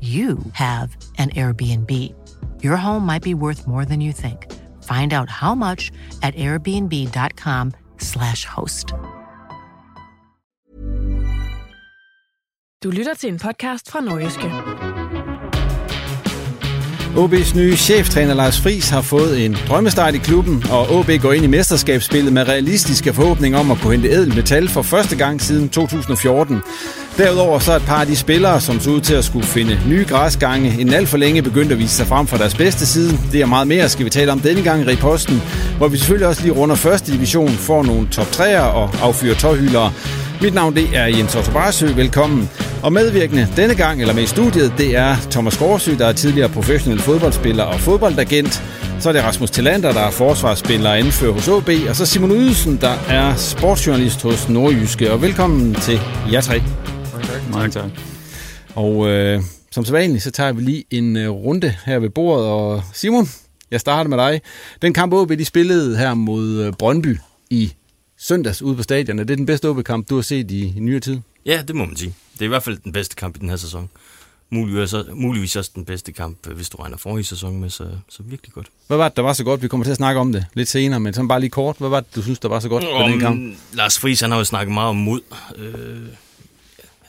you 0.00 0.38
have 0.52 0.96
an 1.18 1.30
Airbnb. 1.30 1.90
Your 2.62 2.76
home 2.76 3.04
might 3.04 3.22
be 3.22 3.34
worth 3.34 3.66
more 3.66 3.84
than 3.84 4.00
you 4.00 4.12
think. 4.12 4.46
Find 4.84 5.12
out 5.12 5.28
how 5.28 5.54
much 5.54 5.90
at 6.22 6.34
airbnb.com/slash 6.36 8.44
host. 8.44 8.94
Du 12.82 12.90
lytter 12.90 13.14
til 13.14 13.32
en 13.32 13.38
podcast 13.38 13.90
fra 13.90 14.00
Nordjyske. 14.00 14.50
OB's 17.16 17.56
nye 17.56 17.76
cheftræner 17.76 18.34
Lars 18.34 18.60
Friis 18.60 18.88
har 18.88 19.00
fået 19.00 19.44
en 19.44 19.56
drømmestart 19.68 20.14
i 20.14 20.18
klubben, 20.18 20.64
og 20.70 20.90
OB 20.90 21.10
går 21.22 21.32
ind 21.32 21.44
i 21.44 21.46
mesterskabsspillet 21.46 22.32
med 22.32 22.48
realistiske 22.48 23.12
forhåbninger 23.12 23.58
om 23.58 23.70
at 23.70 23.78
kunne 23.78 23.92
hente 23.92 24.08
ædel 24.08 24.34
metal 24.34 24.68
for 24.68 24.82
første 24.82 25.16
gang 25.16 25.40
siden 25.40 25.68
2014. 25.68 26.60
Derudover 27.18 27.58
så 27.58 27.72
er 27.72 27.76
et 27.76 27.82
par 27.82 28.00
af 28.00 28.06
de 28.06 28.16
spillere, 28.16 28.60
som 28.60 28.80
så 28.80 28.90
ud 28.90 29.00
til 29.00 29.14
at 29.14 29.24
skulle 29.24 29.46
finde 29.46 29.78
nye 29.88 30.04
græsgange, 30.08 30.80
en 30.80 30.92
alt 30.92 31.08
for 31.08 31.16
længe 31.16 31.42
begyndt 31.42 31.72
at 31.72 31.78
vise 31.78 31.94
sig 31.94 32.06
frem 32.06 32.26
fra 32.26 32.38
deres 32.38 32.54
bedste 32.54 32.86
side. 32.86 33.18
Det 33.32 33.40
er 33.40 33.46
meget 33.46 33.68
mere, 33.68 33.88
skal 33.88 34.04
vi 34.04 34.10
tale 34.10 34.32
om 34.32 34.40
denne 34.40 34.62
gang 34.62 34.82
i 34.82 34.84
Riposten, 34.84 35.42
hvor 35.78 35.88
vi 35.88 35.98
selvfølgelig 35.98 36.28
også 36.28 36.42
lige 36.42 36.52
runder 36.52 36.76
første 36.76 37.12
division, 37.12 37.48
får 37.50 37.82
nogle 37.82 38.08
top 38.08 38.26
3'er 38.26 38.60
og 38.60 38.90
affyrer 39.02 39.34
tårhylere. 39.34 39.92
Mit 40.42 40.54
navn 40.54 40.76
det 40.76 40.96
er 40.96 41.06
Jens 41.06 41.34
Otto 41.34 41.52
Barsø. 41.52 41.86
Velkommen. 41.86 42.50
Og 42.82 42.92
medvirkende 42.92 43.48
denne 43.56 43.74
gang, 43.74 44.00
eller 44.00 44.14
med 44.14 44.22
i 44.22 44.26
studiet, 44.26 44.72
det 44.78 44.96
er 44.96 45.16
Thomas 45.30 45.58
Gårdsø, 45.58 45.94
der 45.98 46.06
er 46.06 46.12
tidligere 46.12 46.48
professionel 46.48 47.00
fodboldspiller 47.00 47.64
og 47.64 47.80
fodboldagent. 47.80 48.62
Så 49.00 49.08
er 49.08 49.12
det 49.12 49.24
Rasmus 49.24 49.50
Tillander, 49.50 49.92
der 49.92 50.00
er 50.00 50.10
forsvarsspiller 50.10 50.90
og 50.90 50.98
anfører 50.98 51.32
hos 51.32 51.48
OB. 51.48 51.68
Og 51.88 51.96
så 51.96 52.06
Simon 52.06 52.30
Ydelsen, 52.30 52.78
der 52.80 52.94
er 53.08 53.34
sportsjournalist 53.36 54.22
hos 54.22 54.48
Nordjyske. 54.48 55.12
Og 55.12 55.22
velkommen 55.22 55.74
til 55.74 56.00
jer 56.32 56.40
tre. 56.40 56.62
Mange 57.12 57.26
tak. 57.26 57.50
Mange 57.52 57.70
tak. 57.70 57.90
Og 58.74 59.08
øh, 59.08 59.40
som 59.70 59.84
så 59.84 59.92
vanligt, 59.92 60.22
så 60.22 60.30
tager 60.30 60.52
vi 60.52 60.62
lige 60.62 60.84
en 60.90 61.16
øh, 61.16 61.30
runde 61.30 61.74
her 61.86 61.98
ved 61.98 62.10
bordet. 62.10 62.46
Og 62.46 62.82
Simon, 62.92 63.28
jeg 63.70 63.80
starter 63.80 64.08
med 64.10 64.18
dig. 64.18 64.40
Den 64.82 64.92
kamp 64.92 65.12
OB, 65.12 65.30
de 65.30 65.44
spillede 65.44 65.96
her 65.96 66.14
mod 66.14 66.64
øh, 66.64 66.72
Brøndby 66.78 67.18
i 67.50 67.72
søndags 68.20 68.62
ude 68.62 68.76
på 68.76 68.82
stadion. 68.82 69.18
Er 69.18 69.24
det 69.24 69.38
den 69.38 69.46
bedste 69.46 69.68
OB-kamp, 69.68 70.10
du 70.10 70.14
har 70.14 70.22
set 70.22 70.50
i, 70.50 70.74
i 70.76 70.80
nyere 70.80 71.00
tid? 71.00 71.20
Ja, 71.46 71.62
det 71.68 71.76
må 71.76 71.84
man 71.84 71.96
sige. 71.96 72.14
Det 72.32 72.40
er 72.40 72.44
i 72.44 72.48
hvert 72.48 72.62
fald 72.62 72.78
den 72.84 72.92
bedste 72.92 73.16
kamp 73.16 73.36
i 73.36 73.38
den 73.38 73.48
her 73.48 73.56
sæson. 73.56 73.90
Muligvis, 74.50 74.94
muligvis 75.12 75.56
også 75.56 75.70
den 75.74 75.84
bedste 75.84 76.12
kamp, 76.12 76.46
hvis 76.46 76.68
du 76.68 76.76
regner 76.76 76.96
forrige 76.96 77.24
sæson 77.24 77.60
med, 77.60 77.70
så, 77.70 77.88
så 78.08 78.22
virkelig 78.22 78.52
godt. 78.52 78.66
Hvad 78.86 78.96
var 78.96 79.08
det, 79.08 79.16
der 79.16 79.22
var 79.22 79.32
så 79.32 79.44
godt? 79.44 79.62
Vi 79.62 79.68
kommer 79.68 79.84
til 79.84 79.90
at 79.90 79.96
snakke 79.96 80.20
om 80.20 80.32
det 80.32 80.46
lidt 80.54 80.68
senere, 80.68 81.00
men 81.00 81.14
sådan 81.14 81.28
bare 81.28 81.40
lige 81.40 81.50
kort. 81.50 81.76
Hvad 81.78 81.88
var 81.88 82.00
det, 82.00 82.14
du 82.14 82.22
synes, 82.22 82.38
der 82.38 82.48
var 82.48 82.60
så 82.60 82.68
godt 82.68 82.84
på 82.84 83.08
den 83.10 83.20
kamp? 83.20 83.56
Lars 83.72 83.98
Friis, 83.98 84.20
han 84.20 84.30
har 84.30 84.38
jo 84.38 84.44
snakket 84.44 84.74
meget 84.74 84.88
om 84.88 84.96
mod 84.96 85.20
øh, 85.56 86.06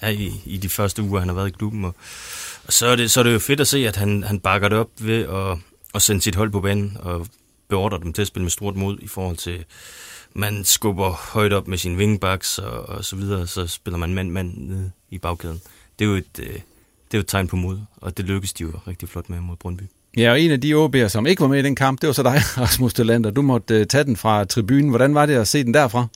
her 0.02 0.10
i, 0.10 0.34
i 0.46 0.58
de 0.58 0.70
første 0.70 1.04
uger, 1.04 1.20
han 1.20 1.30
har 1.30 1.36
været 1.36 1.48
i 1.48 1.52
klubben. 1.52 1.86
Og, 1.86 1.96
og 2.68 2.74
så, 2.74 2.88
er 2.88 2.96
det, 2.96 3.12
så 3.12 3.20
er 3.20 3.24
det 3.24 3.34
jo 3.34 3.40
fedt 3.40 3.60
at 3.60 3.68
se, 3.68 3.88
at 3.88 3.96
han, 3.96 4.24
han 4.24 4.40
bakker 4.40 4.70
det 4.70 4.78
op 4.78 4.90
ved 5.00 5.24
at, 5.24 5.58
at 5.96 6.02
sende 6.02 6.22
sit 6.22 6.36
hold 6.36 6.52
på 6.52 6.62
banen 6.62 6.98
og 7.00 7.28
beordre 7.68 8.00
dem 8.00 8.14
til 8.14 8.22
at 8.22 8.28
spille 8.28 8.44
med 8.44 8.52
stort 8.52 8.76
mod 8.76 8.98
i 9.02 9.08
forhold 9.08 9.38
til 9.38 9.66
man 10.34 10.64
skubber 10.64 11.10
højt 11.10 11.54
op 11.54 11.68
med 11.68 11.78
sine 11.78 11.98
wingbacks 11.98 12.58
og, 12.58 12.90
og 12.90 13.06
så 13.06 13.16
videre, 13.16 13.48
så 13.48 13.68
spiller 13.68 13.98
man 13.98 14.14
mand-mand 14.14 14.58
ned 14.58 14.90
i 15.10 15.18
bagkæden. 15.18 15.62
Det 16.00 16.06
er 16.06 16.10
jo 16.10 16.16
et, 16.16 16.40
øh, 16.40 16.46
det 16.48 16.54
er 17.12 17.18
jo 17.18 17.20
et 17.20 17.28
tegn 17.28 17.48
på 17.48 17.56
mod, 17.56 17.80
og 17.98 18.18
det 18.18 18.26
lykkedes 18.26 18.54
de 18.54 18.64
jo 18.64 18.72
rigtig 18.88 19.10
flot 19.10 19.30
med 19.30 19.40
mod 19.40 19.56
Brøndby. 19.56 19.84
Ja, 20.18 20.32
og 20.32 20.42
en 20.42 20.52
af 20.52 20.62
de 20.62 20.86
OB'er, 20.86 21.08
som 21.08 21.28
ikke 21.28 21.42
var 21.42 21.48
med 21.48 21.60
i 21.60 21.62
den 21.62 21.76
kamp, 21.76 22.02
det 22.02 22.08
var 22.08 22.14
så 22.14 22.24
dig, 22.24 22.42
Rasmus 22.64 22.94
Delander. 22.94 23.32
Du 23.32 23.42
måtte 23.42 23.80
uh, 23.80 23.86
tage 23.88 24.04
den 24.04 24.18
fra 24.18 24.44
tribunen. 24.44 24.90
Hvordan 24.90 25.16
var 25.16 25.26
det 25.26 25.34
at 25.34 25.48
se 25.48 25.64
den 25.64 25.74
derfra? 25.74 26.08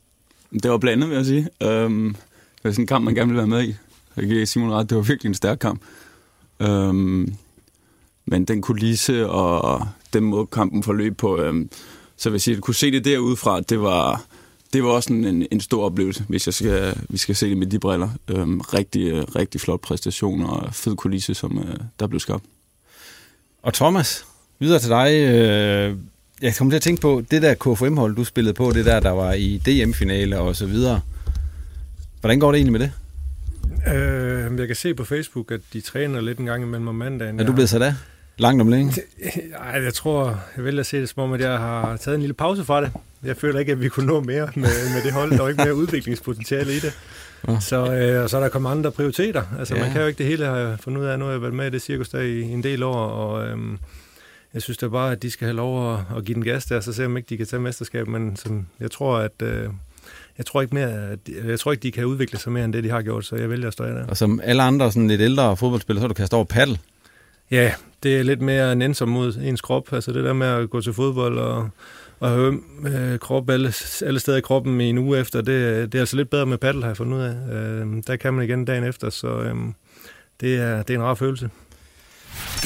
Det 0.64 0.72
var 0.72 0.78
blandet, 0.78 1.10
vil 1.10 1.16
jeg 1.16 1.26
sige. 1.26 1.50
Um, 1.66 2.16
det 2.56 2.64
var 2.64 2.72
sådan 2.72 2.84
en 2.84 2.88
kamp, 2.88 3.06
man 3.06 3.16
gerne 3.16 3.28
ville 3.28 3.38
være 3.38 3.48
med 3.48 3.64
i. 3.64 3.76
Jeg 4.18 4.26
giver 4.26 4.46
Simon 4.46 4.72
ret, 4.72 4.90
det 4.90 4.98
var 4.98 5.04
virkelig 5.04 5.30
en 5.30 5.36
stærk 5.36 5.58
kamp. 5.58 5.82
Um, 6.60 7.36
men 8.26 8.46
den 8.46 8.62
kulisse 8.62 9.30
og 9.30 9.88
den 10.14 10.24
måde, 10.24 10.46
kampen 10.46 10.84
forløb 10.84 11.18
på... 11.18 11.38
Um, 11.38 11.70
så 12.18 12.30
vil 12.30 12.36
jeg 12.36 12.42
sige, 12.42 12.58
at 12.58 12.64
kunne 12.64 12.76
se 12.76 12.92
det 12.92 13.06
derudefra, 13.06 13.62
det 13.62 13.82
var, 13.82 14.26
det 14.74 14.84
var 14.84 14.90
også 14.90 15.14
en, 15.14 15.48
en 15.52 15.62
stor 15.62 15.86
oplevelse, 15.86 16.26
hvis 16.28 16.48
jeg 16.48 16.54
skal, 16.54 16.96
vi 17.10 17.18
skal 17.18 17.36
se 17.36 17.50
det 17.50 17.58
med 17.58 17.68
de 17.68 17.80
briller. 17.80 18.10
Øhm, 18.28 18.60
rigtig, 18.60 19.36
rigtig 19.36 19.62
flot 19.62 19.82
præstation 19.82 20.44
og 20.44 20.74
fed 20.74 20.96
kulisse, 20.96 21.34
som 21.34 21.58
øh, 21.60 21.76
der 22.00 22.08
blev 22.08 22.20
skabt. 22.20 22.44
Og 23.64 23.74
Thomas, 23.74 24.26
videre 24.60 24.80
til 24.80 24.90
dig. 24.90 25.12
Øh, 25.14 25.98
jeg 26.42 26.56
kommer 26.56 26.72
til 26.72 26.76
at 26.76 26.82
tænke 26.82 27.02
på, 27.02 27.24
det 27.32 27.42
der 27.42 27.54
KFM-hold, 27.54 28.16
du 28.16 28.24
spillede 28.24 28.54
på, 28.54 28.72
det 28.72 28.86
der, 28.86 29.00
der 29.00 29.10
var 29.10 29.34
i 29.34 29.62
DM-finale 29.66 30.40
og 30.40 30.56
så 30.56 30.66
videre. 30.66 31.02
Hvordan 32.20 32.40
går 32.40 32.52
det 32.52 32.58
egentlig 32.58 32.72
med 32.72 32.80
det? 32.80 32.92
Øh, 33.96 34.60
jeg 34.60 34.68
kan 34.68 34.76
se 34.76 34.94
på 34.94 35.04
Facebook, 35.04 35.52
at 35.52 35.62
de 35.74 35.82
træner 35.82 36.22
lidt 36.22 36.40
en 36.40 36.46
gang 36.46 36.64
imellem 36.64 36.88
om 36.88 36.96
mandagen. 36.96 37.40
Er 37.40 37.44
du 37.44 37.54
blevet 37.54 37.70
sat 37.70 37.82
af? 37.82 37.94
Langt 38.38 38.62
om 38.62 38.68
længe? 38.68 38.94
Nej, 39.50 39.84
jeg 39.84 39.94
tror, 39.94 40.40
jeg 40.56 40.66
vil 40.66 40.80
at 40.80 40.86
se 40.86 41.02
det 41.02 41.10
som 41.10 41.24
om, 41.24 41.34
at 41.34 41.42
jeg 41.42 41.58
har 41.58 41.98
taget 41.98 42.16
en 42.16 42.22
lille 42.22 42.34
pause 42.34 42.64
fra 42.64 42.82
det. 42.82 42.92
Jeg 43.24 43.38
føler 43.38 43.60
ikke, 43.60 43.72
at 43.72 43.82
vi 43.82 43.90
kunne 43.90 44.06
nå 44.06 44.22
mere 44.22 44.50
med, 44.56 44.94
med 44.94 45.04
det 45.04 45.12
hold. 45.12 45.32
Der 45.32 45.42
var 45.42 45.50
ikke 45.50 45.64
mere 45.64 45.76
udviklingspotentiale 45.76 46.72
i 46.72 46.80
det. 46.80 47.00
Ja. 47.48 47.60
Så, 47.60 47.94
øh, 47.94 48.24
og 48.24 48.30
så 48.30 48.38
er 48.38 48.42
der 48.42 48.50
kommet 48.50 48.72
andre 48.72 48.92
prioriteter. 48.92 49.44
Altså, 49.60 49.76
ja. 49.76 49.82
man 49.82 49.92
kan 49.92 50.02
jo 50.02 50.08
ikke 50.08 50.18
det 50.18 50.26
hele 50.26 50.46
have 50.46 50.78
fundet 50.78 51.02
ud 51.02 51.06
af. 51.06 51.20
Nu 51.20 51.26
har 51.26 51.32
jeg 51.32 51.42
været 51.42 51.54
med 51.54 51.68
i 51.68 51.70
det 51.70 51.82
cirkus 51.82 52.10
der 52.10 52.22
i 52.22 52.42
en 52.42 52.64
del 52.64 52.84
år, 52.84 52.96
og 52.96 53.48
øhm, 53.48 53.78
jeg 54.54 54.62
synes 54.62 54.78
da 54.78 54.88
bare, 54.88 55.12
at 55.12 55.22
de 55.22 55.32
skal 55.32 55.46
have 55.46 55.56
lov 55.56 55.94
at, 55.94 56.00
at 56.18 56.26
give 56.26 56.36
den 56.36 56.44
gas 56.44 56.66
der, 56.66 56.80
så 56.80 56.94
se 56.94 57.06
om 57.06 57.18
ikke 57.18 57.30
de 57.30 57.38
kan 57.38 57.46
tage 57.46 57.62
mesterskab. 57.62 58.08
Men 58.08 58.36
sådan, 58.36 58.68
jeg 58.80 58.92
tror, 58.92 59.18
at... 59.18 59.42
Øh, 59.42 59.70
jeg 60.38 60.46
tror 60.46 60.62
ikke 60.62 60.76
mere, 60.76 61.10
at, 61.12 61.20
jeg 61.46 61.60
tror 61.60 61.72
ikke, 61.72 61.84
de 61.84 61.92
kan 61.92 62.06
udvikle 62.06 62.40
sig 62.40 62.52
mere 62.52 62.66
end 62.66 62.74
det, 62.74 62.84
de 62.84 62.90
har 62.90 63.02
gjort, 63.02 63.26
så 63.26 63.36
jeg 63.36 63.50
vælger 63.50 63.68
at 63.68 63.74
stå 63.74 63.86
der. 63.86 64.08
Og 64.08 64.18
som 64.18 64.42
alle 64.44 64.64
andre 64.64 64.92
sådan 64.92 65.08
lidt 65.08 65.22
ældre 65.22 65.58
fodboldspillere, 65.58 66.04
så 66.04 66.08
du 66.08 66.14
kastet 66.14 66.36
over 66.36 66.46
paddle. 66.46 66.78
Ja, 67.52 67.74
det 68.04 68.18
er 68.20 68.24
lidt 68.24 68.42
mere 68.42 68.76
nænsom 68.76 69.10
mod 69.10 69.34
ens 69.36 69.62
krop. 69.62 69.94
Altså 69.94 70.12
det 70.12 70.24
der 70.24 70.34
med 70.34 70.48
at 70.48 70.70
gå 70.70 70.82
til 70.82 70.94
fodbold 70.94 71.40
og, 71.40 71.70
og 72.20 72.30
have 72.30 72.60
øh, 72.88 73.20
krop 73.20 73.50
alle, 73.50 73.74
alle 74.06 74.20
steder 74.20 74.38
i 74.38 74.42
kroppen 74.42 74.82
i 74.82 74.90
en 74.90 74.98
uge 74.98 75.20
efter, 75.20 75.42
det, 75.42 75.92
det 75.92 75.98
er 75.98 76.02
altså 76.02 76.16
lidt 76.16 76.30
bedre 76.30 76.46
med 76.46 76.58
paddle, 76.58 76.82
har 76.82 76.90
jeg 76.90 76.98
fundet 76.98 77.18
ud 77.18 77.22
af. 77.22 77.56
Øh, 77.56 78.04
der 78.08 78.16
kan 78.16 78.34
man 78.34 78.46
igen 78.46 78.66
dagen 78.66 78.84
efter, 78.84 79.10
så 79.10 79.28
øh, 79.28 79.56
det, 80.42 80.56
er, 80.56 80.84
det 80.84 80.94
er 80.94 80.98
en 81.00 81.06
rar 81.06 81.14
følelse. 81.14 81.50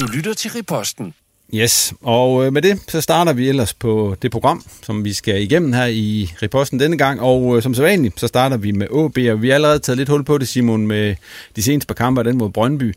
Du 0.00 0.06
lytter 0.06 0.34
til 0.34 0.50
Riposten. 0.50 1.14
Yes, 1.54 1.92
og 2.00 2.46
øh, 2.46 2.52
med 2.52 2.62
det, 2.62 2.80
så 2.88 3.00
starter 3.00 3.32
vi 3.32 3.48
ellers 3.48 3.74
på 3.74 4.16
det 4.22 4.30
program, 4.30 4.64
som 4.82 5.04
vi 5.04 5.12
skal 5.12 5.42
igennem 5.42 5.72
her 5.72 5.86
i 5.86 6.32
reposten 6.42 6.80
denne 6.80 6.98
gang, 6.98 7.20
og 7.20 7.56
øh, 7.56 7.62
som 7.62 7.74
så 7.74 7.82
vanligt, 7.82 8.20
så 8.20 8.26
starter 8.26 8.56
vi 8.56 8.72
med 8.72 8.86
AB, 8.86 9.32
og 9.32 9.42
vi 9.42 9.48
har 9.48 9.54
allerede 9.54 9.78
taget 9.78 9.96
lidt 9.96 10.08
hul 10.08 10.24
på 10.24 10.38
det, 10.38 10.48
Simon, 10.48 10.86
med 10.86 11.16
de 11.56 11.62
seneste 11.62 11.86
par 11.86 11.94
kampe, 11.94 12.24
den 12.24 12.38
mod 12.38 12.50
Brøndby. 12.50 12.94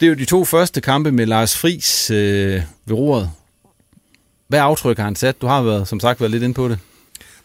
Det 0.00 0.06
er 0.06 0.10
jo 0.10 0.14
de 0.14 0.24
to 0.24 0.44
første 0.44 0.80
kampe 0.80 1.12
med 1.12 1.26
Lars 1.26 1.58
Friis 1.58 2.10
øh, 2.10 2.62
ved 2.84 2.96
roret. 2.96 3.30
Hvad 4.48 4.58
aftryk 4.58 4.96
har 4.96 5.04
han 5.04 5.16
sat? 5.16 5.40
Du 5.40 5.46
har 5.46 5.62
været, 5.62 5.88
som 5.88 6.00
sagt 6.00 6.20
været 6.20 6.30
lidt 6.30 6.42
inde 6.42 6.54
på 6.54 6.68
det. 6.68 6.78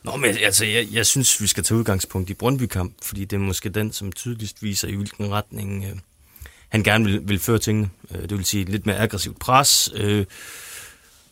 Nå, 0.04 0.16
men 0.16 0.38
altså, 0.44 0.66
jeg, 0.66 0.88
jeg 0.92 1.06
synes, 1.06 1.42
vi 1.42 1.48
skal 1.48 1.64
tage 1.64 1.78
udgangspunkt 1.78 2.30
i 2.30 2.34
Brøndby-kamp, 2.34 2.94
fordi 3.02 3.26
det 3.26 3.36
er 3.36 3.40
måske 3.40 3.70
den, 3.70 3.92
som 3.92 4.12
tydeligst 4.12 4.64
viser, 4.64 4.88
i 4.88 4.96
hvilken 4.96 5.32
retning 5.32 5.86
øh, 5.86 5.98
han 6.70 6.84
gerne 6.84 7.06
vil, 7.06 7.22
vil 7.24 7.40
føre 7.40 7.60
tingene. 7.60 7.90
Øh, 8.12 8.22
det 8.22 8.38
vil 8.38 8.46
sige 8.46 8.66
lidt 8.66 8.86
mere 8.86 8.98
aggressivt 8.98 9.40
pres, 9.40 9.90
øh, 9.96 10.26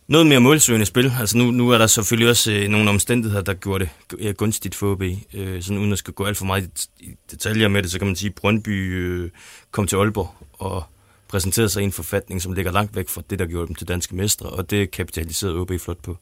noget 0.08 0.26
mere 0.26 0.40
målsøgende 0.40 0.86
spil. 0.86 1.12
Altså 1.20 1.38
nu, 1.38 1.50
nu 1.50 1.70
er 1.70 1.78
der 1.78 1.86
selvfølgelig 1.86 2.30
også 2.30 2.52
øh, 2.52 2.68
nogle 2.68 2.90
omstændigheder, 2.90 3.42
der 3.42 3.54
gjorde 3.54 3.84
det 3.84 4.18
øh, 4.18 4.34
gunstigt 4.34 4.74
for 4.74 4.92
OB. 4.92 5.02
Øh, 5.34 5.62
sådan 5.62 5.78
uden 5.78 5.92
at 5.92 5.98
skal 5.98 6.14
gå 6.14 6.24
alt 6.24 6.36
for 6.36 6.44
meget 6.44 6.86
i, 7.00 7.04
i 7.04 7.14
detaljer 7.30 7.68
med 7.68 7.82
det, 7.82 7.90
så 7.90 7.98
kan 7.98 8.06
man 8.06 8.16
sige, 8.16 8.28
at 8.28 8.34
Brøndby 8.34 8.94
øh, 8.94 9.30
kom 9.70 9.86
til 9.86 9.96
Aalborg 9.96 10.34
og 10.52 10.84
præsenterede 11.30 11.68
sig 11.68 11.80
i 11.80 11.84
en 11.84 11.92
forfatning, 11.92 12.42
som 12.42 12.52
ligger 12.52 12.72
langt 12.72 12.96
væk 12.96 13.08
fra 13.08 13.22
det, 13.30 13.38
der 13.38 13.46
gjorde 13.46 13.66
dem 13.66 13.74
til 13.74 13.88
danske 13.88 14.16
mestre, 14.16 14.50
og 14.50 14.70
det 14.70 14.90
kapitaliserede 14.90 15.56
OB 15.56 15.72
flot 15.78 16.02
på 16.02 16.16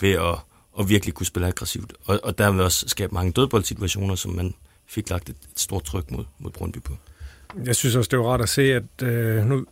ved 0.00 0.10
at, 0.10 0.38
at 0.80 0.88
virkelig 0.88 1.14
kunne 1.14 1.26
spille 1.26 1.48
aggressivt. 1.48 1.92
Og, 2.04 2.20
og 2.22 2.38
dermed 2.38 2.64
også 2.64 2.88
skabe 2.88 3.14
mange 3.14 3.32
dødboldsituationer, 3.32 4.14
som 4.14 4.32
man 4.32 4.54
fik 4.86 5.10
lagt 5.10 5.28
et, 5.28 5.36
et 5.52 5.60
stort 5.60 5.84
tryk 5.84 6.10
mod, 6.10 6.24
mod 6.38 6.50
Brøndby 6.50 6.78
på. 6.84 6.92
Jeg 7.64 7.76
synes 7.76 7.96
også, 7.96 8.08
det 8.08 8.18
var 8.18 8.24
rart 8.24 8.40
at 8.40 8.48
se, 8.48 8.74
at 8.74 9.02
øh, 9.02 9.46
nu 9.46 9.66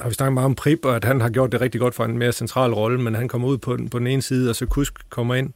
har 0.00 0.08
vi 0.08 0.14
snakket 0.14 0.34
meget 0.34 0.44
om 0.44 0.54
Prip, 0.54 0.84
og 0.84 0.96
at 0.96 1.04
han 1.04 1.20
har 1.20 1.30
gjort 1.30 1.52
det 1.52 1.60
rigtig 1.60 1.80
godt 1.80 1.94
for 1.94 2.04
en 2.04 2.18
mere 2.18 2.32
central 2.32 2.74
rolle, 2.74 3.00
men 3.00 3.14
han 3.14 3.28
kommer 3.28 3.48
ud 3.48 3.58
på 3.58 3.76
den, 3.76 3.88
på 3.88 3.98
den 3.98 4.06
ene 4.06 4.22
side, 4.22 4.50
og 4.50 4.56
så 4.56 4.66
Kusk 4.66 5.10
kommer 5.10 5.34
ind 5.34 5.52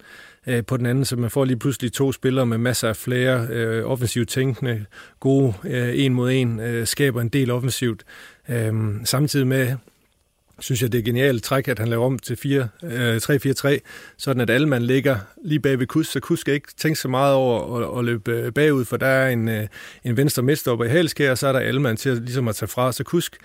øh, 0.49 0.65
på 0.65 0.77
den 0.77 0.87
anden, 0.87 1.05
så 1.05 1.17
man 1.17 1.31
får 1.31 1.45
lige 1.45 1.59
pludselig 1.59 1.93
to 1.93 2.12
spillere 2.12 2.47
med 2.47 2.59
masser 2.59 2.89
af 2.89 2.97
flere 2.97 3.47
øh, 3.50 3.85
offensivt 3.85 4.29
tænkende, 4.29 4.85
gode 5.21 5.55
øh, 5.65 6.05
en 6.05 6.15
mod 6.15 6.31
en, 6.33 6.61
øh, 6.61 6.87
skaber 6.87 7.21
en 7.21 7.29
del 7.29 7.50
offensivt. 7.50 8.05
Øh, 8.49 8.73
samtidig 9.05 9.47
med, 9.47 9.77
synes 10.59 10.83
jeg, 10.83 10.93
det 10.93 10.99
er 10.99 11.03
genialt 11.03 11.45
træk, 11.45 11.69
at 11.69 11.79
han 11.79 11.89
laver 11.89 12.06
om 12.06 12.19
til 12.19 12.37
4, 12.37 12.69
øh, 12.83 13.17
3-4-3, 13.17 13.79
sådan 14.17 14.41
at 14.41 14.50
alle 14.50 14.69
man 14.69 14.83
ligger 14.83 15.17
lige 15.45 15.61
bag 15.61 15.79
ved 15.79 15.87
Kus, 15.87 16.06
så 16.06 16.21
Kus 16.21 16.41
skal 16.41 16.55
ikke 16.55 16.69
tænke 16.77 16.99
så 16.99 17.09
meget 17.09 17.35
over 17.35 17.77
at, 17.77 17.99
at 17.99 18.05
løbe 18.05 18.33
øh, 18.33 18.53
bagud, 18.53 18.85
for 18.85 18.97
der 18.97 19.06
er 19.06 19.29
en, 19.29 19.49
øh, 19.49 19.67
en 20.05 20.17
venstre 20.17 20.43
midtstopper 20.43 20.85
i 20.85 20.89
Halskær, 20.89 21.31
og 21.31 21.39
så 21.39 21.47
er 21.49 21.53
der 21.53 21.61
Alman 21.61 21.97
til 21.97 22.11
at, 22.11 22.17
ligesom 22.17 22.49
at 22.49 22.56
tage 22.56 22.69
fra, 22.69 22.93
så 22.93 23.05
Kusk 23.05 23.37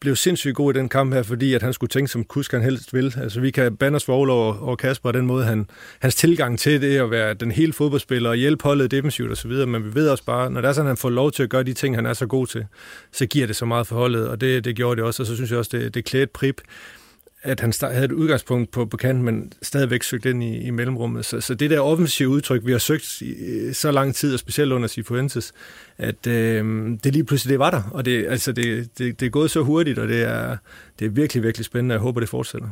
blev 0.00 0.16
sindssygt 0.16 0.54
god 0.54 0.74
i 0.74 0.78
den 0.78 0.88
kamp 0.88 1.14
her, 1.14 1.22
fordi 1.22 1.54
at 1.54 1.62
han 1.62 1.72
skulle 1.72 1.88
tænke, 1.88 2.10
som 2.10 2.24
Kusk 2.24 2.52
han 2.52 2.62
helst 2.62 2.94
vil. 2.94 3.14
Altså, 3.22 3.40
vi 3.40 3.50
kan 3.50 3.76
bande 3.76 3.96
os 3.96 4.04
for 4.04 4.12
over, 4.12 4.62
over 4.62 4.76
Kasper 4.76 5.12
den 5.12 5.26
måde, 5.26 5.44
han, 5.44 5.66
hans 6.00 6.14
tilgang 6.14 6.58
til 6.58 6.82
det 6.82 6.98
at 6.98 7.10
være 7.10 7.34
den 7.34 7.50
hele 7.50 7.72
fodboldspiller 7.72 8.30
og 8.30 8.36
hjælpe 8.36 8.64
holdet 8.64 8.90
defensivt 8.90 9.32
osv., 9.32 9.50
men 9.50 9.84
vi 9.84 9.94
ved 9.94 10.08
også 10.08 10.24
bare, 10.24 10.50
når 10.50 10.60
det 10.60 10.68
er 10.68 10.72
sådan, 10.72 10.86
at 10.86 10.90
han 10.90 10.96
får 10.96 11.10
lov 11.10 11.32
til 11.32 11.42
at 11.42 11.50
gøre 11.50 11.62
de 11.62 11.72
ting, 11.72 11.94
han 11.94 12.06
er 12.06 12.12
så 12.12 12.26
god 12.26 12.46
til, 12.46 12.66
så 13.12 13.26
giver 13.26 13.46
det 13.46 13.56
så 13.56 13.64
meget 13.64 13.86
for 13.86 13.96
holdet, 13.96 14.28
og 14.28 14.40
det, 14.40 14.64
det 14.64 14.76
gjorde 14.76 14.96
det 14.96 15.04
også, 15.04 15.22
og 15.22 15.26
så 15.26 15.34
synes 15.34 15.50
jeg 15.50 15.58
også, 15.58 15.76
det, 15.76 15.94
det 15.94 16.04
klædte 16.04 16.32
Prip, 16.34 16.60
at 17.42 17.60
han 17.60 17.72
havde 17.82 18.04
et 18.04 18.12
udgangspunkt 18.12 18.70
på, 18.70 18.86
på 18.86 18.96
kanten, 18.96 19.24
men 19.24 19.52
stadigvæk 19.62 20.02
søgt 20.02 20.26
ind 20.26 20.42
i, 20.42 20.58
i 20.58 20.70
mellemrummet. 20.70 21.24
Så, 21.24 21.40
så 21.40 21.54
det 21.54 21.70
der 21.70 21.80
offensive 21.80 22.28
udtryk, 22.28 22.66
vi 22.66 22.72
har 22.72 22.78
søgt 22.78 23.20
i 23.20 23.72
så 23.72 23.90
lang 23.90 24.14
tid, 24.14 24.34
og 24.34 24.38
specielt 24.38 24.72
under 24.72 24.88
Sifuentes, 24.88 25.52
at 25.98 26.26
øh, 26.26 26.90
det 27.04 27.12
lige 27.12 27.24
pludselig 27.24 27.50
det 27.50 27.58
var 27.58 27.70
der, 27.70 27.82
og 27.90 28.04
det, 28.04 28.26
altså 28.26 28.52
det, 28.52 28.98
det, 28.98 29.20
det 29.20 29.26
er 29.26 29.30
gået 29.30 29.50
så 29.50 29.62
hurtigt, 29.62 29.98
og 29.98 30.08
det 30.08 30.22
er, 30.22 30.56
det 30.98 31.04
er 31.04 31.08
virkelig, 31.08 31.42
virkelig 31.42 31.64
spændende, 31.64 31.92
jeg 31.92 32.00
håber, 32.00 32.20
det 32.20 32.28
fortsætter. 32.28 32.68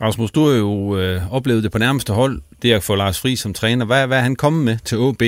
Rasmus, 0.00 0.30
du 0.30 0.46
har 0.46 0.56
jo 0.56 0.98
øh, 0.98 1.34
oplevet 1.34 1.62
det 1.62 1.72
på 1.72 1.78
nærmeste 1.78 2.12
hold, 2.12 2.40
det 2.62 2.72
at 2.72 2.82
få 2.82 2.94
Lars 2.94 3.20
Fri 3.20 3.36
som 3.36 3.54
træner. 3.54 3.84
Hvad, 3.84 4.06
hvad 4.06 4.18
er 4.18 4.22
han 4.22 4.36
kommet 4.36 4.64
med 4.64 4.78
til 4.84 4.98
OB 4.98 5.22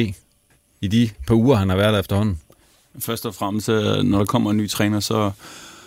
i 0.81 0.89
de 0.89 1.11
par 1.27 1.35
uger, 1.35 1.57
han 1.57 1.69
har 1.69 1.77
været 1.77 1.93
der 1.93 2.01
efterhånden? 2.01 2.41
Først 2.99 3.27
og 3.27 3.35
fremmest, 3.35 3.69
øh, 3.69 4.03
når 4.03 4.19
der 4.19 4.25
kommer 4.25 4.51
en 4.51 4.57
ny 4.57 4.69
træner, 4.69 5.01
så 5.01 5.31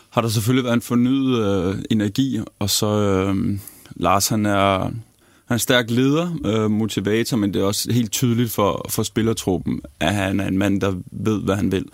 har 0.09 0.21
der 0.21 0.29
selvfølgelig 0.29 0.63
været 0.63 0.73
en 0.73 0.81
fornyet 0.81 1.45
øh, 1.45 1.83
energi, 1.91 2.39
og 2.59 2.69
så 2.69 2.87
øh, 2.87 3.59
Lars, 3.95 4.27
han 4.27 4.45
er, 4.45 4.79
han 4.79 5.01
er 5.49 5.53
en 5.53 5.59
stærk 5.59 5.89
leder, 5.89 6.39
øh, 6.45 6.71
motivator, 6.71 7.37
men 7.37 7.53
det 7.53 7.61
er 7.61 7.65
også 7.65 7.91
helt 7.91 8.11
tydeligt 8.11 8.51
for, 8.51 8.85
for 8.89 9.03
spillertruppen, 9.03 9.81
at 9.99 10.13
han 10.13 10.39
er 10.39 10.47
en 10.47 10.57
mand, 10.57 10.81
der 10.81 10.93
ved, 11.11 11.41
hvad 11.41 11.55
han 11.55 11.71
vil. 11.71 11.85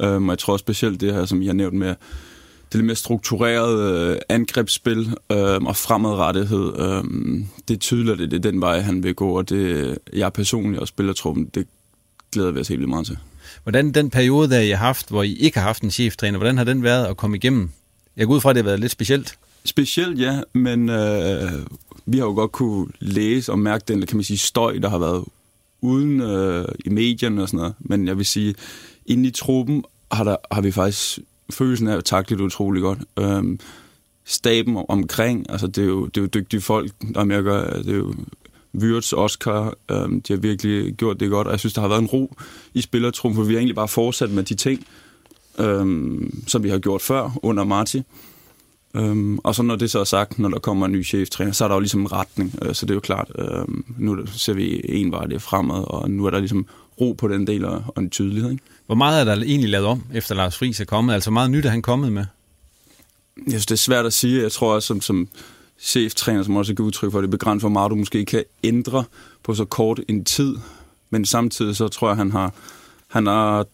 Øh, 0.00 0.22
og 0.22 0.28
jeg 0.28 0.38
tror 0.38 0.56
specielt 0.56 1.00
det 1.00 1.14
her, 1.14 1.24
som 1.24 1.42
jeg 1.42 1.48
har 1.48 1.54
nævnt 1.54 1.76
med, 1.76 1.94
det 2.72 2.74
lidt 2.74 2.86
mere 2.86 2.96
strukturerede 2.96 4.10
øh, 4.12 4.18
angrebsspil 4.28 5.16
øh, 5.32 5.62
og 5.62 5.76
fremadrettighed. 5.76 6.72
Øh, 6.78 7.04
det 7.68 7.74
er 7.74 7.78
tydeligt, 7.78 8.20
at 8.20 8.30
det 8.30 8.36
er 8.36 8.50
den 8.50 8.60
vej, 8.60 8.80
han 8.80 9.02
vil 9.02 9.14
gå, 9.14 9.38
og 9.38 9.48
det 9.48 9.98
jeg 10.12 10.32
personligt 10.32 10.80
og 10.80 10.88
spillertruppen, 10.88 11.44
det 11.54 11.66
glæder 12.32 12.50
vi 12.50 12.60
os 12.60 12.68
helt 12.68 12.80
vildt 12.80 12.90
meget 12.90 13.06
til. 13.06 13.18
Hvordan 13.66 13.92
den 13.92 14.10
periode, 14.10 14.50
der 14.50 14.60
I 14.60 14.70
har 14.70 14.76
haft, 14.76 15.08
hvor 15.08 15.22
I 15.22 15.34
ikke 15.34 15.58
har 15.58 15.66
haft 15.66 15.82
en 15.82 15.90
cheftræner, 15.90 16.38
hvordan 16.38 16.56
har 16.56 16.64
den 16.64 16.82
været 16.82 17.06
at 17.06 17.16
komme 17.16 17.36
igennem? 17.36 17.70
Jeg 18.16 18.26
går 18.26 18.34
ud 18.34 18.40
fra, 18.40 18.50
at 18.50 18.56
det 18.56 18.62
har 18.62 18.68
været 18.70 18.80
lidt 18.80 18.92
specielt. 18.92 19.38
Specielt, 19.64 20.20
ja, 20.20 20.40
men 20.52 20.88
øh, 20.88 21.52
vi 22.06 22.18
har 22.18 22.24
jo 22.24 22.32
godt 22.32 22.52
kunne 22.52 22.86
læse 23.00 23.52
og 23.52 23.58
mærke 23.58 23.84
den, 23.88 24.06
kan 24.06 24.16
man 24.16 24.24
sige, 24.24 24.38
støj, 24.38 24.78
der 24.78 24.88
har 24.88 24.98
været 24.98 25.24
uden 25.80 26.20
øh, 26.20 26.64
i 26.84 26.88
medierne 26.88 27.42
og 27.42 27.48
sådan 27.48 27.58
noget. 27.58 27.74
Men 27.78 28.06
jeg 28.06 28.16
vil 28.18 28.26
sige, 28.26 28.54
inde 29.06 29.28
i 29.28 29.30
truppen 29.30 29.84
har, 30.12 30.24
der, 30.24 30.36
har 30.52 30.60
vi 30.60 30.70
faktisk 30.70 31.18
følelsen 31.50 31.88
af 31.88 31.96
at 31.96 32.04
takle 32.04 32.36
det 32.36 32.42
utrolig 32.42 32.82
godt. 32.82 32.98
Øh, 33.18 33.58
staben 34.24 34.84
omkring, 34.88 35.50
altså 35.50 35.66
det 35.66 35.78
er 35.78 35.88
jo, 35.88 36.06
det 36.06 36.16
er 36.16 36.22
jo 36.22 36.28
dygtige 36.34 36.60
folk, 36.60 36.92
der 37.14 37.24
med 37.24 37.36
at 37.36 37.44
gøre, 37.44 37.82
det 37.82 37.92
er 37.92 37.96
jo 37.96 38.14
Wirtz, 38.76 39.12
Oscar, 39.12 39.74
øhm, 39.90 40.22
de 40.22 40.32
har 40.32 40.40
virkelig 40.40 40.94
gjort 40.94 41.20
det 41.20 41.30
godt, 41.30 41.46
og 41.46 41.50
jeg 41.50 41.60
synes, 41.60 41.74
der 41.74 41.80
har 41.80 41.88
været 41.88 42.00
en 42.00 42.06
ro 42.06 42.36
i 42.74 42.80
spillertrum, 42.80 43.34
for 43.34 43.42
vi 43.42 43.52
har 43.52 43.58
egentlig 43.58 43.76
bare 43.76 43.88
fortsat 43.88 44.30
med 44.30 44.42
de 44.42 44.54
ting, 44.54 44.86
øhm, 45.58 46.44
som 46.46 46.62
vi 46.62 46.68
har 46.68 46.78
gjort 46.78 47.02
før 47.02 47.38
under 47.42 47.64
Marti. 47.64 48.02
Øhm, 48.96 49.38
og 49.38 49.54
så 49.54 49.62
når 49.62 49.76
det 49.76 49.90
så 49.90 50.00
er 50.00 50.04
sagt, 50.04 50.38
når 50.38 50.48
der 50.48 50.58
kommer 50.58 50.86
en 50.86 50.92
ny 50.92 51.04
cheftræner, 51.04 51.52
så 51.52 51.64
er 51.64 51.68
der 51.68 51.74
jo 51.74 51.80
ligesom 51.80 52.06
retning, 52.06 52.54
øh, 52.62 52.74
så 52.74 52.86
det 52.86 52.90
er 52.90 52.94
jo 52.94 53.00
klart, 53.00 53.32
øh, 53.38 53.64
nu 53.98 54.26
ser 54.26 54.52
vi 54.52 54.80
en 54.84 55.12
vej 55.12 55.24
det 55.24 55.42
fremad, 55.42 55.84
og 55.86 56.10
nu 56.10 56.26
er 56.26 56.30
der 56.30 56.38
ligesom 56.38 56.66
ro 57.00 57.12
på 57.12 57.28
den 57.28 57.46
del 57.46 57.64
og, 57.64 57.84
og 57.86 58.02
en 58.02 58.10
tydelighed. 58.10 58.50
Ikke? 58.50 58.62
Hvor 58.86 58.94
meget 58.94 59.20
er 59.20 59.24
der 59.24 59.42
egentlig 59.42 59.70
lavet 59.70 59.86
om, 59.86 60.02
efter 60.14 60.34
Lars 60.34 60.58
Friis 60.58 60.80
er 60.80 60.84
kommet? 60.84 61.14
Altså 61.14 61.30
meget 61.30 61.50
nyt 61.50 61.64
er 61.66 61.70
han 61.70 61.82
kommet 61.82 62.12
med? 62.12 62.24
Jeg 63.36 63.52
synes, 63.52 63.66
det 63.66 63.74
er 63.74 63.78
svært 63.78 64.06
at 64.06 64.12
sige. 64.12 64.42
Jeg 64.42 64.52
tror 64.52 64.74
også, 64.74 64.86
som, 64.86 65.00
som 65.00 65.28
cheftræner, 65.78 66.42
som 66.42 66.56
også 66.56 66.74
giver 66.74 66.86
udtryk 66.86 67.12
for, 67.12 67.18
at 67.18 67.22
det 67.22 67.28
er 67.28 67.30
begrænset 67.30 67.62
for 67.62 67.68
meget, 67.68 67.90
du 67.90 67.96
måske 67.96 68.24
kan 68.24 68.44
ændre 68.64 69.04
på 69.42 69.54
så 69.54 69.64
kort 69.64 70.00
en 70.08 70.24
tid. 70.24 70.56
Men 71.10 71.24
samtidig 71.24 71.76
så 71.76 71.88
tror 71.88 72.08
jeg, 72.08 72.16
han 72.16 72.32
har, 72.32 72.52
han 73.08 73.26
har 73.26 73.66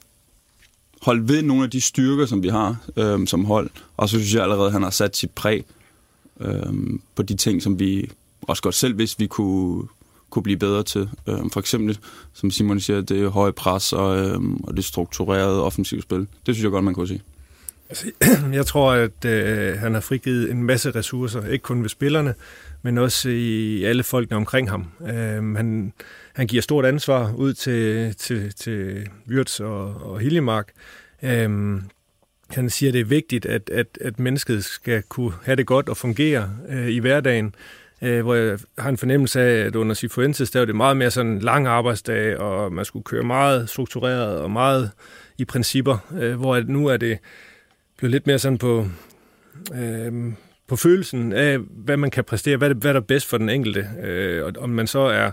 holdt 1.02 1.28
ved 1.28 1.43
nogle 1.43 1.64
af 1.64 1.70
de 1.70 1.81
styrker, 1.81 2.26
som 2.26 2.43
vi 2.43 2.48
har 2.48 2.76
øhm, 2.96 3.26
som 3.26 3.44
hold. 3.44 3.70
Og 3.96 4.08
så 4.08 4.17
synes 4.19 4.34
jeg 4.34 4.43
allerede, 4.43 4.67
at 4.67 4.72
han 4.72 4.82
har 4.82 4.91
sat 4.91 5.17
sit 5.17 5.31
præg 5.31 5.65
øhm, 6.41 7.00
på 7.15 7.22
de 7.22 7.36
ting, 7.36 7.62
som 7.62 7.79
vi 7.79 8.10
også 8.43 8.62
godt 8.62 8.74
selv 8.74 8.94
hvis 8.94 9.19
vi 9.19 9.26
kunne, 9.26 9.88
kunne 10.31 10.43
blive 10.43 10.58
bedre 10.58 10.82
til. 10.82 11.08
Øhm, 11.26 11.50
for 11.50 11.60
eksempel, 11.60 11.98
som 12.32 12.50
Simon 12.50 12.81
siger, 12.81 13.00
det 13.00 13.22
er 13.22 13.29
høje 13.29 13.53
pres 13.53 13.93
og, 13.93 14.19
øhm, 14.19 14.56
og 14.65 14.76
det 14.76 14.84
strukturerede 14.84 15.62
offensivspil. 15.62 16.19
Det 16.19 16.55
synes 16.55 16.62
jeg 16.62 16.70
godt, 16.70 16.84
man 16.84 16.94
kunne 16.94 17.08
sige. 17.08 17.22
Altså, 17.93 18.11
jeg 18.58 18.67
tror, 18.67 18.93
at 18.93 19.25
øh, 19.25 19.79
han 19.79 19.94
har 19.94 20.01
frigivet 20.01 20.51
en 20.51 20.63
masse 20.63 20.91
ressourcer, 20.91 21.46
ikke 21.46 21.63
kun 21.63 21.82
ved 21.82 21.89
spillerne, 21.89 22.34
men 22.82 22.99
også 22.99 23.29
i 23.29 23.84
alle 23.84 24.03
folkene 24.03 24.37
omkring 24.37 24.70
ham. 24.70 24.87
Øh, 25.01 25.56
han, 25.56 25.93
han 26.34 26.46
giver 26.46 26.63
stort 26.63 26.84
ansvar 26.84 27.32
ud 27.32 27.53
til, 27.53 28.15
til, 28.17 28.55
til 28.55 29.08
Wirtz 29.29 29.61
og, 29.61 29.84
og 29.84 30.20
Hiljemark. 30.20 30.69
Øh, 31.22 31.81
han 32.51 32.70
siger, 32.70 32.91
at 32.91 32.94
det 32.94 33.01
er 33.01 33.05
vigtigt, 33.05 33.46
at, 33.46 33.70
at, 33.70 33.99
at 34.01 34.19
mennesket 34.19 34.65
skal 34.65 35.03
kunne 35.03 35.32
have 35.44 35.56
det 35.56 35.67
godt 35.67 35.89
og 35.89 35.96
fungere 35.96 36.51
øh, 36.69 36.89
i 36.89 36.99
hverdagen 36.99 37.55
øh, 38.03 38.22
hvor 38.22 38.34
jeg 38.34 38.58
har 38.79 38.89
en 38.89 38.99
fornemmelse 38.99 39.41
af, 39.41 39.67
at 39.67 39.77
under 39.77 39.94
Sifuentes, 39.94 40.51
der 40.51 40.58
var 40.58 40.67
det 40.67 40.77
meget 40.77 40.96
mere 40.96 41.11
sådan 41.11 41.39
lang 41.39 41.67
arbejdsdag, 41.67 42.39
og 42.39 42.72
man 42.72 42.84
skulle 42.84 43.05
køre 43.05 43.22
meget 43.22 43.70
struktureret 43.70 44.39
og 44.39 44.51
meget 44.51 44.91
i 45.39 45.44
principper, 45.44 45.99
øh, 46.20 46.34
hvor 46.34 46.61
nu 46.61 46.87
er 46.87 46.96
det 46.96 47.19
blev 48.02 48.10
lidt 48.10 48.26
mere 48.26 48.38
sådan 48.38 48.58
på, 48.58 48.86
øh, 49.74 50.32
på 50.68 50.76
følelsen 50.76 51.32
af, 51.32 51.58
hvad 51.58 51.96
man 51.96 52.10
kan 52.10 52.24
præstere, 52.24 52.56
hvad, 52.56 52.74
hvad 52.74 52.94
der 52.94 53.00
er 53.00 53.04
bedst 53.04 53.26
for 53.26 53.38
den 53.38 53.48
enkelte. 53.48 53.86
Øh, 54.04 54.44
og 54.44 54.52
om 54.58 54.70
man 54.70 54.86
så 54.86 54.98
er 54.98 55.30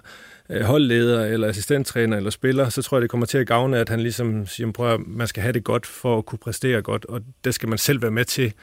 øh, 0.49 0.61
holdleder, 0.61 1.25
eller 1.25 1.47
assistenttræner, 1.47 2.17
eller 2.17 2.29
spiller, 2.29 2.69
så 2.69 2.81
tror 2.81 2.97
jeg, 2.97 3.01
det 3.01 3.09
kommer 3.09 3.25
til 3.25 3.37
at 3.37 3.47
gavne, 3.47 3.77
at 3.77 3.89
han 3.89 3.99
ligesom 3.99 4.47
siger, 4.47 4.71
prøv 4.71 4.93
at 4.93 4.99
man 5.07 5.27
skal 5.27 5.43
have 5.43 5.53
det 5.53 5.63
godt 5.63 5.85
for 5.85 6.17
at 6.17 6.25
kunne 6.25 6.39
præstere 6.39 6.81
godt, 6.81 7.05
og 7.05 7.21
der 7.43 7.51
skal 7.51 7.69
man 7.69 7.77
selv 7.77 8.01
være 8.01 8.11
med 8.11 8.25
til 8.25 8.53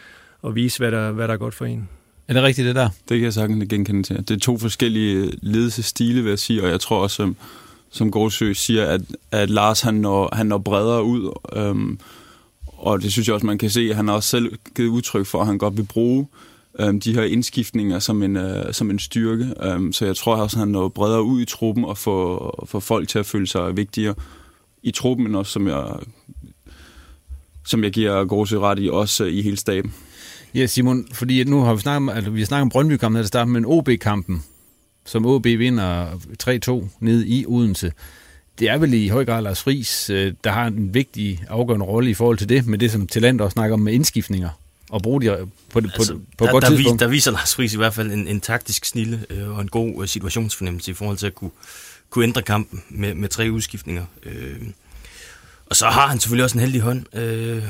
at 0.46 0.54
vise, 0.54 0.78
hvad 0.78 0.90
der, 0.90 1.12
hvad 1.12 1.28
der 1.28 1.34
er 1.34 1.38
godt 1.38 1.54
for 1.54 1.64
en. 1.64 1.88
Er 2.28 2.32
det 2.32 2.42
rigtigt, 2.42 2.66
det 2.66 2.75
der? 2.75 2.88
Det 3.08 3.18
kan 3.18 3.25
jeg 3.25 3.32
sagtens 3.32 3.68
genkende 3.68 4.02
til. 4.02 4.16
Det 4.16 4.30
er 4.30 4.38
to 4.38 4.58
forskellige 4.58 5.32
ledelsestile, 5.42 6.22
vil 6.22 6.28
jeg 6.28 6.38
sige, 6.38 6.62
og 6.62 6.70
jeg 6.70 6.80
tror 6.80 7.02
også, 7.02 7.16
som, 7.16 7.36
som 7.90 8.10
Gårdsø 8.10 8.52
siger, 8.52 8.86
at, 8.86 9.00
at 9.30 9.50
Lars 9.50 9.80
han 9.80 9.94
når, 9.94 10.36
han 10.36 10.46
når 10.46 10.58
bredere 10.58 11.04
ud, 11.04 11.38
øhm, 11.56 11.98
og 12.76 13.02
det 13.02 13.12
synes 13.12 13.28
jeg 13.28 13.35
også, 13.35 13.47
man 13.47 13.59
kan 13.59 13.71
se, 13.71 13.90
at 13.90 13.97
han 13.97 14.09
har 14.09 14.14
også 14.14 14.28
selv 14.28 14.59
givet 14.76 14.88
udtryk 14.88 15.26
for, 15.26 15.40
at 15.40 15.47
han 15.47 15.59
godt 15.59 15.76
vil 15.76 15.87
bruge 15.87 16.26
øh, 16.80 16.95
de 16.95 17.14
her 17.14 17.23
indskiftninger 17.23 17.99
som 17.99 18.23
en, 18.23 18.37
øh, 18.37 18.73
som 18.73 18.90
en 18.90 18.99
styrke. 18.99 19.54
Øh, 19.62 19.92
så 19.92 20.06
jeg 20.06 20.16
tror 20.16 20.37
også, 20.37 20.56
at 20.56 20.59
han 20.59 20.68
når 20.68 20.88
bredere 20.88 21.23
ud 21.23 21.40
i 21.40 21.45
truppen 21.45 21.85
og 21.85 21.99
får, 21.99 22.64
får 22.68 22.80
folk 22.80 23.09
til 23.09 23.18
at 23.18 23.26
føle 23.26 23.47
sig 23.47 23.76
vigtigere 23.76 24.14
i 24.83 24.90
truppen, 24.90 25.25
men 25.25 25.35
også 25.35 25.52
som 25.52 25.68
jeg, 25.68 25.85
som 27.64 27.85
jeg 27.85 27.92
giver 27.92 28.25
Gorse 28.25 28.59
ret 28.59 28.78
i, 28.78 28.88
også 28.88 29.25
i 29.25 29.42
hele 29.42 29.56
staben. 29.56 29.95
Ja, 30.54 30.66
Simon, 30.66 31.06
fordi 31.12 31.45
nu 31.45 31.61
har 31.61 31.75
vi 31.75 31.80
snakket 31.80 31.97
om, 31.97 32.09
altså, 32.09 32.30
vi 32.30 32.40
har 32.40 32.47
snakket 32.47 32.62
om 32.62 32.68
Brøndby-kampen, 32.68 33.21
der 33.21 33.26
starter 33.26 33.50
med 33.50 33.62
OB-kampen, 33.66 34.45
som 35.04 35.26
OB 35.26 35.45
vinder 35.45 36.06
3-2 36.42 36.88
ned 37.00 37.25
i 37.26 37.45
Odense. 37.49 37.92
Det 38.58 38.68
er 38.68 38.78
vel 38.78 38.94
i 38.94 39.08
høj 39.08 39.25
grad 39.25 39.42
Lars 39.42 39.62
Friis, 39.62 40.10
øh, 40.10 40.34
der 40.44 40.50
har 40.50 40.66
en 40.66 40.94
vigtig 40.94 41.44
afgørende 41.48 41.86
rolle 41.86 42.10
i 42.10 42.14
forhold 42.14 42.38
til 42.38 42.48
det, 42.48 42.66
med 42.66 42.78
det 42.78 42.90
som 42.90 43.06
Talent 43.06 43.40
også 43.40 43.52
snakker 43.52 43.75
om 43.75 43.80
med 43.80 43.92
indskiftninger 43.92 44.48
og 44.90 45.02
bruge 45.02 45.22
de 45.22 45.48
på, 45.72 45.80
det, 45.80 45.90
altså, 45.94 46.14
på, 46.14 46.20
på 46.38 46.46
der, 46.46 46.52
godt 46.52 46.62
der, 46.62 46.70
tidspunkt. 46.70 47.00
der 47.00 47.08
viser 47.08 47.30
Lars 47.30 47.54
Friis 47.54 47.75
i 47.75 47.76
hvert 47.76 47.94
fald 47.94 48.12
en, 48.12 48.28
en 48.28 48.40
taktisk 48.40 48.84
snille 48.84 49.26
øh, 49.30 49.56
og 49.56 49.60
en 49.60 49.68
god 49.68 50.02
øh, 50.02 50.08
situationsfornemmelse 50.08 50.90
i 50.90 50.94
forhold 50.94 51.16
til 51.16 51.26
at 51.26 51.34
kunne, 51.34 51.50
kunne 52.10 52.25
ændre 52.25 52.42
kampen 52.42 52.82
med, 52.88 53.14
med 53.14 53.28
tre 53.28 53.50
udskiftninger. 53.50 54.04
Øh, 54.22 54.62
og 55.66 55.76
så 55.76 55.86
har 55.86 56.06
han 56.06 56.20
selvfølgelig 56.20 56.44
også 56.44 56.56
en 56.56 56.60
heldig 56.60 56.80
hånd, 56.80 57.16
øh, 57.16 57.62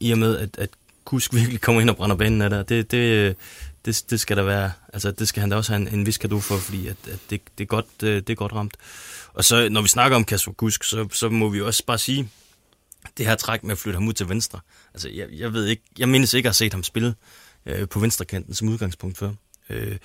i 0.00 0.12
og 0.12 0.18
med, 0.18 0.38
at, 0.38 0.48
at 0.58 0.68
Kusk 1.04 1.34
virkelig 1.40 1.60
kommer 1.60 1.80
ind 1.80 1.90
og 1.90 1.96
brænder 1.96 2.16
banen 2.16 2.42
af 2.42 2.50
der. 2.50 2.62
Det, 2.62 2.90
det, 2.90 3.36
det, 3.84 4.04
det 4.10 4.20
skal 4.20 4.36
der 4.36 4.42
være, 4.42 4.72
altså 4.92 5.10
det 5.10 5.28
skal 5.28 5.40
han 5.40 5.50
da 5.50 5.56
også 5.56 5.72
have 5.72 5.88
en, 5.88 5.98
en 5.98 6.06
vis 6.06 6.18
kado 6.18 6.40
for, 6.40 6.56
fordi 6.56 6.86
at, 6.86 6.96
at 7.12 7.18
det, 7.30 7.40
det, 7.58 7.64
er 7.64 7.68
godt, 7.68 7.86
det, 8.00 8.26
det 8.26 8.32
er 8.32 8.36
godt 8.36 8.52
ramt. 8.52 8.76
Og 9.34 9.44
så 9.44 9.68
når 9.68 9.82
vi 9.82 9.88
snakker 9.88 10.16
om 10.16 10.24
Kasper 10.24 10.52
Kusk, 10.52 10.84
så, 10.84 11.08
så 11.12 11.28
må 11.28 11.48
vi 11.48 11.60
også 11.60 11.84
bare 11.86 11.98
sige, 11.98 12.28
det 13.16 13.26
her 13.26 13.34
træk 13.34 13.64
med 13.64 13.72
at 13.72 13.78
flytte 13.78 13.96
ham 13.96 14.08
ud 14.08 14.12
til 14.12 14.28
venstre. 14.28 14.60
Altså 14.94 15.08
jeg, 15.08 15.28
jeg 15.32 15.52
ved 15.52 15.66
ikke, 15.66 15.82
jeg 15.98 16.08
mindes 16.08 16.34
ikke 16.34 16.46
at 16.46 16.50
have 16.50 16.54
set 16.54 16.72
ham 16.72 16.82
spille 16.82 17.14
øh, 17.66 17.88
på 17.88 18.00
venstrekanten 18.00 18.54
som 18.54 18.68
udgangspunkt 18.68 19.18
før. 19.18 19.30
Øh, 19.70 19.96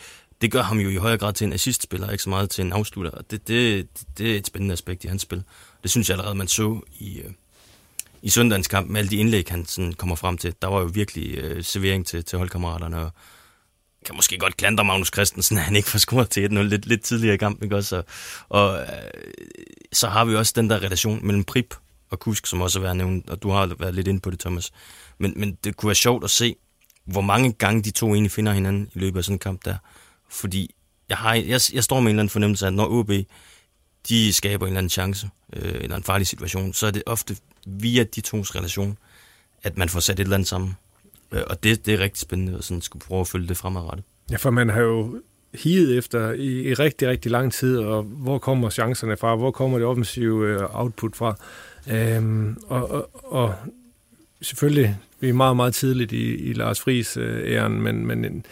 det 0.41 0.51
gør 0.51 0.61
ham 0.61 0.79
jo 0.79 0.89
i 0.89 0.95
højere 0.95 1.17
grad 1.17 1.33
til 1.33 1.45
en 1.45 1.53
assistspiller, 1.53 2.11
ikke 2.11 2.23
så 2.23 2.29
meget 2.29 2.49
til 2.49 2.65
en 2.65 2.73
afslutter. 2.73 3.11
Og 3.11 3.31
det, 3.31 3.47
det, 3.47 3.87
det 4.17 4.31
er 4.33 4.37
et 4.37 4.47
spændende 4.47 4.73
aspekt 4.73 5.03
i 5.03 5.07
hans 5.07 5.21
spil. 5.21 5.43
Det 5.83 5.91
synes 5.91 6.09
jeg 6.09 6.15
allerede, 6.15 6.35
man 6.35 6.47
så 6.47 6.81
i, 6.99 7.19
øh, 7.19 7.31
i 8.21 8.29
søndagens 8.29 8.67
kamp 8.67 8.89
med 8.89 8.99
alle 8.99 9.09
de 9.09 9.15
indlæg, 9.15 9.45
han 9.49 9.65
sådan 9.65 9.93
kommer 9.93 10.15
frem 10.15 10.37
til. 10.37 10.55
Der 10.61 10.67
var 10.67 10.79
jo 10.79 10.85
virkelig 10.93 11.37
øh, 11.37 11.63
servering 11.63 12.07
til, 12.07 12.25
til 12.25 12.37
holdkammeraterne, 12.37 12.97
og 12.97 13.11
kan 14.07 14.15
måske 14.15 14.37
godt 14.37 14.57
klandre 14.57 14.83
Magnus 14.83 15.11
Christensen, 15.13 15.57
at 15.57 15.63
han 15.63 15.75
ikke 15.75 15.89
får 15.89 15.99
scoret 15.99 16.29
til 16.29 16.47
1-0 16.47 16.61
lidt, 16.61 16.85
lidt 16.85 17.01
tidligere 17.01 17.33
i 17.33 17.37
kampen. 17.37 17.63
Ikke 17.63 17.75
også? 17.75 17.95
Og, 17.95 18.03
og 18.49 18.79
øh, 18.79 18.87
så 19.93 20.07
har 20.07 20.25
vi 20.25 20.35
også 20.35 20.53
den 20.55 20.69
der 20.69 20.79
relation 20.79 21.25
mellem 21.27 21.43
Prip 21.43 21.75
og 22.09 22.19
Kusk, 22.19 22.47
som 22.47 22.61
også 22.61 22.79
har 22.79 22.83
været 22.83 22.97
nævnt, 22.97 23.29
og 23.29 23.43
du 23.43 23.49
har 23.49 23.75
været 23.79 23.95
lidt 23.95 24.07
inde 24.07 24.19
på 24.19 24.29
det, 24.29 24.39
Thomas. 24.39 24.71
Men, 25.17 25.33
men 25.35 25.57
det 25.63 25.75
kunne 25.75 25.87
være 25.87 25.95
sjovt 25.95 26.23
at 26.23 26.29
se, 26.29 26.55
hvor 27.05 27.21
mange 27.21 27.53
gange 27.53 27.81
de 27.81 27.91
to 27.91 28.13
egentlig 28.13 28.31
finder 28.31 28.53
hinanden 28.53 28.89
i 28.93 28.99
løbet 28.99 29.17
af 29.17 29.23
sådan 29.23 29.35
en 29.35 29.39
kamp 29.39 29.65
der. 29.65 29.77
Fordi 30.29 30.75
jeg, 31.09 31.17
har, 31.17 31.33
jeg, 31.33 31.61
jeg 31.73 31.83
står 31.83 31.99
med 31.99 32.01
en 32.01 32.07
eller 32.07 32.21
anden 32.21 32.29
fornemmelse 32.29 32.65
af, 32.65 32.69
at 32.69 32.73
når 32.73 32.87
OB 32.89 33.11
de 34.09 34.33
skaber 34.33 34.65
en 34.65 34.71
eller 34.71 34.79
anden 34.79 34.89
chance, 34.89 35.29
øh, 35.53 35.75
eller 35.81 35.95
en 35.95 36.03
farlig 36.03 36.27
situation, 36.27 36.73
så 36.73 36.87
er 36.87 36.91
det 36.91 37.03
ofte 37.05 37.37
via 37.65 38.03
de 38.03 38.21
tos 38.21 38.55
relation, 38.55 38.97
at 39.63 39.77
man 39.77 39.89
får 39.89 39.99
sat 39.99 40.19
et 40.19 40.23
eller 40.23 40.35
andet 40.35 40.49
sammen. 40.49 40.77
Øh, 41.31 41.41
og 41.47 41.63
det, 41.63 41.85
det 41.85 41.93
er 41.93 41.99
rigtig 41.99 42.21
spændende 42.21 42.57
at 42.57 42.63
sådan 42.63 42.81
skulle 42.81 43.05
prøve 43.07 43.21
at 43.21 43.27
følge 43.27 43.47
det 43.47 43.57
fremadrettet. 43.57 44.05
Ja, 44.31 44.35
for 44.35 44.49
man 44.49 44.69
har 44.69 44.81
jo 44.81 45.21
higet 45.53 45.97
efter 45.97 46.31
i, 46.31 46.61
i 46.61 46.73
rigtig, 46.73 47.07
rigtig 47.07 47.31
lang 47.31 47.53
tid, 47.53 47.77
og 47.77 48.03
hvor 48.03 48.37
kommer 48.37 48.69
chancerne 48.69 49.17
fra, 49.17 49.35
hvor 49.35 49.51
kommer 49.51 49.77
det 49.77 49.87
offensive 49.87 50.47
øh, 50.47 50.81
output 50.81 51.15
fra. 51.15 51.35
Øhm, 51.91 52.57
og, 52.67 52.91
og, 52.91 53.09
og 53.23 53.53
selvfølgelig, 54.41 54.97
vi 55.19 55.29
er 55.29 55.33
meget, 55.33 55.55
meget 55.55 55.73
tidligt 55.73 56.11
i, 56.11 56.35
i 56.35 56.53
Lars 56.53 56.81
Friis 56.81 57.17
øh, 57.17 57.51
æren, 57.51 57.81
men, 57.81 58.05
men 58.05 58.45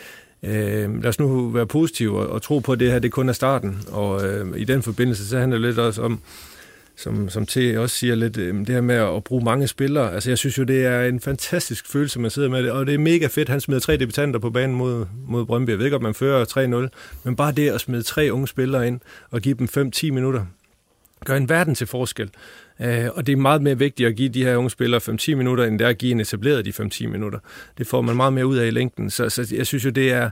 øh, 0.43 1.01
lad 1.01 1.05
os 1.05 1.19
nu 1.19 1.49
være 1.49 1.67
positive 1.67 2.19
og, 2.19 2.27
og 2.27 2.41
tro 2.41 2.59
på, 2.59 2.71
at 2.71 2.79
det 2.79 2.91
her 2.91 2.99
det 2.99 3.11
kun 3.11 3.29
er 3.29 3.33
starten. 3.33 3.79
Og 3.91 4.27
øh, 4.27 4.59
i 4.59 4.63
den 4.63 4.83
forbindelse, 4.83 5.27
så 5.27 5.39
handler 5.39 5.57
det 5.57 5.67
lidt 5.67 5.79
også 5.79 6.01
om, 6.01 6.21
som, 6.97 7.29
som 7.29 7.45
T 7.45 7.57
også 7.57 7.95
siger 7.95 8.15
lidt, 8.15 8.37
øhm, 8.37 8.65
det 8.65 8.75
her 8.75 8.81
med 8.81 8.95
at 8.95 9.23
bruge 9.23 9.43
mange 9.43 9.67
spillere. 9.67 10.13
Altså 10.13 10.29
jeg 10.29 10.37
synes 10.37 10.57
jo, 10.57 10.63
det 10.63 10.85
er 10.85 11.03
en 11.03 11.19
fantastisk 11.19 11.87
følelse, 11.91 12.19
man 12.19 12.31
sidder 12.31 12.49
med 12.49 12.63
det, 12.63 12.71
og 12.71 12.85
det 12.85 12.93
er 12.93 12.99
mega 12.99 13.27
fedt. 13.27 13.49
Han 13.49 13.61
smider 13.61 13.79
tre 13.79 13.97
debutanter 13.97 14.39
på 14.39 14.49
banen 14.49 14.75
mod, 14.75 15.05
mod 15.27 15.45
Brøndby. 15.45 15.69
Jeg 15.69 15.77
ved 15.77 15.85
ikke, 15.85 15.97
om 15.97 16.03
man 16.03 16.13
fører 16.13 16.45
3-0, 16.89 16.89
men 17.23 17.35
bare 17.35 17.51
det 17.51 17.69
at 17.69 17.81
smide 17.81 18.03
tre 18.03 18.29
unge 18.31 18.47
spillere 18.47 18.87
ind 18.87 18.99
og 19.31 19.41
give 19.41 19.55
dem 19.55 19.91
5-10 19.95 20.11
minutter, 20.11 20.45
gør 21.25 21.35
en 21.35 21.49
verden 21.49 21.75
til 21.75 21.87
forskel. 21.87 22.29
Uh, 22.79 22.85
og 23.13 23.27
det 23.27 23.33
er 23.33 23.37
meget 23.37 23.61
mere 23.61 23.77
vigtigt 23.77 24.09
at 24.09 24.15
give 24.15 24.29
de 24.29 24.43
her 24.43 24.55
unge 24.55 24.69
spillere 24.69 25.01
5-10 25.09 25.35
minutter, 25.35 25.63
end 25.63 25.79
det 25.79 25.85
er 25.85 25.89
at 25.89 25.97
give 25.97 26.11
en 26.11 26.19
etableret 26.19 26.65
de 26.65 26.73
5-10 26.83 27.07
minutter. 27.07 27.39
Det 27.77 27.87
får 27.87 28.01
man 28.01 28.15
meget 28.15 28.33
mere 28.33 28.47
ud 28.47 28.57
af 28.57 28.67
i 28.67 28.71
længden. 28.71 29.09
Så, 29.09 29.29
så 29.29 29.53
jeg 29.57 29.67
synes 29.67 29.85
jo, 29.85 29.89
det 29.89 30.11
er, 30.11 30.29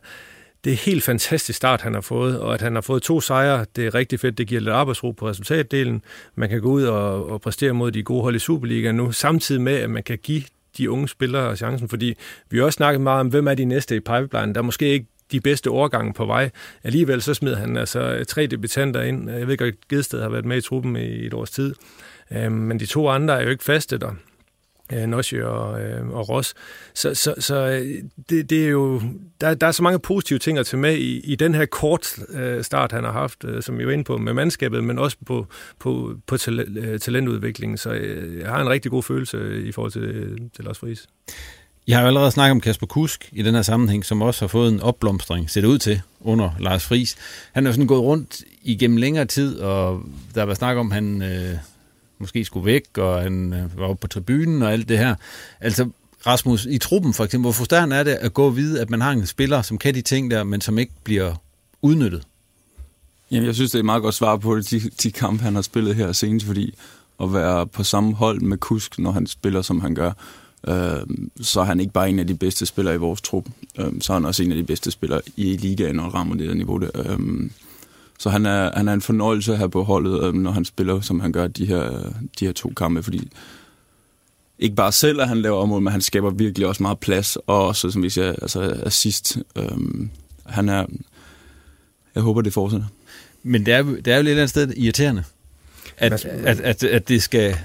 det 0.64 0.74
er 0.74 0.78
helt 0.78 1.04
fantastisk 1.04 1.58
start, 1.58 1.82
han 1.82 1.94
har 1.94 2.02
fået, 2.02 2.40
og 2.40 2.54
at 2.54 2.62
han 2.62 2.76
har 2.76 2.82
fået 2.82 3.04
to 3.04 3.22
sejre, 3.22 3.66
det 3.76 3.86
er 3.86 3.96
rigtig 3.96 4.20
fedt. 4.20 4.38
Det 4.38 4.48
giver 4.48 4.62
lidt 4.62 4.74
arbejdsro 4.74 5.12
på 5.12 5.30
resultatdelen. 5.30 6.04
Man 6.36 6.50
kan 6.50 6.62
gå 6.62 6.70
ud 6.70 6.84
og, 6.84 7.30
og 7.30 7.42
præstere 7.42 7.74
mod 7.74 7.92
de 7.92 8.04
gode 8.04 8.22
hold 8.22 8.36
i 8.36 8.40
Superligaen 8.40 8.96
nu, 8.96 9.12
samtidig 9.12 9.62
med, 9.62 9.74
at 9.74 9.90
man 9.90 10.04
kan 10.04 10.18
give 10.18 10.44
de 10.78 10.92
unge 10.92 11.08
spillere 11.08 11.56
chancen, 11.56 11.90
fordi 11.90 12.14
vi 12.50 12.58
har 12.58 12.66
også 12.66 12.78
snakket 12.78 13.02
meget 13.02 13.20
om, 13.20 13.28
hvem 13.28 13.48
er 13.48 13.54
de 13.54 13.66
næste 13.66 13.96
i 13.96 14.00
pipeline. 14.00 14.54
Der 14.54 14.58
er 14.58 14.62
måske 14.62 14.90
ikke 14.90 15.08
de 15.32 15.42
bedste 15.42 15.68
overgange 15.68 16.14
på 16.14 16.26
vej. 16.26 16.50
Alligevel 16.84 17.22
så 17.22 17.34
smed 17.34 17.56
han 17.56 17.78
altså 17.78 18.00
øh, 18.00 18.26
tre 18.26 18.48
debutanter 18.48 19.02
ind. 19.02 19.30
Jeg 19.30 19.48
ved 19.48 19.52
ikke, 19.52 19.66
at 19.66 19.74
Gedsted 19.90 20.22
har 20.22 20.30
været 20.30 20.46
med 20.46 20.58
i 20.58 20.62
truppen 20.62 20.96
i 20.96 21.26
et 21.26 21.34
års 21.34 21.52
tid. 21.52 21.76
Øhm, 22.32 22.52
men 22.52 22.80
de 22.80 22.86
to 22.86 23.10
andre 23.10 23.40
er 23.40 23.44
jo 23.44 23.50
ikke 23.50 23.64
faste 23.64 23.98
der. 23.98 24.12
Øh, 24.92 25.08
Nosje 25.08 25.46
og, 25.46 25.82
øh, 25.82 26.10
og 26.10 26.30
Ross. 26.30 26.54
Så, 26.94 27.14
så, 27.14 27.36
så 27.40 27.56
øh, 27.56 28.04
det, 28.30 28.50
det 28.50 28.66
er 28.66 28.70
jo, 28.70 29.02
der, 29.42 29.54
der 29.54 29.68
er 29.68 29.72
så 29.72 29.84
mange 29.84 30.00
positive 30.00 30.40
ting 30.40 30.58
at 30.58 30.66
tage 30.66 30.80
med 30.80 30.98
i, 30.98 31.20
i 31.20 31.36
den 31.36 31.56
her 31.56 31.66
kort 31.66 32.20
øh, 32.30 32.64
start, 32.64 32.92
han 32.92 33.04
har 33.04 33.12
haft, 33.12 33.44
øh, 33.44 33.64
som 33.64 33.80
vi 33.80 33.86
var 33.86 33.92
inde 33.92 34.04
på 34.04 34.18
med 34.18 34.34
mandskabet, 34.34 34.84
men 34.84 35.00
også 35.00 35.18
på, 35.26 35.48
på, 35.80 36.16
på 36.28 36.38
tal, 36.38 36.78
øh, 36.78 37.00
talentudviklingen. 37.00 37.78
Så 37.78 37.92
øh, 37.92 38.40
jeg 38.40 38.50
har 38.50 38.62
en 38.62 38.70
rigtig 38.70 38.92
god 38.92 39.04
følelse 39.04 39.64
i 39.64 39.72
forhold 39.72 39.92
til, 39.92 40.02
øh, 40.02 40.38
til 40.56 40.66
Lars 40.66 40.80
Friis. 40.80 41.08
Jeg 41.88 41.98
har 41.98 42.02
jo 42.02 42.08
allerede 42.08 42.32
snakket 42.32 42.52
om 42.52 42.62
Kasper 42.62 42.88
Kusk 42.88 43.30
i 43.32 43.42
den 43.42 43.56
her 43.56 43.62
sammenhæng, 43.62 44.06
som 44.06 44.22
også 44.22 44.42
har 44.42 44.48
fået 44.48 44.74
en 44.74 44.80
opblomstring, 44.80 45.50
ser 45.50 45.62
det 45.62 45.68
ud 45.68 45.78
til, 45.78 46.02
under 46.22 46.50
Lars 46.60 46.86
Friis. 46.86 47.16
Han 47.52 47.66
er 47.66 47.70
jo 47.70 47.74
sådan 47.74 47.88
gået 47.88 48.02
rundt 48.02 48.44
igennem 48.62 48.98
længere 48.98 49.26
tid, 49.26 49.60
og 49.60 50.02
der 50.36 50.44
var 50.44 50.54
snak 50.54 50.78
om, 50.78 50.92
at 50.92 50.96
han 50.96 51.22
øh, 51.22 51.58
måske 52.20 52.46
skulle 52.46 52.66
væk, 52.66 52.98
og 52.98 53.22
han 53.22 53.54
øh, 53.54 53.78
var 53.78 53.86
oppe 53.86 54.02
på 54.02 54.08
tribunen 54.08 54.62
og 54.62 54.74
alt 54.74 54.90
det 54.90 54.98
her. 54.98 55.16
Altså, 55.60 55.90
Rasmus, 56.28 56.68
i 56.70 56.78
truppen 56.78 57.14
for 57.14 57.24
eksempel, 57.24 57.44
hvor 57.44 57.52
frustrerende 57.52 57.96
er 57.96 58.04
det 58.04 58.12
at 58.12 58.34
gå 58.34 58.46
og 58.46 58.56
vide, 58.56 58.82
at 58.82 58.90
man 58.90 59.02
har 59.02 59.12
en 59.12 59.26
spiller, 59.26 59.62
som 59.62 59.78
kan 59.78 59.94
de 59.94 60.02
ting 60.02 60.32
der, 60.32 60.44
men 60.44 60.62
som 60.62 60.80
ikke 60.80 60.94
bliver 61.04 61.36
udnyttet? 61.82 62.24
Jamen, 63.32 63.46
jeg 63.46 63.56
synes, 63.56 63.72
det 63.72 63.76
er 63.76 63.80
et 63.80 63.86
meget 63.86 64.02
godt 64.02 64.16
svar 64.16 64.38
på 64.38 64.60
de, 64.60 64.80
de 64.80 65.12
kampe, 65.12 65.44
han 65.44 65.56
har 65.56 65.62
spillet 65.62 65.96
her 65.96 66.12
senest, 66.12 66.46
fordi 66.46 66.76
at 67.22 67.34
være 67.34 67.68
på 67.68 67.84
samme 67.84 68.14
hold 68.14 68.42
med 68.42 68.58
Kusk, 68.58 69.00
når 69.00 69.12
han 69.12 69.28
spiller, 69.28 69.62
som 69.62 69.82
han 69.82 69.96
gør, 69.96 70.12
øh, 70.68 71.08
så 71.42 71.60
er 71.60 71.64
han 71.66 71.80
ikke 71.80 71.94
bare 71.94 72.10
en 72.10 72.20
af 72.20 72.28
de 72.28 72.36
bedste 72.36 72.66
spillere 72.66 72.96
i 72.96 72.98
vores 72.98 73.22
trup. 73.22 73.46
Øh, 73.80 73.92
så 74.02 74.14
er 74.14 74.18
han 74.18 74.26
også 74.26 74.44
en 74.44 74.52
af 74.52 74.58
de 74.58 74.64
bedste 74.64 74.92
spillere 74.92 75.22
i 75.36 75.58
ligaen 75.58 76.00
og 76.00 76.14
rammer 76.14 76.36
det 76.36 76.48
der 76.48 76.54
niveau. 76.54 76.78
Der. 76.78 76.90
Øh, 76.96 77.50
så 78.24 78.30
han 78.30 78.46
er, 78.46 78.72
han 78.78 78.88
er 78.88 78.94
en 78.94 79.02
fornøjelse 79.02 79.58
her 79.58 79.68
på 79.68 79.84
holdet, 79.84 80.24
øh, 80.24 80.34
når 80.34 80.52
han 80.52 80.66
spiller, 80.66 81.02
som 81.02 81.20
han 81.20 81.32
gør 81.32 81.48
de 81.48 81.66
her, 81.66 81.90
de 82.40 82.46
her 82.46 82.52
to 82.52 82.74
kampe, 82.78 83.04
fordi 83.04 83.32
ikke 84.60 84.76
bare 84.76 84.92
selv, 84.92 85.22
at 85.22 85.28
han 85.28 85.42
laver 85.42 85.58
område, 85.58 85.82
men 85.82 85.92
han 85.92 86.02
skaber 86.02 86.30
virkelig 86.30 86.68
også 86.68 86.84
meget 86.84 87.00
plads, 87.00 87.36
og 87.36 87.68
også, 87.68 87.92
som 87.92 88.04
vi 88.04 88.10
siger, 88.10 88.30
altså 88.32 88.82
assist. 88.86 89.38
Øhm, 89.56 90.10
han 90.46 90.70
er, 90.70 90.86
jeg 92.16 92.24
håber, 92.24 92.42
det 92.42 92.54
fortsætter. 92.54 92.88
Men 93.44 93.66
det 93.66 93.74
er, 93.74 93.84
det 93.84 94.08
er 94.08 94.18
jo 94.18 94.22
lidt 94.22 94.28
et 94.28 94.32
eller 94.32 94.42
andet 94.42 94.50
sted 94.50 94.74
irriterende, 94.78 95.24
at, 95.98 96.26
at, 96.26 96.60
at, 96.60 96.84
at 96.84 97.08
det 97.08 97.24
skal... 97.24 97.58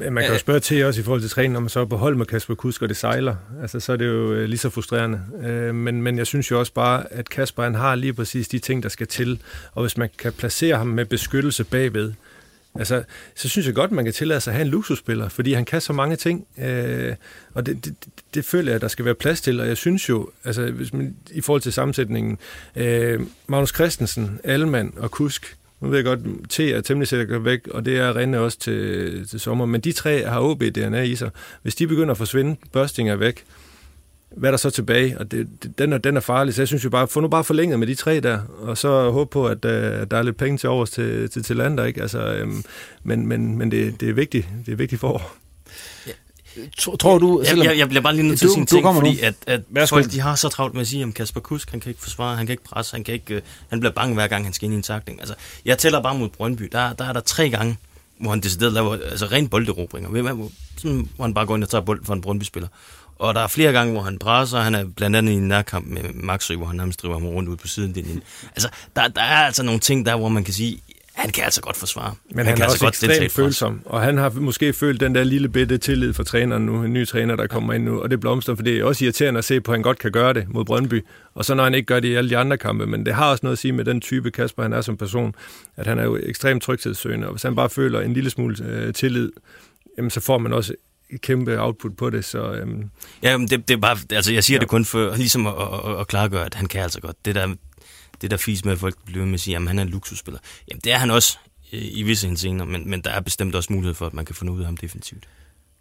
Man 0.00 0.24
kan 0.24 0.32
jo 0.32 0.38
spørge 0.38 0.60
til 0.60 0.84
også 0.84 1.00
i 1.00 1.04
forhold 1.04 1.20
til 1.20 1.30
træning, 1.30 1.52
når 1.52 1.60
man 1.60 1.68
så 1.68 1.80
er 1.80 1.84
på 1.84 1.96
hold 1.96 2.16
med 2.16 2.26
Kasper 2.26 2.54
Kusk, 2.54 2.82
og 2.82 2.88
det 2.88 2.96
sejler. 2.96 3.36
Altså, 3.62 3.80
så 3.80 3.92
er 3.92 3.96
det 3.96 4.06
jo 4.06 4.32
øh, 4.32 4.48
lige 4.48 4.58
så 4.58 4.70
frustrerende. 4.70 5.20
Øh, 5.42 5.74
men, 5.74 6.02
men 6.02 6.18
jeg 6.18 6.26
synes 6.26 6.50
jo 6.50 6.58
også 6.58 6.72
bare, 6.72 7.12
at 7.12 7.28
Kasper 7.28 7.62
han 7.62 7.74
har 7.74 7.94
lige 7.94 8.12
præcis 8.12 8.48
de 8.48 8.58
ting, 8.58 8.82
der 8.82 8.88
skal 8.88 9.06
til. 9.06 9.40
Og 9.72 9.82
hvis 9.82 9.96
man 9.96 10.08
kan 10.18 10.32
placere 10.32 10.76
ham 10.76 10.86
med 10.86 11.04
beskyttelse 11.04 11.64
bagved, 11.64 12.12
Altså, 12.74 13.02
så 13.34 13.48
synes 13.48 13.66
jeg 13.66 13.74
godt, 13.74 13.92
man 13.92 14.04
kan 14.04 14.14
tillade 14.14 14.40
sig 14.40 14.50
at 14.50 14.54
have 14.54 14.64
en 14.64 14.70
luksusspiller, 14.70 15.28
fordi 15.28 15.52
han 15.52 15.64
kan 15.64 15.80
så 15.80 15.92
mange 15.92 16.16
ting, 16.16 16.46
øh, 16.58 17.14
og 17.54 17.66
det, 17.66 17.84
det, 17.84 17.94
det 18.34 18.44
føler 18.44 18.68
jeg, 18.68 18.74
at 18.74 18.80
der 18.80 18.88
skal 18.88 19.04
være 19.04 19.14
plads 19.14 19.40
til, 19.40 19.60
og 19.60 19.68
jeg 19.68 19.76
synes 19.76 20.08
jo, 20.08 20.30
altså, 20.44 20.70
hvis 20.70 20.92
man, 20.92 21.16
i 21.30 21.40
forhold 21.40 21.62
til 21.62 21.72
sammensætningen, 21.72 22.38
øh, 22.76 23.20
Magnus 23.46 23.74
Christensen, 23.74 24.40
Alman 24.44 24.92
og 24.96 25.10
Kusk, 25.10 25.56
nu 25.80 25.88
ved 25.88 25.96
jeg 25.96 26.04
godt, 26.04 26.20
T 26.48 26.60
er 26.60 26.80
temmelig 26.80 27.08
sikkert 27.08 27.44
væk, 27.44 27.68
og 27.68 27.84
det 27.84 27.98
er 27.98 28.16
Rene 28.16 28.40
også 28.40 28.58
til, 28.58 29.28
til 29.28 29.40
sommer, 29.40 29.66
men 29.66 29.80
de 29.80 29.92
tre 29.92 30.24
har 30.24 30.40
OB-DNA 30.40 31.02
i 31.02 31.16
sig. 31.16 31.30
Hvis 31.62 31.74
de 31.74 31.86
begynder 31.86 32.10
at 32.10 32.18
forsvinde, 32.18 32.56
Børsting 32.72 33.10
er 33.10 33.16
væk, 33.16 33.44
hvad 34.36 34.48
er 34.48 34.52
der 34.52 34.58
så 34.58 34.70
tilbage? 34.70 35.18
Og 35.18 35.30
det, 35.30 35.48
det, 35.62 35.78
den, 35.78 35.92
er, 35.92 35.98
den 35.98 36.16
er 36.16 36.20
farlig, 36.20 36.54
så 36.54 36.62
jeg 36.62 36.68
synes 36.68 36.84
jo 36.84 36.90
bare, 36.90 37.08
få 37.08 37.20
nu 37.20 37.28
bare 37.28 37.44
forlænget 37.44 37.78
med 37.78 37.86
de 37.86 37.94
tre 37.94 38.20
der, 38.20 38.38
og 38.60 38.78
så 38.78 39.10
håbe 39.10 39.30
på, 39.30 39.46
at 39.46 39.64
uh, 39.64 39.70
der 40.10 40.16
er 40.16 40.22
lidt 40.22 40.36
penge 40.36 40.58
til 40.58 40.68
overs 40.68 40.90
til, 40.90 41.30
til, 41.30 41.42
til 41.42 41.56
lander, 41.56 41.84
ikke? 41.84 42.02
Altså, 42.02 42.34
øhm, 42.34 42.62
men 43.02 43.26
men, 43.26 43.58
men 43.58 43.70
det, 43.70 44.00
det, 44.00 44.08
er 44.08 44.12
vigtigt, 44.12 44.48
det 44.66 44.72
er 44.72 44.76
vigtigt 44.76 45.00
for. 45.00 45.32
Tror 46.98 47.18
du... 47.18 47.42
Jeg, 47.46 47.58
jeg, 47.58 47.78
jeg 47.78 47.88
bliver 47.88 48.02
bare 48.02 48.14
lige 48.14 48.28
nødt 48.28 48.38
til 48.38 48.46
at 48.46 48.50
sige 48.50 48.60
en 48.60 48.66
ting, 48.66 48.84
fordi 48.94 49.10
nu. 49.10 49.18
at, 49.22 49.34
at 49.46 49.60
Værsgo. 49.68 49.96
folk 49.96 50.12
de 50.12 50.20
har 50.20 50.34
så 50.34 50.48
travlt 50.48 50.74
med 50.74 50.80
at 50.80 50.88
sige, 50.88 51.02
at 51.02 51.14
Kasper 51.14 51.40
Kusk, 51.40 51.70
han 51.70 51.80
kan 51.80 51.90
ikke 51.90 52.02
forsvare, 52.02 52.36
han 52.36 52.46
kan 52.46 52.52
ikke 52.52 52.64
presse, 52.64 52.94
han, 52.94 53.04
kan 53.04 53.14
ikke, 53.14 53.34
øh, 53.34 53.42
han 53.70 53.80
bliver 53.80 53.92
bange 53.92 54.14
hver 54.14 54.26
gang, 54.26 54.44
han 54.44 54.52
skal 54.52 54.64
ind 54.66 54.74
i 54.74 54.76
en 54.76 54.82
takling. 54.82 55.20
Altså, 55.20 55.34
jeg 55.64 55.78
tæller 55.78 56.02
bare 56.02 56.18
mod 56.18 56.28
Brøndby, 56.28 56.68
der, 56.72 56.92
der 56.92 57.04
er 57.04 57.12
der 57.12 57.20
tre 57.20 57.50
gange, 57.50 57.76
hvor 58.20 58.30
han 58.30 58.40
decideret 58.40 58.72
laver 58.72 58.98
altså, 59.10 59.26
ren 59.26 59.48
bolderobringer. 59.48 60.32
Hvor, 60.34 60.50
sådan, 60.76 61.08
hvor 61.16 61.24
han 61.24 61.34
bare 61.34 61.46
går 61.46 61.54
ind 61.54 61.64
og 61.64 61.70
tager 61.70 61.82
bold 61.82 62.04
for 62.04 62.14
en 62.14 62.20
Brøndby-spiller. 62.20 62.68
Og 63.18 63.34
der 63.34 63.40
er 63.40 63.46
flere 63.46 63.72
gange, 63.72 63.92
hvor 63.92 64.02
han 64.02 64.18
presser. 64.18 64.60
Han 64.60 64.74
er 64.74 64.84
blandt 64.84 65.16
andet 65.16 65.32
i 65.32 65.36
en 65.36 65.48
nærkamp 65.48 65.86
med 65.86 66.02
Maxø, 66.14 66.56
hvor 66.56 66.66
han 66.66 66.76
nærmest 66.76 67.02
driver 67.02 67.14
ham 67.18 67.28
rundt 67.28 67.48
ud 67.48 67.56
på 67.56 67.66
siden. 67.66 68.22
Altså, 68.54 68.68
der, 68.96 69.08
der 69.08 69.22
er 69.22 69.46
altså 69.46 69.62
nogle 69.62 69.80
ting 69.80 70.06
der, 70.06 70.16
hvor 70.16 70.28
man 70.28 70.44
kan 70.44 70.54
sige, 70.54 70.80
han 71.18 71.30
kan 71.30 71.44
altså 71.44 71.60
godt 71.60 71.76
forsvare. 71.76 72.14
Men 72.24 72.38
han, 72.38 72.46
han 72.46 72.56
kan 72.56 72.62
er 72.62 72.70
altså 72.70 72.86
også 72.86 73.02
godt 73.02 73.12
ekstremt 73.12 73.32
følsom, 73.32 73.82
og 73.84 74.02
han 74.02 74.18
har 74.18 74.30
måske 74.30 74.72
følt 74.72 75.00
den 75.00 75.14
der 75.14 75.24
lille 75.24 75.48
bitte 75.48 75.78
tillid 75.78 76.12
for 76.12 76.22
træneren 76.22 76.66
nu, 76.66 76.84
en 76.84 76.92
ny 76.92 77.06
træner, 77.06 77.36
der 77.36 77.46
kommer 77.46 77.72
ind 77.72 77.84
nu, 77.84 78.00
og 78.00 78.10
det 78.10 78.20
blomster, 78.20 78.54
for 78.54 78.62
det 78.62 78.78
er 78.78 78.84
også 78.84 79.04
irriterende 79.04 79.38
at 79.38 79.44
se 79.44 79.60
på, 79.60 79.72
at 79.72 79.76
han 79.76 79.82
godt 79.82 79.98
kan 79.98 80.12
gøre 80.12 80.32
det 80.32 80.46
mod 80.48 80.64
Brøndby, 80.64 81.04
og 81.34 81.44
så 81.44 81.54
når 81.54 81.64
han 81.64 81.74
ikke 81.74 81.86
gør 81.86 82.00
det 82.00 82.08
i 82.08 82.14
alle 82.14 82.30
de 82.30 82.36
andre 82.36 82.58
kampe, 82.58 82.86
men 82.86 83.06
det 83.06 83.14
har 83.14 83.30
også 83.30 83.40
noget 83.42 83.52
at 83.52 83.58
sige 83.58 83.72
med 83.72 83.84
den 83.84 84.00
type 84.00 84.30
Kasper, 84.30 84.62
han 84.62 84.72
er 84.72 84.80
som 84.80 84.96
person, 84.96 85.34
at 85.76 85.86
han 85.86 85.98
er 85.98 86.04
jo 86.04 86.18
ekstremt 86.22 86.62
tryghedssøgende, 86.62 87.26
og 87.26 87.32
hvis 87.32 87.42
han 87.42 87.56
bare 87.56 87.70
føler 87.70 88.00
en 88.00 88.12
lille 88.12 88.30
smule 88.30 88.56
øh, 88.64 88.94
tillid, 88.94 89.30
jamen 89.96 90.10
så 90.10 90.20
får 90.20 90.38
man 90.38 90.52
også 90.52 90.74
et 91.10 91.20
kæmpe 91.20 91.60
output 91.60 91.96
på 91.96 92.10
det, 92.10 92.24
så... 92.24 92.52
Øhm, 92.52 92.90
Ja, 93.22 93.36
men 93.36 93.48
det, 93.48 93.68
det 93.68 93.74
er 93.74 93.78
bare, 93.78 93.96
altså 94.12 94.32
jeg 94.32 94.44
siger 94.44 94.56
ja. 94.56 94.60
det 94.60 94.68
kun 94.68 94.84
for 94.84 95.16
ligesom 95.16 95.46
at, 95.46 95.54
at, 95.86 96.00
at 96.00 96.08
klargøre, 96.08 96.46
at 96.46 96.54
han 96.54 96.66
kan 96.66 96.82
altså 96.82 97.00
godt. 97.00 97.24
Det 97.24 97.34
der, 97.34 97.54
det 98.22 98.30
der 98.30 98.36
fis 98.36 98.64
med, 98.64 98.72
at 98.72 98.78
folk 98.78 98.96
bliver 99.04 99.26
med 99.26 99.34
at 99.34 99.40
sige, 99.40 99.56
at 99.56 99.66
han 99.66 99.78
er 99.78 99.82
en 99.82 99.88
luksusspiller. 99.88 100.40
Jamen 100.70 100.80
det 100.84 100.92
er 100.92 100.98
han 100.98 101.10
også 101.10 101.38
øh, 101.72 101.82
i 101.84 102.02
visse 102.02 102.26
henseender, 102.26 102.64
men, 102.64 102.90
men 102.90 103.00
der 103.00 103.10
er 103.10 103.20
bestemt 103.20 103.54
også 103.54 103.72
mulighed 103.72 103.94
for, 103.94 104.06
at 104.06 104.14
man 104.14 104.24
kan 104.24 104.34
få 104.34 104.44
noget 104.44 104.56
ud 104.58 104.62
af 104.62 104.66
ham 104.66 104.76
defensivt. 104.76 105.24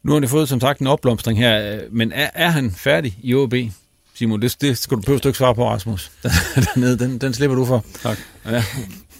Nu 0.03 0.13
har 0.13 0.19
de 0.19 0.27
fået 0.27 0.49
som 0.49 0.59
sagt 0.59 0.79
en 0.79 0.87
opblomstring 0.87 1.39
her, 1.39 1.75
øh, 1.75 1.93
men 1.93 2.11
er, 2.11 2.29
er 2.33 2.49
han 2.49 2.71
færdig 2.71 3.19
i 3.23 3.33
OB? 3.33 3.53
Simon, 4.13 4.41
det, 4.41 4.61
det 4.61 4.77
skal 4.77 4.97
du 4.97 5.01
behøve 5.01 5.21
ikke 5.25 5.37
svare 5.37 5.55
på, 5.55 5.69
Rasmus. 5.69 6.11
Dernede, 6.65 6.99
den, 6.99 7.17
den 7.17 7.33
slipper 7.33 7.55
du 7.55 7.65
for. 7.65 7.85
Tak. 8.01 8.17
Ja. 8.45 8.63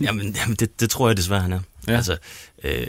Jamen, 0.02 0.36
jamen 0.36 0.56
det, 0.56 0.80
det 0.80 0.90
tror 0.90 1.10
jeg 1.10 1.18
desværre, 1.18 1.42
han 1.42 1.54
er. 1.54 1.60
Ja. 1.88 1.96
Altså, 1.96 2.18
øh, 2.64 2.88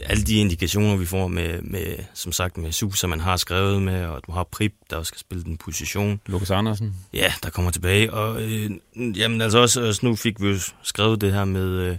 alle 0.00 0.22
de 0.22 0.34
indikationer, 0.34 0.96
vi 0.96 1.06
får 1.06 1.28
med, 1.28 1.62
med 1.62 1.96
som 2.14 2.32
sagt, 2.32 2.56
med 2.56 2.72
Susa, 2.72 3.06
man 3.06 3.20
har 3.20 3.36
skrevet 3.36 3.82
med, 3.82 4.04
og 4.04 4.22
du 4.26 4.32
har 4.32 4.44
Prip, 4.44 4.74
der 4.90 4.96
også 4.96 5.08
skal 5.08 5.18
spille 5.18 5.44
den 5.44 5.56
position. 5.56 6.20
Lukas 6.26 6.50
Andersen. 6.50 6.96
Ja, 7.12 7.32
der 7.42 7.50
kommer 7.50 7.70
tilbage. 7.70 8.12
Og 8.12 8.42
øh, 8.42 8.70
jamen 8.96 9.40
altså 9.40 9.58
også, 9.58 9.86
også, 9.86 10.06
nu 10.06 10.16
fik 10.16 10.42
vi 10.42 10.48
jo 10.48 10.58
skrevet 10.82 11.20
det 11.20 11.32
her 11.32 11.44
med, 11.44 11.68
øh, 11.68 11.96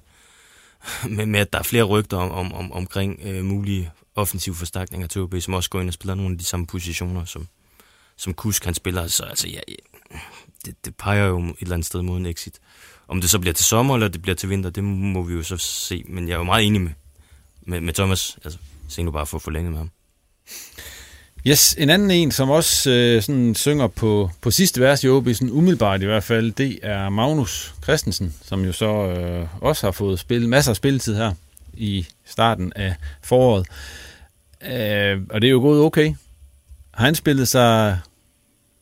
med, 1.10 1.26
med 1.26 1.40
at 1.40 1.54
der 1.54 1.60
er 1.60 1.64
flere 1.64 1.84
rygter 1.84 2.18
om, 2.18 2.32
om, 2.32 2.54
om, 2.54 2.72
omkring 2.72 3.20
øh, 3.24 3.46
mulige 3.46 3.92
offensive 4.16 4.56
forstærkninger 4.56 5.08
til 5.08 5.22
OB, 5.22 5.36
som 5.40 5.54
også 5.54 5.70
går 5.70 5.82
ind 5.82 5.88
og 5.88 5.94
spiller 5.94 6.16
nogle 6.16 6.32
af 6.32 6.38
de 6.38 6.46
samme 6.46 6.68
positioner, 6.68 7.26
som, 7.26 7.48
som 8.18 8.34
Kusk 8.34 8.66
han 8.66 8.74
spiller. 8.74 9.08
Så 9.08 9.24
altså, 9.24 9.48
ja, 9.48 9.60
ja, 9.68 10.18
det, 10.66 10.86
det 10.86 10.96
peger 10.96 11.26
jo 11.26 11.40
et 11.40 11.56
eller 11.62 11.74
andet 11.74 11.86
sted 11.86 12.02
mod 12.02 12.18
en 12.18 12.26
exit. 12.26 12.60
Om 13.08 13.22
det 13.22 13.30
så 13.30 13.40
bliver 13.40 13.54
til 13.54 13.66
sommer, 13.66 13.96
eller 13.96 14.08
det 14.08 14.22
bliver 14.22 14.36
til 14.36 14.50
vinter, 14.50 14.70
det 14.70 14.84
må 14.84 15.24
vi 15.24 15.34
jo 15.34 15.44
så 15.44 15.58
se. 15.58 16.04
Men 16.08 16.28
jeg 16.28 16.34
er 16.34 16.38
jo 16.38 16.44
meget 16.44 16.66
enig 16.66 16.82
med, 16.82 16.92
med, 17.62 17.82
med 17.82 17.94
Thomas. 17.94 18.38
Altså, 18.44 18.60
se 18.88 19.04
nu 19.04 19.12
bare 19.12 19.26
for 19.26 19.38
at 19.38 19.42
forlænge 19.42 19.70
med 19.70 19.78
ham. 19.78 19.92
Yes, 21.48 21.76
en 21.78 21.90
anden 21.90 22.12
en, 22.12 22.32
som 22.32 22.50
også 22.50 22.92
øh, 22.92 23.22
sådan 23.22 23.56
synger 23.56 23.88
på, 23.88 24.30
på 24.42 24.52
sidste 24.52 24.82
vers 24.82 25.04
i 25.04 25.08
OB, 25.08 25.28
sådan 25.34 25.52
umiddelbart 25.52 26.02
i 26.02 26.06
hvert 26.06 26.24
fald, 26.24 26.52
det 26.52 26.80
er 26.82 27.10
Magnus 27.10 27.74
Christensen, 27.84 28.36
som 28.42 28.66
jo 28.66 28.72
så 28.72 28.86
øh, 28.86 29.48
også 29.62 29.88
har 29.88 29.92
fået 29.92 30.20
spillet 30.20 30.50
masser 30.50 30.72
af 30.72 30.76
spilletid 30.76 31.16
her 31.16 31.34
i 31.74 32.08
starten 32.26 32.74
af 32.76 32.96
foråret. 33.22 33.68
Øh, 34.62 35.22
og 35.30 35.42
det 35.42 35.48
er 35.48 35.52
jo 35.52 35.60
gået 35.60 35.82
okay. 35.82 36.14
Har 36.92 37.06
han 37.06 37.16
spillet 37.16 37.48
sig 37.48 38.00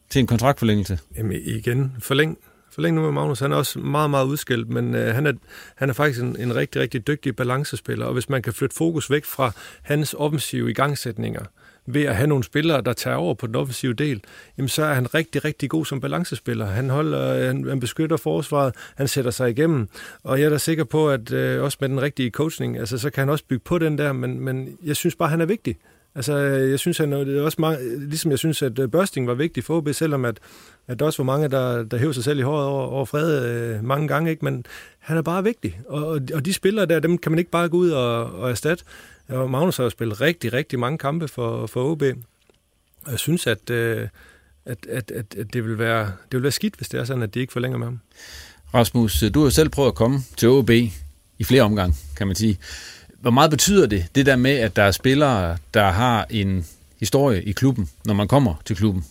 til 0.09 0.19
en 0.19 0.27
kontraktforlængelse? 0.27 0.99
Jamen 1.17 1.41
igen, 1.45 1.93
forlæng, 1.99 2.37
forlænge 2.71 2.95
nu 2.95 3.01
med 3.01 3.11
Magnus. 3.11 3.39
Han 3.39 3.51
er 3.51 3.55
også 3.55 3.79
meget, 3.79 4.09
meget 4.09 4.25
udskilt, 4.25 4.69
men 4.69 4.95
øh, 4.95 5.15
han, 5.15 5.25
er, 5.25 5.33
han 5.75 5.89
er 5.89 5.93
faktisk 5.93 6.21
en, 6.21 6.35
en 6.39 6.55
rigtig, 6.55 6.81
rigtig 6.81 7.07
dygtig 7.07 7.35
balancespiller, 7.35 8.05
og 8.05 8.13
hvis 8.13 8.29
man 8.29 8.41
kan 8.41 8.53
flytte 8.53 8.75
fokus 8.75 9.11
væk 9.11 9.25
fra 9.25 9.51
hans 9.81 10.15
offensive 10.17 10.69
igangsætninger, 10.69 11.45
ved 11.93 12.03
at 12.03 12.15
have 12.15 12.27
nogle 12.27 12.43
spillere, 12.43 12.81
der 12.81 12.93
tager 12.93 13.17
over 13.17 13.33
på 13.33 13.47
den 13.47 13.55
offensive 13.55 13.93
del, 13.93 14.23
jamen 14.57 14.69
så 14.69 14.83
er 14.83 14.93
han 14.93 15.13
rigtig, 15.13 15.45
rigtig 15.45 15.69
god 15.69 15.85
som 15.85 16.01
balancespiller. 16.01 16.65
Han, 16.65 16.89
holder, 16.89 17.45
han, 17.47 17.67
han 17.67 17.79
beskytter 17.79 18.17
forsvaret, 18.17 18.75
han 18.95 19.07
sætter 19.07 19.31
sig 19.31 19.49
igennem, 19.49 19.87
og 20.23 20.39
jeg 20.39 20.45
er 20.45 20.49
da 20.49 20.57
sikker 20.57 20.83
på, 20.83 21.09
at 21.09 21.31
øh, 21.31 21.63
også 21.63 21.77
med 21.81 21.89
den 21.89 22.01
rigtige 22.01 22.29
coaching, 22.29 22.77
altså 22.77 22.97
så 22.97 23.09
kan 23.09 23.21
han 23.21 23.29
også 23.29 23.45
bygge 23.45 23.63
på 23.65 23.77
den 23.77 23.97
der, 23.97 24.13
men, 24.13 24.39
men 24.39 24.77
jeg 24.83 24.95
synes 24.95 25.15
bare, 25.15 25.29
han 25.29 25.41
er 25.41 25.45
vigtig. 25.45 25.77
Altså, 26.15 26.33
øh, 26.33 26.71
jeg 26.71 26.79
synes, 26.79 26.97
han, 26.97 27.11
det 27.11 27.37
er 27.37 27.41
også 27.41 27.61
mange, 27.61 27.99
ligesom 27.99 28.31
jeg 28.31 28.39
synes, 28.39 28.61
at 28.61 28.79
øh, 28.79 28.87
Børsting 28.87 29.27
var 29.27 29.33
vigtig 29.33 29.63
for 29.63 29.77
OB, 29.77 29.89
selvom 29.93 30.25
at, 30.25 30.39
at 30.87 30.99
der 30.99 31.05
også 31.05 31.23
var 31.23 31.25
mange, 31.25 31.47
der, 31.47 31.83
der 31.83 31.97
hævde 31.97 32.13
sig 32.13 32.23
selv 32.23 32.39
i 32.39 32.41
håret 32.41 32.65
over, 32.65 32.83
over 32.83 33.05
Fred 33.05 33.45
øh, 33.45 33.83
mange 33.83 34.07
gange, 34.07 34.29
ikke? 34.29 34.45
men 34.45 34.65
han 34.99 35.17
er 35.17 35.21
bare 35.21 35.43
vigtig. 35.43 35.79
Og, 35.87 36.21
og 36.33 36.45
de 36.45 36.53
spillere 36.53 36.85
der, 36.85 36.99
dem 36.99 37.17
kan 37.17 37.31
man 37.31 37.39
ikke 37.39 37.51
bare 37.51 37.69
gå 37.69 37.77
ud 37.77 37.89
og, 37.89 38.25
og 38.25 38.49
erstatte. 38.49 38.83
Og 39.29 39.49
Magnus 39.49 39.77
har 39.77 39.83
jo 39.83 39.89
spillet 39.89 40.21
rigtig, 40.21 40.53
rigtig 40.53 40.79
mange 40.79 40.97
kampe 40.97 41.27
for, 41.27 41.67
for 41.67 41.91
OB. 41.91 42.01
Og 43.05 43.11
jeg 43.11 43.19
synes, 43.19 43.47
at, 43.47 43.69
øh, 43.69 44.07
at, 44.65 44.77
at, 44.89 45.11
at, 45.11 45.35
at 45.37 45.53
det, 45.53 45.65
vil 45.65 45.79
være, 45.79 46.05
det 46.05 46.33
vil 46.33 46.43
være 46.43 46.51
skidt, 46.51 46.75
hvis 46.75 46.89
det 46.89 46.99
er 46.99 47.03
sådan, 47.03 47.23
at 47.23 47.33
de 47.33 47.39
ikke 47.39 47.53
forlænger 47.53 47.77
med 47.77 47.87
ham. 47.87 47.99
Rasmus, 48.73 49.23
øh, 49.23 49.33
du 49.33 49.39
har 49.39 49.45
jo 49.45 49.49
selv 49.49 49.69
prøvet 49.69 49.87
at 49.87 49.95
komme 49.95 50.19
til 50.37 50.49
OB 50.49 50.69
i 50.69 51.43
flere 51.43 51.61
omgange, 51.61 51.95
kan 52.17 52.27
man 52.27 52.35
sige. 52.35 52.57
Hvor 53.21 53.31
meget 53.31 53.51
betyder 53.51 53.87
det, 53.87 54.05
det 54.15 54.25
der 54.25 54.35
med, 54.35 54.51
at 54.51 54.75
der 54.75 54.83
er 54.83 54.91
spillere, 54.91 55.57
der 55.73 55.89
har 55.91 56.25
en 56.29 56.65
historie 56.99 57.43
i 57.43 57.51
klubben, 57.51 57.89
når 58.05 58.13
man 58.13 58.27
kommer 58.27 58.53
til 58.65 58.75
klubben? 58.75 59.05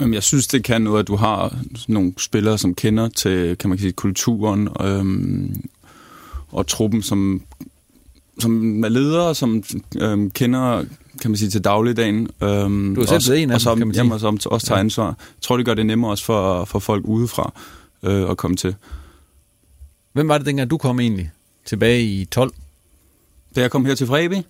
Jamen, 0.00 0.14
Jeg 0.14 0.22
synes, 0.22 0.46
det 0.46 0.64
kan 0.64 0.82
noget, 0.82 1.00
at 1.00 1.08
du 1.08 1.16
har 1.16 1.56
nogle 1.88 2.12
spillere, 2.18 2.58
som 2.58 2.74
kender 2.74 3.08
til, 3.08 3.58
kan 3.58 3.70
man 3.70 3.78
sige, 3.78 3.92
kulturen 3.92 4.68
øhm, 4.80 5.64
og 6.48 6.66
truppen, 6.66 7.02
som, 7.02 7.42
som 8.38 8.84
er 8.84 8.88
ledere, 8.88 9.34
som 9.34 9.64
øhm, 10.00 10.30
kender, 10.30 10.84
kan 11.22 11.30
man 11.30 11.38
sige, 11.38 11.50
til 11.50 11.60
dagligdagen. 11.64 12.28
Øhm, 12.42 12.94
Du 12.94 13.00
har 13.00 13.06
selv 13.06 13.16
også, 13.16 13.32
en 13.34 13.50
af 13.50 13.54
og 13.54 13.60
dem, 13.60 13.60
som, 13.60 13.78
kan 13.78 13.86
man 13.86 13.94
sige. 13.94 13.98
Jamen, 14.00 14.12
og 14.12 14.20
som 14.20 14.38
også 14.46 14.66
tager 14.66 14.76
Ja. 14.78 14.80
ansvar. 14.80 15.06
Jeg 15.06 15.14
tror, 15.42 15.56
det 15.56 15.66
gør 15.66 15.74
det 15.74 15.86
nemmere 15.86 16.10
også 16.10 16.24
for, 16.24 16.64
for 16.64 16.78
folk 16.78 17.04
udefra 17.04 17.52
øh, 18.02 18.30
at 18.30 18.36
komme 18.36 18.56
til. 18.56 18.74
Hvem 20.12 20.28
var 20.28 20.38
det 20.38 20.46
dengang, 20.46 20.70
du 20.70 20.76
kom 20.78 21.00
egentlig? 21.00 21.30
Tilbage 21.64 22.02
i 22.02 22.24
12? 22.24 22.52
Da 23.56 23.60
jeg 23.60 23.70
kom 23.70 23.84
her 23.84 23.94
til 23.94 24.06
Frebi? 24.06 24.42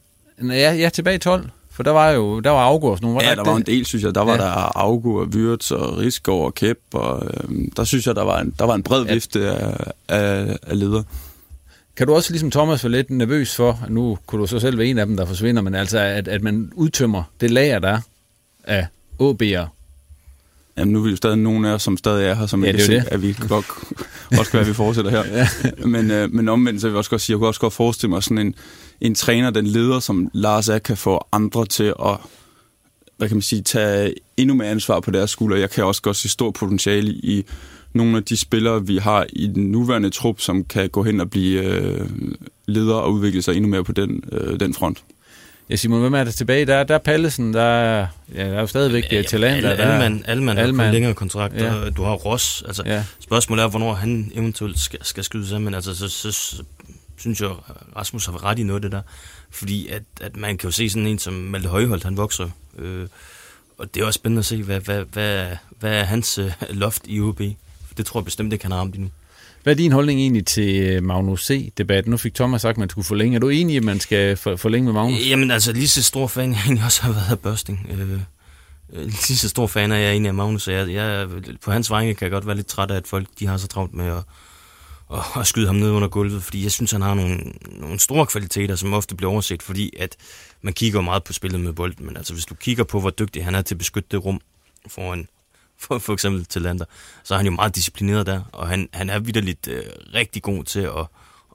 Ja, 0.43 0.73
ja, 0.75 0.89
tilbage 0.89 1.17
i 1.17 1.19
12. 1.19 1.51
For 1.71 1.83
der 1.83 1.91
var 1.91 2.11
jo 2.11 2.41
der 2.41 2.51
var 2.51 2.79
sådan 2.79 2.99
nogle. 3.03 3.25
Ja, 3.25 3.35
der 3.35 3.45
var 3.45 3.53
en 3.53 3.59
det? 3.59 3.67
del, 3.67 3.87
synes 3.87 4.05
jeg. 4.05 4.15
Der 4.15 4.21
var 4.21 4.35
Ja. 4.35 4.43
ja. 4.43 4.49
der 4.49 4.79
Augur, 4.79 5.25
Wirtz 5.25 5.71
og 5.71 5.99
Rigsgaard 5.99 6.41
og 6.41 6.55
Kæp, 6.55 6.79
og 6.93 7.31
øhm, 7.45 7.71
der 7.71 7.85
synes 7.85 8.07
jeg, 8.07 8.15
der 8.17 8.23
var 8.23 8.41
en, 8.41 8.55
der 8.59 8.65
var 8.65 8.75
en 8.75 8.83
bred 8.83 9.05
vifte 9.05 9.51
af, 9.51 9.77
af, 10.09 10.57
af 10.63 10.79
ledere. 10.79 11.05
Kan 11.97 12.07
du 12.07 12.15
også 12.15 12.33
ligesom 12.33 12.51
Thomas 12.51 12.85
være 12.85 12.91
lidt 12.93 13.11
nervøs 13.11 13.57
for, 13.57 13.81
at 13.85 13.91
nu 13.91 14.19
kunne 14.27 14.41
du 14.41 14.47
så 14.47 14.61
selv 14.61 14.79
være 14.79 14.87
en 14.87 14.99
af 14.99 15.07
dem, 15.07 15.17
der 15.17 15.27
forsvinder, 15.27 15.63
men 15.63 15.75
altså, 15.75 15.99
at, 15.99 16.29
at 16.29 16.43
man 16.43 16.73
udtømmer 16.75 17.23
det 17.41 17.51
lager, 17.51 17.79
der 17.79 18.01
er 18.65 18.81
af 18.81 18.87
OB'er? 19.23 19.67
Jamen, 20.79 20.93
nu 20.93 20.99
er 20.99 21.05
vi 21.05 21.11
jo 21.11 21.17
stadig 21.17 21.39
nogen 21.39 21.65
af 21.65 21.71
os, 21.71 21.83
som 21.83 21.97
stadig 21.97 22.27
er 22.27 22.35
her, 22.35 22.47
som 22.47 22.65
Ja, 22.65 22.71
ja, 22.71 22.73
ikke 22.77 22.87
det 22.87 22.93
er 22.93 22.97
jo 22.97 23.03
se, 23.03 23.13
at 23.13 23.23
vi 23.23 23.37
godt 23.49 23.67
også 24.39 24.51
kan 24.51 24.59
være, 24.59 24.67
at 24.67 24.69
vi 24.69 24.75
fortsætter 24.75 25.11
her. 25.11 25.25
ja. 25.39 25.49
men, 25.87 26.11
øh, 26.11 26.33
men 26.33 26.49
omvendt, 26.49 26.81
så 26.81 26.87
vil 26.87 26.93
jeg 26.93 26.99
også 26.99 27.11
godt 27.11 27.21
sige, 27.21 27.35
jeg 27.35 27.39
kunne 27.39 27.49
også 27.49 27.61
godt 27.61 27.73
forestille 27.73 28.11
mig 28.11 28.23
sådan 28.23 28.39
en, 28.39 28.55
en 29.01 29.15
træner, 29.15 29.51
den 29.51 29.67
leder, 29.67 30.01
som 30.01 30.31
Lars 30.33 30.69
er, 30.69 30.79
kan 30.79 30.97
få 30.97 31.27
andre 31.33 31.67
til 31.67 31.95
at 32.05 32.17
hvad 33.17 33.29
kan 33.29 33.37
man 33.37 33.43
sige, 33.43 33.63
tage 33.63 34.15
endnu 34.37 34.55
mere 34.55 34.69
ansvar 34.69 35.01
på 35.01 35.11
deres 35.11 35.31
skulder. 35.31 35.57
Jeg 35.57 35.71
kan 35.71 35.85
også 35.85 36.03
godt 36.03 36.17
se 36.17 36.29
stor 36.29 36.51
potentiale 36.51 37.13
i 37.13 37.45
nogle 37.93 38.17
af 38.17 38.25
de 38.25 38.37
spillere, 38.37 38.87
vi 38.87 38.97
har 38.97 39.27
i 39.33 39.47
den 39.47 39.73
nuværende 39.73 40.11
trup, 40.11 40.41
som 40.41 40.65
kan 40.65 40.89
gå 40.89 41.03
hen 41.03 41.21
og 41.21 41.31
blive 41.31 41.63
øh, 41.63 42.09
ledere 42.67 43.03
og 43.03 43.13
udvikle 43.13 43.43
sig 43.43 43.55
endnu 43.57 43.71
mere 43.71 43.85
på 43.85 43.93
den, 43.93 44.25
øh, 44.33 44.61
den 44.61 44.75
front. 44.75 45.05
Ja, 45.71 45.77
Simon, 45.77 46.01
hvem 46.01 46.15
er 46.15 46.25
der 46.25 46.31
tilbage? 46.31 46.67
Der, 46.67 46.85
der 46.85 46.95
er 46.95 46.99
Pallesen, 46.99 47.55
der 47.55 47.63
er, 47.63 48.07
ja, 48.35 48.49
der 48.49 48.55
er 48.57 48.61
jo 48.61 48.67
stadigvæk 48.67 49.05
ja, 49.13 49.23
Talander. 49.23 49.71
Alle, 49.71 49.83
der 49.83 49.89
er- 49.89 49.93
Alman, 50.27 50.59
Alman 50.59 50.77
på 50.77 50.83
en 50.83 50.93
længere 50.93 51.15
kontrakt, 51.15 51.55
Ja. 51.55 51.65
ja. 51.65 51.75
og 51.75 51.97
du 51.97 52.03
har 52.03 52.13
Ross. 52.13 52.63
Altså, 52.67 52.83
Ja. 52.87 52.95
ja. 52.95 53.05
Spørgsmålet 53.21 53.63
er, 53.65 53.69
hvornår 53.69 53.95
han 53.95 54.33
eventuelt 54.35 54.79
skal, 54.81 54.99
skal 55.05 55.25
skydes 55.25 55.53
af, 55.53 55.61
men 55.61 55.75
altså, 55.75 55.95
så, 55.97 56.09
så, 56.09 56.33
så 56.33 56.63
synes 57.19 57.41
jeg, 57.41 57.51
Rasmus 57.97 58.27
har 58.27 58.45
ret 58.45 58.59
i 58.59 58.63
noget 58.63 58.79
af 58.79 58.83
det 58.83 58.93
der. 58.93 59.03
Fordi 59.51 59.89
at, 59.89 60.03
at 60.21 60.37
man 60.37 60.59
kan 60.59 60.69
jo 60.69 60.73
se 60.73 60.91
sådan 60.91 61.07
en 61.07 61.19
som 61.19 61.35
Malte 61.35 61.69
Højholdt, 61.69 62.05
han 62.05 62.17
vokser. 62.17 62.49
Øh, 62.79 63.07
og 63.79 63.95
det 63.95 64.03
er 64.03 64.07
også 64.07 64.19
spændende 64.19 64.41
at 64.41 64.47
se, 64.47 64.63
hvad, 64.63 64.81
hvad, 64.81 65.05
hvad, 65.13 65.47
hvad 65.81 65.93
er 65.93 66.05
hans 66.05 66.39
øh, 66.39 66.53
loft 66.71 67.03
i 67.07 67.21
OB. 67.21 67.41
For 67.87 67.95
det 67.97 68.07
tror 68.07 68.21
jeg 68.21 68.25
bestemt 68.25 68.53
ikke, 68.53 68.65
han 68.65 68.73
har 68.73 68.79
ramt 68.79 68.95
endnu. 68.95 69.11
Hvad 69.65 69.73
er 69.73 69.77
din 69.77 69.93
holdning 69.93 70.21
egentlig 70.21 70.47
til 70.47 70.83
øh, 70.83 71.03
Magnus 71.03 71.47
C-debatten? 71.47 72.11
Nu 72.11 72.17
fik 72.17 72.35
Thomas 72.35 72.63
sagt, 72.63 72.75
at 72.75 72.79
man 72.79 72.91
skulle 72.91 73.05
forlænge. 73.05 73.37
Er 73.37 73.41
du 73.41 73.49
enig 73.49 73.75
i, 73.75 73.77
at 73.77 73.85
man 73.85 74.01
skal 74.01 74.37
for, 74.37 74.57
forlænge 74.57 74.85
med 74.85 74.93
Magnus? 74.93 75.29
Jamen 75.29 75.51
altså, 75.51 75.73
lige 75.73 75.89
så 75.89 76.03
stor 76.03 76.27
fan 76.27 76.53
jeg 76.53 76.61
egentlig 76.65 76.85
også 76.85 77.03
har 77.03 77.13
været 77.13 77.31
af 77.31 77.39
Børsting. 77.39 77.87
Øh, 77.91 78.13
øh 78.13 78.21
lige 79.05 79.37
så 79.37 79.49
stor 79.49 79.67
fan 79.67 79.93
er 79.93 79.97
jeg 79.97 80.11
egentlig 80.11 80.29
af 80.29 80.35
Magnus, 80.35 80.69
og 80.69 80.75
jeg, 80.75 80.89
jeg, 80.89 81.29
på 81.63 81.71
hans 81.71 81.91
vegne 81.91 82.15
kan 82.15 82.25
jeg 82.25 82.31
godt 82.31 82.47
være 82.47 82.57
lidt 82.57 82.67
træt 82.67 82.91
af, 82.91 82.97
at 82.97 83.07
folk 83.07 83.29
de 83.39 83.47
har 83.47 83.57
så 83.57 83.69
travlt 83.69 83.95
med 83.95 84.07
at, 84.07 84.23
og, 85.07 85.41
at 85.41 85.47
skyde 85.47 85.67
ham 85.67 85.77
ned 85.77 85.91
under 85.91 86.09
gulvet, 86.09 86.43
fordi 86.43 86.63
jeg 86.63 86.73
synes, 86.73 86.93
han 86.93 87.03
har 87.03 87.15
nogle, 87.15 87.41
nogle 87.67 87.99
store 87.99 88.27
kvaliteter, 88.27 88.77
som 88.77 88.93
ofte 88.93 89.17
bliver 89.17 89.33
overset, 89.33 89.63
fordi 89.63 89.93
at 89.99 90.17
man 90.63 90.73
kigger 90.73 91.01
meget 91.01 91.25
på 91.25 91.33
spillet 91.33 91.61
med 91.61 91.73
bolden, 91.73 92.07
men 92.07 92.17
altså 92.17 92.33
hvis 92.33 92.47
du 92.47 92.55
kigger 92.55 92.85
på, 92.85 93.01
hvor 93.01 93.11
dygtig 93.11 93.45
han 93.45 93.55
er 93.55 93.63
til 93.63 93.75
at 93.75 93.79
beskytte 93.79 94.09
det 94.11 94.25
rum 94.25 94.41
foran 94.89 95.29
for, 95.85 95.99
for 95.99 96.13
eksempel 96.13 96.45
til 96.45 96.63
Lander, 96.63 96.85
så 97.25 97.35
er 97.35 97.39
han 97.39 97.47
jo 97.47 97.53
meget 97.53 97.75
disciplineret 97.75 98.27
der, 98.27 98.43
og 98.53 98.69
han, 98.69 98.89
han 98.93 99.11
er 99.11 99.19
vidderligt 99.19 99.69
øh, 99.69 99.83
rigtig 100.15 100.43
god 100.43 100.65
til 100.65 100.81
at, 100.81 101.07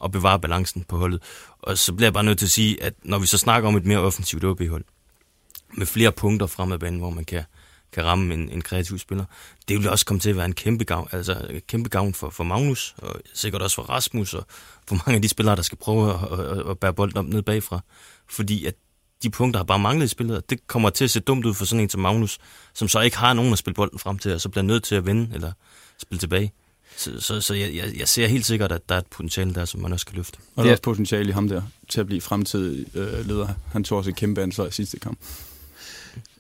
at 0.03 0.11
bevare 0.11 0.39
balancen 0.39 0.83
på 0.83 0.97
holdet. 0.97 1.21
Og 1.59 1.77
så 1.77 1.93
bliver 1.93 2.05
jeg 2.05 2.13
bare 2.13 2.23
nødt 2.23 2.39
til 2.39 2.45
at 2.45 2.51
sige, 2.51 2.83
at 2.83 2.93
når 3.03 3.19
vi 3.19 3.25
så 3.25 3.37
snakker 3.37 3.69
om 3.69 3.75
et 3.75 3.85
mere 3.85 3.99
offensivt 3.99 4.43
OB-hold, 4.43 4.83
med 5.73 5.85
flere 5.85 6.11
punkter 6.11 6.47
frem 6.47 6.71
ad 6.71 6.79
banen, 6.79 6.99
hvor 6.99 7.09
man 7.09 7.25
kan, 7.25 7.43
kan 7.91 8.05
ramme 8.05 8.33
en, 8.33 8.49
en 8.49 8.61
kreativ 8.61 8.99
spiller. 8.99 9.25
Det 9.67 9.77
vil 9.79 9.89
også 9.89 10.05
komme 10.05 10.19
til 10.19 10.29
at 10.29 10.35
være 10.35 10.45
en 10.45 10.53
kæmpe 10.53 10.83
gavn, 10.83 11.07
altså 11.11 11.47
en 11.49 11.61
kæmpe 11.67 11.89
gavn 11.89 12.13
for, 12.13 12.29
for 12.29 12.43
Magnus, 12.43 12.95
og 12.97 13.15
sikkert 13.33 13.61
også 13.61 13.75
for 13.75 13.83
Rasmus, 13.83 14.33
og 14.33 14.45
for 14.87 14.95
mange 14.95 15.15
af 15.15 15.21
de 15.21 15.29
spillere, 15.29 15.55
der 15.55 15.61
skal 15.61 15.77
prøve 15.77 16.13
at, 16.13 16.39
at, 16.39 16.69
at 16.69 16.79
bære 16.79 16.93
bolden 16.93 17.17
op 17.17 17.25
ned 17.25 17.41
bagfra. 17.41 17.79
Fordi 18.29 18.65
at 18.65 18.75
de 19.23 19.29
punkter 19.29 19.59
har 19.59 19.65
bare 19.65 19.79
manglet 19.79 20.05
i 20.05 20.07
spillet, 20.07 20.37
og 20.37 20.49
det 20.49 20.67
kommer 20.67 20.89
til 20.89 21.03
at 21.03 21.11
se 21.11 21.19
dumt 21.19 21.45
ud 21.45 21.53
for 21.53 21.65
sådan 21.65 21.83
en 21.83 21.89
som 21.89 22.01
Magnus, 22.01 22.37
som 22.73 22.87
så 22.87 22.99
ikke 22.99 23.17
har 23.17 23.33
nogen 23.33 23.51
at 23.51 23.59
spille 23.59 23.75
bolden 23.75 23.99
frem 23.99 24.17
til, 24.17 24.33
og 24.33 24.41
så 24.41 24.49
bliver 24.49 24.63
nødt 24.63 24.83
til 24.83 24.95
at 24.95 25.05
vinde 25.05 25.29
eller 25.33 25.51
spille 25.97 26.19
tilbage. 26.19 26.51
Så, 26.97 27.21
så, 27.21 27.41
så 27.41 27.53
jeg, 27.53 27.75
jeg, 27.75 27.99
jeg 27.99 28.07
ser 28.07 28.27
helt 28.27 28.45
sikkert, 28.45 28.71
at 28.71 28.81
der 28.89 28.95
er 28.95 28.99
et 28.99 29.05
potentiale 29.05 29.53
der, 29.53 29.65
som 29.65 29.81
man 29.81 29.93
også 29.93 30.03
skal 30.03 30.15
løfte. 30.15 30.37
Og 30.55 30.63
der 30.63 30.69
er 30.69 30.73
også 30.73 30.83
potentiale 30.83 31.29
i 31.29 31.31
ham 31.31 31.47
der, 31.47 31.61
til 31.89 31.99
at 31.99 32.07
blive 32.07 32.21
fremtidig 32.21 32.85
øh, 32.95 33.27
leder. 33.27 33.47
Han 33.71 33.83
tog 33.83 33.97
også 33.97 34.09
et 34.09 34.15
kæmpe 34.15 34.41
ansvar 34.41 34.65
i 34.65 34.71
sidste 34.71 34.99
kamp. 34.99 35.19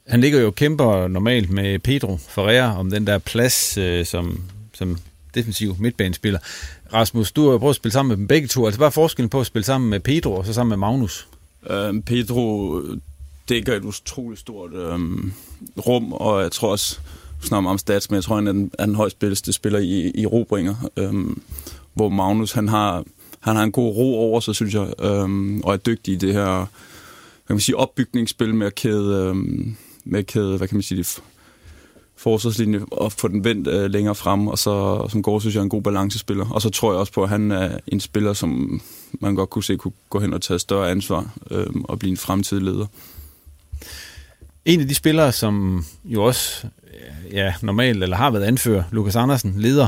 Han 0.07 0.21
ligger 0.21 0.39
jo 0.39 0.51
kæmper 0.51 1.07
normalt 1.07 1.49
med 1.49 1.79
Pedro 1.79 2.17
Ferreira 2.17 2.79
om 2.79 2.89
den 2.89 3.07
der 3.07 3.17
plads 3.17 3.77
øh, 3.77 4.05
som, 4.05 4.43
som 4.73 4.97
defensiv 5.35 5.75
midtbanespiller. 5.79 6.39
Rasmus, 6.93 7.31
du 7.31 7.49
har 7.49 7.57
prøvet 7.57 7.71
at 7.71 7.75
spille 7.75 7.93
sammen 7.93 8.09
med 8.09 8.17
dem 8.17 8.27
begge 8.27 8.47
to. 8.47 8.65
Altså, 8.65 8.77
hvad 8.77 8.87
er 8.87 8.91
forskellen 8.91 9.29
på 9.29 9.39
at 9.39 9.45
spille 9.45 9.65
sammen 9.65 9.89
med 9.89 9.99
Pedro 9.99 10.33
og 10.33 10.45
så 10.45 10.53
sammen 10.53 10.69
med 10.69 10.77
Magnus? 10.77 11.27
Øh, 11.69 12.01
Pedro 12.01 12.81
dækker 13.49 13.75
et 13.75 13.83
utroligt 13.83 14.39
stort 14.39 14.73
øh, 14.73 14.99
rum, 15.87 16.13
og 16.13 16.41
jeg 16.41 16.51
tror 16.51 16.71
også, 16.71 16.99
snart 17.39 17.47
snakker 17.47 17.69
om 17.69 17.77
stats, 17.77 18.09
men 18.09 18.15
jeg 18.15 18.23
tror, 18.23 18.35
han 18.35 18.47
er 18.47 18.51
den, 18.51 18.71
er 18.79 18.85
den 18.85 18.95
højst 18.95 19.15
spilleste 19.15 19.53
spiller 19.53 19.79
i, 19.79 20.11
i 20.15 20.25
robringer. 20.25 20.75
Øh, 20.97 21.13
hvor 21.93 22.09
Magnus, 22.09 22.51
han 22.51 22.67
har, 22.67 23.03
han 23.39 23.55
har 23.55 23.63
en 23.63 23.71
god 23.71 23.95
ro 23.95 24.19
over 24.19 24.39
sig, 24.39 24.55
synes 24.55 24.73
jeg, 24.73 24.93
øh, 24.99 25.59
og 25.63 25.73
er 25.73 25.77
dygtig 25.77 26.13
i 26.13 26.17
det 26.17 26.33
her 26.33 26.65
kan 27.49 27.55
man 27.55 27.61
sige, 27.61 27.77
opbygningsspil 27.77 28.55
med 28.55 28.67
at 28.67 28.75
kæde, 28.75 29.15
øh, 29.15 29.35
med 30.05 30.19
at 30.19 30.27
kæde 30.27 30.57
hvad 30.57 30.67
kan 30.67 30.75
man 30.75 30.83
sige, 30.83 30.97
det, 30.97 31.21
forsvarslinje 32.19 32.81
og 32.91 33.11
få 33.11 33.27
den 33.27 33.43
vendt 33.43 33.67
øh, 33.67 33.91
længere 33.91 34.15
frem, 34.15 34.47
og 34.47 34.57
så 34.57 35.05
som 35.09 35.23
går, 35.23 35.39
synes 35.39 35.55
jeg, 35.55 35.59
er 35.59 35.63
en 35.63 35.69
god 35.69 35.81
balancespiller. 35.81 36.49
Og 36.49 36.61
så 36.61 36.69
tror 36.69 36.91
jeg 36.91 36.99
også 36.99 37.13
på, 37.13 37.23
at 37.23 37.29
han 37.29 37.51
er 37.51 37.77
en 37.87 37.99
spiller, 37.99 38.33
som 38.33 38.81
man 39.19 39.35
godt 39.35 39.49
kunne 39.49 39.63
se 39.63 39.75
kunne 39.75 39.91
gå 40.09 40.19
hen 40.19 40.33
og 40.33 40.41
tage 40.41 40.59
større 40.59 40.91
ansvar 40.91 41.33
øh, 41.51 41.67
og 41.83 41.99
blive 41.99 42.11
en 42.11 42.17
fremtidig 42.17 42.63
leder. 42.63 42.85
En 44.65 44.81
af 44.81 44.87
de 44.87 44.95
spillere, 44.95 45.31
som 45.31 45.85
jo 46.05 46.23
også 46.23 46.67
ja, 47.31 47.53
normalt 47.61 48.03
eller 48.03 48.17
har 48.17 48.31
været 48.31 48.43
anfører, 48.43 48.83
Lukas 48.91 49.15
Andersen, 49.15 49.53
leder, 49.57 49.87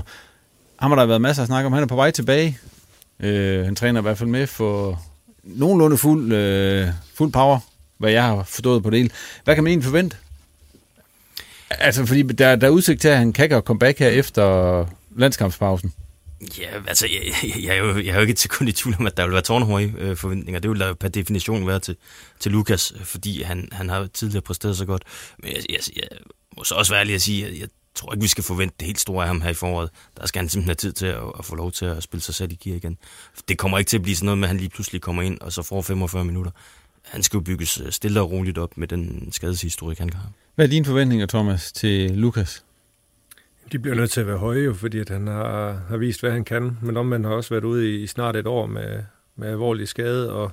ham 0.77 0.91
har 0.91 0.95
der 0.95 1.05
været 1.05 1.21
masser 1.21 1.43
af 1.43 1.47
snak 1.47 1.65
om. 1.65 1.73
Han 1.73 1.83
er 1.83 1.87
på 1.87 1.95
vej 1.95 2.11
tilbage. 2.11 2.57
Øh, 3.19 3.65
han 3.65 3.75
træner 3.75 4.01
i 4.01 4.01
hvert 4.01 4.17
fald 4.17 4.29
med 4.29 4.47
for 4.47 5.01
nogenlunde 5.43 5.97
fuld, 5.97 6.33
øh, 6.33 6.87
fuld 7.13 7.31
power, 7.31 7.59
hvad 7.97 8.11
jeg 8.11 8.23
har 8.23 8.43
forstået 8.43 8.83
på 8.83 8.89
det 8.89 8.99
hele. 8.99 9.09
Hvad 9.43 9.55
kan 9.55 9.63
man 9.63 9.71
egentlig 9.71 9.85
forvente? 9.85 10.17
Altså, 11.79 12.05
fordi 12.05 12.21
der, 12.21 12.55
der 12.55 12.67
er 12.67 12.71
udsigt 12.71 13.01
til, 13.01 13.07
at 13.07 13.17
han 13.17 13.33
kan 13.33 13.63
komme 13.63 13.79
back 13.79 13.99
her 13.99 14.09
efter 14.09 14.85
landskampspausen. 15.15 15.93
Ja, 16.59 16.69
altså, 16.87 17.07
jeg, 17.07 17.33
jeg, 17.43 17.63
jeg, 17.63 17.75
er 17.75 17.79
jo, 17.79 17.97
jeg 17.97 18.07
er 18.07 18.15
jo 18.15 18.21
ikke 18.21 18.31
et 18.31 18.39
sekund 18.39 18.69
i 18.69 18.71
tvivl 18.71 18.95
om, 18.99 19.07
at 19.07 19.17
der 19.17 19.23
vil 19.23 19.33
være 19.33 19.41
tårnhøje 19.41 19.93
øh, 19.97 20.17
forventninger. 20.17 20.59
Det 20.59 20.71
vil 20.71 20.79
der 20.79 20.93
per 20.93 21.07
definition 21.07 21.67
være 21.67 21.79
til, 21.79 21.95
til 22.39 22.51
Lukas, 22.51 22.93
fordi 23.03 23.43
han, 23.43 23.69
han 23.71 23.89
har 23.89 24.07
tidligere 24.13 24.41
præsteret 24.41 24.77
så 24.77 24.85
godt. 24.85 25.03
Men 25.37 25.51
jeg, 25.51 25.61
jeg, 25.69 25.79
jeg 25.95 26.07
må 26.57 26.63
så 26.63 26.75
også 26.75 26.93
være 26.93 26.99
ærlig 26.99 27.15
at 27.15 27.21
sige, 27.21 27.47
at 27.47 27.59
jeg 27.59 27.67
tror 27.95 28.13
ikke, 28.13 28.21
vi 28.21 28.27
skal 28.27 28.43
forvente 28.43 28.75
det 28.79 28.85
helt 28.85 28.99
store 28.99 29.23
af 29.23 29.27
ham 29.27 29.41
her 29.41 29.49
i 29.49 29.53
foråret. 29.53 29.89
Der 30.17 30.25
skal 30.25 30.39
han 30.39 30.49
simpelthen 30.49 30.69
have 30.69 30.75
tid 30.75 30.93
til 30.93 31.05
at, 31.05 31.21
at 31.39 31.45
få 31.45 31.55
lov 31.55 31.71
til 31.71 31.85
at 31.85 32.03
spille 32.03 32.23
sig 32.23 32.35
selv 32.35 32.51
i 32.51 32.59
gear 32.63 32.75
igen. 32.75 32.97
Det 33.47 33.57
kommer 33.57 33.77
ikke 33.77 33.89
til 33.89 33.97
at 33.97 34.03
blive 34.03 34.15
sådan 34.15 34.25
noget 34.25 34.37
med, 34.37 34.45
at 34.45 34.49
han 34.49 34.57
lige 34.57 34.69
pludselig 34.69 35.01
kommer 35.01 35.21
ind, 35.21 35.41
og 35.41 35.53
så 35.53 35.63
får 35.63 35.81
45 35.81 36.25
minutter. 36.25 36.51
Han 37.03 37.23
skal 37.23 37.37
jo 37.37 37.41
bygges 37.41 37.79
øh, 37.79 37.91
stille 37.91 38.21
og 38.21 38.31
roligt 38.31 38.57
op 38.57 38.77
med 38.77 38.87
den 38.87 39.31
skadeshistorik, 39.31 39.99
han 39.99 40.13
har. 40.13 40.31
Hvad 40.55 40.65
er 40.65 40.69
dine 40.69 40.85
forventninger, 40.85 41.25
Thomas, 41.25 41.71
til 41.71 42.11
Lukas? 42.11 42.65
De 43.71 43.79
bliver 43.79 43.95
nødt 43.95 44.11
til 44.11 44.21
at 44.21 44.27
være 44.27 44.37
høje, 44.37 44.59
jo, 44.59 44.73
fordi 44.73 44.99
at 44.99 45.09
han 45.09 45.27
har, 45.27 45.81
har 45.89 45.97
vist, 45.97 46.19
hvad 46.21 46.31
han 46.31 46.43
kan. 46.43 46.77
Men 46.81 46.97
omvendt 46.97 47.27
har 47.27 47.33
også 47.33 47.49
været 47.49 47.63
ude 47.63 47.89
i, 47.89 48.03
i 48.03 48.07
snart 48.07 48.35
et 48.35 48.47
år 48.47 48.65
med, 48.65 49.03
med 49.35 49.47
alvorlig 49.47 49.87
skade, 49.87 50.33
og 50.33 50.51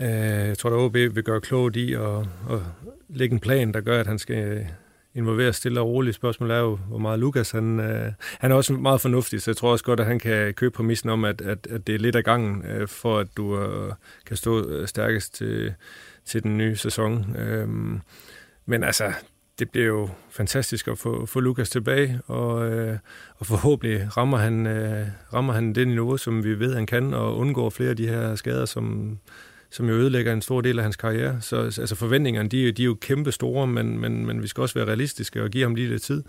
øh, 0.00 0.08
jeg 0.48 0.58
tror, 0.58 0.70
at 0.70 0.76
OB 0.76 0.94
vil 0.94 1.22
gøre 1.22 1.40
klogt 1.40 1.76
i 1.76 1.92
at, 1.92 2.18
at 2.50 2.60
lægge 3.08 3.32
en 3.32 3.40
plan, 3.40 3.72
der 3.72 3.80
gør, 3.80 4.00
at 4.00 4.06
han 4.06 4.18
skal 4.18 4.36
øh, 4.36 4.66
involvere 5.14 5.52
stille 5.52 5.80
og 5.80 5.86
roligt. 5.86 6.16
Spørgsmålet 6.16 6.56
er 6.56 6.60
jo, 6.60 6.76
hvor 6.76 6.98
meget 6.98 7.18
Lukas, 7.18 7.50
han, 7.50 7.80
øh, 7.80 8.12
han 8.38 8.50
er 8.50 8.54
også 8.54 8.72
meget 8.72 9.00
fornuftig, 9.00 9.42
så 9.42 9.50
jeg 9.50 9.56
tror 9.56 9.72
også 9.72 9.84
godt, 9.84 10.00
at 10.00 10.06
han 10.06 10.18
kan 10.18 10.54
købe 10.54 10.72
præmissen 10.74 11.10
om, 11.10 11.24
at, 11.24 11.40
at, 11.40 11.66
at 11.70 11.86
det 11.86 11.94
er 11.94 11.98
lidt 11.98 12.16
af 12.16 12.24
gangen, 12.24 12.64
øh, 12.66 12.88
for 12.88 13.18
at 13.18 13.26
du 13.36 13.60
øh, 13.60 13.92
kan 14.26 14.36
stå 14.36 14.68
øh, 14.68 14.88
stærkest 14.88 15.34
til, 15.34 15.74
til 16.24 16.42
den 16.42 16.58
nye 16.58 16.76
sæson. 16.76 17.36
Øh, 17.36 17.68
men 18.66 18.84
altså, 18.84 19.12
det 19.58 19.70
bliver 19.70 19.86
jo 19.86 20.08
fantastisk 20.30 20.88
at 20.88 20.98
få, 20.98 21.26
få 21.26 21.40
Lukas 21.40 21.70
tilbage, 21.70 22.20
og, 22.26 22.70
øh, 22.70 22.98
og 23.36 23.46
forhåbentlig 23.46 24.16
rammer 24.16 24.38
han, 24.38 24.66
øh, 24.66 25.06
rammer 25.32 25.52
han 25.52 25.74
det 25.74 25.88
niveau, 25.88 26.16
som 26.16 26.44
vi 26.44 26.58
ved, 26.58 26.74
han 26.74 26.86
kan, 26.86 27.14
og 27.14 27.36
undgår 27.36 27.70
flere 27.70 27.90
af 27.90 27.96
de 27.96 28.08
her 28.08 28.34
skader, 28.34 28.64
som, 28.64 29.18
som 29.70 29.88
jo 29.88 29.94
ødelægger 29.94 30.32
en 30.32 30.42
stor 30.42 30.60
del 30.60 30.78
af 30.78 30.82
hans 30.82 30.96
karriere. 30.96 31.40
Så 31.40 31.56
altså, 31.56 31.94
forventningerne, 31.94 32.48
de, 32.48 32.72
de 32.72 32.82
er 32.82 32.86
jo 32.86 32.96
kæmpe 33.00 33.32
store, 33.32 33.66
men, 33.66 33.98
men, 33.98 34.26
men 34.26 34.42
vi 34.42 34.48
skal 34.48 34.60
også 34.60 34.74
være 34.74 34.86
realistiske 34.86 35.42
og 35.42 35.50
give 35.50 35.62
ham 35.62 35.74
lige 35.74 35.88
lidt 35.88 36.02
tid. 36.02 36.22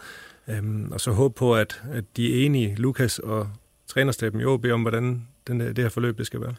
Øhm, 0.48 0.92
og 0.92 1.02
så 1.02 1.12
håbe 1.12 1.34
på, 1.34 1.56
at, 1.56 1.82
at 1.92 2.04
de 2.18 2.34
er 2.34 2.46
enige, 2.46 2.76
Lukas 2.76 3.20
og 3.20 3.50
trænerstaben 3.88 4.42
i 4.42 4.46
OB, 4.46 4.66
om 4.66 4.82
hvordan 4.82 5.28
den, 5.48 5.60
det 5.60 5.78
her 5.78 5.90
forløb 5.90 6.18
det 6.18 6.26
skal 6.26 6.42
være. 6.42 6.56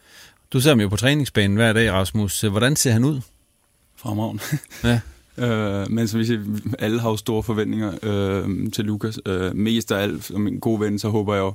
Du 0.53 0.59
ser 0.59 0.69
ham 0.69 0.79
jo 0.79 0.89
på 0.89 0.95
træningsbanen 0.95 1.57
hver 1.57 1.73
dag, 1.73 1.91
Rasmus. 1.91 2.41
Hvordan 2.41 2.75
ser 2.75 2.91
han 2.91 3.03
ud? 3.03 3.21
Fremragende. 3.95 4.43
Ja. 4.83 5.01
Øh, 5.39 5.91
men 5.91 6.07
som 6.07 6.19
vi 6.19 6.25
siger, 6.25 6.41
alle 6.79 6.99
har 6.99 7.09
jo 7.09 7.17
store 7.17 7.43
forventninger 7.43 7.91
øh, 8.03 8.71
til 8.71 8.85
Lukas. 8.85 9.19
Øh, 9.25 9.55
mest 9.55 9.91
af 9.91 10.01
alt, 10.01 10.23
som 10.23 10.47
en 10.47 10.59
god 10.59 10.79
ven, 10.79 10.99
så 10.99 11.09
håber 11.09 11.33
jeg 11.33 11.41
jo, 11.41 11.53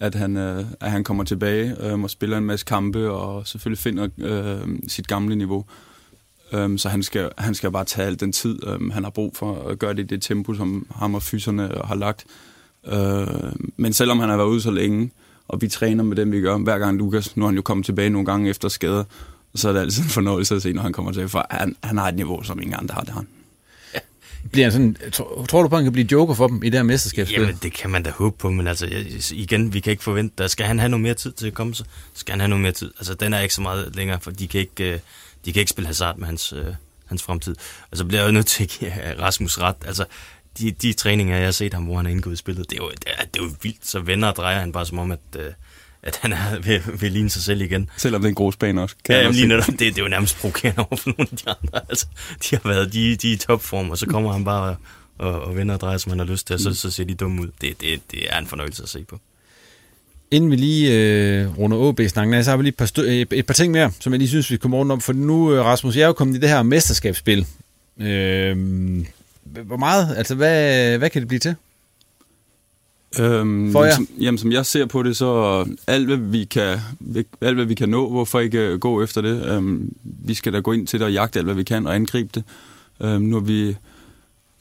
at 0.00 0.14
han, 0.14 0.36
øh, 0.36 0.64
at 0.80 0.90
han 0.90 1.04
kommer 1.04 1.24
tilbage 1.24 1.76
øh, 1.80 2.02
og 2.02 2.10
spiller 2.10 2.38
en 2.38 2.44
masse 2.44 2.66
kampe, 2.66 3.10
og 3.10 3.46
selvfølgelig 3.46 3.78
finder 3.78 4.08
øh, 4.18 4.68
sit 4.88 5.08
gamle 5.08 5.36
niveau. 5.36 5.64
Øh, 6.52 6.78
så 6.78 6.88
han 6.88 7.02
skal, 7.02 7.30
han 7.38 7.54
skal 7.54 7.70
bare 7.70 7.84
tage 7.84 8.06
al 8.06 8.20
den 8.20 8.32
tid, 8.32 8.58
øh, 8.66 8.92
han 8.92 9.04
har 9.04 9.10
brug 9.10 9.36
for 9.36 9.68
at 9.68 9.78
gøre 9.78 9.94
det 9.94 10.02
i 10.02 10.06
det 10.06 10.22
tempo, 10.22 10.54
som 10.54 10.86
ham 10.94 11.14
og 11.14 11.22
fyserne 11.22 11.74
øh, 11.74 11.80
har 11.84 11.94
lagt. 11.94 12.24
Øh, 12.86 13.52
men 13.76 13.92
selvom 13.92 14.18
han 14.18 14.28
har 14.28 14.36
været 14.36 14.48
ude 14.48 14.60
så 14.60 14.70
længe, 14.70 15.10
og 15.48 15.60
vi 15.60 15.68
træner 15.68 16.04
med 16.04 16.16
dem, 16.16 16.32
vi 16.32 16.40
gør, 16.40 16.58
hver 16.58 16.78
gang 16.78 16.98
Lukas, 16.98 17.36
nu 17.36 17.44
er 17.44 17.48
han 17.48 17.56
jo 17.56 17.62
kommet 17.62 17.86
tilbage 17.86 18.10
nogle 18.10 18.26
gange 18.26 18.50
efter 18.50 18.68
skader, 18.68 19.04
så 19.56 19.68
er 19.68 19.72
det 19.72 19.80
altid 19.80 20.02
en 20.02 20.08
fornøjelse 20.08 20.54
at 20.54 20.62
se, 20.62 20.72
når 20.72 20.82
han 20.82 20.92
kommer 20.92 21.12
til, 21.12 21.28
for 21.28 21.46
han, 21.50 21.76
han 21.82 21.98
har 21.98 22.08
et 22.08 22.14
niveau, 22.14 22.42
som 22.42 22.60
ingen 22.62 22.74
andre 22.78 22.94
har, 22.94 23.02
det 23.02 23.14
han. 23.14 23.26
Bliver 24.52 24.70
sådan, 24.70 24.96
tror, 25.12 25.46
tror 25.48 25.62
du 25.62 25.68
på, 25.68 25.76
at 25.76 25.78
han 25.78 25.84
kan 25.84 25.92
blive 25.92 26.08
joker 26.12 26.34
for 26.34 26.46
dem 26.46 26.62
i 26.62 26.66
det 26.66 26.74
her 26.74 26.82
mesterskab? 26.82 27.26
Jamen, 27.30 27.58
det 27.62 27.72
kan 27.72 27.90
man 27.90 28.02
da 28.02 28.10
håbe 28.10 28.38
på, 28.38 28.50
men 28.50 28.66
altså, 28.66 28.88
igen, 29.32 29.72
vi 29.72 29.80
kan 29.80 29.90
ikke 29.90 30.02
forvente, 30.02 30.34
der 30.38 30.46
skal 30.48 30.66
han 30.66 30.78
have 30.78 30.88
noget 30.88 31.02
mere 31.02 31.14
tid 31.14 31.32
til 31.32 31.46
at 31.46 31.54
komme, 31.54 31.74
så 31.74 31.84
skal 32.14 32.32
han 32.32 32.40
have 32.40 32.48
noget 32.48 32.62
mere 32.62 32.72
tid. 32.72 32.90
Altså, 32.98 33.14
den 33.14 33.34
er 33.34 33.40
ikke 33.40 33.54
så 33.54 33.60
meget 33.60 33.96
længere, 33.96 34.20
for 34.20 34.30
de 34.30 34.48
kan 34.48 34.60
ikke, 34.60 34.92
øh, 34.92 34.98
de 35.44 35.52
kan 35.52 35.60
ikke 35.60 35.70
spille 35.70 35.86
hasard 35.86 36.18
med 36.18 36.26
hans, 36.26 36.52
øh, 36.52 36.66
hans 37.06 37.22
fremtid. 37.22 37.56
Og 37.90 37.96
så 37.96 38.04
bliver 38.04 38.20
jeg 38.20 38.26
jo 38.26 38.32
nødt 38.32 38.46
til 38.46 38.62
at 38.62 38.70
give 38.70 38.92
Rasmus 39.20 39.58
ret. 39.58 39.76
Altså, 39.86 40.04
de, 40.58 40.70
de 40.70 40.92
træninger, 40.92 41.36
jeg 41.36 41.44
har 41.44 41.52
set 41.52 41.74
ham, 41.74 41.84
hvor 41.84 41.96
han 41.96 42.06
er 42.06 42.10
indgået 42.10 42.34
i 42.34 42.36
spillet, 42.36 42.70
det 42.70 42.78
er 42.78 42.84
jo, 42.84 42.90
det 42.90 43.08
er, 43.18 43.24
det 43.24 43.40
er 43.40 43.44
jo 43.44 43.50
vildt. 43.62 43.86
Så 43.86 44.00
vender 44.00 44.28
og 44.28 44.36
drejer 44.36 44.60
han 44.60 44.72
bare 44.72 44.86
som 44.86 44.98
om, 44.98 45.12
at, 45.12 45.18
øh, 45.38 45.52
at 46.06 46.18
han 46.22 46.32
er 46.32 46.58
ved, 46.60 46.80
ved 46.98 47.10
ligne 47.10 47.30
sig 47.30 47.42
selv 47.42 47.60
igen. 47.60 47.90
Selvom 47.96 48.20
det 48.20 48.26
er 48.26 48.28
en 48.28 48.34
grusbane 48.34 48.82
også. 48.82 48.96
Kan 49.04 49.14
ja, 49.14 49.20
jamen, 49.20 49.34
lige 49.34 49.46
netop, 49.46 49.66
det, 49.66 49.78
det 49.80 49.98
er 49.98 50.02
jo 50.02 50.08
nærmest 50.08 50.36
provokerende 50.38 50.80
over 50.80 50.96
for 50.96 51.14
nogle 51.18 51.28
af 51.32 51.38
de 51.38 51.48
andre. 51.48 51.80
Altså, 51.90 52.06
de 52.42 52.56
har 52.56 52.68
været, 52.68 52.92
de, 52.92 53.16
de 53.16 53.32
i 53.32 53.36
topform, 53.36 53.90
og 53.90 53.98
så 53.98 54.06
kommer 54.06 54.32
han 54.32 54.44
bare 54.44 54.76
og, 55.18 55.42
og 55.42 55.56
vender 55.56 55.74
og 55.74 55.80
drejer, 55.80 55.98
som 55.98 56.10
han 56.10 56.18
har 56.18 56.26
lyst 56.26 56.46
til, 56.46 56.54
og 56.54 56.60
så, 56.60 56.74
så 56.74 56.90
ser 56.90 57.04
de 57.04 57.14
dumme 57.14 57.42
ud. 57.42 57.48
Det, 57.60 57.80
det, 57.80 58.00
det 58.10 58.20
er 58.30 58.38
en 58.38 58.46
fornøjelse 58.46 58.82
at 58.82 58.88
se 58.88 59.04
på. 59.04 59.20
Inden 60.30 60.50
vi 60.50 60.56
lige 60.56 60.92
øh, 60.92 61.58
runder 61.58 61.76
OB-snakken 61.76 62.44
så 62.44 62.50
har 62.50 62.56
vi 62.56 62.62
lige 62.62 62.70
et 62.70 62.76
par, 62.76 63.00
et, 63.02 63.28
et 63.32 63.46
par 63.46 63.54
ting 63.54 63.72
mere, 63.72 63.90
som 64.00 64.12
jeg 64.12 64.18
lige 64.18 64.28
synes, 64.28 64.50
vi 64.50 64.56
kommer 64.56 64.78
rundt 64.78 64.92
om. 64.92 65.00
For 65.00 65.12
nu, 65.12 65.54
øh, 65.54 65.64
Rasmus, 65.64 65.96
jeg 65.96 66.02
er 66.02 66.06
jo 66.06 66.12
kommet 66.12 66.36
i 66.36 66.40
det 66.40 66.48
her 66.48 66.62
mesterskabsspil. 66.62 67.46
Øh, 68.00 68.56
hvor 69.44 69.76
meget? 69.76 70.14
Altså, 70.16 70.34
hvad, 70.34 70.98
hvad 70.98 71.10
kan 71.10 71.22
det 71.22 71.28
blive 71.28 71.40
til? 71.40 71.54
Øhm, 73.20 73.72
For 73.72 73.84
jer? 73.84 73.94
Som, 73.94 74.08
jamen, 74.20 74.38
som 74.38 74.52
jeg 74.52 74.66
ser 74.66 74.86
på 74.86 75.02
det, 75.02 75.16
så 75.16 75.64
alt 75.86 76.06
hvad 76.06 76.16
vi 76.16 76.44
kan, 76.44 76.78
alt, 77.40 77.54
hvad 77.54 77.64
vi 77.64 77.74
kan 77.74 77.88
nå, 77.88 78.10
hvorfor 78.10 78.40
ikke 78.40 78.58
øh, 78.58 78.78
gå 78.78 79.02
efter 79.02 79.20
det? 79.20 79.46
Øhm, 79.46 79.92
vi 80.02 80.34
skal 80.34 80.52
da 80.52 80.60
gå 80.60 80.72
ind 80.72 80.86
til 80.86 80.98
det 81.00 81.06
og 81.06 81.12
jagte 81.12 81.38
alt, 81.38 81.46
hvad 81.46 81.54
vi 81.54 81.62
kan, 81.62 81.86
og 81.86 81.94
angribe 81.94 82.30
det. 82.34 82.44
Øhm, 83.00 83.22
nu 83.22 83.36
har 83.36 83.40
vi 83.40 83.76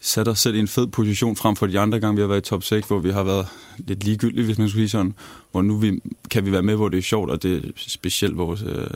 sat 0.02 0.28
os 0.28 0.40
selv 0.40 0.56
i 0.56 0.60
en 0.60 0.68
fed 0.68 0.88
position 0.88 1.36
frem 1.36 1.56
for 1.56 1.68
de 1.68 1.80
andre 1.80 2.00
gange, 2.00 2.16
vi 2.16 2.22
har 2.22 2.28
været 2.28 2.48
i 2.48 2.50
top 2.50 2.64
6, 2.64 2.88
hvor 2.88 3.00
vi 3.00 3.12
har 3.12 3.24
været 3.24 3.48
lidt 3.78 4.04
ligegyldige, 4.04 4.46
hvis 4.46 4.58
man 4.58 4.70
skulle 4.70 4.82
sige 4.82 4.90
sådan. 4.90 5.14
Hvor 5.52 5.62
nu 5.62 5.78
vi, 5.78 6.00
kan 6.32 6.46
vi 6.46 6.52
være 6.52 6.64
med, 6.64 6.76
hvor 6.76 6.90
det 6.90 6.98
er 6.98 7.02
sjovt, 7.02 7.32
og 7.32 7.44
det 7.44 7.56
er 7.56 7.62
specielt 7.78 8.38
vores, 8.38 8.62
øh, 8.62 8.88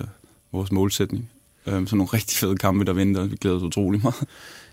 vores 0.51 0.71
målsætning. 0.71 1.29
Øh, 1.65 1.87
så 1.87 1.95
nogle 1.95 2.09
rigtig 2.13 2.37
fede 2.37 2.57
kampe, 2.57 2.85
der 2.85 2.93
venter, 2.93 3.25
vi 3.25 3.35
glæder 3.35 3.57
os 3.57 3.63
utrolig 3.63 4.01
meget. 4.01 4.15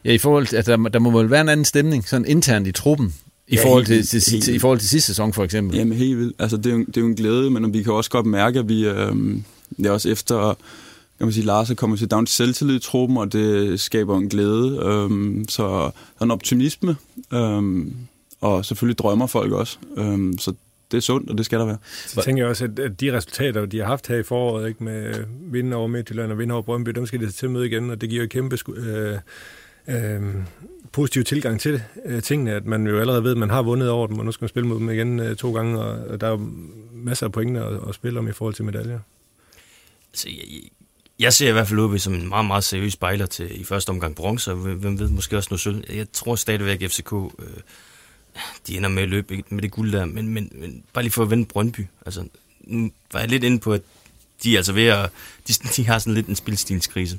Ja, 0.05 0.13
i 0.13 0.19
forhold 0.19 0.47
til, 0.47 0.57
altså, 0.57 0.77
der, 0.77 0.89
der 0.89 0.99
må 0.99 1.11
vel 1.19 1.31
være 1.31 1.41
en 1.41 1.49
anden 1.49 1.65
stemning, 1.65 2.09
sådan 2.09 2.27
internt 2.27 2.67
i 2.67 2.73
truppen, 2.73 3.15
i, 3.49 3.55
ja, 3.55 3.65
forhold, 3.65 3.87
til, 3.87 4.07
til, 4.07 4.41
til, 4.43 4.55
i 4.55 4.59
forhold 4.59 4.79
til 4.79 4.89
sidste 4.89 5.07
sæson 5.07 5.33
for 5.33 5.45
eksempel. 5.45 5.79
Jamen 5.79 5.99
helt 5.99 6.19
vildt. 6.19 6.37
Altså, 6.39 6.57
det, 6.57 6.67
er 6.67 6.71
jo, 6.71 6.79
det 6.79 6.97
er 6.97 7.01
jo 7.01 7.07
en 7.07 7.15
glæde, 7.15 7.51
men 7.51 7.73
vi 7.75 7.83
kan 7.83 7.93
også 7.93 8.11
godt 8.11 8.27
mærke, 8.27 8.59
at 8.59 8.69
vi 8.69 8.87
øh, 8.87 9.13
det 9.77 9.87
er 9.87 9.91
også 9.91 10.09
efter 10.09 10.57
kan 11.19 11.27
man 11.27 11.33
sige, 11.33 11.47
Lars 11.47 11.71
er 11.71 11.75
kommet 11.75 11.99
til 11.99 12.11
down 12.11 12.27
til 12.27 12.35
selvtillid 12.35 12.77
i 12.77 12.79
truppen, 12.79 13.17
og 13.17 13.33
det 13.33 13.81
skaber 13.81 14.19
en 14.19 14.29
glæde. 14.29 14.81
Øhm, 14.85 15.45
så 15.49 15.63
der 15.63 15.91
er 16.21 16.25
en 16.25 16.31
optimisme, 16.31 16.97
øhm, 17.33 17.95
og 18.41 18.65
selvfølgelig 18.65 18.99
drømmer 18.99 19.27
folk 19.27 19.53
også. 19.53 19.79
Øhm, 19.97 20.39
så 20.39 20.53
det 20.91 20.97
er 20.97 21.01
sundt, 21.01 21.31
og 21.31 21.39
det 21.39 21.47
skal 21.47 21.59
der 21.59 21.67
være. 21.67 21.79
Så 22.07 22.23
tænker 22.23 22.43
jeg 22.43 22.51
også, 22.51 22.65
at 22.65 23.01
de 23.01 23.17
resultater, 23.17 23.67
de 23.67 23.79
har 23.79 23.87
haft 23.87 24.09
her 24.09 24.17
i 24.17 24.23
foråret, 24.23 24.69
ikke, 24.69 24.85
med 24.85 25.15
vinden 25.41 25.73
over 25.73 25.87
Midtjylland 25.87 26.33
og 26.33 26.39
vinden 26.39 26.51
over 26.51 26.63
Brøndby, 26.63 26.91
dem 26.91 27.07
skal 27.07 27.21
de 27.21 27.31
til 27.31 27.51
møde 27.51 27.67
igen, 27.67 27.91
og 27.91 28.01
det 28.01 28.09
giver 28.09 28.23
jo 28.23 28.29
kæmpe 28.29 28.59
øh, 28.77 29.19
øh, 29.89 30.35
positiv 30.93 31.25
tilgang 31.25 31.61
til 31.61 31.83
øh, 32.05 32.23
tingene, 32.23 32.53
at 32.53 32.67
man 32.67 32.87
jo 32.87 33.01
allerede 33.01 33.25
ved, 33.25 33.31
at 33.31 33.37
man 33.37 33.51
har 33.51 33.63
vundet 33.63 33.91
over 33.91 34.07
dem, 34.07 34.19
og 34.19 34.25
nu 34.25 34.33
skal 34.33 34.43
man 34.43 34.49
spille 34.49 34.69
mod 34.69 34.79
dem 34.79 34.91
igen 34.91 35.21
øh, 35.21 35.37
to 35.37 35.55
gange, 35.55 35.81
og 35.81 36.21
der 36.21 36.27
er 36.27 36.31
jo 36.31 36.51
masser 36.93 37.27
af 37.27 37.33
pointer 37.33 37.67
at, 37.67 37.89
at 37.89 37.95
spille 37.95 38.19
om 38.19 38.29
i 38.29 38.33
forhold 38.33 38.55
til 38.55 38.65
medaljer. 38.65 39.01
Altså, 40.13 40.29
jeg, 40.29 40.61
jeg 41.19 41.33
ser 41.33 41.49
i 41.49 41.53
hvert 41.53 41.69
fald 41.69 41.81
OB 41.81 41.99
som 41.99 42.15
en 42.15 42.29
meget, 42.29 42.47
meget 42.47 42.65
seriøs 42.65 42.93
spejler 42.93 43.27
til 43.27 43.61
i 43.61 43.65
første 43.65 43.91
omgang 43.91 44.15
bronze, 44.15 44.51
og 44.51 44.57
hvem 44.57 44.99
ved 44.99 45.09
måske 45.09 45.37
også 45.37 45.49
noget 45.51 45.61
sølv. 45.61 45.85
Jeg 45.95 46.07
tror 46.13 46.37
stadigvæk, 46.37 46.83
at 46.83 46.91
FCK 46.91 47.13
øh, 47.13 47.49
de 48.67 48.77
ender 48.77 48.89
med 48.89 49.03
at 49.03 49.09
løbe 49.09 49.43
med 49.49 49.63
det 49.63 49.71
guld 49.71 49.93
der, 49.93 50.05
men, 50.05 50.29
men, 50.29 50.53
men 50.55 50.83
bare 50.93 51.05
lige 51.05 51.13
for 51.13 51.23
at 51.23 51.31
vende 51.31 51.47
Brøndby. 51.47 51.87
Altså, 52.07 52.25
nu 52.61 52.91
var 53.13 53.21
jeg 53.21 53.29
lidt 53.29 53.45
inde 53.45 53.59
på, 53.59 53.73
at 53.73 53.83
de 54.43 54.55
er 54.55 54.59
altså 54.59 54.73
ved 54.73 54.87
at, 54.87 55.11
de, 55.49 55.53
de 55.77 55.87
har 55.87 55.99
sådan 55.99 56.15
lidt 56.15 56.27
en 56.27 56.37
spilstilskrise. 56.37 57.19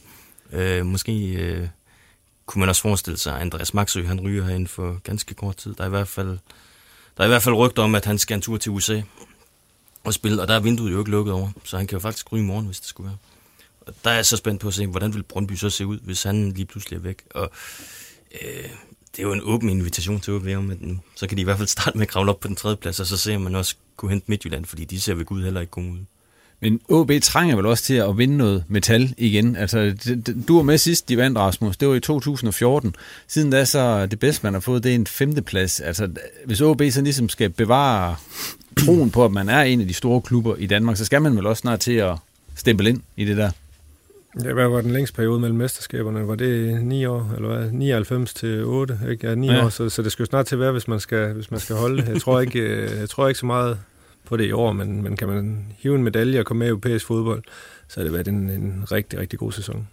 Øh, 0.54 0.86
måske 0.86 1.34
øh, 1.34 1.68
kunne 2.48 2.60
man 2.60 2.70
også 2.70 2.82
forestille 2.82 3.18
sig, 3.18 3.36
at 3.36 3.42
Andreas 3.42 3.74
Maxø, 3.74 4.04
han 4.04 4.20
ryger 4.20 4.44
herinde 4.44 4.68
for 4.68 5.00
ganske 5.04 5.34
kort 5.34 5.58
tid. 5.58 5.74
Der 5.74 5.84
er 5.84 5.88
i 5.88 5.90
hvert 5.90 6.08
fald, 6.08 6.38
der 7.18 7.24
er 7.24 7.26
i 7.26 7.28
hvert 7.28 7.44
fald 7.44 7.56
rygter 7.56 7.84
om, 7.84 7.96
at 7.96 8.06
han 8.06 8.18
skal 8.18 8.36
en 8.36 8.42
tur 8.42 8.58
til 8.58 8.72
USA 8.72 9.02
og 10.04 10.14
spille, 10.14 10.42
og 10.42 10.48
der 10.48 10.54
er 10.54 10.60
vinduet 10.60 10.92
jo 10.92 11.00
ikke 11.00 11.12
lukket 11.12 11.34
over, 11.34 11.50
så 11.64 11.78
han 11.78 11.88
kan 11.88 11.96
jo 11.96 12.00
faktisk 12.00 12.32
ryge 12.32 12.44
i 12.44 12.46
morgen, 12.46 12.66
hvis 12.66 12.80
det 12.80 12.88
skulle 12.88 13.08
være. 13.08 13.18
Og 13.82 13.94
der 14.04 14.10
er 14.10 14.16
jeg 14.16 14.26
så 14.26 14.38
spændt 14.38 14.62
på 14.62 14.68
at 14.68 14.74
se, 14.74 14.88
hvordan 14.88 15.14
vil 15.14 15.24
Brøndby 15.24 15.54
så 15.54 15.70
se 15.70 15.86
ud, 15.86 16.00
hvis 16.00 16.24
han 16.24 16.52
lige 16.52 16.66
pludselig 16.66 16.98
er 16.98 17.02
væk. 17.02 17.24
Og 17.30 17.52
øh, 18.42 18.70
det 19.12 19.20
er 19.20 19.24
jo 19.24 19.34
en 19.34 19.42
åben 19.44 19.70
invitation 19.70 20.20
til 20.20 20.34
OB 20.34 20.48
om, 20.58 20.72
at 20.72 20.82
nu, 20.82 21.00
så 21.16 21.28
kan 21.28 21.38
de 21.38 21.42
i 21.42 21.44
hvert 21.44 21.58
fald 21.58 21.68
starte 21.68 21.98
med 21.98 22.08
at 22.08 22.12
kravle 22.12 22.32
op 22.32 22.40
på 22.40 22.48
den 22.48 22.56
tredje 22.56 22.78
plads, 22.78 23.00
og 23.00 23.06
så 23.06 23.18
ser 23.18 23.38
man 23.38 23.56
også 23.56 23.76
kunne 23.98 24.12
hente 24.12 24.26
Midtjylland, 24.28 24.66
fordi 24.66 24.86
de 24.86 25.02
ser 25.02 25.14
ved 25.14 25.26
Gud 25.26 25.44
heller 25.44 25.62
ikke 25.62 25.72
gode 25.72 25.92
ud. 25.92 26.00
Men 26.62 26.80
OB 26.90 27.12
trænger 27.22 27.56
vel 27.56 27.66
også 27.66 27.84
til 27.84 27.94
at 27.94 28.18
vinde 28.18 28.38
noget 28.38 28.64
metal 28.68 29.14
igen. 29.18 29.56
Altså, 29.56 29.96
du 30.48 30.56
var 30.56 30.64
med 30.64 30.78
sidst, 30.78 31.10
de 31.10 31.18
vandt, 31.18 31.38
Rasmus. 31.38 31.78
Det 31.78 31.88
var 31.88 31.96
i 31.96 32.00
2014. 32.00 32.96
Siden 33.28 33.52
da, 33.52 33.66
så 33.66 34.06
det 34.06 34.20
bedste, 34.20 34.46
man 34.46 34.54
har 34.54 34.60
fået, 34.60 34.84
det 34.84 34.92
er 34.92 34.96
en 34.96 35.08
femteplads. 35.08 35.80
Altså, 35.80 36.10
hvis 36.46 36.62
OB 36.62 36.82
så 36.92 37.02
ligesom 37.02 37.30
skal 37.30 37.50
bevare 37.50 38.16
troen 38.78 39.12
på, 39.12 39.26
at 39.26 39.32
man 39.32 39.50
er 39.50 39.62
en 39.62 39.82
af 39.82 39.88
de 39.88 39.94
store 39.94 40.22
klubber 40.22 40.56
i 40.56 40.66
Danmark, 40.66 40.98
så 40.98 41.06
skal 41.06 41.22
man 41.22 41.38
vel 41.38 41.46
også 41.46 41.62
snart 41.62 41.80
til 41.80 41.94
at 41.94 42.16
stemple 42.56 42.90
ind 42.90 43.02
i 43.16 43.26
det 43.26 43.38
der. 43.38 43.52
Ja, 44.44 44.54
hvad 44.54 44.68
var 44.68 44.82
den 44.82 44.92
længste 44.92 45.16
periode 45.16 45.40
mellem 45.40 45.58
mesterskaberne? 45.58 46.28
Var 46.28 46.36
det 46.36 46.86
9 46.86 47.06
år, 47.06 47.32
eller 47.36 47.58
hvad? 47.58 47.72
99 47.72 48.34
til 48.34 48.64
8, 48.64 49.00
ikke? 49.10 49.28
Ja, 49.28 49.36
9 49.36 49.48
ja. 49.48 49.66
år, 49.66 49.70
så, 49.70 49.90
så 49.90 50.02
det 50.02 50.12
skal 50.12 50.24
jo 50.24 50.28
snart 50.28 50.46
til 50.46 50.56
at 50.56 50.60
være, 50.60 50.72
hvis 50.72 50.88
man 50.88 51.00
skal, 51.00 51.34
hvis 51.34 51.52
man 51.52 51.60
skal 51.60 51.76
holde. 51.76 52.04
Jeg 52.08 52.22
tror 52.22 52.40
ikke, 52.40 52.60
øh, 52.70 53.00
jeg 53.00 53.10
tror 53.10 53.28
ikke 53.28 53.40
så 53.40 53.46
meget 53.46 53.78
på 54.28 54.38
det 54.38 54.46
i 54.46 54.52
år, 54.52 54.72
men, 54.72 55.02
men 55.02 55.18
kan 55.18 55.28
man 55.28 55.66
hive 55.80 55.96
en 55.96 56.04
medalje 56.04 56.40
og 56.40 56.46
komme 56.46 56.60
med 56.60 56.68
i 56.68 56.70
europæisk 56.70 57.06
fodbold, 57.06 57.44
så 57.88 58.00
har 58.00 58.04
det 58.04 58.14
været 58.14 58.28
en, 58.28 58.50
en 58.50 58.86
rigtig, 58.92 59.20
rigtig 59.20 59.40
god 59.40 59.52
sæson. 59.52 59.88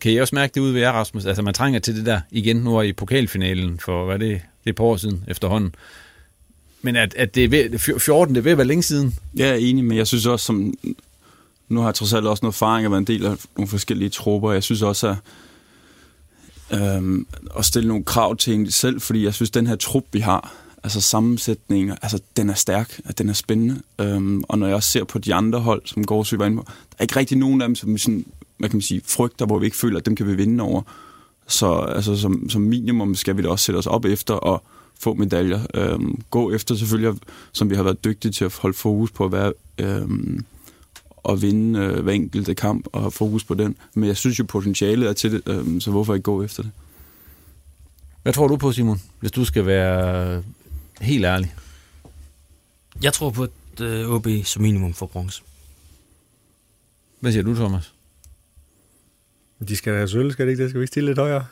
Kan 0.00 0.12
I 0.12 0.16
også 0.16 0.34
mærke 0.34 0.54
det 0.54 0.60
ude 0.60 0.74
ved 0.74 0.80
jer, 0.80 0.92
Rasmus? 0.92 1.26
Altså, 1.26 1.42
man 1.42 1.54
trænger 1.54 1.80
til 1.80 1.96
det 1.96 2.06
der 2.06 2.20
igen 2.30 2.56
nu 2.56 2.80
i 2.80 2.92
pokalfinalen 2.92 3.78
for, 3.78 4.04
hvad 4.04 4.14
er 4.14 4.18
det, 4.18 4.40
det 4.64 4.70
er 4.70 4.74
par 4.74 4.84
år 4.84 4.96
siden 4.96 5.24
efterhånden. 5.28 5.74
Men 6.82 6.96
at, 6.96 7.14
at 7.14 7.34
det 7.34 7.44
er 7.44 7.48
ved, 7.48 7.78
14, 7.78 8.34
det 8.34 8.40
er 8.40 8.44
ved 8.44 8.52
at 8.52 8.58
være 8.58 8.66
længe 8.66 8.82
siden. 8.82 9.14
Jeg 9.34 9.48
er 9.48 9.54
enig, 9.54 9.84
men 9.84 9.96
jeg 9.96 10.06
synes 10.06 10.26
også, 10.26 10.46
som 10.46 10.74
nu 11.68 11.80
har 11.80 11.88
jeg 11.88 11.94
trods 11.94 12.12
alt 12.12 12.26
også 12.26 12.44
noget 12.44 12.54
erfaring 12.54 12.84
at 12.84 12.90
være 12.90 12.98
en 12.98 13.06
del 13.06 13.26
af 13.26 13.36
nogle 13.56 13.68
forskellige 13.68 14.08
trupper. 14.08 14.52
Jeg 14.52 14.62
synes 14.62 14.82
også, 14.82 15.16
at, 16.70 16.80
øhm, 16.80 17.26
at 17.58 17.64
stille 17.64 17.88
nogle 17.88 18.04
krav 18.04 18.36
til 18.36 18.54
en 18.54 18.70
selv, 18.70 19.00
fordi 19.00 19.24
jeg 19.24 19.34
synes, 19.34 19.50
at 19.50 19.54
den 19.54 19.66
her 19.66 19.76
trup, 19.76 20.04
vi 20.12 20.20
har, 20.20 20.54
altså 20.84 21.00
sammensætning, 21.00 21.90
altså 21.90 22.20
den 22.36 22.50
er 22.50 22.54
stærk, 22.54 23.00
at 23.04 23.18
den 23.18 23.28
er 23.28 23.32
spændende. 23.32 23.82
Øhm, 24.00 24.44
og 24.48 24.58
når 24.58 24.66
jeg 24.66 24.76
også 24.76 24.90
ser 24.90 25.04
på 25.04 25.18
de 25.18 25.34
andre 25.34 25.60
hold, 25.60 25.82
som 25.84 26.04
går 26.04 26.36
var 26.36 26.46
inde 26.46 26.56
på, 26.56 26.64
der 26.66 26.96
er 26.98 27.02
ikke 27.02 27.16
rigtig 27.16 27.38
nogen 27.38 27.62
af 27.62 27.68
dem, 27.68 27.74
som 27.74 27.98
sådan, 27.98 28.24
hvad 28.56 28.68
kan 28.68 28.76
man 28.76 28.82
sige, 28.82 29.00
frygter, 29.04 29.46
hvor 29.46 29.58
vi 29.58 29.64
ikke 29.64 29.76
føler, 29.76 29.98
at 29.98 30.06
dem 30.06 30.16
kan 30.16 30.26
vi 30.26 30.34
vinde 30.34 30.64
over. 30.64 30.82
Så 31.46 31.74
altså, 31.74 32.16
som, 32.16 32.50
som 32.50 32.62
minimum 32.62 33.14
skal 33.14 33.36
vi 33.36 33.42
da 33.42 33.48
også 33.48 33.64
sætte 33.64 33.78
os 33.78 33.86
op 33.86 34.04
efter 34.04 34.34
og 34.34 34.62
få 35.00 35.14
medaljer. 35.14 35.60
Øhm, 35.74 36.22
gå 36.30 36.52
efter 36.52 36.74
selvfølgelig, 36.74 37.20
som 37.52 37.70
vi 37.70 37.74
har 37.74 37.82
været 37.82 38.04
dygtige 38.04 38.32
til 38.32 38.44
at 38.44 38.58
holde 38.58 38.76
fokus 38.76 39.10
på 39.10 39.24
at 39.24 39.32
være 39.32 39.52
øhm, 39.78 40.44
at 41.28 41.42
vinde 41.42 41.80
øh, 41.80 42.02
hver 42.02 42.12
enkelte 42.12 42.54
kamp 42.54 42.86
og 42.92 43.00
have 43.00 43.10
fokus 43.10 43.44
på 43.44 43.54
den. 43.54 43.76
Men 43.94 44.08
jeg 44.08 44.16
synes 44.16 44.38
jo, 44.38 44.44
potentialet 44.44 45.08
er 45.08 45.12
til 45.12 45.32
det, 45.32 45.42
øh, 45.46 45.80
så 45.80 45.90
hvorfor 45.90 46.14
ikke 46.14 46.24
gå 46.24 46.42
efter 46.42 46.62
det? 46.62 46.72
Hvad 48.22 48.32
tror 48.32 48.48
du 48.48 48.56
på, 48.56 48.72
Simon, 48.72 49.00
hvis 49.20 49.30
du 49.30 49.44
skal 49.44 49.66
være 49.66 50.42
helt 51.00 51.24
ærlig? 51.24 51.54
Jeg 53.02 53.12
tror 53.12 53.30
på, 53.30 53.42
at 53.42 53.80
øh, 53.80 54.10
OB 54.10 54.26
som 54.44 54.62
minimum 54.62 54.94
får 54.94 55.06
bronze. 55.06 55.42
Hvad 57.20 57.32
siger 57.32 57.42
du, 57.42 57.54
Thomas? 57.54 57.92
De 59.68 59.76
skal 59.76 59.94
have 59.94 60.08
sølv, 60.08 60.32
skal 60.32 60.46
det 60.46 60.52
ikke 60.52 60.62
det? 60.62 60.70
Skal 60.70 60.80
vi 60.80 60.82
ikke 60.82 60.92
stille 60.92 61.10
lidt 61.10 61.18
højere? 61.18 61.44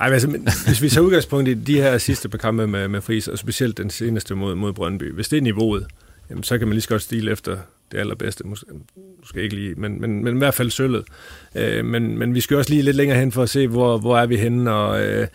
Ej, 0.00 0.12
altså, 0.12 0.28
hvis 0.66 0.82
vi 0.82 0.88
tager 0.88 1.04
udgangspunkt 1.04 1.48
i 1.48 1.54
de 1.54 1.76
her 1.76 1.98
sidste 1.98 2.28
par 2.28 2.38
kampe 2.38 2.66
med, 2.66 2.88
med 2.88 3.00
Friis, 3.00 3.28
og 3.28 3.38
specielt 3.38 3.78
den 3.78 3.90
seneste 3.90 4.34
mod, 4.34 4.54
mod 4.54 4.72
Brøndby, 4.72 5.12
hvis 5.12 5.28
det 5.28 5.36
er 5.36 5.42
niveauet, 5.42 5.86
jamen, 6.30 6.42
så 6.42 6.58
kan 6.58 6.68
man 6.68 6.72
lige 6.72 6.82
så 6.82 6.88
godt 6.88 7.02
stile 7.02 7.30
efter 7.30 7.58
det 7.92 7.98
allerbedste, 7.98 8.46
måske, 8.46 8.66
måske 9.18 9.42
ikke 9.42 9.54
lige, 9.54 9.74
men, 9.74 10.00
men, 10.00 10.24
men 10.24 10.34
i 10.34 10.38
hvert 10.38 10.54
fald 10.54 10.70
sølvet. 10.70 11.04
Øh, 11.54 11.84
men, 11.84 12.18
men 12.18 12.34
vi 12.34 12.40
skal 12.40 12.56
også 12.56 12.70
lige 12.70 12.82
lidt 12.82 12.96
længere 12.96 13.18
hen 13.18 13.32
for 13.32 13.42
at 13.42 13.50
se, 13.50 13.68
hvor, 13.68 13.98
hvor 13.98 14.18
er 14.18 14.26
vi 14.26 14.36
henne, 14.36 14.72
og 14.72 15.02
øh, 15.02 15.28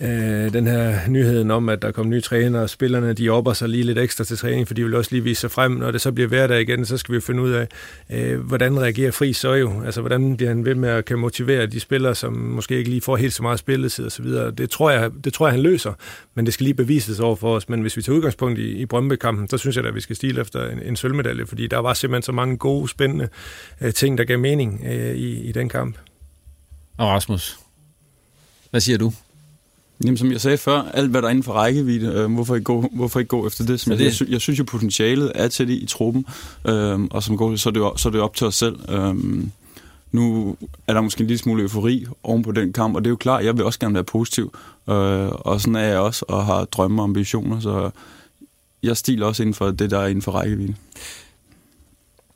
øh, 0.00 0.52
den 0.52 0.66
her 0.66 1.08
nyheden 1.08 1.50
om, 1.50 1.68
at 1.68 1.82
der 1.82 1.90
kommer 1.92 2.10
nye 2.10 2.20
træner, 2.20 2.60
og 2.60 2.70
spillerne 2.70 3.12
de 3.12 3.28
opper 3.28 3.52
sig 3.52 3.68
lige 3.68 3.82
lidt 3.82 3.98
ekstra 3.98 4.24
til 4.24 4.36
træning, 4.36 4.66
for 4.66 4.74
de 4.74 4.84
vil 4.84 4.94
også 4.94 5.10
lige 5.12 5.22
vise 5.24 5.40
sig 5.40 5.50
frem. 5.50 5.72
Når 5.72 5.90
det 5.90 6.00
så 6.00 6.12
bliver 6.12 6.28
hverdag 6.28 6.60
igen, 6.60 6.86
så 6.86 6.96
skal 6.96 7.14
vi 7.14 7.20
finde 7.20 7.42
ud 7.42 7.50
af, 7.50 7.68
øh, 8.10 8.40
hvordan 8.40 8.80
reagerer 8.80 9.10
Fri 9.10 9.32
så 9.32 9.52
jo? 9.52 9.82
Altså, 9.84 10.00
hvordan 10.00 10.36
bliver 10.36 10.50
han 10.50 10.64
ved 10.64 10.74
med 10.74 10.88
at 10.88 11.04
kan 11.04 11.18
motivere 11.18 11.66
de 11.66 11.80
spillere, 11.80 12.14
som 12.14 12.32
måske 12.32 12.78
ikke 12.78 12.90
lige 12.90 13.00
får 13.00 13.16
helt 13.16 13.34
så 13.34 13.42
meget 13.42 13.58
spilletid 13.58 14.04
og 14.04 14.12
så 14.12 14.22
videre. 14.22 14.50
Det 14.50 14.70
tror 14.70 14.90
jeg, 14.90 15.10
det 15.24 15.32
tror 15.32 15.46
jeg 15.46 15.52
han 15.52 15.62
løser, 15.62 15.92
men 16.34 16.46
det 16.46 16.54
skal 16.54 16.64
lige 16.64 16.74
bevises 16.74 17.20
over 17.20 17.36
for 17.36 17.56
os. 17.56 17.68
Men 17.68 17.80
hvis 17.80 17.96
vi 17.96 18.02
tager 18.02 18.16
udgangspunkt 18.16 18.58
i, 18.58 18.70
i 18.70 18.86
Brøndby-kampen, 18.86 19.48
så 19.48 19.58
synes 19.58 19.76
jeg 19.76 19.84
at 19.84 19.94
vi 19.94 20.00
skal 20.00 20.16
stile 20.16 20.40
efter 20.40 20.70
en, 20.70 20.82
en 20.82 20.96
sølvmedalje, 20.96 21.46
fordi 21.46 21.66
der 21.66 21.78
var 21.78 21.94
simpelthen 21.94 22.22
så 22.22 22.32
mange 22.32 22.56
gode, 22.56 22.88
spændende 22.88 23.28
øh, 23.80 23.92
ting, 23.92 24.18
der 24.18 24.24
gav 24.24 24.38
mening 24.38 24.84
øh, 24.86 25.14
i, 25.14 25.48
i 25.48 25.52
den 25.52 25.68
kamp. 25.68 25.96
Og 26.98 27.08
Rasmus, 27.08 27.58
hvad 28.70 28.80
siger 28.80 28.98
du? 28.98 29.12
Jamen, 30.04 30.16
som 30.16 30.32
jeg 30.32 30.40
sagde 30.40 30.58
før, 30.58 30.82
alt 30.82 31.10
hvad 31.10 31.22
der 31.22 31.28
er 31.28 31.30
inden 31.30 31.42
for 31.42 31.52
rækkevidde, 31.52 32.06
øh, 32.06 32.32
hvorfor, 32.32 32.54
ikke 32.54 32.64
gå, 32.64 32.88
hvorfor 32.92 33.18
ikke 33.18 33.28
gå 33.28 33.46
efter 33.46 33.66
det? 33.66 33.80
Så 33.80 33.90
det? 33.90 34.00
Jeg, 34.00 34.12
jeg, 34.20 34.30
jeg 34.30 34.40
synes 34.40 34.58
jo, 34.58 34.64
potentialet 34.64 35.32
er 35.34 35.48
til 35.48 35.68
det 35.68 35.74
i 35.74 35.86
truppen, 35.86 36.26
øh, 36.66 37.00
og 37.00 37.22
som 37.22 37.36
går, 37.36 37.56
så, 37.56 37.68
er 37.68 37.72
det 37.72 37.80
jo, 37.80 37.96
så 37.96 38.08
er 38.08 38.10
det 38.12 38.20
op 38.20 38.34
til 38.34 38.46
os 38.46 38.54
selv. 38.54 38.90
Øh, 38.90 39.14
nu 40.12 40.56
er 40.86 40.94
der 40.94 41.00
måske 41.00 41.20
en 41.20 41.26
lille 41.26 41.38
smule 41.38 41.62
eufori 41.62 42.06
oven 42.22 42.42
på 42.42 42.52
den 42.52 42.72
kamp, 42.72 42.96
og 42.96 43.04
det 43.04 43.08
er 43.08 43.10
jo 43.10 43.16
klart, 43.16 43.44
jeg 43.44 43.56
vil 43.56 43.64
også 43.64 43.78
gerne 43.78 43.94
være 43.94 44.04
positiv, 44.04 44.54
øh, 44.88 45.28
og 45.28 45.60
sådan 45.60 45.76
er 45.76 45.80
jeg 45.80 45.98
også, 45.98 46.24
og 46.28 46.46
har 46.46 46.64
drømme 46.64 47.02
og 47.02 47.04
ambitioner, 47.04 47.60
så 47.60 47.90
jeg 48.82 48.96
stiler 48.96 49.26
også 49.26 49.42
inden 49.42 49.54
for 49.54 49.70
det, 49.70 49.90
der 49.90 49.98
er 49.98 50.06
inden 50.06 50.22
for 50.22 50.32
rækkevidde. 50.32 50.74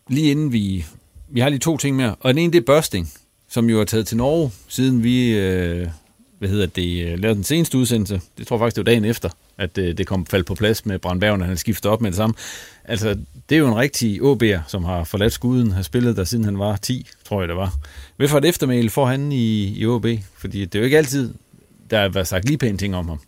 Lige 0.09 0.31
inden 0.31 0.53
vi... 0.53 0.85
Vi 1.33 1.41
har 1.41 1.49
lige 1.49 1.59
to 1.59 1.77
ting 1.77 1.97
mere, 1.97 2.15
og 2.21 2.35
den 2.35 2.39
ene, 2.39 2.53
det 2.53 2.59
er 2.59 2.65
Børsting, 2.67 3.13
som 3.49 3.71
jo 3.71 3.81
er 3.81 3.85
taget 3.85 4.07
til 4.07 4.17
Norge, 4.17 4.51
siden 4.69 5.03
vi... 5.03 5.39
Øh 5.39 5.89
hvad 6.41 6.49
hedder 6.49 6.67
det, 6.67 7.07
øh, 7.07 7.19
lavede 7.19 7.37
den 7.37 7.45
seneste 7.45 7.79
udsendelse. 7.79 8.21
Det 8.39 8.47
tror 8.47 8.57
jeg 8.57 8.61
faktisk, 8.61 8.77
det 8.77 8.87
var 8.87 8.93
dagen 8.93 9.05
efter, 9.05 9.29
at 9.59 9.79
øh, 9.79 9.99
det, 9.99 10.07
kom 10.07 10.27
faldt 10.27 10.47
på 10.47 10.55
plads 10.55 10.87
med 10.87 10.99
Brandberg, 10.99 11.39
når 11.39 11.47
han 11.47 11.57
skiftede 11.57 11.93
op 11.93 12.01
med 12.01 12.11
det 12.11 12.17
samme. 12.17 12.35
Altså, 12.85 13.09
det 13.49 13.55
er 13.55 13.59
jo 13.59 13.69
en 13.69 13.77
rigtig 13.77 14.21
OB'er, 14.21 14.61
som 14.69 14.85
har 14.85 15.05
forladt 15.05 15.33
skuden, 15.33 15.73
har 15.73 15.83
spillet 15.83 16.17
der 16.17 16.25
siden 16.25 16.45
han 16.45 16.59
var 16.59 16.77
10, 16.77 17.07
tror 17.25 17.41
jeg 17.41 17.49
det 17.49 17.57
var. 17.57 17.75
Hvad 18.17 18.29
for 18.29 18.39
et 18.39 18.45
eftermæl 18.45 18.91
får 18.91 19.07
han 19.07 19.33
i, 19.33 19.79
i 19.79 19.87
OB? 19.87 20.07
Fordi 20.35 20.65
det 20.65 20.75
er 20.75 20.79
jo 20.79 20.85
ikke 20.85 20.99
altid, 20.99 21.35
der 21.91 22.01
har 22.01 22.09
været 22.09 22.29
sagt 22.29 22.45
lige 22.45 22.59
pæne 22.59 22.79
ting 22.79 22.97
om 22.97 23.09
ham. 23.09 23.21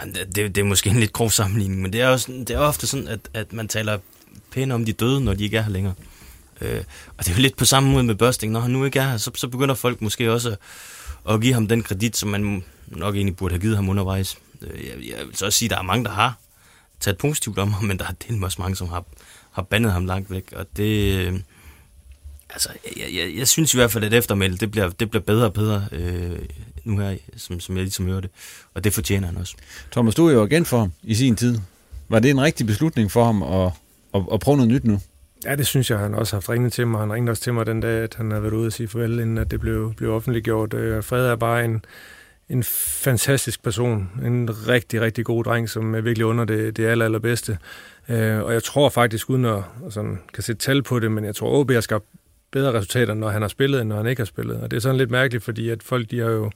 Ah, 0.00 0.06
det, 0.14 0.54
det, 0.54 0.58
er 0.58 0.64
måske 0.64 0.90
en 0.90 1.00
lidt 1.00 1.12
grov 1.12 1.30
sammenligning, 1.30 1.82
men 1.82 1.92
det 1.92 2.00
er, 2.00 2.08
også, 2.08 2.32
det 2.32 2.50
er 2.50 2.58
ofte 2.58 2.86
sådan, 2.86 3.08
at, 3.08 3.20
at 3.34 3.52
man 3.52 3.68
taler 3.68 3.98
pænt 4.52 4.72
om 4.72 4.84
de 4.84 4.92
døde, 4.92 5.20
når 5.20 5.34
de 5.34 5.44
ikke 5.44 5.56
er 5.56 5.62
her 5.62 5.70
længere. 5.70 5.94
Øh, 6.60 6.82
og 7.18 7.24
det 7.24 7.30
er 7.30 7.34
jo 7.36 7.42
lidt 7.42 7.56
på 7.56 7.64
samme 7.64 7.90
måde 7.90 8.04
med 8.04 8.14
Børsting. 8.14 8.52
Når 8.52 8.60
han 8.60 8.70
nu 8.70 8.84
ikke 8.84 8.98
er 8.98 9.10
her, 9.10 9.16
så, 9.16 9.30
så 9.34 9.48
begynder 9.48 9.74
folk 9.74 10.02
måske 10.02 10.32
også 10.32 10.56
og 11.24 11.40
give 11.40 11.54
ham 11.54 11.68
den 11.68 11.82
kredit, 11.82 12.16
som 12.16 12.28
man 12.28 12.64
nok 12.86 13.14
egentlig 13.14 13.36
burde 13.36 13.54
have 13.54 13.60
givet 13.60 13.76
ham 13.76 13.88
undervejs. 13.88 14.36
Øh, 14.62 14.86
jeg, 14.86 15.16
jeg 15.18 15.26
vil 15.26 15.36
så 15.36 15.46
også 15.46 15.58
sige, 15.58 15.66
at 15.66 15.70
der 15.70 15.78
er 15.78 15.82
mange, 15.82 16.04
der 16.04 16.10
har 16.10 16.38
taget 17.00 17.18
positivt 17.18 17.58
om 17.58 17.72
ham, 17.72 17.84
men 17.84 17.98
der 17.98 18.04
er 18.04 18.12
del 18.28 18.44
også 18.44 18.62
mange, 18.62 18.76
som 18.76 18.88
har, 18.88 19.04
har 19.52 19.62
bandet 19.62 19.92
ham 19.92 20.06
langt 20.06 20.30
væk, 20.30 20.52
og 20.52 20.66
det... 20.76 21.14
Øh, 21.14 21.40
altså, 22.50 22.68
jeg, 22.96 23.14
jeg, 23.14 23.36
jeg 23.36 23.48
synes 23.48 23.74
i 23.74 23.76
hvert 23.76 23.90
fald, 23.90 24.04
at 24.04 24.14
eftermældet, 24.14 24.60
det 24.60 24.70
bliver, 24.70 24.88
det 24.88 25.10
bliver 25.10 25.22
bedre 25.22 25.44
og 25.44 25.52
bedre 25.52 25.88
øh, 25.92 26.38
nu 26.84 26.98
her, 26.98 27.16
som, 27.36 27.60
som 27.60 27.76
jeg 27.76 27.82
ligesom 27.82 28.06
hører 28.06 28.20
det, 28.20 28.30
og 28.74 28.84
det 28.84 28.94
fortjener 28.94 29.26
han 29.26 29.36
også. 29.36 29.54
Thomas, 29.92 30.14
du 30.14 30.26
er 30.26 30.32
jo 30.32 30.46
igen 30.46 30.64
for 30.64 30.78
ham 30.78 30.92
i 31.02 31.14
sin 31.14 31.36
tid. 31.36 31.58
Var 32.08 32.18
det 32.18 32.30
en 32.30 32.40
rigtig 32.40 32.66
beslutning 32.66 33.10
for 33.10 33.24
ham 33.24 33.42
at, 33.42 33.72
at, 34.14 34.22
at 34.32 34.40
prøve 34.40 34.56
noget 34.56 34.72
nyt 34.72 34.84
nu? 34.84 35.00
Ja, 35.44 35.56
det 35.56 35.66
synes 35.66 35.90
jeg, 35.90 35.98
han 35.98 36.14
også 36.14 36.36
har 36.36 36.40
haft 36.40 36.50
ringet 36.50 36.72
til 36.72 36.86
mig. 36.86 37.00
Han 37.00 37.12
ringede 37.12 37.30
også 37.30 37.42
til 37.42 37.54
mig 37.54 37.66
den 37.66 37.80
dag, 37.80 38.02
at 38.02 38.14
han 38.14 38.30
havde 38.30 38.42
været 38.42 38.52
ude 38.52 38.66
og 38.66 38.72
sige 38.72 38.88
farvel, 38.88 39.18
inden 39.20 39.38
at 39.38 39.50
det 39.50 39.60
blev, 39.60 39.94
blev 39.96 40.12
offentliggjort. 40.12 40.74
Øh, 40.74 41.02
fred 41.02 41.26
er 41.26 41.36
bare 41.36 41.64
en, 41.64 41.84
en 42.48 42.62
fantastisk 43.02 43.62
person. 43.62 44.10
En 44.24 44.68
rigtig, 44.68 45.00
rigtig 45.00 45.24
god 45.24 45.44
dreng, 45.44 45.68
som 45.68 45.94
er 45.94 46.00
virkelig 46.00 46.26
under 46.26 46.44
det, 46.44 46.76
det 46.76 46.86
aller, 46.86 47.04
allerbedste. 47.04 47.58
Øh, 48.08 48.42
og 48.42 48.52
jeg 48.52 48.62
tror 48.62 48.88
faktisk, 48.88 49.30
uden 49.30 49.44
at 49.44 49.62
sådan, 49.90 50.18
kan 50.34 50.42
sætte 50.42 50.60
tal 50.60 50.82
på 50.82 50.98
det, 50.98 51.12
men 51.12 51.24
jeg 51.24 51.34
tror, 51.34 51.60
OB 51.60 51.70
har 51.70 51.80
skabt 51.80 52.04
bedre 52.52 52.72
resultater, 52.72 53.14
når 53.14 53.28
han 53.28 53.42
har 53.42 53.48
spillet, 53.48 53.80
end 53.80 53.88
når 53.88 53.96
han 53.96 54.06
ikke 54.06 54.20
har 54.20 54.26
spillet. 54.26 54.60
Og 54.60 54.70
det 54.70 54.76
er 54.76 54.80
sådan 54.80 54.96
lidt 54.96 55.10
mærkeligt, 55.10 55.44
fordi 55.44 55.68
at 55.68 55.82
folk 55.82 56.10
de 56.10 56.18
har 56.18 56.30
jo 56.30 56.50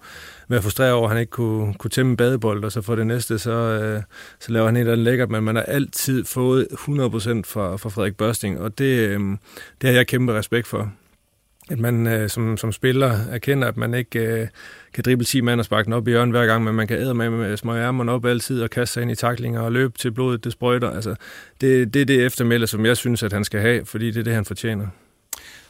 været 0.48 0.62
frustreret 0.62 0.92
over, 0.92 1.04
at 1.04 1.10
han 1.10 1.20
ikke 1.20 1.30
kunne, 1.30 1.74
kunne 1.74 1.90
tæmme 1.90 2.10
en 2.10 2.16
badebold, 2.16 2.64
og 2.64 2.72
så 2.72 2.82
for 2.82 2.96
det 2.96 3.06
næste, 3.06 3.38
så, 3.38 3.50
øh, 3.50 4.02
så 4.40 4.52
laver 4.52 4.66
han 4.66 4.76
et 4.76 4.80
eller 4.80 4.92
andet 4.92 5.04
lækkert, 5.04 5.30
men 5.30 5.44
man 5.44 5.56
har 5.56 5.62
altid 5.62 6.24
fået 6.24 6.68
100% 6.70 6.76
fra, 6.76 7.76
fra 7.76 7.88
Frederik 7.90 8.16
Børsting, 8.16 8.60
og 8.60 8.78
det, 8.78 9.08
øh, 9.08 9.20
det 9.80 9.90
har 9.90 9.92
jeg 9.92 10.06
kæmpe 10.06 10.32
respekt 10.32 10.66
for. 10.66 10.92
At 11.70 11.78
man 11.78 12.06
øh, 12.06 12.28
som, 12.28 12.56
som 12.56 12.72
spiller 12.72 13.18
erkender, 13.30 13.68
at 13.68 13.76
man 13.76 13.94
ikke 13.94 14.18
øh, 14.18 14.48
kan 14.94 15.04
drible 15.04 15.24
10 15.24 15.40
mand 15.40 15.60
og 15.60 15.64
sparke 15.64 15.84
den 15.84 15.92
op 15.92 16.08
i 16.08 16.10
hjørnet 16.10 16.34
hver 16.34 16.46
gang, 16.46 16.64
men 16.64 16.74
man 16.74 16.86
kan 16.86 16.98
æde 16.98 17.14
med, 17.14 17.30
med 17.30 17.56
små 17.56 17.76
ærmerne 17.76 18.12
op 18.12 18.24
altid 18.24 18.62
og 18.62 18.70
kaste 18.70 18.92
sig 18.94 19.02
ind 19.02 19.10
i 19.10 19.14
taklinger 19.14 19.60
og 19.60 19.72
løbe 19.72 19.98
til 19.98 20.10
blodet, 20.10 20.44
det 20.44 20.52
sprøjter. 20.52 20.90
Altså, 20.90 21.14
det, 21.60 21.94
det 21.94 22.02
er 22.02 22.06
det 22.06 22.26
eftermælde, 22.26 22.66
som 22.66 22.86
jeg 22.86 22.96
synes, 22.96 23.22
at 23.22 23.32
han 23.32 23.44
skal 23.44 23.60
have, 23.60 23.86
fordi 23.86 24.10
det 24.10 24.20
er 24.20 24.24
det, 24.24 24.34
han 24.34 24.44
fortjener. 24.44 24.86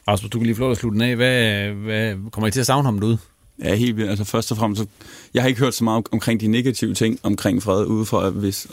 Rasmus, 0.08 0.30
du 0.30 0.38
kan 0.38 0.46
lige 0.46 0.56
få 0.56 0.62
lov 0.62 0.70
at 0.70 0.76
slutte 0.76 0.98
den 0.98 1.08
af. 1.08 1.16
Hvad, 1.16 1.68
hvad, 1.70 2.30
kommer 2.30 2.48
I 2.48 2.50
til 2.50 2.60
at 2.60 2.66
savne 2.66 2.84
ham 2.84 3.00
derude? 3.00 3.18
Ja, 3.64 3.74
helt 3.74 3.96
vildt. 3.96 4.10
Altså 4.10 4.24
først 4.24 4.50
og 4.50 4.58
fremmest, 4.58 4.82
så, 4.82 4.86
jeg 5.34 5.42
har 5.42 5.48
ikke 5.48 5.60
hørt 5.60 5.74
så 5.74 5.84
meget 5.84 6.08
omkring 6.12 6.40
de 6.40 6.46
negative 6.46 6.94
ting 6.94 7.18
omkring 7.22 7.62
fred 7.62 7.84
udefra, 7.84 8.30
hvis, 8.30 8.66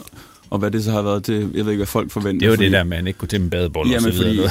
og 0.50 0.58
hvad 0.58 0.70
det 0.70 0.84
så 0.84 0.90
har 0.90 1.02
været, 1.02 1.26
det, 1.26 1.40
jeg 1.40 1.64
ved 1.64 1.72
ikke, 1.72 1.76
hvad 1.76 1.86
folk 1.86 2.10
forventer. 2.10 2.38
Det 2.38 2.46
er 2.46 2.50
jo 2.50 2.54
fordi, 2.54 2.64
det 2.64 2.72
der 2.72 2.84
med, 2.84 2.92
at 2.92 2.98
han 2.98 3.06
ikke 3.06 3.18
kunne 3.18 3.28
til 3.28 3.40
en 3.40 3.50
badebold 3.50 3.88
ja, 3.88 3.96
og 3.96 4.02
så 4.02 4.10
videre. 4.10 4.50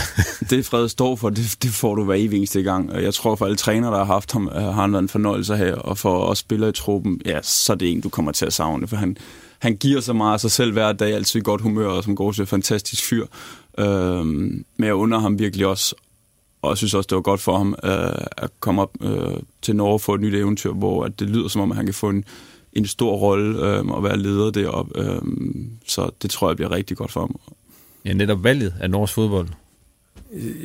det 0.49 0.65
Fred 0.65 0.89
står 0.89 1.15
for, 1.15 1.29
det, 1.29 1.55
det 1.63 1.71
får 1.71 1.95
du 1.95 2.03
hver 2.03 2.15
evig 2.15 2.37
eneste 2.37 2.61
gang. 2.61 2.91
Og 2.91 3.03
jeg 3.03 3.13
tror 3.13 3.35
for 3.35 3.45
alle 3.45 3.57
trænere, 3.57 3.91
der 3.91 3.97
har 3.97 4.05
haft 4.05 4.31
ham, 4.31 4.49
har 4.53 4.71
han 4.71 4.91
været 4.91 5.01
en 5.01 5.09
fornøjelse 5.09 5.55
her, 5.55 5.75
og 5.75 5.97
for 5.97 6.25
os 6.25 6.37
spillere 6.37 6.69
i 6.69 6.73
truppen, 6.73 7.21
ja, 7.25 7.39
så 7.41 7.73
er 7.73 7.77
det 7.77 7.91
en, 7.91 8.01
du 8.01 8.09
kommer 8.09 8.31
til 8.31 8.45
at 8.45 8.53
savne, 8.53 8.87
for 8.87 8.95
han, 8.95 9.17
han 9.59 9.75
giver 9.75 10.01
så 10.01 10.13
meget 10.13 10.33
af 10.33 10.39
sig 10.39 10.51
selv 10.51 10.71
hver 10.71 10.91
dag, 10.91 11.13
altid 11.13 11.39
i 11.39 11.43
godt 11.43 11.61
humør, 11.61 11.87
og 11.87 12.03
som 12.03 12.15
går 12.15 12.31
til 12.31 12.45
fantastisk 12.45 13.09
fyr. 13.09 13.25
Øhm, 13.79 14.65
men 14.77 14.87
jeg 14.87 14.93
under 14.93 15.19
ham 15.19 15.39
virkelig 15.39 15.67
også, 15.67 15.95
og 16.63 16.69
jeg 16.69 16.77
synes 16.77 16.93
også, 16.93 17.07
det 17.07 17.15
var 17.15 17.21
godt 17.21 17.41
for 17.41 17.57
ham 17.57 17.75
øh, 17.83 18.25
at 18.37 18.49
komme 18.59 18.81
op 18.81 18.91
øh, 19.01 19.37
til 19.61 19.75
Norge 19.75 19.93
og 19.93 20.01
få 20.01 20.13
et 20.13 20.21
nyt 20.21 20.35
eventyr, 20.35 20.71
hvor 20.71 21.03
at 21.03 21.19
det 21.19 21.29
lyder 21.29 21.47
som 21.47 21.61
om, 21.61 21.71
at 21.71 21.77
han 21.77 21.85
kan 21.85 21.93
få 21.93 22.09
en, 22.09 22.23
en 22.73 22.85
stor 22.85 23.15
rolle 23.15 23.67
øh, 23.67 23.85
og 23.85 24.03
være 24.03 24.17
leder 24.17 24.51
deroppe. 24.51 24.99
Øh, 24.99 25.21
så 25.87 26.09
det 26.21 26.29
tror 26.29 26.49
jeg 26.49 26.55
bliver 26.55 26.71
rigtig 26.71 26.97
godt 26.97 27.11
for 27.11 27.19
ham. 27.19 27.39
Ja, 28.05 28.13
netop 28.13 28.43
valget 28.43 28.73
af 28.79 28.89
Norges 28.89 29.13
fodbold. 29.13 29.47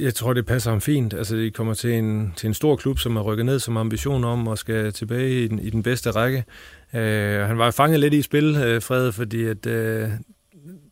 Jeg 0.01 0.15
tror, 0.15 0.33
det 0.33 0.47
passer 0.47 0.71
ham 0.71 0.81
fint. 0.81 1.15
Altså, 1.15 1.37
de 1.37 1.51
kommer 1.51 1.75
til 1.75 1.93
en, 1.93 2.33
til 2.37 2.47
en 2.47 2.55
stor 2.55 2.77
klub, 2.77 2.99
som 2.99 3.17
har 3.17 3.23
rykket 3.23 3.47
ned 3.47 3.59
som 3.59 3.77
ambition 3.77 4.25
om 4.25 4.49
og 4.49 4.59
skal 4.59 4.93
tilbage 4.93 5.45
i 5.45 5.49
den, 5.49 5.59
i 5.59 5.71
den 5.71 5.83
bedste 5.83 6.11
række. 6.11 6.45
Uh, 6.93 7.01
han 7.49 7.59
var 7.59 7.71
fanget 7.71 8.01
lidt 8.01 8.15
i 8.15 8.23
spil, 8.23 8.51
uh, 8.51 8.83
Fred, 8.83 9.13
fordi 9.13 9.45
at, 9.45 9.67
uh, 9.67 10.11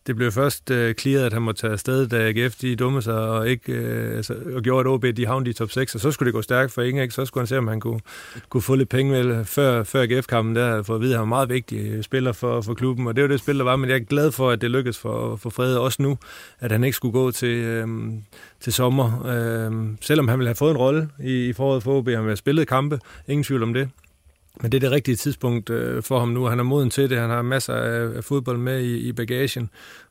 det 0.07 0.17
blev 0.17 0.33
først 0.33 0.71
øh, 0.71 0.95
clearet, 0.95 1.27
at 1.27 1.33
han 1.33 1.43
måtte 1.43 1.61
tage 1.61 1.73
afsted, 1.73 2.09
da 2.09 2.29
AGF 2.29 2.57
de 2.57 2.77
dumme 2.77 3.03
sig 3.03 3.15
og, 3.15 3.49
ikke, 3.49 3.73
øh, 3.73 4.17
altså, 4.17 4.35
og 4.55 4.63
gjorde, 4.63 4.81
at 4.81 4.87
OB 4.87 5.05
de 5.17 5.27
havnede 5.27 5.51
i 5.51 5.53
top 5.53 5.71
6, 5.71 5.95
og 5.95 6.01
så 6.01 6.13
skulle 6.13 6.27
det 6.27 6.35
gå 6.35 6.43
stærkt 6.43 6.73
for 6.73 6.83
ingen, 6.83 7.03
ikke? 7.03 7.15
så 7.15 7.25
skulle 7.25 7.43
han 7.43 7.47
se, 7.47 7.59
om 7.59 7.69
han 7.69 7.81
kunne, 7.81 8.01
kunne 8.49 8.63
få 8.63 8.75
lidt 8.75 8.89
penge 8.89 9.13
med, 9.13 9.45
før, 9.45 9.83
før 9.83 10.03
AGF-kampen 10.03 10.57
der, 10.57 10.83
for 10.83 10.95
at 10.95 11.01
vide, 11.01 11.13
at 11.13 11.19
han 11.19 11.31
var 11.31 11.37
meget 11.37 11.49
vigtig 11.49 11.79
øh, 11.79 12.03
spiller 12.03 12.33
for, 12.33 12.61
for 12.61 12.75
klubben, 12.75 13.07
og 13.07 13.17
det 13.17 13.23
var 13.23 13.29
det 13.29 13.41
spil, 13.41 13.59
der 13.59 13.65
var, 13.65 13.77
men 13.77 13.91
jeg 13.91 13.97
er 13.97 14.01
glad 14.05 14.33
for, 14.33 14.51
at 14.51 14.61
det 14.61 14.71
lykkedes 14.71 14.99
for, 14.99 15.37
for 15.37 15.51
Frede 15.51 15.81
også 15.81 16.03
nu, 16.03 16.19
at 16.61 16.73
han 16.73 16.85
ikke 16.85 16.97
skulle 16.97 17.13
gå 17.13 17.31
til, 17.31 17.57
øh, 17.57 17.89
til 18.61 18.73
sommer, 18.73 19.27
øh, 19.27 19.97
selvom 20.01 20.29
han 20.29 20.39
ville 20.39 20.49
have 20.49 20.57
fået 20.57 20.71
en 20.71 20.77
rolle 20.77 21.09
i, 21.25 21.49
i 21.49 21.53
foråret 21.53 21.83
for 21.83 21.99
OB, 21.99 22.09
han 22.09 22.19
ville 22.19 22.29
have 22.29 22.37
spillet 22.37 22.69
kampe, 22.69 22.99
ingen 23.29 23.45
tvivl 23.45 23.63
om 23.63 23.75
det. 23.75 23.89
Men 24.63 24.73
det 24.73 24.79
er 24.79 24.81
det 24.81 24.91
rigtige 24.91 25.17
tidspunkt 25.17 25.71
øh, 25.71 26.03
for 26.03 26.19
ham 26.19 26.29
nu. 26.29 26.45
Han 26.45 26.59
er 26.59 26.65
moden 26.65 26.91
til 26.91 27.11
det. 27.11 27.19
Han 27.19 27.31
har 27.31 27.43
masser 27.43 27.75
af, 27.75 28.25
fodbold 28.25 28.59
med 28.59 28.81
i, 28.81 29.09
i 29.09 29.13
bagagen. 29.13 29.71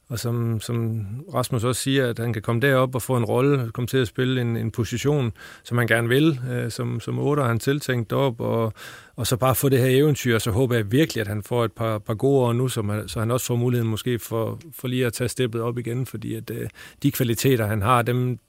Og 0.10 0.20
som, 0.20 0.60
som 0.62 1.06
Rasmus 1.34 1.64
også 1.64 1.82
siger, 1.82 2.10
at 2.10 2.20
han 2.20 2.34
kan 2.34 2.42
komme 2.42 2.62
derop 2.62 2.96
og 2.96 3.02
få 3.02 3.18
en 3.18 3.26
rolle, 3.26 3.72
komme 3.72 3.88
til 3.88 3.98
at 3.98 4.08
spille 4.08 4.42
en, 4.42 4.58
en 4.58 4.72
position, 4.72 5.32
som 5.64 5.78
han 5.78 5.88
gerne 5.88 6.08
vil. 6.08 6.40
Øh, 6.52 6.72
som, 6.72 7.00
som 7.00 7.20
otter 7.20 7.44
han 7.44 7.60
tiltænkt 7.60 8.14
op, 8.14 8.42
og, 8.42 8.74
og 9.16 9.28
så 9.28 9.38
bare 9.38 9.56
få 9.56 9.70
det 9.70 9.80
her 9.80 9.88
eventyr. 9.88 10.36
Og 10.36 10.42
så 10.42 10.52
håber 10.52 10.76
jeg 10.76 10.92
virkelig, 10.92 11.22
at 11.22 11.28
han 11.28 11.44
får 11.44 11.66
et 11.66 11.72
par, 11.72 11.98
par 11.98 12.14
gode 12.14 12.46
år 12.46 12.54
nu, 12.54 12.68
så, 12.68 12.82
man, 12.82 13.08
så 13.08 13.20
han 13.20 13.32
også 13.32 13.46
får 13.46 13.56
muligheden 13.56 13.90
måske 13.90 14.20
for, 14.20 14.60
for 14.74 14.88
lige 14.88 15.06
at 15.06 15.14
tage 15.14 15.28
steppet 15.28 15.62
op 15.62 15.78
igen. 15.78 16.06
Fordi 16.06 16.36
at 16.36 16.52
øh, 16.52 16.70
de 17.04 17.12
kvaliteter, 17.12 17.68
han 17.68 17.82
har, 17.82 18.02
dem, 18.02 18.40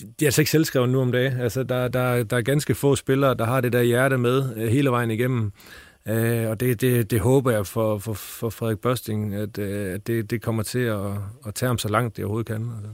de 0.00 0.24
er 0.24 0.26
altså 0.26 0.40
ikke 0.40 0.50
selvskrevet 0.50 0.88
nu 0.88 1.00
om 1.00 1.12
dagen. 1.12 1.40
Altså, 1.40 1.62
der, 1.62 1.88
der, 1.88 2.22
der 2.22 2.36
er 2.36 2.42
ganske 2.42 2.74
få 2.74 2.96
spillere, 2.96 3.34
der 3.34 3.44
har 3.44 3.60
det 3.60 3.72
der 3.72 3.82
hjerte 3.82 4.18
med 4.18 4.56
øh, 4.56 4.68
hele 4.68 4.90
vejen 4.90 5.10
igennem. 5.10 5.52
Øh, 6.08 6.48
og 6.48 6.60
det, 6.60 6.80
det, 6.80 7.10
det 7.10 7.20
håber 7.20 7.50
jeg 7.50 7.66
for, 7.66 7.98
for, 7.98 8.14
for 8.14 8.50
Frederik 8.50 8.78
Børsting, 8.78 9.34
at, 9.34 9.58
øh, 9.58 9.94
at 9.94 10.06
det, 10.06 10.30
det 10.30 10.42
kommer 10.42 10.62
til 10.62 10.78
at, 10.78 11.06
at 11.46 11.54
tage 11.54 11.66
ham 11.66 11.78
så 11.78 11.88
langt, 11.88 12.16
det 12.16 12.24
overhovedet 12.24 12.46
kan. 12.46 12.72
Altså. 12.76 12.90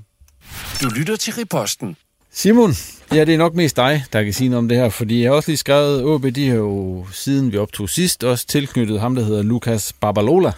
Du 0.83 0.95
lytter 0.95 1.17
til 1.17 1.33
Riposten. 1.33 1.97
Simon, 2.33 2.73
ja, 3.12 3.25
det 3.25 3.35
er 3.35 3.38
nok 3.38 3.55
mest 3.55 3.77
dig, 3.77 4.05
der 4.12 4.23
kan 4.23 4.33
sige 4.33 4.49
noget 4.49 4.59
om 4.59 4.69
det 4.69 4.79
her, 4.79 4.88
fordi 4.88 5.23
jeg 5.23 5.31
har 5.31 5.37
også 5.37 5.51
lige 5.51 5.57
skrevet, 5.57 6.05
OB, 6.05 6.23
de 6.23 6.49
har 6.49 6.57
jo 6.57 7.07
siden 7.12 7.53
vi 7.53 7.59
optog 7.59 7.88
sidst 7.88 8.25
også 8.25 8.47
tilknyttet 8.47 9.01
ham, 9.01 9.14
der 9.14 9.25
hedder 9.25 9.43
Lukas 9.43 9.93
Barbalola. 9.93 10.53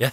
Ja. 0.00 0.10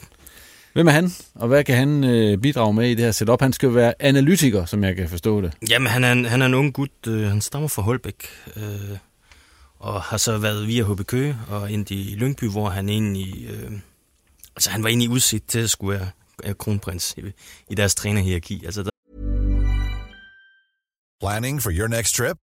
Hvem 0.78 0.88
er 0.88 0.92
han, 0.92 1.12
og 1.36 1.48
hvad 1.48 1.64
kan 1.64 1.78
han 1.78 2.04
øh, 2.04 2.38
bidrage 2.38 2.74
med 2.74 2.90
i 2.90 2.94
det 2.94 3.06
her 3.06 3.12
setup? 3.12 3.42
Han 3.42 3.54
skal 3.54 3.68
jo 3.68 3.74
være 3.74 3.94
analytiker, 4.00 4.66
som 4.66 4.84
jeg 4.84 4.96
kan 4.96 5.10
forstå 5.10 5.42
det. 5.42 5.54
Jamen, 5.70 5.88
han 5.88 6.04
er 6.04 6.12
en, 6.12 6.26
han 6.26 6.42
er 6.42 6.46
en 6.46 6.54
ung 6.54 6.74
gut. 6.74 7.08
Øh, 7.08 7.28
han 7.28 7.42
stammer 7.42 7.68
fra 7.68 7.82
Holbæk. 7.82 8.26
Øh, 8.56 8.98
og 9.80 10.02
har 10.02 10.18
så 10.18 10.38
været 10.38 10.68
via 10.68 10.84
HB 10.84 11.02
Køge 11.08 11.38
og 11.50 11.72
ind 11.72 11.92
i 11.92 12.16
Lyngby, 12.18 12.44
hvor 12.44 12.70
han 12.70 12.90
egentlig, 12.90 13.50
øh, 13.50 13.72
altså 14.56 14.70
han 14.70 14.84
var 14.84 14.90
egentlig 14.90 15.10
udsigt 15.10 15.50
til 15.50 15.60
at 15.60 15.70
skulle 15.70 16.00
være, 16.00 16.10
være 16.44 16.54
kronprins 16.54 17.16
i, 17.18 17.22
i 17.70 17.76
deres 17.76 17.96
trænerhierarki. 17.96 18.66
Altså, 18.66 18.84
der... 18.84 18.90
Planning 21.22 21.62
for 21.62 21.72
your 21.72 21.88
next 21.88 22.16
trip? 22.16 22.38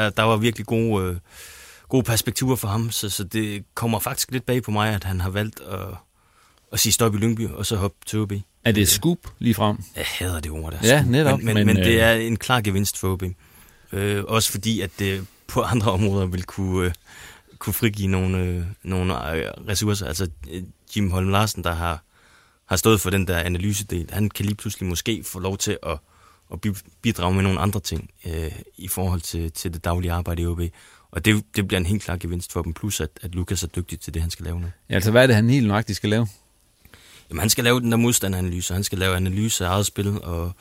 Der 0.00 0.22
var 0.22 0.36
virkelig 0.36 0.66
gode, 0.66 1.04
øh, 1.04 1.16
gode 1.88 2.02
perspektiver 2.02 2.56
for 2.56 2.68
ham, 2.68 2.90
så, 2.90 3.10
så 3.10 3.24
det 3.24 3.64
kommer 3.74 3.98
faktisk 3.98 4.30
lidt 4.30 4.46
bag 4.46 4.62
på 4.62 4.70
mig, 4.70 4.94
at 4.94 5.04
han 5.04 5.20
har 5.20 5.30
valgt 5.30 5.60
at, 5.60 5.88
at 6.72 6.80
sige 6.80 6.92
stop 6.92 7.14
i 7.14 7.18
Lyngby, 7.18 7.48
og 7.48 7.66
så 7.66 7.76
hoppe 7.76 7.96
til 8.06 8.18
OB. 8.18 8.32
Er 8.64 8.72
det 8.72 8.82
et 8.82 8.88
scoop 8.88 9.18
lige 9.38 9.54
frem? 9.54 9.76
Jeg 9.96 10.04
hader 10.18 10.40
det 10.40 10.50
ord 10.50 10.72
der. 10.72 10.78
Ja, 10.82 11.02
netop. 11.02 11.38
Men, 11.38 11.46
men, 11.46 11.54
men, 11.54 11.66
men 11.66 11.78
øh... 11.78 11.84
det 11.84 12.00
er 12.00 12.12
en 12.12 12.36
klar 12.36 12.60
gevinst 12.60 12.98
for 12.98 13.12
OB. 13.12 13.22
Øh, 13.92 14.24
også 14.24 14.50
fordi, 14.50 14.80
at 14.80 14.90
det 14.98 15.26
på 15.46 15.62
andre 15.62 15.92
områder 15.92 16.26
vil 16.26 16.44
kunne, 16.44 16.86
øh, 16.86 16.92
kunne 17.58 17.74
frigive 17.74 18.08
nogle, 18.08 18.38
øh, 18.38 18.62
nogle 18.82 19.34
øh, 19.34 19.44
ressourcer. 19.68 20.06
Altså 20.06 20.28
øh, 20.50 20.62
Jim 20.96 21.10
Holm 21.10 21.28
Larsen, 21.28 21.64
der 21.64 21.74
har, 21.74 22.02
har 22.66 22.76
stået 22.76 23.00
for 23.00 23.10
den 23.10 23.26
der 23.26 23.38
analysedel, 23.38 24.08
han 24.12 24.30
kan 24.30 24.44
lige 24.44 24.56
pludselig 24.56 24.88
måske 24.88 25.24
få 25.24 25.38
lov 25.38 25.58
til 25.58 25.78
at, 25.82 25.98
at 26.52 26.60
bidrage 27.02 27.34
med 27.34 27.42
nogle 27.42 27.60
andre 27.60 27.80
ting 27.80 28.10
øh, 28.26 28.52
i 28.76 28.88
forhold 28.88 29.20
til, 29.20 29.52
til 29.52 29.72
det 29.74 29.84
daglige 29.84 30.12
arbejde 30.12 30.42
i 30.42 30.46
OB. 30.46 30.60
Og 31.10 31.24
det, 31.24 31.44
det 31.56 31.68
bliver 31.68 31.80
en 31.80 31.86
helt 31.86 32.02
klar 32.02 32.16
gevinst 32.16 32.52
for 32.52 32.62
dem, 32.62 32.72
plus 32.72 33.00
at, 33.00 33.10
at 33.22 33.34
Lukas 33.34 33.62
er 33.62 33.66
dygtig 33.66 34.00
til 34.00 34.14
det, 34.14 34.22
han 34.22 34.30
skal 34.30 34.44
lave 34.44 34.60
nu. 34.60 34.66
Ja, 34.90 34.94
altså 34.94 35.10
hvad 35.10 35.22
er 35.22 35.26
det, 35.26 35.36
han 35.36 35.50
helt 35.50 35.66
nøjagtigt 35.66 35.96
skal 35.96 36.10
lave? 36.10 36.26
Jamen, 37.30 37.40
han 37.40 37.50
skal 37.50 37.64
lave 37.64 37.80
den 37.80 37.90
der 37.90 37.96
modstandanalyse, 37.96 38.74
han 38.74 38.84
skal 38.84 38.98
lave 38.98 39.16
analyse 39.16 39.66
af 39.66 39.70
eget 39.70 39.86
spil, 39.86 40.22
og, 40.22 40.52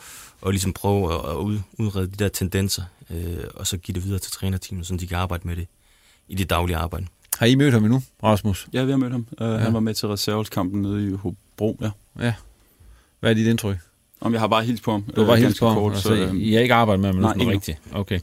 og 0.42 0.52
ligesom 0.52 0.74
prøve 0.74 1.14
at, 1.14 1.32
at 1.32 1.36
ud, 1.36 1.60
udrede 1.74 2.08
de 2.08 2.16
der 2.16 2.30
tendenser, 2.30 2.84
øh, 3.10 3.44
og 3.56 3.68
så 3.68 3.78
give 3.78 3.96
det 3.96 4.04
videre 4.04 4.20
til 4.20 4.32
trænerteamet, 4.32 4.88
så 4.88 4.96
de 4.96 5.08
kan 5.08 5.18
arbejde 5.18 5.48
med 5.48 5.56
det 5.56 5.68
i 6.28 6.36
det 6.36 6.50
daglige 6.50 6.78
arbejde. 6.78 7.06
Har 7.38 7.46
I 7.46 7.56
mødt 7.56 7.74
ham 7.74 7.84
endnu, 7.84 8.02
Rasmus? 8.24 8.68
Ja, 8.74 8.84
vi 8.84 8.92
har 8.92 8.98
mødt 8.98 9.12
ham. 9.12 9.28
Uh, 9.32 9.48
ja. 9.48 9.58
Han 9.58 9.74
var 9.74 9.80
med 9.80 9.94
til 9.94 10.08
reserveskampen 10.08 10.82
nede 10.82 11.08
i 11.08 11.12
Hobro, 11.12 11.78
ja. 11.82 11.90
Ja. 12.20 12.34
Hvad 13.20 13.30
er 13.30 13.34
dit 13.34 13.48
indtryk? 13.48 13.78
Om 14.22 14.34
jeg 14.34 14.42
har 14.42 14.48
bare 14.48 14.64
hilst 14.64 14.84
på 14.84 14.92
ham. 14.92 15.02
Du 15.16 15.22
har 15.22 15.28
bare 15.28 15.38
øh, 15.38 15.44
hilst 15.44 15.60
på 15.60 15.68
ham, 15.68 15.78
kort, 15.78 15.94
altså, 15.94 16.08
så, 16.10 16.14
øh, 16.16 16.36
I 16.36 16.54
har 16.54 16.62
ikke 16.62 16.74
arbejdet 16.74 17.00
med 17.02 17.10
ham 17.14 17.16
nej, 17.22 17.34
ikke 17.40 17.52
rigtigt? 17.52 17.78
Okay. 17.94 18.20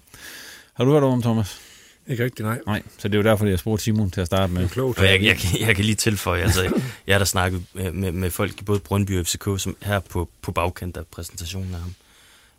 Har 0.74 0.84
du 0.84 0.92
hørt 0.92 1.02
om 1.02 1.22
Thomas? 1.22 1.60
Ikke 2.08 2.24
rigtigt, 2.24 2.46
nej. 2.46 2.58
Nej, 2.66 2.82
så 2.98 3.08
det 3.08 3.14
er 3.14 3.18
jo 3.18 3.24
derfor, 3.24 3.46
jeg 3.46 3.58
spurgte 3.58 3.84
Simon 3.84 4.10
til 4.10 4.20
at 4.20 4.26
starte 4.26 4.52
med. 4.52 4.68
Klogt. 4.68 4.98
Og 4.98 5.04
jeg, 5.04 5.22
jeg, 5.22 5.36
kan- 5.36 5.60
jeg 5.60 5.76
kan 5.76 5.84
lige 5.84 5.94
tilføje, 5.94 6.42
altså, 6.42 6.80
jeg 7.06 7.14
har 7.14 7.18
da 7.18 7.24
snakket 7.24 7.62
med, 7.74 7.92
med, 7.92 8.12
med 8.12 8.30
folk 8.30 8.60
i 8.60 8.64
både 8.64 8.78
Brøndby 8.80 9.18
og 9.20 9.26
FCK, 9.26 9.44
som 9.58 9.76
her 9.82 10.00
på, 10.00 10.28
på 10.42 10.52
bagkant 10.52 10.96
af 10.96 11.06
præsentationen 11.06 11.74
af 11.74 11.80
ham, 11.80 11.94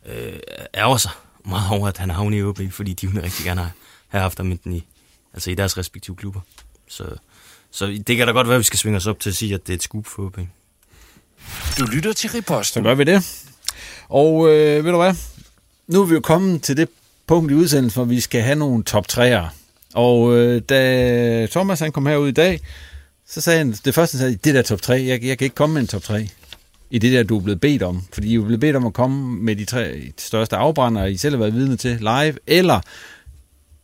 øh, 0.05 0.39
ærger 0.75 0.97
sig 0.97 1.11
meget 1.45 1.71
over, 1.79 1.87
at 1.87 1.97
han 1.97 2.09
er 2.09 2.13
havnet 2.13 2.37
i 2.39 2.43
OB, 2.43 2.59
fordi 2.71 2.93
de 2.93 3.07
ville 3.07 3.23
rigtig 3.23 3.45
gerne 3.45 3.71
have, 4.07 4.21
haft 4.21 4.37
ham 4.37 4.51
i, 4.65 4.83
altså 5.33 5.51
i 5.51 5.55
deres 5.55 5.77
respektive 5.77 6.15
klubber. 6.15 6.39
Så, 6.87 7.03
så 7.71 7.85
det 8.07 8.17
kan 8.17 8.27
da 8.27 8.33
godt 8.33 8.47
være, 8.47 8.55
at 8.55 8.59
vi 8.59 8.63
skal 8.63 8.79
svinge 8.79 8.97
os 8.97 9.07
op 9.07 9.19
til 9.19 9.29
at 9.29 9.35
sige, 9.35 9.53
at 9.53 9.67
det 9.67 9.73
er 9.73 9.77
et 9.77 9.83
scoop 9.83 10.05
for 10.05 10.23
OB. 10.25 10.37
Du 11.79 11.85
lytter 11.85 12.13
til 12.13 12.29
Riposten. 12.29 12.83
Så 12.83 12.89
gør 12.89 12.95
vi 12.95 13.03
det. 13.03 13.43
Og 14.09 14.49
øh, 14.49 14.85
ved 14.85 14.91
du 14.91 14.97
hvad? 14.97 15.15
Nu 15.87 16.01
er 16.01 16.05
vi 16.05 16.13
jo 16.13 16.19
kommet 16.19 16.63
til 16.63 16.77
det 16.77 16.89
punkt 17.27 17.51
i 17.51 17.55
udsendelsen, 17.55 17.97
hvor 17.97 18.05
vi 18.05 18.19
skal 18.19 18.41
have 18.41 18.55
nogle 18.55 18.83
top 18.83 19.05
3'ere. 19.11 19.47
Og 19.93 20.37
øh, 20.37 20.61
da 20.69 21.47
Thomas 21.51 21.79
han 21.79 21.91
kom 21.91 22.05
herud 22.05 22.27
i 22.27 22.31
dag, 22.31 22.59
så 23.27 23.41
sagde 23.41 23.57
han, 23.57 23.75
det 23.85 23.95
første 23.95 24.17
han 24.17 24.19
sagde, 24.19 24.39
det 24.43 24.55
der 24.55 24.61
top 24.61 24.81
3, 24.81 24.93
jeg, 24.93 25.23
jeg 25.23 25.37
kan 25.37 25.45
ikke 25.45 25.55
komme 25.55 25.73
med 25.73 25.81
en 25.81 25.87
top 25.87 26.03
3 26.03 26.29
i 26.89 26.99
det 26.99 27.13
der, 27.13 27.23
du 27.23 27.37
er 27.37 27.41
blevet 27.43 27.61
bedt 27.61 27.83
om. 27.83 28.03
Fordi 28.13 28.27
I 28.27 28.35
er 28.35 28.41
blevet 28.41 28.59
bedt 28.59 28.75
om 28.75 28.85
at 28.85 28.93
komme 28.93 29.37
med 29.43 29.55
de 29.55 29.65
tre 29.65 30.11
største 30.17 30.55
afbrændere, 30.55 31.11
I 31.11 31.17
selv 31.17 31.35
har 31.35 31.39
været 31.39 31.53
vidne 31.53 31.77
til 31.77 31.97
live, 31.99 32.33
eller 32.47 32.79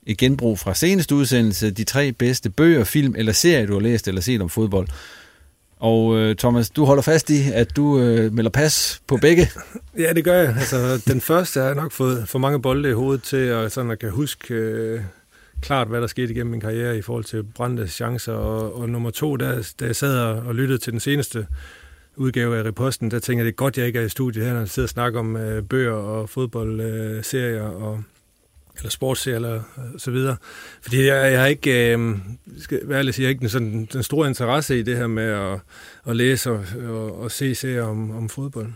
et 0.05 0.17
genbrug 0.17 0.59
fra 0.59 0.73
seneste 0.73 1.15
udsendelse, 1.15 1.71
de 1.71 1.83
tre 1.83 2.11
bedste 2.11 2.49
bøger, 2.49 2.83
film 2.83 3.15
eller 3.17 3.33
serie, 3.33 3.67
du 3.67 3.73
har 3.73 3.79
læst 3.79 4.07
eller 4.07 4.21
set 4.21 4.41
om 4.41 4.49
fodbold. 4.49 4.87
Og 5.83 6.17
øh, 6.17 6.35
Thomas, 6.35 6.69
du 6.69 6.85
holder 6.85 7.03
fast 7.03 7.29
i, 7.29 7.51
at 7.53 7.75
du 7.75 7.99
øh, 7.99 8.33
melder 8.33 8.51
pas 8.51 9.01
på 9.07 9.17
begge. 9.17 9.47
Ja, 9.97 10.13
det 10.13 10.23
gør 10.23 10.33
jeg. 10.33 10.55
Altså, 10.59 11.03
den 11.07 11.21
første 11.21 11.59
har 11.59 11.67
jeg 11.67 11.75
nok 11.75 11.91
fået 11.91 12.29
for 12.29 12.39
mange 12.39 12.61
bolde 12.61 12.89
i 12.89 12.93
hovedet 12.93 13.23
til, 13.23 13.37
at 13.37 13.71
sådan 13.71 13.91
at 13.91 13.99
kan 13.99 14.09
huske 14.09 14.53
øh, 14.53 15.01
klart, 15.61 15.87
hvad 15.87 16.01
der 16.01 16.07
skete 16.07 16.31
igennem 16.31 16.51
min 16.51 16.61
karriere 16.61 16.97
i 16.97 17.01
forhold 17.01 17.23
til 17.23 17.43
brændte 17.43 17.87
chancer. 17.87 18.33
Og, 18.33 18.77
og 18.77 18.89
nummer 18.89 19.09
to, 19.09 19.37
da, 19.37 19.61
da 19.79 19.85
jeg 19.85 19.95
sad 19.95 20.17
og, 20.17 20.55
lyttede 20.55 20.77
til 20.77 20.91
den 20.91 20.99
seneste 20.99 21.47
udgave 22.15 22.57
af 22.57 22.63
Reposten, 22.63 23.11
der 23.11 23.19
tænkte 23.19 23.39
jeg, 23.39 23.45
det 23.45 23.51
er 23.51 23.55
godt, 23.55 23.77
jeg 23.77 23.87
ikke 23.87 23.99
er 23.99 24.05
i 24.05 24.09
studiet 24.09 24.45
her, 24.45 24.53
når 24.53 24.59
jeg 24.59 24.69
sidder 24.69 24.85
og 24.85 24.89
snakker 24.89 25.19
om 25.19 25.37
øh, 25.37 25.63
bøger 25.63 25.93
og 25.93 26.29
fodboldserier 26.29 27.75
øh, 27.75 27.83
og 27.83 28.03
eller 28.77 28.89
sportsserier 28.89 29.35
eller 29.35 29.55
øh, 29.55 29.83
så 29.97 30.11
videre. 30.11 30.35
Fordi 30.81 31.05
jeg, 31.05 31.31
jeg 31.31 31.39
har 31.39 31.47
ikke, 31.47 31.93
øh, 31.97 32.15
skal 32.59 32.79
være 32.83 32.99
ærlig 32.99 33.19
jeg 33.19 33.25
har 33.25 33.29
ikke 33.29 33.49
sådan, 33.49 33.87
den 33.93 34.03
store 34.03 34.27
interesse 34.27 34.79
i 34.79 34.83
det 34.83 34.97
her 34.97 35.07
med 35.07 35.23
at, 35.23 35.59
at 36.07 36.15
læse 36.15 36.51
og, 36.51 36.65
og, 36.89 37.21
og 37.21 37.31
se 37.31 37.55
serier 37.55 37.83
om, 37.83 38.11
om 38.17 38.29
fodbold. 38.29 38.67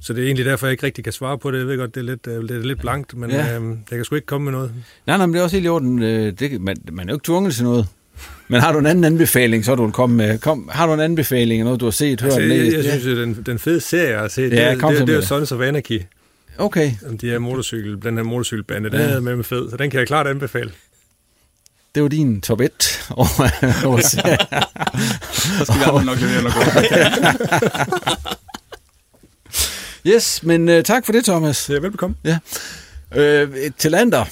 Så 0.00 0.12
det 0.12 0.20
er 0.22 0.26
egentlig 0.26 0.44
derfor, 0.46 0.66
jeg 0.66 0.72
ikke 0.72 0.86
rigtig 0.86 1.04
kan 1.04 1.12
svare 1.12 1.38
på 1.38 1.50
det. 1.50 1.58
Jeg 1.58 1.66
ved 1.66 1.78
godt, 1.78 1.94
det 1.94 2.00
er 2.00 2.04
lidt, 2.04 2.26
øh, 2.26 2.42
det 2.48 2.50
er 2.50 2.60
lidt 2.62 2.80
blankt, 2.80 3.16
men 3.16 3.30
Ja. 3.30 3.58
øh, 3.58 3.68
jeg 3.90 3.96
kan 3.98 4.04
sgu 4.04 4.14
ikke 4.14 4.26
komme 4.26 4.44
med 4.44 4.52
noget. 4.52 4.72
Nej, 5.06 5.16
nej, 5.16 5.26
men 5.26 5.32
det 5.34 5.40
er 5.40 5.44
også 5.44 5.56
helt 5.56 5.66
i 5.66 5.68
orden. 5.68 6.02
Øh, 6.02 6.32
Det, 6.32 6.60
man, 6.60 6.76
man 6.92 7.08
er 7.08 7.12
jo 7.12 7.16
ikke 7.16 7.24
tvunget 7.24 7.54
til 7.54 7.64
noget. 7.64 7.86
Men 8.48 8.60
har 8.60 8.72
du 8.72 8.78
en 8.78 8.86
anden 8.86 9.04
anbefaling, 9.04 9.64
så 9.64 9.72
er 9.72 9.76
du 9.76 9.84
vil 9.84 9.92
komme 9.92 10.16
med. 10.16 10.38
Kom, 10.38 10.68
har 10.72 10.86
du 10.86 10.92
en 10.94 11.00
anbefaling 11.00 11.60
af 11.60 11.64
noget, 11.64 11.80
du 11.80 11.86
har 11.86 11.90
set, 11.90 12.20
hørt, 12.20 12.32
Altså, 12.32 12.40
læst? 12.48 12.76
jeg, 12.76 12.84
jeg 12.84 13.00
synes, 13.00 13.06
at 13.06 13.16
den, 13.26 13.42
den 13.46 13.58
fede 13.58 13.80
serie, 13.80 14.10
jeg 14.10 14.20
har 14.20 14.28
set, 14.28 14.52
Ja, 14.52 14.70
det, 14.70 14.72
det, 14.72 14.80
så 14.82 14.88
det, 14.90 15.00
det 15.06 15.12
er 15.12 15.16
jo 15.16 15.22
Sons 15.22 15.52
of 15.52 15.60
Anarchy. 15.60 16.00
Okay. 16.58 16.92
De 17.20 17.28
her 17.30 17.38
motorcykel, 17.38 18.02
den 18.02 18.16
her 18.16 18.24
motorcykelbande, 18.24 18.90
den 18.90 19.00
Ja. 19.00 19.06
er 19.06 19.20
med 19.20 19.36
med 19.36 19.44
fed, 19.44 19.70
så 19.70 19.76
den 19.76 19.90
kan 19.90 19.98
jeg 20.00 20.06
klart 20.06 20.26
anbefale. 20.26 20.72
Det 21.94 22.02
var 22.02 22.08
din 22.08 22.40
top 22.40 22.60
1 22.60 23.04
over, 23.10 23.26
over 23.86 24.00
serier. 24.00 24.36
Så 25.58 25.64
skal 25.64 26.00
vi 26.00 26.04
nok 26.06 26.20
levere 26.20 26.42
noget 26.42 26.54
godt. 26.54 28.36
Yes, 30.06 30.42
men 30.42 30.68
uh, 30.68 30.82
tak 30.82 31.04
for 31.06 31.12
det, 31.12 31.24
Thomas. 31.24 31.70
Ja, 31.70 31.74
velbekomme. 31.78 32.16
Ja. 32.24 32.38
Øh, 33.16 33.48
til 33.78 33.90
Lander, 33.90 34.24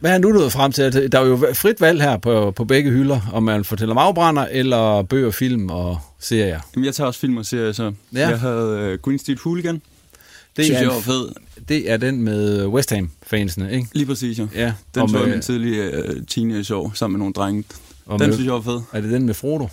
hvad 0.00 0.10
har 0.10 0.18
du 0.18 0.28
nået 0.28 0.52
frem 0.52 0.72
til? 0.72 0.82
Altså, 0.82 1.08
Der 1.12 1.20
er 1.20 1.24
jo 1.26 1.46
frit 1.54 1.80
valg 1.80 2.02
her 2.02 2.16
på, 2.16 2.50
på 2.50 2.64
begge 2.64 2.90
hylder, 2.90 3.20
om 3.32 3.42
man 3.42 3.64
fortæller 3.64 3.94
om 3.94 3.98
afbrænder, 3.98 4.46
eller 4.50 5.02
bøger, 5.02 5.30
film 5.30 5.70
og 5.70 5.98
serier. 6.20 6.60
Jamen, 6.74 6.84
jeg 6.86 6.94
tager 6.94 7.06
også 7.08 7.20
film 7.20 7.36
og 7.36 7.46
serier, 7.46 7.72
så 7.72 7.92
Ja. 8.14 8.28
jeg 8.28 8.40
havde 8.40 8.90
uh, 8.94 8.98
Green 9.02 9.18
Street 9.18 9.38
Hooligan. 9.38 9.82
Det 10.56 10.64
synes 10.64 10.76
er 10.78 10.82
jeg 10.82 10.90
var 10.90 11.00
fed. 11.00 11.28
Det 11.68 11.90
er 11.90 11.96
den 11.96 12.22
med 12.22 12.66
West 12.66 12.90
Ham-fansene, 12.90 13.72
ikke? 13.72 13.88
Lige 13.92 14.06
præcis, 14.06 14.38
jo. 14.38 14.48
Ja, 14.54 14.72
Den 14.94 15.02
og 15.02 15.10
så 15.10 15.18
jeg 15.18 15.28
min 15.28 15.40
tidlige 15.40 15.98
uh, 16.08 16.14
teenageår 16.28 16.92
sammen 16.94 17.12
med 17.12 17.18
nogle 17.18 17.32
drenge. 17.34 17.64
Og 18.06 18.18
Den 18.18 18.28
med- 18.28 18.34
synes 18.36 18.46
jeg 18.46 18.54
var 18.54 18.60
fed. 18.60 18.80
Er 18.92 19.00
det 19.00 19.10
den 19.10 19.26
med 19.26 19.34
Frodo? 19.34 19.64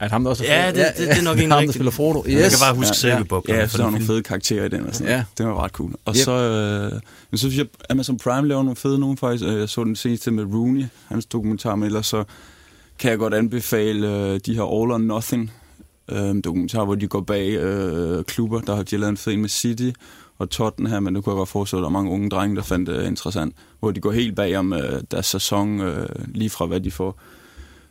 Er 0.00 0.04
det 0.04 0.10
ham, 0.12 0.22
der 0.24 0.30
også 0.30 0.44
er 0.48 0.60
Ja, 0.64 0.66
det- 0.66 0.76
det- 0.98 1.08
det 1.08 1.18
er 1.18 1.22
nok 1.22 1.38
en 1.40 1.50
ham, 1.52 1.64
der 1.64 1.72
spiller 1.72 1.90
Frodo. 1.90 2.24
Yes. 2.26 2.34
Jeg 2.34 2.50
kan 2.50 2.58
bare 2.62 2.74
huske. 2.74 2.96
Ja, 3.08 3.08
ja 3.08 3.60
den 3.60 3.68
så 3.68 3.78
der 3.78 3.84
var 3.84 3.90
nogle 3.90 4.06
fede 4.06 4.22
karakterer 4.22 4.64
i 4.64 4.68
den. 4.68 4.86
Og 4.86 4.94
sådan. 4.94 5.08
Ja. 5.08 5.16
Ja. 5.16 5.24
Det 5.38 5.46
var 5.46 5.64
ret 5.64 5.70
cool. 5.70 5.92
Og 6.04 6.14
Yep. 6.16 6.24
så, 6.24 6.32
øh, 6.32 6.92
men 7.30 7.38
så 7.38 7.38
synes 7.38 7.56
jeg, 7.56 7.66
Amazon 7.90 8.18
Prime 8.18 8.48
laver 8.48 8.62
nogle 8.62 8.76
fede 8.76 8.98
nogen 8.98 9.16
faktisk. 9.16 9.44
Øh, 9.44 9.58
Jeg 9.58 9.68
så 9.68 9.84
den 9.84 9.96
seneste 9.96 10.30
med 10.30 10.44
Rooney, 10.44 10.84
hans 11.08 11.26
dokumentar, 11.26 11.74
men 11.74 11.86
ellers 11.86 12.06
så 12.06 12.24
kan 12.98 13.10
jeg 13.10 13.18
godt 13.18 13.34
anbefale 13.34 14.08
øh, 14.08 14.40
de 14.46 14.54
her 14.54 14.62
All 14.82 14.90
or 14.92 14.98
Nothing 14.98 15.52
øh, 16.10 16.34
dokumentar, 16.44 16.84
hvor 16.84 16.94
de 16.94 17.06
går 17.08 17.20
bag 17.20 17.48
øh, 17.50 18.24
klubber. 18.24 18.60
Der 18.60 18.76
har 18.76 18.82
de 18.82 18.96
lavet 18.96 19.10
en 19.10 19.16
fed 19.16 19.32
en 19.32 19.40
med 19.40 19.48
City 19.48 19.90
og 20.38 20.50
Tottenham, 20.50 21.02
men 21.02 21.14
det 21.14 21.24
kunne 21.24 21.32
jeg 21.32 21.38
godt 21.38 21.48
forestille, 21.48 21.80
at 21.80 21.82
der 21.82 21.88
er 21.88 21.92
mange 21.92 22.10
unge 22.10 22.30
drenge, 22.30 22.56
der 22.56 22.62
fandt 22.62 22.88
det 22.88 23.06
interessant. 23.06 23.54
Hvor 23.80 23.90
de 23.90 24.00
går 24.00 24.12
helt 24.12 24.36
bag 24.36 24.56
om 24.56 24.72
øh, 24.72 25.02
deres 25.10 25.26
sæson, 25.26 25.80
øh, 25.80 26.08
lige 26.34 26.50
fra 26.50 26.66
hvad 26.66 26.80
de 26.80 26.90
får, 26.90 27.20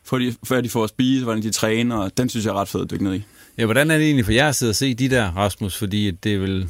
for 0.03 0.17
de, 0.17 0.35
hvad 0.47 0.63
de 0.63 0.69
får 0.69 0.83
at 0.83 0.89
spise, 0.89 1.23
hvordan 1.23 1.43
de 1.43 1.51
træner, 1.51 1.95
og 1.95 2.17
den 2.17 2.29
synes 2.29 2.45
jeg 2.45 2.51
er 2.51 2.55
ret 2.55 2.67
fed 2.67 2.81
at 2.81 2.91
dykke 2.91 3.03
ned 3.03 3.13
i. 3.15 3.23
Ja, 3.57 3.65
hvordan 3.65 3.91
er 3.91 3.97
det 3.97 4.05
egentlig 4.05 4.25
for 4.25 4.31
jer 4.31 4.49
at 4.49 4.55
sidde 4.55 4.69
og 4.69 4.75
se 4.75 4.93
de 4.93 5.09
der, 5.09 5.31
Rasmus? 5.31 5.77
Fordi 5.77 6.11
det 6.11 6.33
er 6.33 6.39
vel... 6.39 6.69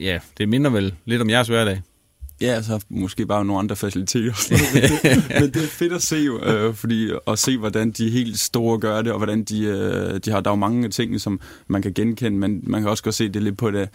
Ja, 0.00 0.18
det 0.38 0.48
minder 0.48 0.70
vel 0.70 0.94
lidt 1.04 1.22
om 1.22 1.30
jeres 1.30 1.48
hverdag. 1.48 1.82
Ja, 2.40 2.46
altså 2.46 2.80
måske 2.88 3.26
bare 3.26 3.44
nogle 3.44 3.58
andre 3.60 3.76
faciliteter. 3.76 4.32
men, 4.50 4.82
det, 4.82 5.24
men 5.40 5.54
det 5.54 5.64
er 5.64 5.68
fedt 5.68 5.92
at 5.92 6.02
se 6.02 6.16
jo, 6.16 6.44
øh, 6.44 6.74
fordi 6.74 7.10
at 7.26 7.38
se, 7.38 7.56
hvordan 7.56 7.90
de 7.90 8.10
helt 8.10 8.38
store 8.38 8.78
gør 8.78 9.02
det, 9.02 9.12
og 9.12 9.18
hvordan 9.18 9.44
de, 9.44 9.62
øh, 9.62 10.20
de 10.24 10.30
har, 10.30 10.40
der 10.40 10.50
er 10.50 10.52
jo 10.52 10.58
mange 10.58 10.88
ting, 10.88 11.20
som 11.20 11.40
man 11.66 11.82
kan 11.82 11.92
genkende, 11.92 12.38
men 12.38 12.60
man 12.62 12.82
kan 12.82 12.90
også 12.90 13.02
godt 13.02 13.14
se 13.14 13.28
det 13.28 13.42
lidt 13.42 13.58
på 13.58 13.70
det 13.70 13.88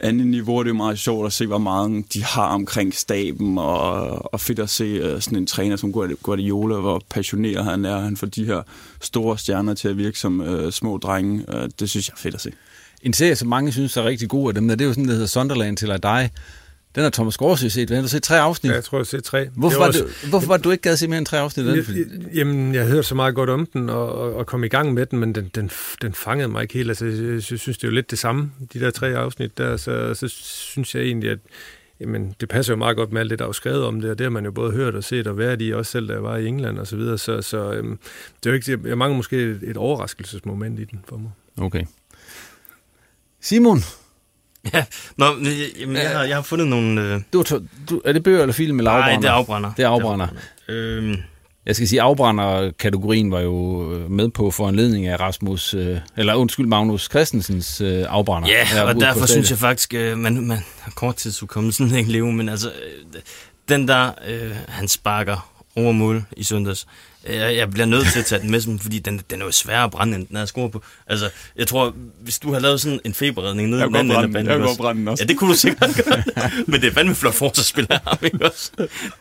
andet 0.00 0.26
niveau. 0.26 0.58
Det 0.58 0.66
er 0.66 0.70
jo 0.70 0.76
meget 0.76 0.98
sjovt 0.98 1.26
at 1.26 1.32
se, 1.32 1.46
hvor 1.46 1.58
meget 1.58 2.14
de 2.14 2.24
har 2.24 2.46
omkring 2.46 2.94
staben, 2.94 3.58
og, 3.58 4.34
og 4.34 4.40
fedt 4.40 4.58
at 4.58 4.70
se 4.70 4.84
øh, 4.84 5.20
sådan 5.20 5.38
en 5.38 5.46
træner 5.46 5.76
som 5.76 5.92
Guardiola, 6.22 6.80
hvor 6.80 7.02
passioneret 7.10 7.64
han 7.64 7.84
er. 7.84 7.98
Han 7.98 8.16
får 8.16 8.26
de 8.26 8.44
her 8.44 8.62
store 9.00 9.38
stjerner 9.38 9.74
til 9.74 9.88
at 9.88 9.96
virke 9.96 10.18
som 10.18 10.40
øh, 10.40 10.72
små 10.72 10.96
drenge. 10.98 11.44
Øh, 11.48 11.68
det 11.80 11.90
synes 11.90 12.08
jeg 12.08 12.12
er 12.12 12.18
fedt 12.18 12.34
at 12.34 12.40
se. 12.40 12.52
En 13.02 13.12
serie, 13.12 13.36
som 13.36 13.48
mange 13.48 13.72
synes 13.72 13.96
er 13.96 14.04
rigtig 14.04 14.28
god 14.28 14.48
af 14.48 14.54
dem, 14.54 14.68
der, 14.68 14.74
det 14.74 14.84
er 14.84 14.88
jo 14.88 14.92
sådan, 14.92 15.08
der 15.08 15.12
hedder 15.12 15.26
Sunderland 15.26 15.76
til 15.76 15.90
at 15.90 16.02
dig. 16.02 16.30
Den 16.96 17.02
har 17.02 17.10
Thomas 17.10 17.36
Gårdsø 17.36 17.68
set. 17.68 17.88
Den 17.88 17.94
har 17.94 18.02
du 18.02 18.08
set 18.08 18.22
tre 18.22 18.40
afsnit? 18.40 18.70
Ja, 18.70 18.74
jeg 18.74 18.84
tror, 18.84 18.98
jeg 18.98 19.00
har 19.00 19.04
set 19.04 19.24
tre. 19.24 19.48
Hvorfor 19.54 19.78
var, 19.78 19.86
var 19.86 19.92
du, 19.92 20.02
også- 20.04 20.28
hvorfor 20.28 20.46
var 20.48 20.56
du 20.56 20.70
ikke 20.70 20.82
gad 20.82 20.96
se 20.96 21.08
mere 21.08 21.18
end 21.18 21.26
tre 21.26 21.38
afsnit 21.38 21.66
af 21.68 21.76
den? 21.84 21.96
Jeg- 21.96 22.34
Jamen, 22.34 22.74
jeg 22.74 22.86
hørte 22.86 23.02
så 23.02 23.14
meget 23.14 23.34
godt 23.34 23.50
om 23.50 23.66
den, 23.66 23.90
og, 23.90 24.34
og, 24.34 24.46
kom 24.46 24.64
i 24.64 24.68
gang 24.68 24.94
med 24.94 25.06
den, 25.06 25.18
men 25.18 25.34
den, 25.34 25.50
den, 25.54 25.70
den 26.02 26.14
fangede 26.14 26.48
mig 26.48 26.62
ikke 26.62 26.74
helt. 26.74 26.88
Altså, 26.90 27.06
jeg, 27.06 27.42
synes, 27.42 27.64
det 27.78 27.84
er 27.84 27.88
jo 27.88 27.94
lidt 27.94 28.10
det 28.10 28.18
samme, 28.18 28.50
de 28.72 28.80
der 28.80 28.90
tre 28.90 29.06
afsnit 29.08 29.58
der, 29.58 29.76
så, 29.76 30.14
så 30.14 30.28
synes 30.28 30.94
jeg 30.94 31.02
egentlig, 31.02 31.30
at 31.30 31.38
jamen, 32.00 32.34
det 32.40 32.48
passer 32.48 32.72
jo 32.72 32.76
meget 32.78 32.96
godt 32.96 33.12
med 33.12 33.20
alt 33.20 33.30
det, 33.30 33.38
der 33.38 33.48
er 33.48 33.52
skrevet 33.52 33.84
om 33.84 34.00
det, 34.00 34.10
og 34.10 34.18
det 34.18 34.24
har 34.24 34.30
man 34.30 34.44
jo 34.44 34.50
både 34.50 34.72
hørt 34.72 34.94
og 34.94 35.04
set 35.04 35.26
og 35.26 35.38
været 35.38 35.62
i, 35.62 35.72
også 35.72 35.92
selv 35.92 36.08
da 36.08 36.12
jeg 36.12 36.22
var 36.22 36.36
i 36.36 36.46
England 36.46 36.78
og 36.78 36.86
så 36.86 36.96
videre, 36.96 37.18
så, 37.18 37.42
så 37.42 37.72
øhm, 37.72 37.98
det 38.44 38.46
er 38.46 38.50
jo 38.50 38.54
ikke, 38.54 38.88
jeg 38.88 38.98
mangler 38.98 39.16
måske 39.16 39.36
et, 39.36 39.60
et 39.62 39.76
overraskelsesmoment 39.76 40.80
i 40.80 40.84
den 40.84 41.00
for 41.08 41.16
mig. 41.16 41.30
Okay. 41.60 41.84
Simon, 43.40 43.80
Ja, 44.74 44.84
nå, 45.16 45.34
men, 45.34 45.46
jamen, 45.80 45.96
jeg, 45.96 46.10
har, 46.10 46.24
jeg 46.24 46.36
har 46.36 46.42
fundet 46.42 46.68
nogle... 46.68 47.00
Øh, 47.00 47.20
du, 47.32 47.44
du, 47.90 48.02
er 48.04 48.12
det 48.12 48.22
bøger 48.22 48.40
eller 48.40 48.52
film 48.52 48.78
eller 48.78 48.90
Nej, 48.90 49.00
afbrænder? 49.00 49.20
det 49.20 49.28
er 49.28 49.32
afbrænder. 49.32 49.72
Det 49.76 49.84
er 49.84 49.88
afbrænder. 49.88 50.26
Øhm, 50.68 51.16
Jeg 51.66 51.76
skal 51.76 51.88
sige, 51.88 52.02
afbrænder-kategorien 52.02 53.30
var 53.30 53.40
jo 53.40 53.92
øh, 53.94 54.10
med 54.10 54.28
på 54.28 54.50
foranledning 54.50 55.06
af 55.06 55.20
Rasmus, 55.20 55.74
øh, 55.74 55.98
eller 56.16 56.34
undskyld, 56.34 56.66
Magnus 56.66 57.02
Christensens 57.10 57.80
øh, 57.80 58.04
afbrænder. 58.08 58.48
Ja, 58.48 58.82
og 58.82 58.94
derfor 59.00 59.26
synes 59.26 59.50
jeg 59.50 59.58
faktisk, 59.58 59.94
øh, 59.94 60.18
man, 60.18 60.46
man 60.46 60.58
har 60.80 60.90
korttidsudkommelsen 60.90 61.94
ikke 61.94 62.12
leve, 62.12 62.32
men 62.32 62.48
altså, 62.48 62.68
øh, 62.68 63.20
den 63.68 63.88
der, 63.88 64.10
øh, 64.28 64.50
han 64.68 64.88
sparker 64.88 65.50
over 65.76 65.92
mål 65.92 66.24
i 66.36 66.44
søndags, 66.44 66.86
øh, 67.26 67.34
jeg 67.56 67.70
bliver 67.70 67.86
nødt 67.86 68.06
til 68.12 68.18
at 68.18 68.26
tage 68.26 68.42
den 68.42 68.50
med, 68.50 68.60
sådan, 68.60 68.78
fordi 68.78 68.98
den, 68.98 69.20
den 69.30 69.40
er 69.40 69.44
jo 69.44 69.50
svær 69.52 69.84
at 69.84 69.90
brænde, 69.90 70.16
end 70.16 70.26
den 70.26 70.36
er 70.36 70.44
score 70.44 70.70
på. 70.70 70.82
Altså, 71.06 71.30
jeg 71.56 71.66
tror, 71.66 71.94
hvis 72.20 72.38
du 72.38 72.52
har 72.52 72.60
lavet 72.60 72.80
sådan 72.80 73.00
en 73.04 73.14
feberredning 73.14 73.68
nede 73.68 73.80
i 73.80 73.82
Jeg 73.82 73.88
den 73.88 73.96
anden 73.96 74.10
ende 74.16 74.24
af 74.24 74.32
banen, 74.32 74.50
Jeg 74.50 74.58
godt 74.60 74.78
brænde 74.78 75.00
den 75.00 75.08
også. 75.08 75.24
Ja, 75.24 75.28
det 75.28 75.38
kunne 75.38 75.50
du 75.50 75.56
sikkert 75.56 75.90
gøre. 76.04 76.22
men 76.66 76.80
det 76.80 76.88
er 76.88 76.92
fandme 76.92 77.14
flot 77.14 77.34
forsvarsspil 77.34 77.86
af 77.90 78.00
ham, 78.06 78.18
ikke 78.22 78.46
også? 78.46 78.70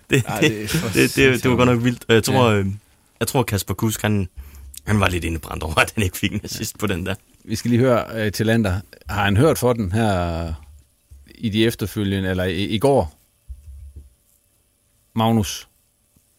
Det, 0.09 0.23
Ej, 0.27 0.39
det, 0.41 0.49
det 0.51 0.61
er 0.63 0.67
det, 0.67 0.93
det, 0.93 1.15
det, 1.15 1.33
det, 1.33 1.43
det 1.43 1.51
var 1.51 1.57
godt 1.57 1.69
nok 1.69 1.83
vildt. 1.83 2.05
Jeg 2.09 2.23
tror, 2.23 2.49
Ja. 2.49 2.55
ja. 2.55 2.59
øh, 2.59 2.65
jeg 3.19 3.27
tror 3.27 3.43
Kasper 3.43 3.73
Kusk, 3.73 4.01
han, 4.01 4.29
han 4.87 4.99
var 4.99 5.09
lidt 5.09 5.23
indebrændt 5.23 5.63
over, 5.63 5.79
at 5.79 5.91
han 5.95 6.03
ikke 6.03 6.17
fik 6.17 6.31
en 6.33 6.41
assist 6.43 6.77
på 6.79 6.87
den 6.87 7.05
der. 7.05 7.15
Vi 7.45 7.55
skal 7.55 7.69
lige 7.71 7.79
høre 7.79 8.05
øh, 8.25 8.31
til 8.31 8.45
Lander. 8.45 8.79
Har 9.09 9.23
han 9.23 9.37
hørt 9.37 9.57
for 9.57 9.73
den 9.73 9.91
her 9.91 10.53
i 11.35 11.49
de 11.49 11.65
efterfølgende, 11.65 12.29
eller 12.29 12.43
i, 12.43 12.63
i 12.65 12.79
går? 12.79 13.19
Magnus? 15.15 15.67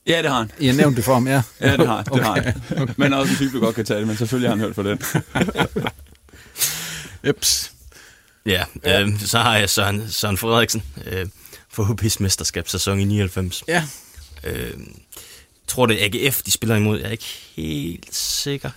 Ja, 0.06 0.22
det 0.22 0.30
har 0.30 0.38
han. 0.38 0.50
I 0.58 0.66
har 0.66 0.74
nævnt 0.74 0.96
det 0.96 1.04
for 1.04 1.14
ham, 1.14 1.26
ja. 1.28 1.42
Ja, 1.60 1.76
det 1.76 1.86
har, 1.86 2.02
det 2.02 2.24
har 2.24 2.30
Okay. 2.38 2.52
han. 2.68 2.94
Men 2.96 3.12
også 3.12 3.30
en 3.32 3.36
type, 3.36 3.54
der 3.54 3.60
godt 3.60 3.74
kan 3.74 3.84
tage 3.84 3.98
det, 3.98 4.06
men 4.06 4.16
selvfølgelig 4.16 4.50
har 4.50 4.56
han 4.56 4.64
hørt 4.64 4.74
for 4.74 4.82
den. 4.82 4.98
Ups. 7.30 7.72
Ja, 8.46 8.64
øh, 8.84 9.20
så 9.20 9.38
har 9.38 9.56
jeg 9.56 9.70
Søren, 9.70 10.10
Søren 10.10 10.36
Frederiksen 10.36 10.82
øh, 11.06 11.26
for 11.72 11.84
HP's 11.84 12.16
mesterskabssæson 12.20 13.00
i 13.00 13.04
99. 13.04 13.64
Ja. 13.68 13.84
Øh, 14.44 14.70
tror 15.66 15.86
det 15.86 16.02
er 16.02 16.24
AGF, 16.26 16.42
de 16.42 16.50
spiller 16.50 16.76
imod. 16.76 16.98
Jeg 16.98 17.06
er 17.06 17.10
ikke 17.10 17.38
helt 17.56 18.14
sikker. 18.16 18.70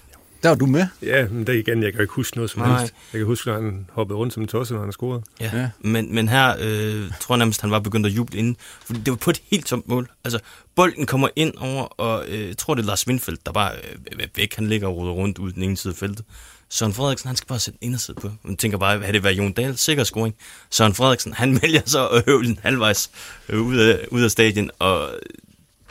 Der 0.44 0.50
var 0.50 0.56
du 0.56 0.66
med. 0.66 0.88
Ja, 1.02 1.28
men 1.28 1.48
det 1.48 1.56
igen, 1.56 1.84
jeg 1.84 1.94
kan 1.94 2.02
ikke 2.02 2.14
huske 2.14 2.38
noget 2.38 2.50
som 2.52 2.62
Nej. 2.62 2.80
helst. 2.80 2.94
Jeg 3.14 3.20
kan 3.20 3.26
huske, 3.26 3.48
når 3.48 3.56
han 3.56 3.88
hoppede 3.92 4.18
rundt 4.18 4.34
som 4.34 4.44
en 4.44 4.48
tosse, 4.48 4.74
når 4.74 4.82
han 4.82 4.92
scorede. 4.92 5.24
Ja. 5.40 5.52
ja. 5.54 5.70
Men, 5.80 6.16
men 6.16 6.30
her 6.30 6.56
øh, 6.60 7.12
tror 7.20 7.36
jeg 7.36 7.38
nærmest, 7.38 7.62
han 7.62 7.72
var 7.72 7.80
begyndt 7.80 8.06
at 8.06 8.12
juble 8.12 8.40
inden. 8.40 8.58
For 8.86 8.94
det 8.94 9.10
var 9.10 9.16
på 9.16 9.30
et 9.30 9.42
helt 9.52 9.66
tomt 9.66 9.88
mål. 9.88 10.10
Altså, 10.24 10.40
bolden 10.76 11.06
kommer 11.06 11.30
ind 11.36 11.54
over, 11.58 11.84
og 11.84 12.26
øh, 12.28 12.48
jeg 12.48 12.58
tror, 12.58 12.74
det 12.76 12.82
er 12.82 12.88
Lars 12.88 13.08
Windfeldt, 13.08 13.46
der 13.46 13.52
bare 13.52 13.72
øh, 13.76 14.20
er 14.20 14.28
væk. 14.36 14.56
Han 14.56 14.68
ligger 14.68 14.88
og 14.88 14.96
ruder 14.96 15.12
rundt 15.12 15.38
ud 15.38 15.52
den 15.52 15.64
ene 15.64 15.78
side 15.78 15.94
af 15.94 15.98
feltet. 15.98 16.26
Søren 16.70 16.94
Frederiksen, 16.94 17.28
han 17.28 17.36
skal 17.36 17.48
bare 17.48 17.60
sætte 17.60 17.80
inderside 17.82 18.18
på. 18.22 18.32
Man 18.44 18.58
tænker 18.58 18.78
bare, 18.78 19.00
havde 19.00 19.14
det 19.14 19.24
været 19.24 19.38
Jon 19.38 19.52
Dahl? 19.52 19.78
Sikker 19.78 20.04
scoring. 20.04 20.36
Søren 20.70 20.94
Frederiksen, 20.94 21.34
han 21.34 21.54
vælger 21.62 21.82
så 21.86 22.08
at 22.08 22.26
høvle 22.26 22.50
en 22.50 22.60
halvvejs 22.64 23.12
øh, 23.50 23.62
ud, 23.62 23.78
af, 23.78 24.08
ud 24.12 24.22
af 24.22 24.32
stadion, 24.32 24.70
og 24.80 25.10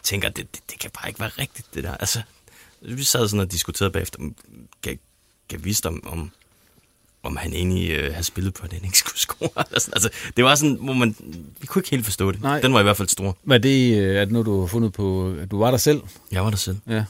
tænker, 0.03 0.28
det, 0.28 0.55
det, 0.55 0.61
det 0.70 0.78
kan 0.78 0.90
bare 1.01 1.09
ikke 1.09 1.20
være 1.20 1.30
rigtigt, 1.38 1.74
det 1.74 1.84
der. 1.84 1.94
Altså, 1.94 2.22
vi 2.83 3.05
sad 3.05 3.29
sådan 3.29 3.41
og 3.41 3.53
diskuterede 3.53 3.93
bagefter, 3.93 4.18
kan, 4.83 4.99
kan 5.49 5.64
vise 5.64 5.89
om, 5.89 6.09
om, 6.09 6.31
om 7.22 7.37
han 7.37 7.53
egentlig 7.53 7.91
øh, 7.91 8.12
havde 8.12 8.24
spillet 8.24 8.55
på, 8.55 8.64
at 8.64 8.72
han 8.72 8.85
ikke 8.85 8.99
skulle 8.99 9.18
score. 9.18 9.64
Altså, 9.72 10.11
det 10.37 10.45
var 10.45 10.55
sådan, 10.55 10.79
hvor 10.81 10.93
man, 10.93 11.16
vi 11.61 11.66
kunne 11.66 11.81
ikke 11.81 11.91
helt 11.91 12.05
forstå 12.05 12.33
det. 12.33 12.43
Nej. 12.43 12.61
Den 12.61 12.72
var 12.72 12.81
i 12.81 12.83
hvert 12.83 12.97
fald 12.97 13.09
stor. 13.09 13.37
Var 13.45 13.59
det, 13.59 13.99
øh, 13.99 14.16
er 14.16 14.24
det 14.24 14.33
noget, 14.33 14.47
du 14.47 14.61
har 14.61 14.66
fundet 14.66 14.93
på, 14.93 15.35
at 15.41 15.51
du 15.51 15.59
var 15.59 15.70
der 15.70 15.79
selv? 15.79 16.03
Jeg 16.33 16.45
var 16.45 16.51
der 16.51 16.57
selv. 16.57 16.76
Ja. 16.89 17.05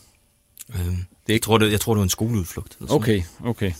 Øhm, 0.74 0.76
det 0.76 1.32
er 1.32 1.32
ikke... 1.32 1.32
jeg, 1.32 1.42
tror, 1.42 1.58
det, 1.58 1.72
jeg 1.72 1.80
tror, 1.80 1.94
det 1.94 1.98
var 1.98 2.04
en 2.04 2.10
skoleudflugt. 2.10 2.76
Eller 2.80 2.88
sådan 2.88 3.02
Okay, 3.02 3.22
okay. 3.44 3.72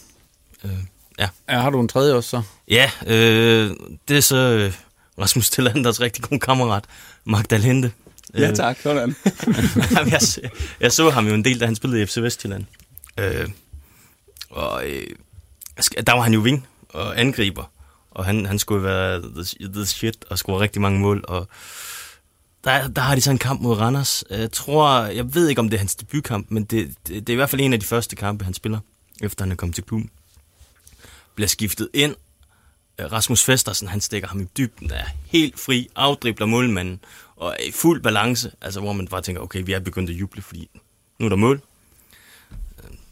Øh, 0.64 0.70
ja. 1.18 1.28
ja. 1.48 1.60
Har 1.60 1.70
du 1.70 1.80
en 1.80 1.88
tredje 1.88 2.14
også 2.14 2.30
så? 2.30 2.42
Ja, 2.68 2.90
øh, 3.06 3.76
det 4.08 4.16
er 4.16 4.20
så 4.20 4.36
øh, 4.36 4.72
Rasmus 5.18 5.50
Tillanders 5.50 6.00
rigtig 6.00 6.24
god 6.24 6.38
kammerat, 6.38 6.84
Magdalente. 7.24 7.92
Ja, 8.34 8.54
tak. 8.54 8.78
Sådan. 8.82 9.16
Jeg, 10.12 10.20
jeg 10.80 10.92
så 10.92 11.10
ham 11.10 11.26
jo 11.26 11.34
en 11.34 11.44
del, 11.44 11.60
da 11.60 11.64
han 11.64 11.74
spillede 11.74 12.02
i 12.02 12.06
FC 12.06 12.16
Vestjylland. 12.16 12.64
Øh, 13.18 13.48
og 14.50 14.86
øh, 14.86 15.06
der 16.06 16.12
var 16.12 16.20
han 16.20 16.34
jo 16.34 16.40
wing 16.40 16.66
og 16.88 17.20
angriber, 17.20 17.70
og 18.10 18.24
han, 18.24 18.46
han 18.46 18.58
skulle 18.58 18.82
være 18.82 19.22
the, 19.22 19.72
the 19.72 19.86
shit 19.86 20.24
og 20.30 20.38
score 20.38 20.60
rigtig 20.60 20.82
mange 20.82 21.00
mål, 21.00 21.24
og 21.28 21.48
der, 22.64 22.88
der 22.88 23.02
har 23.02 23.14
de 23.14 23.20
så 23.20 23.30
en 23.30 23.38
kamp 23.38 23.60
mod 23.60 23.76
Randers. 23.76 24.24
Jeg 24.30 24.52
tror, 24.52 25.04
jeg 25.04 25.34
ved 25.34 25.48
ikke, 25.48 25.58
om 25.58 25.68
det 25.68 25.76
er 25.76 25.78
hans 25.78 25.94
debutkamp, 25.94 26.50
men 26.50 26.64
det, 26.64 26.94
det, 27.06 27.26
det 27.26 27.28
er 27.28 27.34
i 27.34 27.36
hvert 27.36 27.50
fald 27.50 27.60
en 27.60 27.72
af 27.72 27.80
de 27.80 27.86
første 27.86 28.16
kampe, 28.16 28.44
han 28.44 28.54
spiller, 28.54 28.78
efter 29.20 29.44
han 29.44 29.52
er 29.52 29.56
kommet 29.56 29.74
til 29.74 29.84
klubben. 29.84 30.10
Bliver 31.34 31.48
skiftet 31.48 31.88
ind. 31.94 32.14
Rasmus 33.00 33.44
Festersen, 33.44 33.88
han 33.88 34.00
stikker 34.00 34.28
ham 34.28 34.40
i 34.40 34.44
dybden, 34.44 34.90
er 34.90 35.04
helt 35.26 35.60
fri, 35.60 35.88
afdribler 35.96 36.46
målmanden, 36.46 37.00
og 37.40 37.56
i 37.68 37.70
fuld 37.72 38.02
balance, 38.02 38.50
altså 38.60 38.80
hvor 38.80 38.92
man 38.92 39.08
bare 39.08 39.22
tænker, 39.22 39.42
okay, 39.42 39.62
vi 39.66 39.72
er 39.72 39.78
begyndt 39.80 40.10
at 40.10 40.16
juble, 40.16 40.42
fordi 40.42 40.70
nu 41.18 41.24
er 41.26 41.28
der 41.28 41.36
mål. 41.36 41.60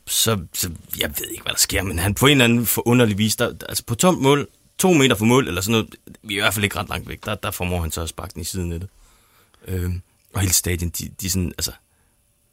Så, 0.06 0.38
så 0.54 0.70
jeg 1.00 1.10
ved 1.18 1.28
ikke, 1.30 1.42
hvad 1.42 1.52
der 1.52 1.58
sker, 1.58 1.82
men 1.82 1.98
han 1.98 2.14
på 2.14 2.26
en 2.26 2.30
eller 2.32 2.44
anden 2.44 2.66
forunderlig 2.66 3.18
vis, 3.18 3.36
der, 3.36 3.52
altså 3.68 3.84
på 3.84 3.94
tomt 3.94 4.20
mål, 4.20 4.48
to 4.78 4.92
meter 4.92 5.16
fra 5.16 5.24
mål, 5.24 5.48
eller 5.48 5.60
sådan 5.60 5.72
noget, 5.72 5.94
vi 6.22 6.34
er 6.34 6.38
i 6.38 6.40
hvert 6.40 6.54
fald 6.54 6.64
ikke 6.64 6.76
ret 6.78 6.88
langt 6.88 7.08
væk, 7.08 7.24
der, 7.24 7.34
der 7.34 7.50
formår 7.50 7.80
han 7.80 7.90
så 7.90 8.00
at 8.02 8.08
sparke 8.08 8.32
den 8.34 8.40
i 8.42 8.44
siden 8.44 8.72
af 8.72 8.80
det. 8.80 8.88
Øhm, 9.68 10.00
og 10.34 10.40
hele 10.40 10.52
stadion, 10.52 10.90
de, 10.90 11.08
de 11.20 11.30
sådan, 11.30 11.52
altså, 11.58 11.72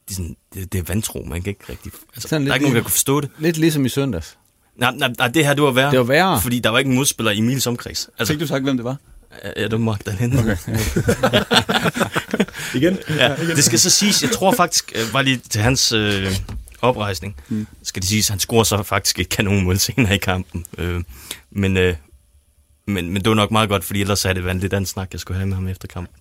de 0.10 0.16
sådan, 0.16 0.36
det, 0.54 0.74
det 0.74 0.80
er 0.80 0.84
vantro, 0.84 1.24
man 1.28 1.42
kan 1.42 1.50
ikke 1.50 1.64
rigtig, 1.70 1.92
altså, 2.16 2.28
Sådan 2.28 2.48
der 2.48 2.54
er 2.54 2.54
lidt 2.54 2.56
ikke 2.56 2.64
nogen, 2.64 2.76
der 2.76 2.80
lige- 2.80 2.84
kunne 2.84 2.92
forstå 2.92 3.22
det. 3.22 3.30
Lidt 3.40 3.58
ligesom 3.58 3.86
i 3.86 3.90
søndags. 3.90 4.38
Nej, 4.76 4.92
nej, 4.96 5.14
nej, 5.18 5.28
det 5.28 5.46
her, 5.46 5.54
det 5.54 5.64
var 5.64 5.72
værre. 5.72 5.92
Det 5.92 6.00
var 6.00 6.06
værre. 6.06 6.42
Fordi 6.42 6.60
der 6.60 6.70
var 6.70 6.80
ikke 6.80 6.90
en 6.90 6.96
modspiller 6.96 7.32
i 7.32 7.38
Emils 7.38 7.68
omkreds. 7.68 8.10
Altså, 8.20 8.34
Fik 8.34 8.40
du 8.42 8.48
sagt, 8.48 8.64
hvem 8.64 8.78
det 8.78 8.84
var? 8.84 8.98
Ja, 9.58 9.64
det 9.64 9.72
var 9.72 9.78
Magdalene. 9.78 10.40
Okay. 10.40 10.56
Igen? 12.78 12.98
Ja, 13.10 13.36
det 13.36 13.64
skal 13.64 13.80
så 13.80 13.90
siges, 13.90 14.22
jeg 14.24 14.32
tror 14.32 14.52
faktisk, 14.52 14.92
øh, 14.96 15.12
bare 15.12 15.24
lige 15.24 15.42
til 15.50 15.62
hans 15.62 15.92
øh, 15.92 16.36
oprejsning, 16.82 17.36
mm. 17.50 17.68
skal 17.84 18.02
det 18.02 18.10
siges, 18.10 18.28
han 18.28 18.40
scorer 18.40 18.64
så 18.64 18.84
faktisk 18.84 19.20
et 19.20 19.30
kanonmål 19.30 19.80
senere 19.80 20.16
i 20.16 20.18
kampen. 20.18 20.66
Øh, 20.78 21.04
men, 21.52 21.78
øh, 21.78 21.96
men, 22.88 23.10
men 23.12 23.16
det 23.16 23.30
var 23.30 23.36
nok 23.36 23.52
meget 23.52 23.70
godt, 23.70 23.84
fordi 23.84 24.02
ellers 24.02 24.26
er 24.26 24.34
det 24.34 24.44
været 24.44 24.56
en 24.56 24.62
lidt 24.62 24.74
anden 24.74 24.86
snak, 24.86 25.10
jeg 25.14 25.20
skulle 25.20 25.38
have 25.38 25.48
med 25.48 25.56
ham 25.56 25.68
efter 25.68 25.88
kampen. 25.88 26.16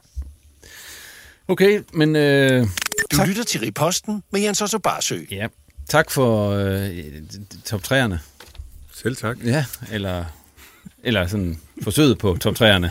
Okay, 1.49 1.81
men... 1.93 2.17
Øh, 2.17 2.67
Du 3.13 3.17
tak. 3.17 3.29
lytter 3.29 3.45
til 3.45 3.61
Riposten 3.61 4.23
med 4.33 4.41
Jens 4.41 4.63
Otto 4.63 4.79
Barsø. 4.79 5.19
Ja. 5.31 5.47
Tak 5.89 6.11
for 6.11 6.51
øh, 6.51 7.13
top 7.65 7.81
3'erne. 7.81 8.15
Selv 8.95 9.17
tak. 9.17 9.37
Ja, 9.45 9.65
eller, 9.91 10.25
eller 11.03 11.27
sådan 11.27 11.59
forsøget 11.83 12.19
på 12.19 12.37
top 12.41 12.55
3'erne. 12.55 12.89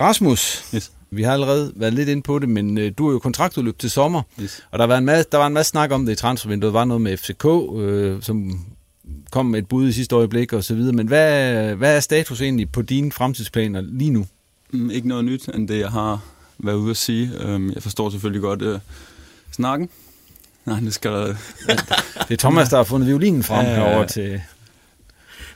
Rasmus, 0.00 0.64
yes. 0.74 0.92
vi 1.10 1.22
har 1.22 1.32
allerede 1.32 1.72
været 1.76 1.94
lidt 1.94 2.08
inde 2.08 2.22
på 2.22 2.38
det, 2.38 2.48
men 2.48 2.78
øh, 2.78 2.92
du 2.98 3.08
er 3.08 3.12
jo 3.12 3.18
kontraktudløb 3.18 3.78
til 3.78 3.90
sommer, 3.90 4.22
yes. 4.42 4.64
og 4.70 4.78
der 4.78 4.84
var, 4.84 4.98
en 4.98 5.04
masse, 5.04 5.30
der 5.32 5.38
var 5.38 5.46
en 5.46 5.54
masse 5.54 5.70
snak 5.70 5.90
om 5.90 6.06
det 6.06 6.12
i 6.12 6.16
transfervinduet. 6.16 6.72
Der 6.72 6.78
var 6.78 6.84
noget 6.84 7.00
med 7.00 7.16
FCK, 7.16 7.44
øh, 7.76 8.22
som 8.22 8.64
kom 9.30 9.46
med 9.46 9.58
et 9.58 9.68
bud 9.68 9.88
i 9.88 9.92
sidste 9.92 10.16
øjeblik 10.16 10.52
og 10.52 10.64
så 10.64 10.74
videre. 10.74 10.92
Men 10.92 11.06
hvad, 11.06 11.74
hvad 11.74 11.96
er 11.96 12.00
status 12.00 12.40
egentlig 12.40 12.72
på 12.72 12.82
dine 12.82 13.12
fremtidsplaner 13.12 13.80
lige 13.80 14.10
nu? 14.10 14.26
Mm, 14.70 14.90
ikke 14.90 15.08
noget 15.08 15.24
nyt, 15.24 15.48
end 15.54 15.68
det 15.68 15.78
jeg 15.78 15.90
har 15.90 16.20
været 16.58 16.76
ude 16.76 16.90
at 16.90 16.96
sige. 16.96 17.30
Um, 17.46 17.72
jeg 17.72 17.82
forstår 17.82 18.10
selvfølgelig 18.10 18.42
godt 18.42 18.62
uh, 18.62 18.78
snakken. 19.52 19.88
Nej, 20.64 20.80
det 20.80 20.94
skal 20.94 21.10
der... 21.10 21.26
det 22.28 22.30
er 22.30 22.36
Thomas, 22.36 22.68
der 22.68 22.76
har 22.76 22.84
fundet 22.84 23.08
violinen 23.08 23.42
frem 23.42 23.66
Ja, 23.66 23.74
herover 23.74 24.06
til... 24.06 24.42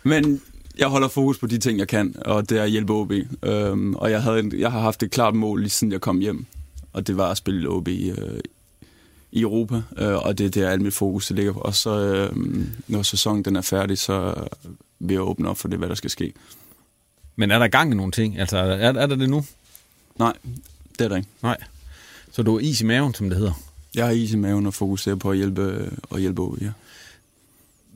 Men 0.03 0.41
jeg 0.79 0.89
holder 0.89 1.09
fokus 1.09 1.39
på 1.39 1.47
de 1.47 1.59
ting, 1.59 1.79
jeg 1.79 1.89
kan, 1.89 2.15
og 2.25 2.49
det 2.49 2.59
er 2.59 2.63
at 2.63 2.71
hjælpe 2.71 2.93
OB. 2.93 3.13
Um, 3.49 3.95
og 3.95 4.11
jeg, 4.11 4.23
havde 4.23 4.39
en, 4.39 4.59
jeg 4.59 4.73
har 4.73 4.81
haft 4.81 5.03
et 5.03 5.11
klart 5.11 5.35
mål, 5.35 5.61
lige 5.61 5.71
siden 5.71 5.93
jeg 5.93 6.01
kom 6.01 6.19
hjem. 6.19 6.47
Og 6.93 7.07
det 7.07 7.17
var 7.17 7.31
at 7.31 7.37
spille 7.37 7.69
OB 7.69 7.89
i, 7.89 8.11
uh, 8.11 8.19
i 9.33 9.41
Europa. 9.41 9.75
Uh, 9.75 10.27
og 10.27 10.39
det 10.39 10.47
er 10.47 10.51
der, 10.51 10.71
alt 10.71 10.83
mit 10.83 10.95
fokus 10.95 11.27
det 11.27 11.37
ligger 11.37 11.53
på. 11.53 11.61
Og 11.61 11.75
så, 11.75 12.29
uh, 12.31 12.39
når 12.89 13.03
sæsonen 13.03 13.45
den 13.45 13.57
er 13.57 13.61
færdig, 13.61 13.99
så 13.99 14.35
vil 14.99 15.15
jeg 15.15 15.23
åbne 15.23 15.49
op 15.49 15.59
for 15.59 15.69
det, 15.69 15.79
hvad 15.79 15.89
der 15.89 15.95
skal 15.95 16.11
ske. 16.11 16.33
Men 17.37 17.51
er 17.51 17.59
der 17.59 17.69
gang 17.69 17.93
i 17.93 17.97
nogle 17.97 18.13
ting? 18.13 18.39
Altså, 18.39 18.59
er, 18.59 18.93
er 18.93 19.07
der 19.07 19.17
det 19.17 19.31
nu? 19.31 19.45
Nej, 20.19 20.33
det 20.99 21.05
er 21.05 21.09
der 21.09 21.17
ikke. 21.17 21.29
Nej. 21.43 21.57
Så 22.33 22.43
du 22.43 22.57
er 22.57 22.61
is 22.61 22.81
i 22.81 22.85
maven, 22.85 23.15
som 23.15 23.29
det 23.29 23.39
hedder? 23.39 23.53
Jeg 23.95 24.07
har 24.07 24.13
is 24.13 24.33
i 24.33 24.37
maven 24.37 24.67
og 24.67 24.75
fokuserer 24.75 25.17
på 25.17 25.31
at 25.31 25.37
hjælpe, 25.37 25.91
at 26.15 26.21
hjælpe 26.21 26.43
OB, 26.43 26.63
ja. 26.63 26.71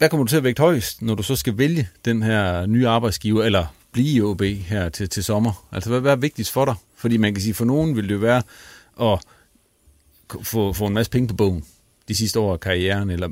Hvad 0.02 0.10
kommer 0.10 0.24
du 0.24 0.28
til 0.28 0.36
at 0.36 0.44
vægte 0.44 0.60
højst, 0.60 1.02
når 1.02 1.14
du 1.14 1.22
så 1.22 1.36
skal 1.36 1.58
vælge 1.58 1.88
den 2.04 2.22
her 2.22 2.66
nye 2.66 2.88
arbejdsgiver, 2.88 3.44
eller 3.44 3.66
blive 3.92 4.08
i 4.08 4.20
OB 4.20 4.42
her 4.42 4.88
til, 4.88 5.08
til 5.08 5.24
sommer? 5.24 5.66
Altså, 5.72 5.90
hvad, 5.90 6.00
hvad 6.00 6.12
er 6.12 6.16
vigtigst 6.16 6.52
for 6.52 6.64
dig? 6.64 6.74
Fordi 6.96 7.16
man 7.16 7.34
kan 7.34 7.42
sige, 7.42 7.54
for 7.54 7.64
nogen 7.64 7.96
vil 7.96 8.08
det 8.08 8.14
jo 8.14 8.18
være 8.18 8.42
at 9.00 9.18
få, 10.42 10.72
få 10.72 10.86
en 10.86 10.94
masse 10.94 11.10
penge 11.10 11.28
på 11.28 11.34
bogen 11.34 11.64
de 12.08 12.14
sidste 12.14 12.40
år 12.40 12.52
af 12.52 12.60
karrieren, 12.60 13.10
eller 13.10 13.28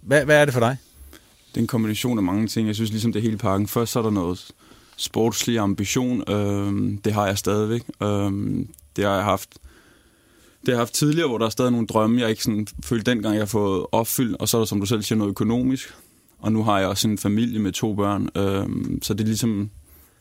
hvad, 0.00 0.24
hvad 0.24 0.40
er 0.40 0.44
det 0.44 0.54
for 0.54 0.60
dig? 0.60 0.76
Det 1.48 1.56
er 1.56 1.60
en 1.60 1.66
kombination 1.66 2.18
af 2.18 2.24
mange 2.24 2.46
ting. 2.46 2.66
Jeg 2.66 2.74
synes 2.74 2.90
ligesom 2.90 3.12
det 3.12 3.20
er 3.20 3.24
hele 3.24 3.38
pakken. 3.38 3.68
Først 3.68 3.92
så 3.92 3.98
er 3.98 4.02
der 4.02 4.10
noget 4.10 4.50
sportslig 4.96 5.58
ambition. 5.58 6.30
Øh, 6.30 6.98
det 7.04 7.12
har 7.12 7.26
jeg 7.26 7.38
stadigvæk. 7.38 7.82
Øh, 8.02 8.32
det 8.96 9.04
har 9.04 9.14
jeg 9.14 9.24
haft 9.24 9.48
det 10.66 10.74
har 10.74 10.78
jeg 10.78 10.80
haft 10.80 10.94
tidligere, 10.94 11.28
hvor 11.28 11.38
der 11.38 11.46
er 11.46 11.50
stadig 11.50 11.70
nogle 11.70 11.86
drømme, 11.86 12.20
jeg 12.20 12.30
ikke 12.30 12.42
sådan 12.42 12.66
følte 12.84 13.10
dengang, 13.10 13.34
jeg 13.34 13.40
har 13.40 13.46
fået 13.46 13.86
opfyldt. 13.92 14.36
Og 14.40 14.48
så 14.48 14.56
er 14.56 14.60
der, 14.60 14.66
som 14.66 14.80
du 14.80 14.86
selv 14.86 15.02
siger, 15.02 15.18
noget 15.18 15.30
økonomisk. 15.30 15.94
Og 16.38 16.52
nu 16.52 16.62
har 16.62 16.78
jeg 16.78 16.88
også 16.88 17.08
en 17.08 17.18
familie 17.18 17.58
med 17.58 17.72
to 17.72 17.94
børn. 17.94 18.28
Øhm, 18.36 19.02
så 19.02 19.14
det 19.14 19.20
er 19.20 19.26
ligesom, 19.26 19.70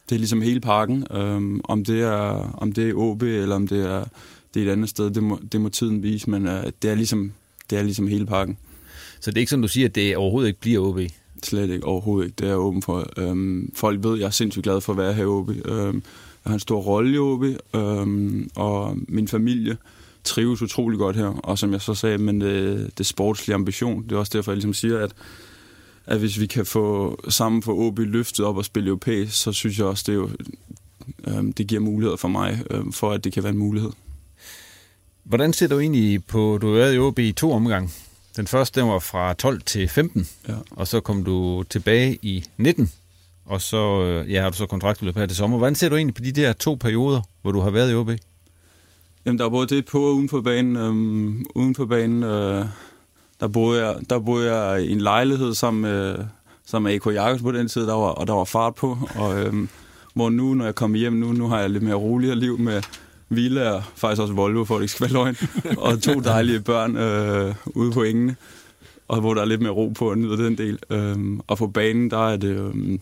det 0.09 0.15
er 0.15 0.19
ligesom 0.19 0.41
hele 0.41 0.59
pakken. 0.59 1.07
Øhm, 1.11 1.61
om, 1.63 1.85
det 1.85 2.01
er, 2.01 2.55
om 2.57 2.71
det 2.71 2.89
er 2.89 2.93
OB, 2.93 3.23
eller 3.23 3.55
om 3.55 3.67
det 3.67 3.85
er, 3.85 4.05
det 4.53 4.63
er 4.63 4.67
et 4.67 4.71
andet 4.71 4.89
sted, 4.89 5.11
det 5.11 5.23
må, 5.23 5.39
det 5.51 5.61
må 5.61 5.69
tiden 5.69 6.03
vise. 6.03 6.29
Men 6.29 6.47
øh, 6.47 6.63
det, 6.81 6.89
er 6.89 6.95
ligesom, 6.95 7.31
det 7.69 7.77
er 7.77 7.83
ligesom 7.83 8.07
hele 8.07 8.25
pakken. 8.25 8.57
Så 9.19 9.31
det 9.31 9.37
er 9.37 9.41
ikke 9.41 9.49
sådan, 9.49 9.61
du 9.61 9.67
siger, 9.67 9.87
at 9.87 9.95
det 9.95 10.17
overhovedet 10.17 10.47
ikke 10.47 10.59
bliver 10.59 10.87
OB? 10.87 10.99
Slet 11.43 11.69
ikke, 11.69 11.85
overhovedet 11.85 12.25
ikke. 12.25 12.35
Det 12.35 12.45
er 12.45 12.49
jeg 12.49 12.57
åben 12.57 12.81
for. 12.81 13.09
Øhm, 13.17 13.71
folk 13.75 14.03
ved, 14.03 14.13
at 14.13 14.19
jeg 14.19 14.25
er 14.25 14.29
sindssygt 14.29 14.63
glad 14.63 14.81
for 14.81 14.93
at 14.93 14.97
være 14.97 15.13
her 15.13 15.23
i 15.23 15.25
OB. 15.25 15.49
Øhm, 15.49 16.03
jeg 16.45 16.49
har 16.49 16.53
en 16.53 16.59
stor 16.59 16.81
rolle 16.81 17.15
i 17.15 17.17
OB, 17.17 17.43
øhm, 17.75 18.49
og 18.55 18.97
min 19.07 19.27
familie 19.27 19.77
trives 20.25 20.61
utrolig 20.61 20.99
godt 20.99 21.15
her. 21.15 21.25
Og 21.25 21.57
som 21.57 21.73
jeg 21.73 21.81
så 21.81 21.93
sagde, 21.93 22.17
men 22.17 22.41
det, 22.41 22.91
det 22.97 23.05
sportslige 23.05 23.55
ambition, 23.55 24.03
det 24.03 24.11
er 24.11 24.17
også 24.17 24.31
derfor, 24.35 24.51
jeg 24.51 24.55
ligesom 24.55 24.73
siger, 24.73 24.99
at, 24.99 25.11
at 26.05 26.19
hvis 26.19 26.39
vi 26.39 26.45
kan 26.45 26.65
få 26.65 27.19
sammen 27.29 27.61
for 27.61 27.73
OB 27.73 27.99
løftet 27.99 28.45
op 28.45 28.57
og 28.57 28.65
spille 28.65 28.87
europæisk, 28.87 29.41
så 29.41 29.51
synes 29.51 29.77
jeg 29.77 29.85
også, 29.85 30.03
det, 30.07 30.11
er 30.11 30.15
jo, 30.15 30.29
øhm, 31.27 31.53
det 31.53 31.67
giver 31.67 31.81
muligheder 31.81 32.17
for 32.17 32.27
mig, 32.27 32.63
øhm, 32.71 32.91
for 32.91 33.11
at 33.11 33.23
det 33.23 33.33
kan 33.33 33.43
være 33.43 33.53
en 33.53 33.59
mulighed. 33.59 33.91
Hvordan 35.23 35.53
ser 35.53 35.67
du 35.67 35.79
egentlig 35.79 36.25
på, 36.25 36.57
du 36.61 36.67
har 36.67 36.73
været 36.73 36.95
i 36.95 36.99
OB 36.99 37.19
i 37.19 37.31
to 37.31 37.51
omgange. 37.51 37.89
Den 38.35 38.47
første, 38.47 38.81
den 38.81 38.89
var 38.89 38.99
fra 38.99 39.33
12 39.33 39.61
til 39.61 39.87
15, 39.89 40.27
ja. 40.47 40.53
og 40.71 40.87
så 40.87 40.99
kom 40.99 41.23
du 41.23 41.63
tilbage 41.69 42.17
i 42.21 42.43
19, 42.57 42.91
og 43.45 43.61
så 43.61 44.03
ja, 44.29 44.41
har 44.41 44.49
du 44.49 44.57
så 44.57 44.65
kontraktudløb 44.65 45.15
her 45.15 45.25
til 45.25 45.37
sommer. 45.37 45.57
Hvordan 45.57 45.75
ser 45.75 45.89
du 45.89 45.95
egentlig 45.95 46.15
på 46.15 46.23
de 46.23 46.31
der 46.31 46.53
to 46.53 46.75
perioder, 46.75 47.21
hvor 47.41 47.51
du 47.51 47.59
har 47.59 47.69
været 47.69 47.91
i 47.91 47.95
OB? 47.95 48.09
Jamen, 49.25 49.37
der 49.37 49.43
var 49.43 49.49
både 49.49 49.75
det 49.75 49.85
på 49.85 50.01
og 50.01 50.15
uden 50.15 50.29
for 50.29 50.41
banen. 50.41 50.75
Øhm, 50.75 51.45
uden 51.55 51.75
for 51.75 51.85
banen, 51.85 52.23
øh, 52.23 52.65
der, 53.39 53.47
boede 53.47 53.85
jeg, 53.85 53.95
der 54.09 54.19
boede 54.19 54.55
jeg 54.55 54.83
i 54.83 54.91
en 54.91 55.01
lejlighed 55.01 55.53
sammen 55.53 55.81
med, 55.81 56.15
sammen 56.65 56.89
med 56.89 56.95
A.K. 56.95 57.15
Jacobs 57.15 57.41
på 57.41 57.51
den 57.51 57.67
tid, 57.67 57.87
der 57.87 57.93
var, 57.93 58.07
og 58.07 58.27
der 58.27 58.33
var 58.33 58.43
fart 58.43 58.75
på. 58.75 58.97
Og, 59.15 59.39
øhm, 59.39 59.69
hvor 60.13 60.29
nu, 60.29 60.53
når 60.53 60.65
jeg 60.65 60.75
kommer 60.75 60.97
hjem, 60.97 61.13
nu, 61.13 61.31
nu 61.33 61.47
har 61.47 61.59
jeg 61.59 61.69
lidt 61.69 61.83
mere 61.83 61.95
roligere 61.95 62.35
liv 62.35 62.59
med 62.59 62.81
Villa 63.29 63.69
og 63.69 63.83
faktisk 63.95 64.21
også 64.21 64.33
Volvo, 64.33 64.65
for 64.65 64.75
det 64.75 64.81
ikke 64.81 64.91
skal 64.91 65.03
være 65.03 65.13
løgn, 65.13 65.35
og 65.77 66.01
to 66.01 66.19
dejlige 66.19 66.59
børn 66.59 66.97
øh, 66.97 67.55
ude 67.65 67.91
på 67.91 68.03
engene, 68.03 68.35
og 69.07 69.19
hvor 69.19 69.33
der 69.33 69.41
er 69.41 69.45
lidt 69.45 69.61
mere 69.61 69.71
ro 69.71 69.89
på 69.89 70.09
at 70.09 70.17
nyde 70.17 70.37
den 70.37 70.57
del. 70.57 70.79
Øhm, 70.89 71.41
og 71.47 71.57
på 71.57 71.67
banen, 71.67 72.11
der 72.11 72.27
er 72.29 72.37
det... 72.37 72.57
Øhm, 72.57 72.99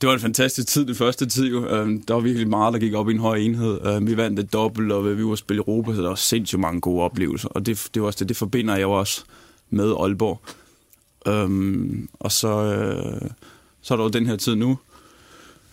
det 0.00 0.06
var 0.06 0.14
en 0.14 0.20
fantastisk 0.20 0.68
tid, 0.68 0.86
den 0.86 0.94
første 0.94 1.26
tid 1.26 1.46
jo. 1.50 1.66
Øhm, 1.66 2.02
der 2.02 2.14
var 2.14 2.20
virkelig 2.20 2.48
meget, 2.48 2.72
der 2.72 2.78
gik 2.78 2.94
op 2.94 3.08
i 3.08 3.12
en 3.12 3.18
høj 3.18 3.36
enhed. 3.36 3.86
Øhm, 3.86 4.06
vi 4.06 4.16
vandt 4.16 4.36
det 4.36 4.52
dobbelt, 4.52 4.92
og 4.92 5.18
vi 5.18 5.24
var 5.24 5.34
spille 5.34 5.60
Europa, 5.60 5.94
så 5.94 6.02
der 6.02 6.08
var 6.08 6.14
sindssygt 6.14 6.60
mange 6.60 6.80
gode 6.80 7.02
oplevelser. 7.02 7.48
Og 7.48 7.66
det, 7.66 7.88
det 7.94 8.02
var 8.02 8.06
også 8.06 8.18
det, 8.18 8.28
det 8.28 8.36
forbinder 8.36 8.74
jeg 8.74 8.82
jo 8.82 8.92
også 8.92 9.24
med 9.70 9.94
Aalborg. 10.00 10.40
Øhm, 11.26 12.08
og 12.20 12.32
så, 12.32 12.48
øh, 12.48 13.30
så 13.80 13.94
er 13.94 13.96
der 13.96 14.04
jo 14.04 14.10
den 14.10 14.26
her 14.26 14.36
tid 14.36 14.54
nu, 14.54 14.78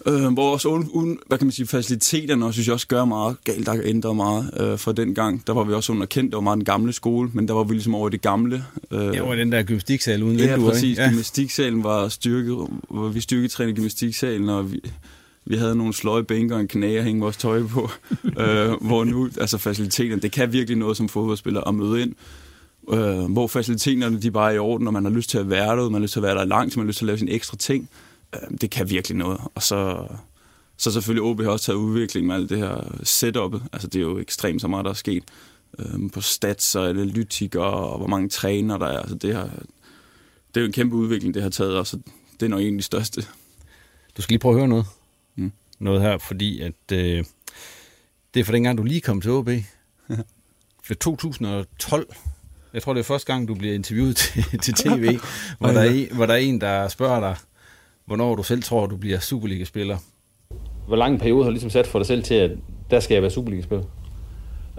øh, 0.05 0.33
hvor 0.33 0.53
også 0.53 0.69
uden, 0.69 1.19
hvad 1.27 1.37
kan 1.37 1.47
man 1.47 1.51
sige, 1.51 1.67
faciliteterne 1.67 2.45
også, 2.45 2.55
synes 2.55 2.67
jeg 2.67 2.73
også 2.73 2.87
gør 2.87 3.05
meget 3.05 3.35
galt, 3.43 3.65
der 3.65 3.81
ændret 3.83 4.15
meget 4.15 4.51
øh, 4.59 4.79
fra 4.79 4.91
den 4.91 5.15
gang. 5.15 5.47
Der 5.47 5.53
var 5.53 5.63
vi 5.63 5.73
også 5.73 5.91
underkendt, 5.91 6.31
det 6.31 6.35
var 6.35 6.41
meget 6.41 6.57
den 6.57 6.65
gamle 6.65 6.93
skole, 6.93 7.29
men 7.33 7.47
der 7.47 7.53
var 7.53 7.63
vi 7.63 7.73
ligesom 7.73 7.95
over 7.95 8.09
det 8.09 8.21
gamle. 8.21 8.63
Øh, 8.91 9.15
ja, 9.15 9.21
over 9.21 9.35
den 9.35 9.51
der 9.51 9.63
gymnastiksal 9.63 10.23
uden 10.23 10.37
vinduer, 10.37 10.57
Ja, 10.57 10.69
præcis. 10.69 10.97
Ja. 10.97 11.09
Gymnastiksalen 11.09 11.83
var 11.83 12.07
styrket, 12.07 12.57
hvor 12.89 13.07
vi 13.07 13.19
styrketrænede 13.19 13.75
gymnastiksalen, 13.75 14.49
og 14.49 14.71
vi, 14.71 14.81
vi 15.45 15.55
havde 15.55 15.75
nogle 15.75 15.93
sløje 15.93 16.23
bænker 16.23 16.55
og 16.55 16.61
en 16.61 16.67
knæ 16.67 16.97
at 16.97 17.03
hænge 17.03 17.21
vores 17.21 17.37
tøj 17.37 17.63
på, 17.63 17.89
øh, 18.41 18.71
hvor 18.81 19.03
nu, 19.03 19.29
altså 19.39 19.57
faciliteterne, 19.57 20.21
det 20.21 20.31
kan 20.31 20.53
virkelig 20.53 20.77
noget 20.77 20.97
som 20.97 21.09
fodboldspiller 21.09 21.61
at 21.61 21.75
møde 21.75 22.01
ind, 22.01 22.13
øh, 22.93 23.31
hvor 23.31 23.47
faciliteterne 23.47 24.21
de 24.21 24.31
bare 24.31 24.51
er 24.51 24.55
i 24.55 24.59
orden, 24.59 24.87
og 24.87 24.93
man 24.93 25.05
har 25.05 25.11
lyst 25.11 25.29
til 25.29 25.37
at 25.37 25.49
være 25.49 25.77
der, 25.77 25.83
man 25.83 25.93
har 25.93 25.99
lyst 25.99 26.13
til 26.13 26.19
at 26.19 26.23
være 26.23 26.35
der 26.35 26.45
langt, 26.45 26.77
man 26.77 26.85
har 26.85 26.87
lyst 26.87 26.97
til 26.97 27.05
at 27.05 27.07
lave 27.07 27.17
sine 27.17 27.31
ekstra 27.31 27.57
ting. 27.57 27.89
Øh, 28.35 28.57
det 28.61 28.69
kan 28.69 28.89
virkelig 28.89 29.17
noget. 29.17 29.41
Og 29.55 29.63
så, 29.63 30.07
så 30.77 30.91
selvfølgelig 30.91 31.23
OB 31.23 31.41
har 31.41 31.49
også 31.49 31.65
taget 31.65 31.77
udvikling 31.77 32.27
med 32.27 32.35
alt 32.35 32.49
det 32.49 32.57
her 32.57 32.77
setup'et. 33.01 33.67
Altså 33.73 33.87
det 33.87 33.95
er 33.95 34.03
jo 34.03 34.19
ekstremt 34.19 34.61
så 34.61 34.67
meget, 34.67 34.85
der 34.85 34.91
er 34.91 34.95
sket. 34.95 35.23
Øh, 35.79 36.11
på 36.13 36.21
stats 36.21 36.75
og 36.75 36.89
analytikere, 36.89 37.63
og 37.63 37.97
hvor 37.97 38.07
mange 38.07 38.29
træner 38.29 38.77
der 38.77 38.85
er. 38.85 38.99
Altså 38.99 39.15
det, 39.15 39.35
har, 39.35 39.43
det 40.47 40.57
er 40.57 40.61
jo 40.61 40.65
en 40.65 40.71
kæmpe 40.71 40.95
udvikling, 40.95 41.33
det 41.33 41.43
har 41.43 41.49
taget, 41.49 41.77
og 41.77 41.87
så 41.87 41.99
det 42.39 42.45
er 42.45 42.49
nok 42.49 42.61
en 42.61 42.73
af 42.73 42.77
de 42.77 42.83
største. 42.83 43.21
Du 44.17 44.21
skal 44.21 44.33
lige 44.33 44.39
prøve 44.39 44.53
at 44.53 44.59
høre 44.59 44.67
noget. 44.67 44.85
Mm. 45.35 45.51
Noget 45.79 46.01
her, 46.01 46.17
fordi 46.17 46.61
at, 46.61 46.91
øh, 46.91 47.23
det 48.33 48.39
er 48.39 48.43
for 48.43 48.51
dengang, 48.51 48.77
du 48.77 48.83
lige 48.83 49.01
kom 49.01 49.21
til 49.21 49.31
OB. 49.31 49.49
For 50.83 50.93
2012, 50.93 52.15
jeg 52.73 52.83
tror, 52.83 52.93
det 52.93 52.99
er 52.99 53.03
første 53.03 53.33
gang, 53.33 53.47
du 53.47 53.55
bliver 53.55 53.73
interviewet 53.73 54.15
til, 54.15 54.59
til 54.59 54.73
tv, 54.73 55.19
hvor, 55.59 55.71
der 55.71 55.81
er 55.81 56.13
hvor 56.13 56.25
der 56.25 56.33
er 56.33 56.37
en, 56.37 56.61
der 56.61 56.87
spørger 56.87 57.19
dig, 57.19 57.37
hvornår 58.07 58.35
du 58.35 58.43
selv 58.43 58.63
tror, 58.63 58.85
du 58.85 58.97
bliver 58.97 59.19
Superliga-spiller. 59.19 59.97
Hvor 60.87 60.95
lang 60.95 61.13
en 61.13 61.19
periode 61.19 61.43
har 61.43 61.49
du 61.49 61.53
ligesom 61.53 61.69
sat 61.69 61.87
for 61.87 61.99
dig 61.99 62.05
selv 62.05 62.23
til, 62.23 62.33
at 62.33 62.51
der 62.91 62.99
skal 62.99 63.15
jeg 63.15 63.21
være 63.21 63.31
Superliga-spiller? 63.31 63.85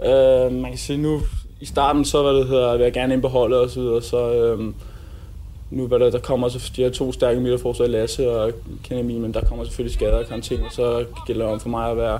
Øh, 0.05 0.51
man 0.51 0.71
kan 0.71 0.77
sige 0.77 0.97
nu, 0.97 1.21
i 1.59 1.65
starten, 1.65 2.05
så 2.05 2.21
hvad 2.21 2.33
det 2.33 2.47
hedder, 2.47 2.77
vil 2.77 2.83
jeg 2.83 2.93
gerne 2.93 3.13
ind 3.13 3.21
på 3.21 3.27
holdet 3.27 3.59
og 3.59 3.69
så 3.69 3.79
videre, 3.79 4.01
så 4.01 4.33
øh, 4.33 4.73
nu 5.71 5.87
hvad 5.87 5.99
der, 5.99 6.11
der 6.11 6.19
kommer 6.19 6.49
så 6.49 6.71
de 6.75 6.83
her 6.83 6.89
to 6.89 7.11
stærke 7.11 7.39
midterforsvar, 7.39 7.87
Lasse 7.87 8.31
og 8.31 8.51
Kenemi, 8.83 9.17
men 9.17 9.33
der 9.33 9.41
kommer 9.45 9.63
selvfølgelig 9.65 9.93
skader 9.93 10.17
og 10.17 10.27
karantæne, 10.27 10.63
så 10.71 11.05
gælder 11.27 11.45
det 11.45 11.53
om 11.53 11.59
for 11.59 11.69
mig 11.69 11.91
at 11.91 11.97
være 11.97 12.19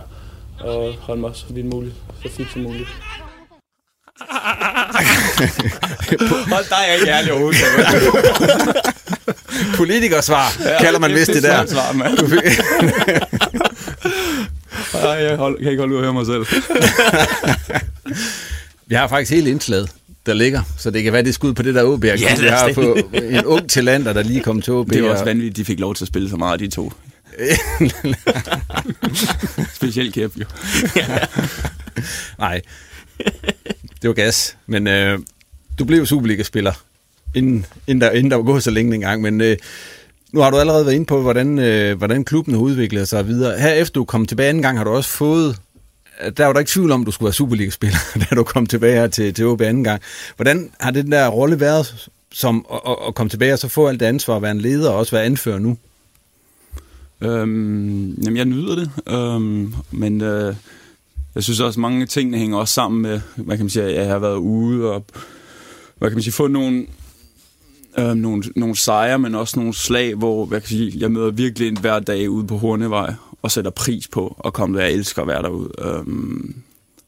og 0.60 0.94
holde 1.00 1.22
mig 1.22 1.32
så 1.34 1.46
vidt 1.50 1.66
muligt, 1.66 1.96
så 2.24 2.30
fit 2.30 2.48
som 2.54 2.62
muligt. 2.62 2.90
Hold 6.54 6.70
dig 6.70 7.00
ikke 7.00 7.12
ærlig 7.12 7.32
overhovedet. 7.32 7.60
Politikersvar, 9.78 10.58
ja, 10.66 10.82
kalder 10.82 11.00
man 11.00 11.14
vist 11.14 11.34
det 11.34 11.44
der. 11.44 11.66
Svar, 11.66 11.94
mand. 11.94 12.18
Ej, 15.04 15.10
jeg 15.10 15.38
hold, 15.38 15.58
kan 15.64 15.72
ikke 15.72 15.82
holde 15.82 15.94
ud 15.94 16.00
at 16.00 16.04
høre 16.04 16.14
mig 16.14 16.26
selv. 16.26 16.46
Vi 18.88 18.96
har 18.96 19.08
faktisk 19.08 19.32
hele 19.32 19.50
indslaget, 19.50 19.92
der 20.26 20.34
ligger, 20.34 20.62
så 20.78 20.92
det 20.92 21.04
kan 21.04 21.14
være, 21.14 21.22
det 21.22 21.30
er 21.30 21.34
skud 21.34 21.54
på 21.54 21.64
det 21.64 21.76
der 21.76 21.84
OB. 21.84 22.06
Ja, 22.06 22.16
vi 22.40 22.48
har 22.48 22.72
på 22.74 22.98
en 23.14 23.46
ung 23.46 23.70
talander, 23.70 24.14
der 24.14 24.24
lige 24.24 24.44
kom 24.44 24.62
til 24.62 24.74
OB. 24.74 24.90
Det 24.90 25.04
var 25.04 25.10
også 25.10 25.24
vanvittigt, 25.24 25.58
de 25.58 25.66
fik 25.66 25.80
lov 25.80 25.96
til 25.96 26.04
at 26.04 26.08
spille 26.08 26.30
så 26.30 26.36
meget, 26.38 26.60
de 26.60 26.68
to. 26.68 26.94
Specielt 29.74 30.14
Kæp, 30.14 30.32
jo. 30.38 30.46
Nej, 32.38 32.62
det 34.02 34.08
var 34.08 34.14
gas. 34.14 34.58
Men 34.68 34.88
øh, 34.88 35.20
du 35.80 35.86
blev 35.86 36.06
Superliga-spiller, 36.06 36.74
inden, 37.36 37.66
inden, 37.88 38.02
der, 38.02 38.12
inden 38.12 38.32
der 38.32 38.38
var 38.38 38.44
gået 38.44 38.64
så 38.64 38.72
længe 38.72 38.96
engang. 38.96 39.22
Men 39.22 39.42
øh, 39.42 39.58
nu 40.32 40.42
har 40.42 40.50
du 40.50 40.58
allerede 40.58 40.86
været 40.86 40.96
inde 40.96 41.06
på, 41.06 41.22
hvordan, 41.22 41.60
øh, 41.60 41.98
hvordan 41.98 42.26
klubben 42.26 42.54
har 42.54 42.62
udviklet 42.62 43.08
sig 43.08 43.28
videre. 43.28 43.60
Her 43.60 43.74
efter 43.74 43.94
du 43.94 44.06
kom 44.06 44.26
tilbage 44.26 44.50
anden 44.50 44.64
gang, 44.64 44.78
har 44.78 44.84
du 44.84 44.92
også 44.92 45.10
fået... 45.10 45.58
Øh, 46.24 46.32
der 46.38 46.46
var 46.46 46.54
der 46.54 46.60
ikke 46.60 46.72
tvivl 46.72 46.92
om, 46.92 47.02
at 47.02 47.08
du 47.08 47.12
skulle 47.12 47.28
være 47.28 47.34
Superliga-spiller, 47.34 48.00
da 48.30 48.36
du 48.36 48.44
kom 48.44 48.66
tilbage 48.66 48.96
her 48.96 49.08
til, 49.08 49.34
til 49.34 49.46
OB 49.46 49.62
anden 49.62 49.84
gang. 49.84 50.02
Hvordan 50.36 50.72
har 50.80 50.92
den 50.92 51.12
der 51.12 51.28
rolle 51.28 51.60
været 51.60 52.10
som 52.32 52.66
at, 52.74 52.96
at 53.08 53.16
komme 53.16 53.30
tilbage 53.30 53.54
og 53.54 53.60
så 53.60 53.68
få 53.68 53.88
alt 53.88 54.00
det 54.00 54.06
ansvar 54.06 54.36
at 54.36 54.42
være 54.42 54.52
en 54.52 54.62
leder 54.62 54.90
og 54.90 54.98
også 54.98 55.16
være 55.16 55.26
anfører 55.26 55.60
nu? 55.60 55.78
Øhm, 57.22 58.22
jamen, 58.24 58.38
jeg 58.38 58.46
nyder 58.46 58.76
det, 58.76 58.92
øhm, 59.08 59.74
men 59.92 60.22
øh, 60.22 60.56
jeg 61.36 61.44
synes 61.44 61.60
også, 61.60 61.78
at 61.78 61.82
mange 61.82 62.06
ting 62.06 62.38
hænger 62.38 62.58
også 62.58 62.74
sammen 62.74 63.02
med, 63.02 63.22
hvad 63.36 63.58
kan 63.58 63.66
man 63.66 63.70
sige, 63.70 63.86
at 63.86 63.96
jeg 63.96 64.08
har 64.08 64.20
været 64.20 64.38
ude 64.38 64.92
og, 64.92 65.06
hvad 65.98 66.10
kan 66.10 66.16
man 66.16 66.24
sige, 66.24 66.34
få 66.34 66.48
nogle, 66.48 66.86
øh, 67.98 68.14
nogle, 68.14 68.44
nogle 68.56 68.76
sejre, 68.76 69.20
men 69.20 69.36
også 69.36 69.60
nogle 69.60 69.74
slag, 69.74 70.16
hvor 70.16 70.48
jeg, 70.52 70.62
kan 70.62 70.70
sige, 70.70 70.94
jeg 71.00 71.12
møder 71.12 71.32
virkelig 71.32 71.68
en 71.68 71.78
hver 71.78 72.00
dag 72.00 72.30
ude 72.30 72.48
på 72.48 72.58
Hornevej 72.58 73.14
og 73.42 73.52
sætter 73.52 73.72
pris 73.72 74.08
på 74.08 74.42
at 74.46 74.54
komme 74.54 74.78
der. 74.78 74.84
Jeg 74.84 74.94
elsker 74.94 75.22
at 75.22 75.28
være 75.28 75.42
derude. 75.42 75.70
Øhm, 75.80 76.56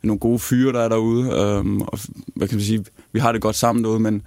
nogle 0.03 0.19
gode 0.19 0.39
fyre, 0.39 0.73
der 0.73 0.79
er 0.79 0.89
derude, 0.89 1.31
øhm, 1.31 1.81
og 1.81 1.99
hvad 2.35 2.47
kan 2.47 2.57
man 2.57 2.65
sige, 2.65 2.85
vi 3.11 3.19
har 3.19 3.31
det 3.31 3.41
godt 3.41 3.55
sammen 3.55 3.83
derude, 3.83 3.99
men 3.99 4.21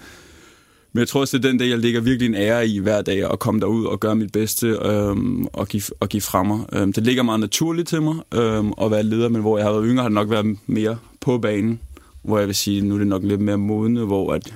men 0.95 1.01
jeg 1.01 1.09
tror 1.09 1.21
også, 1.21 1.39
det 1.39 1.45
er 1.45 1.49
den 1.49 1.59
dag, 1.59 1.69
jeg 1.69 1.79
ligger 1.79 2.01
virkelig 2.01 2.27
en 2.29 2.35
ære 2.35 2.69
i 2.69 2.79
hver 2.79 3.03
dag, 3.03 3.33
at 3.33 3.39
komme 3.39 3.61
derud 3.61 3.85
og 3.85 4.01
gøre 4.01 4.17
mit 4.17 4.33
bedste 4.33 4.67
øhm, 4.67 5.47
og, 5.53 5.69
give, 5.69 5.83
og 6.01 6.09
give 6.09 6.21
fra 6.21 6.43
mig. 6.43 6.61
Øhm, 6.73 6.93
det 6.93 7.05
ligger 7.05 7.23
meget 7.23 7.41
naturligt 7.41 7.89
til 7.89 8.03
mig 8.03 8.17
øhm, 8.35 8.73
at 8.83 8.91
være 8.91 9.03
leder, 9.03 9.29
men 9.29 9.41
hvor 9.41 9.59
jeg 9.59 9.67
har 9.67 9.73
været 9.73 9.85
yngre, 9.89 10.03
har 10.03 10.09
det 10.09 10.15
nok 10.15 10.31
været 10.31 10.57
mere 10.67 10.97
på 11.21 11.39
banen. 11.39 11.81
Hvor 12.23 12.39
jeg 12.39 12.47
vil 12.47 12.55
sige, 12.55 12.81
nu 12.81 12.95
er 12.95 12.99
det 12.99 13.07
nok 13.07 13.23
lidt 13.23 13.41
mere 13.41 13.59
modne, 13.59 14.05
hvor 14.05 14.35
at, 14.35 14.47
jeg, 14.47 14.55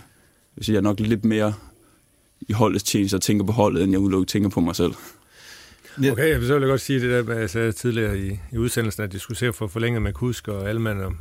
vil 0.56 0.64
sige, 0.64 0.74
jeg 0.74 0.78
er 0.78 0.82
nok 0.82 1.00
lidt 1.00 1.24
mere 1.24 1.54
i 2.40 2.52
holdets 2.52 2.84
tjeneste 2.84 3.14
og 3.14 3.22
tænker 3.22 3.44
på 3.44 3.52
holdet, 3.52 3.82
end 3.82 3.92
jeg 3.92 4.00
udelukkende 4.00 4.32
tænker 4.32 4.48
på 4.48 4.60
mig 4.60 4.76
selv. 4.76 4.92
Okay, 6.12 6.42
så 6.42 6.54
vil 6.54 6.60
jeg 6.60 6.70
godt 6.70 6.80
sige 6.80 7.00
det 7.00 7.10
der, 7.10 7.22
hvad 7.22 7.36
jeg 7.36 7.50
sagde 7.50 7.72
tidligere 7.72 8.18
i, 8.18 8.38
i 8.52 8.58
udsendelsen, 8.58 9.02
at 9.02 9.12
de 9.12 9.18
skulle 9.18 9.38
se 9.38 9.52
for 9.52 9.66
forlænget 9.66 10.02
med 10.02 10.12
Kusk 10.12 10.48
og 10.48 10.68
Alman 10.68 11.00
og, 11.00 11.12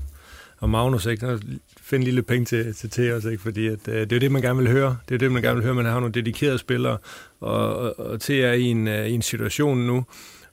og 0.58 0.70
Magnus, 0.70 1.06
ikke? 1.06 1.28
Og 1.28 1.40
finde 1.82 2.06
lille 2.06 2.22
penge 2.22 2.46
til, 2.46 2.76
til, 2.76 2.90
til 2.90 3.14
os, 3.14 3.26
ikke? 3.26 3.42
fordi 3.42 3.68
at, 3.68 3.80
øh, 3.88 3.94
det 3.94 4.14
er 4.14 4.20
det, 4.20 4.32
man 4.32 4.42
gerne 4.42 4.60
vil 4.60 4.72
høre. 4.72 4.98
Det 5.10 5.16
er 5.16 5.20
det, 5.20 5.32
man 5.32 5.42
gerne 5.42 5.56
vil 5.56 5.64
høre. 5.64 5.76
Man 5.76 5.86
har 5.86 6.00
nogle 6.00 6.14
dedikerede 6.14 6.58
spillere, 6.58 6.98
og, 7.40 7.78
og, 7.78 8.00
og 8.00 8.22
til 8.22 8.40
er 8.40 8.54
i 8.54 8.64
en, 8.64 8.88
uh, 8.88 8.94
i 8.94 9.12
en 9.12 9.22
situation 9.22 9.78
nu, 9.78 10.06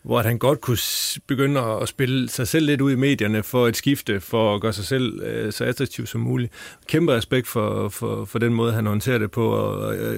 hvor 0.04 0.22
han 0.22 0.38
godt 0.38 0.60
kunne 0.60 0.78
begynde 1.26 1.60
at 1.60 1.88
spille 1.88 2.28
sig 2.28 2.48
selv 2.48 2.66
lidt 2.66 2.80
ud 2.80 2.92
i 2.92 2.96
medierne 2.96 3.42
for 3.42 3.68
et 3.68 3.76
skifte, 3.76 4.20
for 4.20 4.54
at 4.54 4.60
gøre 4.60 4.72
sig 4.72 4.84
selv 4.84 5.22
øh, 5.22 5.52
så 5.52 5.64
attraktiv 5.64 6.06
som 6.06 6.20
muligt. 6.20 6.52
Kæmpe 6.86 7.12
respekt 7.12 7.48
for, 7.48 7.88
for, 7.88 8.24
for 8.24 8.38
den 8.38 8.54
måde, 8.54 8.72
han 8.72 8.86
håndterer 8.86 9.18
det 9.18 9.30
på, 9.30 9.48
og, 9.48 9.78
og, 9.78 10.14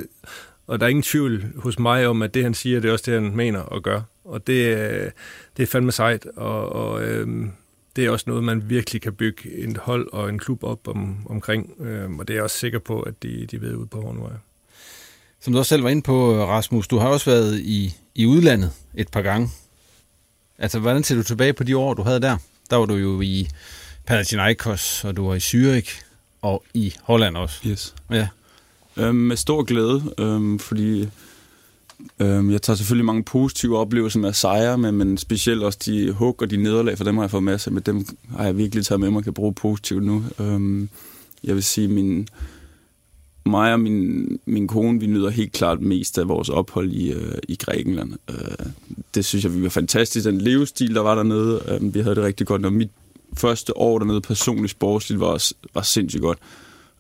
og 0.67 0.81
der 0.81 0.87
er 0.87 0.91
ingen 0.91 1.03
tvivl 1.03 1.45
hos 1.57 1.79
mig 1.79 2.07
om, 2.07 2.23
at 2.23 2.35
det, 2.35 2.43
han 2.43 2.55
siger, 2.55 2.81
det 2.81 2.89
er 2.89 2.93
også 2.93 3.11
det, 3.11 3.23
han 3.23 3.37
mener 3.37 3.61
og 3.61 3.83
gør. 3.83 4.01
Og 4.25 4.47
det, 4.47 4.77
øh, 4.77 5.11
det 5.57 5.63
er 5.63 5.67
fandme 5.67 5.93
sejt, 5.93 6.27
og, 6.37 6.73
og 6.73 7.03
øhm, 7.03 7.51
det 7.97 8.05
er 8.07 8.11
også 8.11 8.25
noget, 8.29 8.45
man 8.45 8.71
virkelig 8.71 9.03
kan 9.03 9.13
bygge 9.13 9.51
et 9.53 9.77
hold 9.77 10.09
og 10.13 10.29
en 10.29 10.39
klub 10.39 10.65
op 10.65 10.89
om, 10.89 11.17
omkring, 11.27 11.73
øhm, 11.81 12.19
og 12.19 12.29
det 12.29 12.35
er 12.35 12.37
jeg 12.37 12.45
også 12.45 12.59
sikker 12.59 12.79
på, 12.79 13.01
at 13.01 13.23
de, 13.23 13.47
de 13.51 13.61
ved 13.61 13.75
ud 13.75 13.87
på 13.87 14.01
Hornvej. 14.01 14.31
Som 15.41 15.53
du 15.53 15.59
også 15.59 15.69
selv 15.69 15.83
var 15.83 15.91
inde 15.91 16.03
på, 16.03 16.45
Rasmus, 16.45 16.89
du 16.89 16.99
har 16.99 17.09
også 17.09 17.31
været 17.31 17.59
i, 17.59 17.95
i 18.15 18.27
udlandet 18.27 18.73
et 18.95 19.09
par 19.09 19.23
gange. 19.23 19.49
Altså, 20.59 20.79
hvordan 20.79 21.05
ser 21.05 21.15
du 21.15 21.23
tilbage 21.23 21.53
på 21.53 21.65
de 21.65 21.77
år, 21.77 21.95
du 21.95 22.03
havde 22.03 22.21
der? 22.21 22.37
Der 22.71 22.77
var 22.77 22.87
du 22.87 22.95
jo 22.95 23.21
i 23.21 23.49
Panathinaikos, 24.07 25.05
og 25.05 25.17
du 25.17 25.29
var 25.29 25.35
i 25.35 25.39
Zürich, 25.39 26.05
og 26.43 26.65
i 26.75 26.95
Holland 27.03 27.37
også. 27.37 27.69
Yes. 27.69 27.95
Ja. 28.11 28.29
Øhm, 28.97 29.15
med 29.15 29.37
stor 29.37 29.63
glæde, 29.63 30.15
øhm, 30.19 30.59
fordi 30.59 31.09
øhm, 32.21 32.51
jeg 32.51 32.63
tager 32.63 32.77
selvfølgelig 32.77 33.05
mange 33.05 33.25
positive 33.25 33.79
oplevelser 33.79 34.19
med 34.19 34.33
sejre, 34.33 34.79
men, 34.79 34.95
men 34.95 35.19
specielt 35.19 35.63
også 35.63 35.79
de 35.87 36.13
hug 36.13 36.43
og 36.43 36.51
de 36.51 36.57
nederlag, 36.57 36.97
for 36.97 37.05
dem 37.05 37.17
har 37.17 37.25
jeg 37.25 37.31
fået 37.31 37.43
masser 37.43 37.71
med 37.71 37.83
dem 37.83 38.07
har 38.37 38.45
jeg 38.45 38.59
virkelig 38.59 38.87
taget 38.87 39.01
med 39.01 39.11
mig 39.11 39.19
og 39.19 39.25
kan 39.25 39.35
bruge 39.35 39.55
positivt 39.55 40.05
nu. 40.05 40.25
Øhm, 40.41 40.89
jeg 41.45 41.55
vil 41.55 41.65
sige, 41.65 41.89
min, 41.89 42.29
mig 43.47 43.73
og 43.73 43.81
min, 43.81 44.39
min 44.47 44.69
kone, 44.69 45.01
vi 45.01 45.07
nyder 45.07 45.31
helt 45.31 45.53
klart 45.53 45.81
mest 45.81 46.19
af 46.19 46.29
vores 46.29 46.49
ophold 46.49 46.93
i, 46.93 47.13
øh, 47.13 47.39
i 47.49 47.57
Grækenland. 47.57 48.13
Øh, 48.31 48.67
det 49.15 49.25
synes 49.25 49.45
jeg, 49.45 49.55
vi 49.55 49.63
var 49.63 49.69
fantastisk. 49.69 50.27
Den 50.27 50.41
levestil, 50.41 50.95
der 50.95 51.01
var 51.01 51.15
dernede, 51.15 51.63
øh, 51.69 51.95
vi 51.95 52.01
havde 52.01 52.15
det 52.15 52.25
rigtig 52.25 52.47
godt. 52.47 52.65
Og 52.65 52.73
mit, 52.73 52.91
første 53.37 53.77
år 53.77 53.99
dernede 53.99 54.21
personligt 54.21 54.71
sportsligt 54.71 55.21
var, 55.21 55.53
var 55.75 55.83
sindssygt 55.83 56.23
godt. 56.23 56.39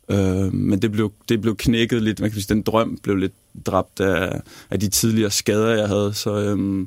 Øh, 0.08 0.54
men 0.54 0.82
det 0.82 0.92
blev, 0.92 1.12
det 1.28 1.40
blev 1.40 1.56
knækket 1.56 2.02
lidt, 2.02 2.20
man 2.20 2.30
kan 2.30 2.40
sige, 2.40 2.54
den 2.54 2.62
drøm 2.62 2.98
blev 3.02 3.16
lidt 3.16 3.32
dræbt 3.66 4.00
af, 4.00 4.40
af 4.70 4.80
de 4.80 4.88
tidligere 4.88 5.30
skader, 5.30 5.68
jeg 5.68 5.88
havde. 5.88 6.14
Så 6.14 6.36
øh, 6.36 6.86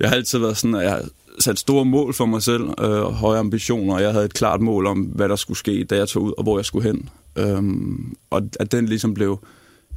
jeg 0.00 0.08
har 0.08 0.16
altid 0.16 0.38
været 0.38 0.56
sådan, 0.56 0.74
at 0.74 0.84
jeg 0.84 1.02
sat 1.38 1.58
store 1.58 1.84
mål 1.84 2.14
for 2.14 2.26
mig 2.26 2.42
selv, 2.42 2.62
øh, 2.80 3.02
høje 3.02 3.38
ambitioner, 3.38 3.94
og 3.94 4.02
jeg 4.02 4.12
havde 4.12 4.24
et 4.24 4.34
klart 4.34 4.60
mål 4.60 4.86
om, 4.86 5.00
hvad 5.00 5.28
der 5.28 5.36
skulle 5.36 5.58
ske, 5.58 5.84
da 5.84 5.96
jeg 5.96 6.08
tog 6.08 6.22
ud, 6.22 6.32
og 6.36 6.42
hvor 6.42 6.58
jeg 6.58 6.64
skulle 6.64 6.88
hen. 6.88 7.08
Øhm, 7.36 8.16
og 8.30 8.42
at 8.60 8.72
den 8.72 8.86
ligesom 8.86 9.14
blev 9.14 9.38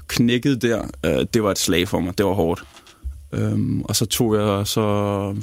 knækket 0.08 0.62
der, 0.62 0.84
øh, 1.06 1.26
det 1.34 1.44
var 1.44 1.52
et 1.52 1.60
slag 1.60 1.88
for 1.88 2.00
mig. 2.00 2.18
Det 2.18 2.26
var 2.26 2.34
hårdt. 2.34 2.64
Øhm, 3.32 3.82
og 3.82 3.96
så 3.96 4.06
tog 4.06 4.36
jeg 4.36 4.68
så... 4.68 4.82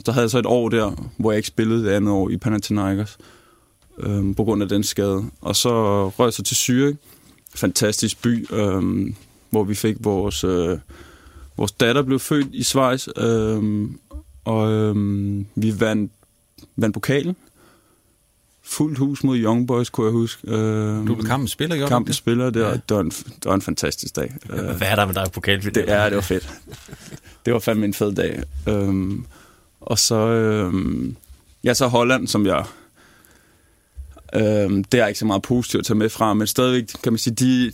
Der 0.06 0.12
havde 0.12 0.24
jeg 0.24 0.30
så 0.30 0.38
et 0.38 0.46
år 0.46 0.68
der, 0.68 1.10
hvor 1.16 1.32
jeg 1.32 1.36
ikke 1.36 1.48
spillede 1.48 1.84
det 1.84 1.90
andet 1.90 2.12
år 2.12 2.30
i 2.30 2.36
Panathinaikos. 2.36 3.18
Øhm, 3.98 4.34
på 4.34 4.44
grund 4.44 4.62
af 4.62 4.68
den 4.68 4.84
skade. 4.84 5.24
Og 5.40 5.56
så 5.56 6.08
røg 6.08 6.26
jeg 6.26 6.32
så 6.32 6.42
til 6.42 6.54
Zürich. 6.54 6.96
Fantastisk 7.54 8.22
by, 8.22 8.54
øhm, 8.54 9.14
hvor 9.50 9.64
vi 9.64 9.74
fik 9.74 9.96
vores... 10.00 10.44
Øh, 10.44 10.78
vores 11.56 11.72
datter 11.72 12.02
blev 12.02 12.18
født 12.18 12.46
i 12.52 12.62
Schweiz. 12.62 13.08
Øhm, 13.16 13.98
og 14.44 14.72
øhm, 14.72 15.46
vi 15.54 15.80
vandt, 15.80 16.12
vandt 16.76 16.94
pokalen 16.94 17.36
fuldt 18.64 18.98
hus 18.98 19.24
mod 19.24 19.38
Young 19.38 19.66
Boys, 19.66 19.90
kunne 19.90 20.06
jeg 20.06 20.12
huske. 20.12 20.50
Øh, 20.50 21.06
du 21.06 21.14
blev 21.14 21.26
kampens 21.26 21.50
spiller, 21.50 21.76
gjorde 21.76 21.90
Kampens 21.90 22.16
spiller, 22.16 22.50
det 22.50 22.62
var, 22.62 22.68
ja. 22.68 22.74
det, 22.74 22.96
var 22.96 23.00
en, 23.00 23.10
det 23.10 23.44
var 23.44 23.54
en 23.54 23.62
fantastisk 23.62 24.16
dag. 24.16 24.34
Hvad 24.46 24.88
er 24.88 24.96
der 24.96 25.06
med 25.06 25.14
dig 25.14 25.24
på 25.24 25.30
pokalfinalen? 25.30 25.88
Det, 25.88 25.94
ja, 25.94 26.04
det 26.04 26.14
var 26.14 26.22
fedt. 26.22 26.54
det 27.44 27.52
var 27.52 27.58
fandme 27.58 27.84
en 27.84 27.94
fed 27.94 28.14
dag. 28.14 28.42
Øhm, 28.68 29.26
og 29.80 29.98
så, 29.98 30.16
øhm, 30.16 31.16
ja, 31.64 31.74
så 31.74 31.86
Holland, 31.86 32.28
som 32.28 32.46
jeg... 32.46 32.64
Øhm, 34.34 34.84
det 34.84 35.00
er 35.00 35.06
ikke 35.06 35.18
så 35.18 35.26
meget 35.26 35.42
positivt 35.42 35.80
at 35.80 35.86
tage 35.86 35.98
med 35.98 36.08
fra, 36.08 36.34
men 36.34 36.46
stadigvæk, 36.46 36.84
kan 37.02 37.12
man 37.12 37.18
sige, 37.18 37.34
de, 37.34 37.72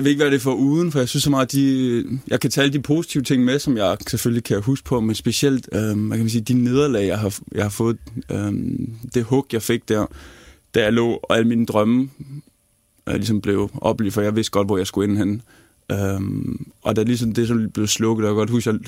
jeg 0.00 0.04
ved 0.04 0.10
ikke, 0.10 0.22
hvad 0.22 0.30
det 0.30 0.36
er 0.36 0.40
for 0.40 0.54
uden, 0.54 0.92
for 0.92 0.98
jeg 0.98 1.08
synes 1.08 1.22
så 1.22 1.30
meget, 1.30 1.46
at 1.46 1.52
de, 1.52 2.04
jeg 2.28 2.40
kan 2.40 2.50
tale 2.50 2.72
de 2.72 2.82
positive 2.82 3.22
ting 3.22 3.44
med, 3.44 3.58
som 3.58 3.76
jeg 3.76 3.96
selvfølgelig 4.06 4.44
kan 4.44 4.62
huske 4.62 4.84
på, 4.84 5.00
men 5.00 5.14
specielt, 5.14 5.68
øh, 5.72 5.80
hvad 5.80 5.92
kan 5.92 6.08
man 6.08 6.28
sige, 6.28 6.42
de 6.42 6.54
nederlag, 6.54 7.06
jeg 7.06 7.18
har, 7.18 7.38
jeg 7.52 7.64
har 7.64 7.70
fået, 7.70 7.96
øh, 8.30 8.52
det 9.14 9.24
hug, 9.24 9.46
jeg 9.52 9.62
fik 9.62 9.88
der, 9.88 10.06
da 10.74 10.82
jeg 10.82 10.92
lå, 10.92 11.20
og 11.22 11.36
alle 11.36 11.48
mine 11.48 11.66
drømme 11.66 12.10
øh, 13.08 13.14
ligesom 13.14 13.40
blev 13.40 13.70
oplevet, 13.74 14.14
for 14.14 14.20
jeg 14.20 14.36
vidste 14.36 14.50
godt, 14.50 14.68
hvor 14.68 14.76
jeg 14.76 14.86
skulle 14.86 15.10
ind 15.10 15.18
hen. 15.18 15.42
Øh, 15.92 16.20
og 16.82 16.96
da 16.96 17.02
ligesom 17.02 17.34
det 17.34 17.48
så 17.48 17.68
blev 17.74 17.86
slukket, 17.86 18.24
og 18.24 18.28
jeg 18.28 18.34
godt 18.34 18.50
huske, 18.50 18.70
jeg, 18.70 18.78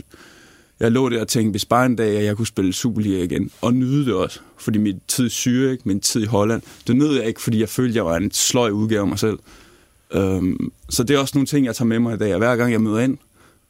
jeg 0.80 0.92
lå 0.92 1.08
der 1.08 1.20
og 1.20 1.28
tænkte, 1.28 1.50
hvis 1.50 1.64
bare 1.64 1.86
en 1.86 1.96
dag, 1.96 2.18
at 2.18 2.24
jeg 2.24 2.36
kunne 2.36 2.46
spille 2.46 2.72
Superliga 2.72 3.22
igen, 3.22 3.50
og 3.60 3.74
nyde 3.74 4.04
det 4.04 4.14
også, 4.14 4.40
fordi 4.58 4.78
min 4.78 5.00
tid 5.08 5.26
i 5.26 5.28
Zürich, 5.28 5.80
min 5.84 6.00
tid 6.00 6.22
i 6.22 6.26
Holland, 6.26 6.62
det 6.86 6.96
nød 6.96 7.16
jeg 7.16 7.26
ikke, 7.26 7.42
fordi 7.42 7.60
jeg 7.60 7.68
følte, 7.68 7.96
jeg 7.96 8.04
var 8.04 8.16
en 8.16 8.30
sløj 8.30 8.70
udgave 8.70 9.00
af 9.00 9.08
mig 9.08 9.18
selv. 9.18 9.38
Øhm, 10.14 10.72
så 10.90 11.02
det 11.02 11.16
er 11.16 11.20
også 11.20 11.32
nogle 11.34 11.46
ting, 11.46 11.66
jeg 11.66 11.76
tager 11.76 11.86
med 11.86 11.98
mig 11.98 12.14
i 12.14 12.18
dag. 12.18 12.36
Hver 12.36 12.56
gang 12.56 12.72
jeg 12.72 12.80
møder 12.80 12.98
ind 12.98 13.18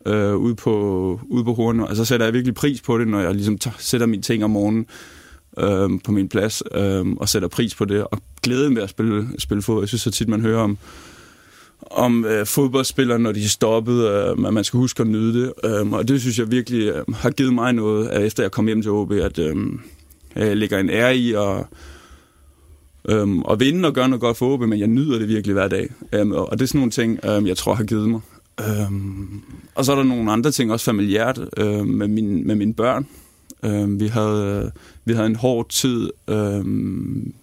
øh, 0.06 0.36
ude 0.36 0.54
på, 0.54 1.20
ude 1.28 1.44
på 1.44 1.54
hornet, 1.54 1.88
altså, 1.88 2.04
så 2.04 2.08
sætter 2.08 2.26
jeg 2.26 2.34
virkelig 2.34 2.54
pris 2.54 2.80
på 2.80 2.98
det, 2.98 3.08
når 3.08 3.20
jeg 3.20 3.34
ligesom 3.34 3.58
t- 3.64 3.76
sætter 3.78 4.06
mine 4.06 4.22
ting 4.22 4.44
om 4.44 4.50
morgenen 4.50 4.86
øh, 5.58 5.90
på 6.04 6.12
min 6.12 6.28
plads, 6.28 6.62
øh, 6.74 7.06
og 7.06 7.28
sætter 7.28 7.48
pris 7.48 7.74
på 7.74 7.84
det, 7.84 8.04
og 8.04 8.22
glæden 8.42 8.76
ved 8.76 8.82
at 8.82 8.90
spille, 8.90 9.28
spille 9.38 9.62
fodbold. 9.62 9.82
Jeg 9.82 9.88
synes 9.88 10.02
så 10.02 10.10
tit, 10.10 10.28
man 10.28 10.40
hører 10.40 10.60
om, 10.60 10.78
om 11.90 12.24
øh, 12.24 12.46
fodboldspillere, 12.46 13.18
når 13.18 13.32
de 13.32 13.44
er 13.44 13.48
stoppet, 13.48 14.08
øh, 14.08 14.46
at 14.46 14.54
man 14.54 14.64
skal 14.64 14.78
huske 14.78 15.00
at 15.00 15.06
nyde 15.06 15.42
det. 15.42 15.52
Øh, 15.64 15.92
og 15.92 16.08
det 16.08 16.20
synes 16.20 16.38
jeg 16.38 16.50
virkelig 16.50 16.88
øh, 16.88 17.14
har 17.14 17.30
givet 17.30 17.54
mig 17.54 17.72
noget, 17.72 18.08
at 18.08 18.22
efter 18.22 18.42
jeg 18.42 18.50
kom 18.52 18.66
hjem 18.66 18.82
til 18.82 18.90
OB, 18.90 19.12
at 19.12 19.38
øh, 19.38 19.56
jeg 20.36 20.56
lægger 20.56 20.78
en 20.78 20.90
ære 20.90 21.16
i, 21.16 21.32
og 21.32 21.66
øhm, 23.08 23.42
og 23.42 23.60
vinde 23.60 23.88
og 23.88 23.94
gøre 23.94 24.08
noget 24.08 24.20
godt 24.20 24.36
for 24.36 24.54
OB, 24.54 24.60
men 24.60 24.78
jeg 24.78 24.88
nyder 24.88 25.18
det 25.18 25.28
virkelig 25.28 25.54
hver 25.54 25.68
dag. 25.68 25.88
Øhm, 26.12 26.32
og 26.32 26.58
det 26.58 26.62
er 26.62 26.66
sådan 26.66 26.78
nogle 26.78 26.90
ting, 26.90 27.18
øhm, 27.24 27.46
jeg 27.46 27.56
tror 27.56 27.74
har 27.74 27.84
givet 27.84 28.08
mig. 28.08 28.20
Øhm, 28.60 29.42
og 29.74 29.84
så 29.84 29.92
er 29.92 29.96
der 29.96 30.02
nogle 30.02 30.32
andre 30.32 30.50
ting, 30.50 30.72
også 30.72 30.84
familiært, 30.84 31.40
øhm, 31.56 31.88
med, 31.88 32.08
min, 32.08 32.46
med 32.46 32.54
mine 32.54 32.74
børn. 32.74 33.06
Øhm, 33.64 34.00
vi, 34.00 34.06
havde, 34.06 34.70
vi 35.04 35.12
havde 35.12 35.26
en 35.26 35.36
hård 35.36 35.68
tid 35.68 36.10
øhm, 36.28 37.34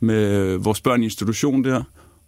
med 0.00 0.56
vores 0.56 0.80
børn 0.80 1.02
i 1.02 1.04
institution 1.04 1.64
der, 1.64 1.82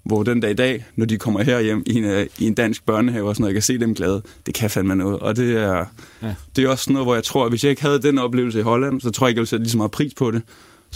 hvor 0.05 0.23
den 0.23 0.41
dag 0.41 0.51
i 0.51 0.55
dag, 0.55 0.85
når 0.97 1.07
de 1.07 1.19
kommer 1.19 1.43
her 1.43 1.61
hjem 1.61 1.83
i 1.87 1.95
en, 1.95 2.29
i 2.39 2.47
en 2.47 2.55
dansk 2.55 2.87
børnehave 2.87 3.29
og 3.29 3.35
sådan 3.35 3.43
noget, 3.43 3.51
jeg 3.51 3.55
kan 3.55 3.63
se 3.63 3.79
dem 3.79 3.95
glade, 3.95 4.23
det 4.47 4.55
kan 4.55 4.71
fandme 4.71 4.97
noget. 4.97 5.19
Og 5.19 5.37
det 5.37 5.57
er, 5.57 5.85
ja. 6.23 6.35
det 6.57 6.65
er 6.65 6.69
også 6.69 6.93
noget, 6.93 7.07
hvor 7.07 7.15
jeg 7.15 7.25
tror, 7.25 7.45
at 7.45 7.51
hvis 7.51 7.65
jeg 7.65 7.71
ikke 7.71 7.83
havde 7.83 8.03
den 8.03 8.19
oplevelse 8.19 8.59
i 8.59 8.63
Holland, 8.63 9.01
så 9.01 9.11
tror 9.11 9.27
jeg 9.27 9.31
ikke, 9.31 9.39
jeg 9.39 9.41
ville 9.41 9.49
sætte 9.49 9.63
lige 9.63 9.71
så 9.71 9.77
meget 9.77 9.91
pris 9.91 10.15
på 10.15 10.31
det 10.31 10.43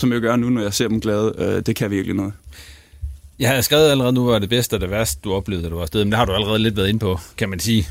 som 0.00 0.12
jeg 0.12 0.20
gør 0.20 0.36
nu, 0.36 0.50
når 0.50 0.62
jeg 0.62 0.74
ser 0.74 0.88
dem 0.88 1.00
glade. 1.00 1.34
Øh, 1.38 1.62
det 1.66 1.76
kan 1.76 1.90
virkelig 1.90 2.16
noget. 2.16 2.32
Jeg 3.38 3.50
har 3.50 3.60
skrevet 3.60 3.90
allerede 3.90 4.12
nu, 4.12 4.24
hvad 4.24 4.40
det 4.40 4.48
bedste 4.48 4.74
og 4.74 4.80
det 4.80 4.90
værste, 4.90 5.20
du 5.24 5.32
oplevede, 5.32 5.64
da 5.64 5.70
du 5.70 5.74
var 5.74 5.82
afsted, 5.82 6.04
men 6.04 6.12
det 6.12 6.18
har 6.18 6.24
du 6.24 6.32
allerede 6.32 6.58
lidt 6.58 6.76
været 6.76 6.88
inde 6.88 7.00
på, 7.00 7.18
kan 7.36 7.48
man 7.48 7.58
sige. 7.58 7.88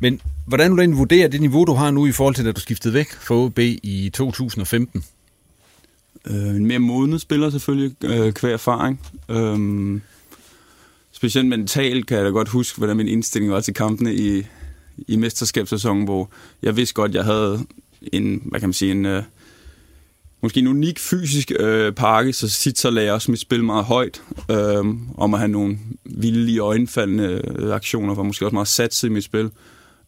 Men 0.00 0.20
hvordan 0.46 0.70
vil 0.70 0.76
du 0.76 0.80
egentlig 0.80 0.98
vurdere 0.98 1.28
det 1.28 1.40
niveau, 1.40 1.64
du 1.64 1.74
har 1.74 1.90
nu 1.90 2.06
i 2.06 2.12
forhold 2.12 2.34
til, 2.34 2.44
da 2.44 2.52
du 2.52 2.60
skiftede 2.60 2.94
væk 2.94 3.12
fra 3.12 3.34
OB 3.34 3.58
i 3.58 4.10
2015? 4.14 5.04
Øh, 6.26 6.34
en 6.36 6.66
mere 6.66 6.78
modnet 6.78 7.20
spiller 7.20 7.50
selvfølgelig, 7.50 8.04
øh, 8.04 8.32
kvæg 8.32 8.52
erfaring. 8.52 9.00
Øh, 9.28 10.00
specielt 11.12 11.48
mentalt 11.48 12.06
kan 12.06 12.16
jeg 12.16 12.24
da 12.24 12.30
godt 12.30 12.48
huske, 12.48 12.78
hvordan 12.78 12.96
min 12.96 13.08
indstilling 13.08 13.52
var 13.52 13.60
til 13.60 13.74
kampene 13.74 14.14
i, 14.14 14.46
i 15.08 15.16
mesterskabssæsonen, 15.16 16.04
hvor 16.04 16.30
jeg 16.62 16.76
vidste 16.76 16.94
godt, 16.94 17.10
at 17.10 17.14
jeg 17.14 17.24
havde 17.24 17.66
en, 18.02 18.42
hvad 18.44 18.60
kan 18.60 18.68
man 18.68 18.74
sige, 18.74 18.90
en, 18.90 19.06
øh, 19.06 19.22
måske 20.42 20.60
en 20.60 20.66
unik 20.66 20.98
fysisk 20.98 21.52
øh, 21.58 21.92
pakke, 21.92 22.32
så 22.32 22.48
sit 22.48 22.78
så 22.78 22.90
lagde 22.90 23.06
jeg 23.06 23.14
også 23.14 23.30
mit 23.30 23.40
spil 23.40 23.64
meget 23.64 23.84
højt, 23.84 24.22
øh, 24.50 24.84
om 25.18 25.34
at 25.34 25.40
have 25.40 25.48
nogle 25.48 25.78
vilde 26.04 26.58
øjenfaldende 26.58 27.42
øh, 27.58 27.74
aktioner, 27.74 28.14
var 28.14 28.22
måske 28.22 28.46
også 28.46 28.54
meget 28.54 28.68
satset 28.68 29.08
i 29.08 29.10
mit 29.10 29.24
spil. 29.24 29.50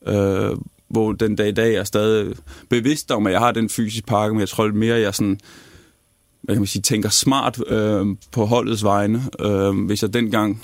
Øh, 0.07 0.51
hvor 0.89 1.13
den 1.13 1.37
dag 1.37 1.49
i 1.49 1.53
dag 1.53 1.75
er 1.75 1.85
stadig 1.85 2.35
bevidst 2.69 3.11
om, 3.11 3.27
at 3.27 3.33
jeg 3.33 3.41
har 3.41 3.53
den 3.53 3.69
fysiske 3.69 4.07
pakke, 4.07 4.35
men 4.35 4.41
jeg 4.41 4.49
tror 4.49 4.69
mere, 4.69 4.95
at 4.95 5.03
jeg 5.03 5.15
sådan, 5.15 5.41
hvad 6.43 6.55
kan 6.55 6.61
man 6.61 6.67
sige, 6.67 6.83
tænker 6.83 7.09
smart 7.09 7.61
øh, 7.67 8.07
på 8.33 8.45
holdets 8.45 8.85
vegne. 8.85 9.23
Øh, 9.41 9.87
hvis 9.87 10.03
jeg 10.03 10.15
dengang 10.15 10.63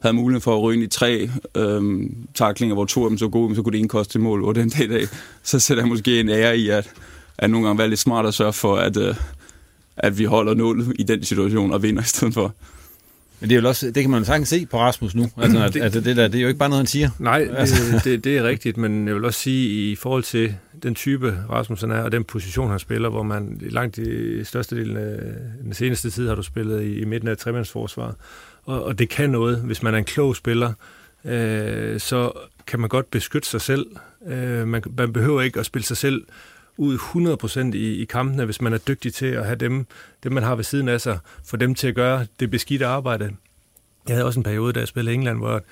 havde 0.00 0.16
mulighed 0.16 0.40
for 0.40 0.56
at 0.56 0.62
ryge 0.62 0.74
ind 0.74 0.84
i 0.84 0.96
tre 0.96 1.30
øh, 1.56 2.10
taklinger, 2.34 2.74
hvor 2.74 2.84
to 2.84 3.04
af 3.04 3.10
dem 3.10 3.18
så 3.18 3.28
gode, 3.28 3.56
så 3.56 3.62
kunne 3.62 3.72
det 3.72 3.78
ene 3.78 3.88
koste 3.88 4.12
til 4.12 4.20
mål. 4.20 4.44
Og 4.44 4.54
den 4.54 4.68
dag 4.68 4.84
i 4.84 4.88
dag, 4.88 5.06
så 5.42 5.58
sætter 5.58 5.82
jeg 5.82 5.88
måske 5.88 6.20
en 6.20 6.28
ære 6.28 6.58
i, 6.58 6.68
at 6.68 6.90
at 7.38 7.50
nogle 7.50 7.66
gange 7.66 7.78
være 7.78 7.88
lidt 7.88 8.00
smart 8.00 8.26
at 8.26 8.34
sørge 8.34 8.52
for, 8.52 8.76
at, 8.76 8.96
øh, 8.96 9.14
at 9.96 10.18
vi 10.18 10.24
holder 10.24 10.54
nul 10.54 10.94
i 10.98 11.02
den 11.02 11.24
situation 11.24 11.72
og 11.72 11.82
vinder 11.82 12.02
i 12.02 12.06
stedet 12.06 12.34
for. 12.34 12.54
Men 13.40 13.50
det, 13.50 13.56
er 13.56 13.60
jo 13.60 13.68
også, 13.68 13.86
det 13.86 14.02
kan 14.02 14.10
man 14.10 14.20
jo 14.20 14.24
sagtens 14.24 14.48
se 14.48 14.66
på 14.66 14.78
Rasmus 14.78 15.14
nu. 15.14 15.30
Altså, 15.42 15.64
at, 15.64 15.76
at 15.76 15.92
det, 15.92 16.16
der, 16.16 16.28
det 16.28 16.38
er 16.38 16.42
jo 16.42 16.48
ikke 16.48 16.58
bare 16.58 16.68
noget, 16.68 16.80
han 16.80 16.86
siger. 16.86 17.10
Nej, 17.18 17.38
det, 17.38 17.54
altså. 17.56 18.00
det, 18.04 18.24
det 18.24 18.38
er 18.38 18.44
rigtigt, 18.44 18.76
men 18.76 19.06
jeg 19.08 19.14
vil 19.14 19.24
også 19.24 19.40
sige, 19.40 19.90
i 19.92 19.96
forhold 19.96 20.22
til 20.22 20.54
den 20.82 20.94
type 20.94 21.38
Rasmus 21.50 21.82
er, 21.82 22.02
og 22.02 22.12
den 22.12 22.24
position, 22.24 22.70
han 22.70 22.78
spiller, 22.78 23.08
hvor 23.08 23.22
man 23.22 23.60
langt 23.70 23.98
i 23.98 24.44
største 24.44 24.76
del 24.76 24.96
af 24.96 25.18
den 25.62 25.74
seneste 25.74 26.10
tid 26.10 26.28
har 26.28 26.34
du 26.34 26.42
spillet 26.42 26.82
i, 26.82 27.00
i 27.00 27.04
midten 27.04 27.28
af 27.28 27.36
tremandsforsvaret, 27.36 28.14
og, 28.64 28.84
og 28.84 28.98
det 28.98 29.08
kan 29.08 29.30
noget, 29.30 29.58
hvis 29.58 29.82
man 29.82 29.94
er 29.94 29.98
en 29.98 30.04
klog 30.04 30.36
spiller, 30.36 30.72
øh, 31.24 32.00
så 32.00 32.32
kan 32.66 32.80
man 32.80 32.88
godt 32.88 33.10
beskytte 33.10 33.48
sig 33.48 33.60
selv. 33.60 33.86
Øh, 34.26 34.68
man, 34.68 34.82
man 34.98 35.12
behøver 35.12 35.42
ikke 35.42 35.60
at 35.60 35.66
spille 35.66 35.86
sig 35.86 35.96
selv 35.96 36.22
ud 36.76 36.98
100% 37.72 37.76
i, 37.76 38.02
i 38.02 38.04
kampene, 38.04 38.44
hvis 38.44 38.60
man 38.60 38.72
er 38.72 38.78
dygtig 38.78 39.14
til 39.14 39.26
at 39.26 39.44
have 39.44 39.56
dem, 39.56 39.86
dem, 40.22 40.32
man 40.32 40.42
har 40.42 40.54
ved 40.54 40.64
siden 40.64 40.88
af 40.88 41.00
sig, 41.00 41.18
for 41.44 41.56
dem 41.56 41.74
til 41.74 41.88
at 41.88 41.94
gøre 41.94 42.26
det 42.40 42.50
beskidte 42.50 42.86
arbejde. 42.86 43.36
Jeg 44.08 44.16
havde 44.16 44.26
også 44.26 44.40
en 44.40 44.44
periode, 44.44 44.72
da 44.72 44.80
jeg 44.80 44.88
spillede 44.88 45.14
i 45.14 45.14
England, 45.14 45.38
hvor 45.38 45.62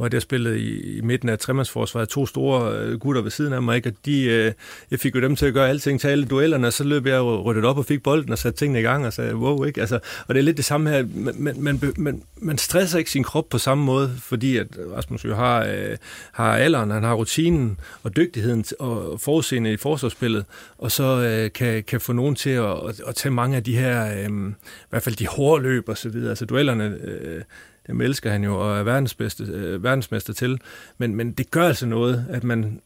hvor 0.00 0.08
jeg 0.12 0.22
spillede 0.22 0.60
i, 0.60 0.98
i 0.98 1.00
midten 1.00 1.28
af 1.28 1.38
tremandsforsvaret, 1.38 2.08
to 2.08 2.26
store 2.26 2.78
øh, 2.78 2.98
gutter 2.98 3.22
ved 3.22 3.30
siden 3.30 3.52
af 3.52 3.62
mig, 3.62 3.76
ikke? 3.76 3.88
og 3.88 3.94
de, 4.04 4.24
øh, 4.24 4.52
jeg 4.90 5.00
fik 5.00 5.14
jo 5.14 5.20
dem 5.20 5.36
til 5.36 5.46
at 5.46 5.54
gøre 5.54 5.68
alting 5.68 6.00
til 6.00 6.08
alle 6.08 6.24
duellerne, 6.24 6.66
og 6.66 6.72
så 6.72 6.84
løb 6.84 7.06
jeg 7.06 7.22
ryddet 7.22 7.64
op 7.64 7.78
og 7.78 7.84
fik 7.84 8.02
bolden 8.02 8.32
og 8.32 8.38
satte 8.38 8.58
tingene 8.58 8.80
i 8.80 8.82
gang 8.82 9.06
og 9.06 9.12
sagde, 9.12 9.36
wow, 9.36 9.64
ikke? 9.64 9.80
Altså, 9.80 9.98
og 10.28 10.34
det 10.34 10.40
er 10.40 10.44
lidt 10.44 10.56
det 10.56 10.64
samme 10.64 10.90
her, 10.90 11.04
man, 11.14 11.56
man, 11.58 11.80
man, 11.96 12.22
man 12.36 12.58
stresser 12.58 12.98
ikke 12.98 13.10
sin 13.10 13.24
krop 13.24 13.48
på 13.48 13.58
samme 13.58 13.84
måde, 13.84 14.10
fordi 14.18 14.56
at 14.56 14.66
Rasmus 14.96 15.24
jo 15.24 15.34
har, 15.34 15.64
øh, 15.64 15.96
har 16.32 16.56
alderen, 16.56 16.90
han 16.90 17.02
har 17.02 17.14
rutinen 17.14 17.78
og 18.02 18.16
dygtigheden 18.16 18.64
og 18.78 19.20
forudseende 19.20 19.72
i 19.72 19.76
forsvarsspillet, 19.76 20.44
og 20.78 20.92
så 20.92 21.04
øh, 21.04 21.52
kan, 21.52 21.82
kan 21.82 22.00
få 22.00 22.12
nogen 22.12 22.34
til 22.34 22.50
at, 22.50 22.88
at, 22.88 23.00
at 23.06 23.14
tage 23.14 23.32
mange 23.32 23.56
af 23.56 23.64
de 23.64 23.76
her, 23.76 24.06
øh, 24.06 24.50
i 24.50 24.54
hvert 24.90 25.02
fald 25.02 25.16
de 25.16 25.26
hårde 25.26 25.62
løb 25.62 25.88
og 25.88 25.98
så 25.98 26.08
videre, 26.08 26.28
altså 26.28 26.44
duellerne, 26.44 26.98
øh, 27.04 27.42
dem 27.90 28.00
elsker 28.00 28.30
han 28.30 28.44
jo 28.44 28.60
og 28.60 28.78
er 28.78 28.82
verdensbedste, 28.82 29.44
øh, 29.44 29.84
verdensmester 29.84 30.32
til. 30.32 30.60
Men, 30.98 31.14
men 31.14 31.32
det 31.32 31.50
gør 31.50 31.66
altså 31.66 31.86
noget, 31.86 32.26
at 32.30 32.44
man 32.44 32.80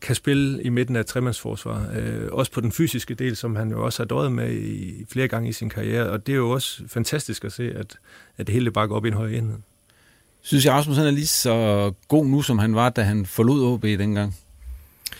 kan 0.00 0.14
spille 0.14 0.62
i 0.62 0.68
midten 0.68 0.96
af 0.96 1.00
et 1.00 1.06
tremandsforsvar. 1.06 1.86
Øh, 1.96 2.28
også 2.32 2.52
på 2.52 2.60
den 2.60 2.72
fysiske 2.72 3.14
del, 3.14 3.36
som 3.36 3.56
han 3.56 3.70
jo 3.70 3.84
også 3.84 4.02
har 4.02 4.06
døjet 4.06 4.32
med 4.32 4.52
i, 4.52 5.04
flere 5.12 5.28
gange 5.28 5.48
i 5.48 5.52
sin 5.52 5.68
karriere. 5.68 6.10
Og 6.10 6.26
det 6.26 6.32
er 6.32 6.36
jo 6.36 6.50
også 6.50 6.82
fantastisk 6.88 7.44
at 7.44 7.52
se, 7.52 7.72
at, 7.74 7.98
at 8.38 8.46
det 8.46 8.52
hele 8.52 8.70
bare 8.70 8.88
går 8.88 8.96
op 8.96 9.04
i 9.04 9.08
en 9.08 9.14
høj 9.14 9.28
enhed. 9.28 9.56
Synes 10.42 10.64
jeg, 10.64 10.72
Rasmus 10.72 10.96
han 10.96 11.06
er 11.06 11.10
lige 11.10 11.26
så 11.26 11.92
god 12.08 12.26
nu, 12.26 12.42
som 12.42 12.58
han 12.58 12.74
var, 12.74 12.88
da 12.88 13.02
han 13.02 13.26
forlod 13.26 13.72
OB 13.72 13.82
dengang? 13.82 14.36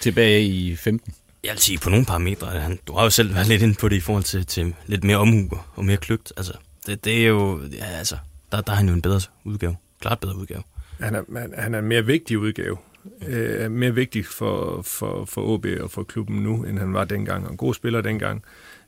Tilbage 0.00 0.44
i 0.44 0.76
15? 0.76 1.14
Jeg 1.44 1.52
vil 1.52 1.60
sige, 1.60 1.78
på 1.78 1.90
nogle 1.90 2.04
parametre, 2.04 2.46
han, 2.46 2.78
du 2.86 2.92
har 2.92 3.02
jo 3.02 3.10
selv 3.10 3.34
været 3.34 3.46
lidt 3.46 3.62
inde 3.62 3.74
på 3.74 3.88
det 3.88 3.96
i 3.96 4.00
forhold 4.00 4.24
til, 4.24 4.46
til 4.46 4.74
lidt 4.86 5.04
mere 5.04 5.16
omhu 5.16 5.48
og 5.74 5.84
mere 5.84 5.96
klygt. 5.96 6.32
Altså, 6.36 6.52
det, 6.86 7.04
det 7.04 7.22
er 7.22 7.26
jo, 7.26 7.60
ja, 7.72 7.84
altså, 7.84 8.16
der, 8.52 8.60
der 8.60 8.72
er 8.72 8.76
han 8.76 8.88
jo 8.88 8.94
en 8.94 9.02
bedre 9.02 9.20
udgave. 9.44 9.76
Klart 10.00 10.20
bedre 10.20 10.36
udgave. 10.36 10.62
Han 11.00 11.14
er, 11.14 11.22
han, 11.60 11.74
er 11.74 11.78
en 11.78 11.84
mere 11.84 12.04
vigtig 12.04 12.38
udgave. 12.38 12.76
Øh, 13.26 13.70
mere 13.70 13.94
vigtig 13.94 14.26
for, 14.26 14.82
for, 14.82 15.24
for 15.24 15.42
OB 15.42 15.66
og 15.80 15.90
for 15.90 16.02
klubben 16.02 16.36
nu, 16.36 16.64
end 16.64 16.78
han 16.78 16.94
var 16.94 17.04
dengang. 17.04 17.44
Og 17.44 17.50
en 17.50 17.56
god 17.56 17.74
spiller 17.74 18.00
dengang. 18.00 18.44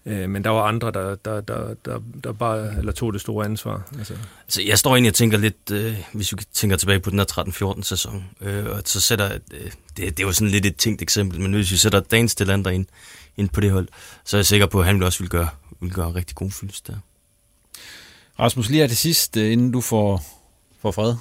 Øh, 0.07 0.31
men 0.31 0.45
der 0.45 0.51
var 0.51 0.63
andre, 0.63 0.91
der, 0.91 1.15
der, 1.15 1.41
der, 1.41 1.75
der, 1.85 2.01
der 2.25 2.33
bare 2.33 2.79
eller 2.79 2.93
tog 2.93 3.13
det 3.13 3.21
store 3.21 3.45
ansvar. 3.45 3.89
Altså. 3.99 4.15
altså 4.45 4.63
jeg 4.63 4.79
står 4.79 4.91
egentlig 4.91 5.11
og 5.11 5.15
tænker 5.15 5.39
lidt, 5.39 5.71
øh, 5.73 5.95
hvis 6.13 6.33
vi 6.33 6.39
tænker 6.53 6.77
tilbage 6.77 7.01
på 7.01 7.11
den 7.11 7.19
her 7.19 7.75
13-14 7.77 7.83
sæson, 7.83 8.25
øh, 8.41 8.67
og 8.67 8.83
så 8.85 9.01
sætter, 9.01 9.39
øh, 9.55 9.61
det, 9.61 9.73
det 9.97 10.21
er 10.21 10.27
jo 10.27 10.33
sådan 10.33 10.51
lidt 10.51 10.67
et 10.67 10.77
tænkt 10.77 11.03
eksempel, 11.03 11.41
men 11.41 11.53
hvis 11.53 11.73
vi 11.73 11.77
sætter 11.77 12.01
Dagens 12.01 12.33
Stillander 12.33 12.71
ind, 12.71 12.87
ind 13.37 13.49
på 13.49 13.61
det 13.61 13.71
hold, 13.71 13.89
så 14.25 14.37
er 14.37 14.39
jeg 14.39 14.47
sikker 14.47 14.67
på, 14.67 14.81
at 14.81 14.87
han 14.87 14.97
vil 14.99 15.05
også 15.05 15.19
vil 15.19 15.31
gøre, 15.31 15.49
vil 15.81 15.93
gøre 15.93 16.15
rigtig 16.15 16.37
god 16.37 16.51
fyldest 16.51 16.87
der. 16.87 16.95
Rasmus, 18.41 18.69
lige 18.69 18.81
her 18.81 18.89
til 18.89 18.97
sidst, 18.97 19.37
øh, 19.37 19.53
inden 19.53 19.73
du 19.73 19.81
får, 19.81 20.23
får 20.81 20.91
fred. 20.91 21.15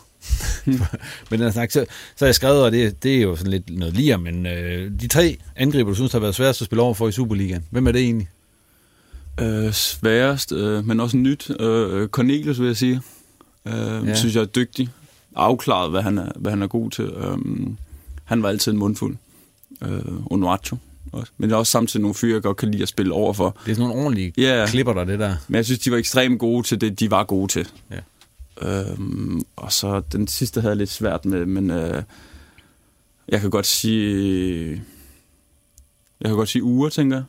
men 1.31 1.41
den 1.41 1.51
snak, 1.51 1.71
så, 1.71 1.85
så 2.15 2.25
har 2.25 2.27
jeg 2.27 2.35
skrevet, 2.35 2.63
og 2.63 2.71
det, 2.71 3.03
det 3.03 3.17
er 3.17 3.21
jo 3.21 3.35
sådan 3.35 3.51
lidt 3.51 3.77
noget 3.77 3.93
lige, 3.93 4.17
men 4.17 4.45
øh, 4.45 4.91
de 5.01 5.07
tre 5.07 5.37
angriber, 5.55 5.89
du 5.89 5.95
synes 5.95 6.11
har 6.11 6.19
været 6.19 6.35
sværest 6.35 6.61
at 6.61 6.65
spille 6.65 6.81
over 6.81 6.93
for 6.93 7.07
i 7.07 7.11
Superligaen, 7.11 7.65
hvem 7.69 7.87
er 7.87 7.91
det 7.91 8.01
egentlig? 8.01 8.29
Øh, 9.41 9.71
sværest, 9.73 10.51
øh, 10.51 10.87
men 10.87 10.99
også 10.99 11.17
nyt. 11.17 11.51
Øh, 11.59 12.07
Cornelius, 12.07 12.59
vil 12.59 12.67
jeg 12.67 12.77
sige. 12.77 13.01
Øh, 13.65 14.07
ja. 14.07 14.15
Synes 14.15 14.35
jeg 14.35 14.41
er 14.41 14.45
dygtig. 14.45 14.89
Afklaret, 15.35 15.91
hvad 15.91 16.01
han 16.01 16.17
er, 16.17 16.31
hvad 16.35 16.51
han 16.51 16.61
er 16.61 16.67
god 16.67 16.91
til. 16.91 17.05
Øh, 17.05 17.37
han 18.23 18.43
var 18.43 18.49
altid 18.49 18.71
en 18.71 18.77
mundfuld. 18.77 19.17
Øh, 19.83 20.31
Onuachu 20.31 20.77
også. 20.77 20.86
Men 21.37 21.49
der 21.49 21.55
er 21.55 21.59
også 21.59 21.71
samtidig 21.71 22.01
nogle 22.01 22.15
fyre, 22.15 22.33
jeg 22.33 22.41
godt 22.41 22.57
kan 22.57 22.71
lide 22.71 22.83
at 22.83 22.89
spille 22.89 23.13
over 23.13 23.33
for. 23.33 23.57
Det 23.65 23.71
er 23.71 23.75
sådan 23.75 23.87
nogle 23.87 24.03
ordentlige 24.03 24.33
yeah. 24.39 24.67
klipper 24.67 24.93
der, 24.93 25.03
det 25.03 25.19
der. 25.19 25.35
Men 25.47 25.55
jeg 25.55 25.65
synes, 25.65 25.79
de 25.79 25.91
var 25.91 25.97
ekstremt 25.97 26.39
gode 26.39 26.67
til 26.67 26.81
det, 26.81 26.99
de 26.99 27.11
var 27.11 27.23
gode 27.23 27.51
til. 27.51 27.69
Ja. 27.91 27.99
Øhm, 28.61 29.45
og 29.55 29.71
så 29.71 29.99
den 29.99 30.27
sidste 30.27 30.61
havde 30.61 30.71
jeg 30.71 30.77
lidt 30.77 30.89
svært 30.89 31.25
med, 31.25 31.45
men 31.45 31.71
øh, 31.71 32.03
jeg 33.27 33.41
kan 33.41 33.49
godt 33.49 33.65
sige... 33.65 34.83
Jeg 36.21 36.29
kan 36.29 36.35
godt 36.35 36.49
sige 36.49 36.63
uger, 36.63 36.89
tænker 36.89 37.17
jeg. 37.17 37.25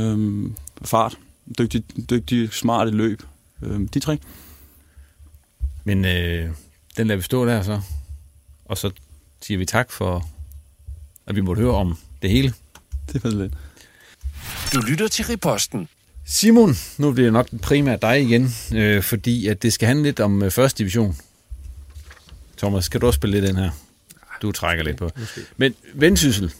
Øhm, 0.00 0.54
fart. 0.82 1.18
Dygtig, 1.58 2.10
dygtig 2.10 2.52
smarte 2.52 2.90
løb. 2.90 3.22
Øhm, 3.62 3.88
de 3.88 4.00
tre. 4.00 4.18
Men 5.84 6.04
øh, 6.04 6.50
den 6.96 7.06
lader 7.06 7.16
vi 7.16 7.22
stå 7.22 7.46
der 7.46 7.62
så. 7.62 7.80
Og 8.64 8.78
så 8.78 8.90
siger 9.40 9.58
vi 9.58 9.66
tak 9.66 9.92
for, 9.92 10.28
at 11.26 11.36
vi 11.36 11.40
måtte 11.40 11.62
høre 11.62 11.74
om 11.74 11.96
det 12.22 12.30
hele. 12.30 12.52
Det 13.12 13.24
var 13.24 13.30
lidt. 13.30 13.52
Du 14.74 14.80
lytter 14.80 15.08
til 15.08 15.24
Riposten. 15.24 15.88
Simon, 16.26 16.76
nu 16.98 17.12
bliver 17.12 17.26
det 17.26 17.32
nok 17.32 17.48
primært 17.62 18.02
dig 18.02 18.22
igen, 18.22 18.54
øh, 18.74 19.02
fordi 19.02 19.46
at 19.46 19.62
det 19.62 19.72
skal 19.72 19.86
handle 19.86 20.04
lidt 20.04 20.20
om 20.20 20.42
øh, 20.42 20.50
første 20.50 20.78
division. 20.78 21.16
Thomas, 22.58 22.88
kan 22.88 23.00
du 23.00 23.06
også 23.06 23.16
spille 23.16 23.40
lidt 23.40 23.48
den 23.48 23.56
her? 23.56 23.70
Du 24.42 24.52
trækker 24.52 24.84
lidt 24.84 24.96
på. 24.96 25.10
Men 25.56 25.74
Vendsyssel 25.94 26.52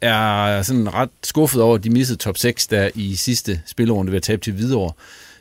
er 0.00 0.62
sådan 0.62 0.94
ret 0.94 1.10
skuffet 1.22 1.62
over, 1.62 1.74
at 1.74 1.84
de 1.84 1.90
missede 1.90 2.18
top 2.18 2.38
6 2.38 2.66
der 2.66 2.90
i 2.94 3.14
sidste 3.14 3.62
spilrunde 3.66 4.12
ved 4.12 4.16
at 4.16 4.22
tabe 4.22 4.42
til 4.42 4.52
Hvidovre. 4.52 4.92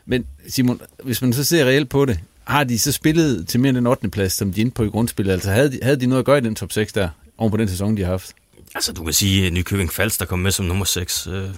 Men 0.05 0.25
Simon, 0.47 0.81
hvis 1.03 1.21
man 1.21 1.33
så 1.33 1.43
ser 1.43 1.65
reelt 1.65 1.89
på 1.89 2.05
det, 2.05 2.19
har 2.43 2.63
de 2.63 2.79
så 2.79 2.91
spillet 2.91 3.47
til 3.47 3.59
mere 3.59 3.69
end 3.69 3.77
den 3.77 3.87
8. 3.87 4.09
plads, 4.09 4.33
som 4.33 4.53
de 4.53 4.61
inde 4.61 4.71
på 4.71 4.83
i 4.83 4.87
grundspillet? 4.87 5.33
Altså 5.33 5.51
havde 5.51 5.71
de, 5.71 5.79
havde 5.83 5.99
de 5.99 6.05
noget 6.05 6.19
at 6.19 6.25
gøre 6.25 6.37
i 6.37 6.41
den 6.41 6.55
top 6.55 6.71
6 6.71 6.93
der, 6.93 7.09
oven 7.37 7.51
på 7.51 7.57
den 7.57 7.67
sæson, 7.67 7.97
de 7.97 8.01
har 8.01 8.09
haft? 8.09 8.31
Altså, 8.75 8.93
du 8.93 9.03
kan 9.03 9.13
sige, 9.13 9.47
at 9.47 9.53
Nykøbing 9.53 9.93
Falster 9.93 10.25
der 10.25 10.29
kom 10.29 10.39
med 10.39 10.51
som 10.51 10.65
nummer 10.65 10.85
6. 10.85 11.27
Øh, 11.27 11.49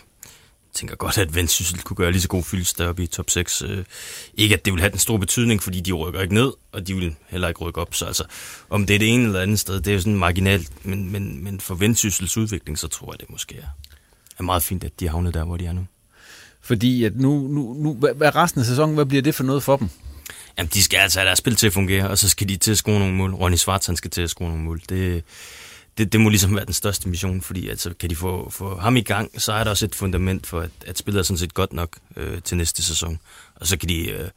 tænker 0.73 0.95
godt, 0.95 1.17
at 1.17 1.35
Vendsyssel 1.35 1.81
kunne 1.81 1.97
gøre 1.97 2.11
lige 2.11 2.21
så 2.21 2.27
god 2.27 2.43
fyldelse 2.43 2.75
deroppe 2.77 3.03
i 3.03 3.07
top 3.07 3.29
6. 3.29 3.61
Øh, 3.61 3.85
ikke, 4.33 4.55
at 4.55 4.65
det 4.65 4.73
vil 4.73 4.81
have 4.81 4.91
den 4.91 4.99
store 4.99 5.19
betydning, 5.19 5.63
fordi 5.63 5.79
de 5.79 5.91
rykker 5.91 6.21
ikke 6.21 6.33
ned, 6.33 6.53
og 6.71 6.87
de 6.87 6.95
vil 6.95 7.15
heller 7.27 7.47
ikke 7.47 7.59
rykke 7.59 7.81
op. 7.81 7.95
Så 7.95 8.05
altså, 8.05 8.23
om 8.69 8.85
det 8.85 8.93
er 8.93 8.99
det 8.99 9.13
ene 9.13 9.23
eller 9.23 9.41
andet 9.41 9.59
sted, 9.59 9.75
det 9.75 9.87
er 9.87 9.93
jo 9.93 9.99
sådan 9.99 10.15
marginalt. 10.15 10.85
Men, 10.85 11.11
men, 11.11 11.43
men 11.43 11.59
for 11.59 11.75
Vendsyssels 11.75 12.37
udvikling, 12.37 12.79
så 12.79 12.87
tror 12.87 13.13
jeg, 13.13 13.19
det 13.19 13.29
måske 13.29 13.55
er, 13.57 13.67
er 14.39 14.43
meget 14.43 14.63
fint, 14.63 14.83
at 14.83 14.99
de 14.99 15.05
har 15.05 15.11
havnet 15.11 15.33
der, 15.33 15.43
hvor 15.43 15.57
de 15.57 15.65
er 15.65 15.73
nu. 15.73 15.85
Fordi 16.61 17.03
at 17.03 17.15
nu, 17.15 17.47
nu, 17.47 17.73
nu 17.73 17.93
hvad 17.93 18.35
resten 18.35 18.61
af 18.61 18.65
sæsonen, 18.65 18.95
hvad 18.95 19.05
bliver 19.05 19.21
det 19.21 19.35
for 19.35 19.43
noget 19.43 19.63
for 19.63 19.77
dem? 19.77 19.89
Jamen, 20.57 20.69
de 20.73 20.83
skal 20.83 20.97
altså 20.97 21.19
have 21.19 21.27
deres 21.27 21.39
spil 21.39 21.55
til 21.55 21.67
at 21.67 21.73
fungere, 21.73 22.09
og 22.09 22.17
så 22.17 22.29
skal 22.29 22.49
de 22.49 22.57
til 22.57 22.71
at 22.71 22.77
score 22.77 22.99
nogle 22.99 23.13
mål. 23.13 23.33
Ronny 23.33 23.55
Svart, 23.55 23.85
han 23.85 23.95
skal 23.95 24.11
til 24.11 24.21
at 24.21 24.29
score 24.29 24.47
nogle 24.47 24.63
mål. 24.63 24.81
Det, 24.89 25.23
det, 25.97 26.13
det 26.13 26.21
må 26.21 26.29
ligesom 26.29 26.55
være 26.55 26.65
den 26.65 26.73
største 26.73 27.09
mission, 27.09 27.41
fordi 27.41 27.69
altså, 27.69 27.93
kan 27.99 28.09
de 28.09 28.15
få, 28.15 28.49
få 28.49 28.77
ham 28.77 28.97
i 28.97 29.01
gang, 29.01 29.41
så 29.41 29.53
er 29.53 29.63
der 29.63 29.71
også 29.71 29.85
et 29.85 29.95
fundament 29.95 30.47
for, 30.47 30.59
at, 30.59 30.69
at 30.85 30.97
spillet 30.97 31.19
er 31.19 31.23
sådan 31.23 31.37
set 31.37 31.53
godt 31.53 31.73
nok 31.73 31.97
øh, 32.15 32.41
til 32.41 32.57
næste 32.57 32.83
sæson. 32.83 33.19
Og 33.55 33.67
så 33.67 33.77
kan 33.77 33.89
de 33.89 34.09
øh, 34.09 34.27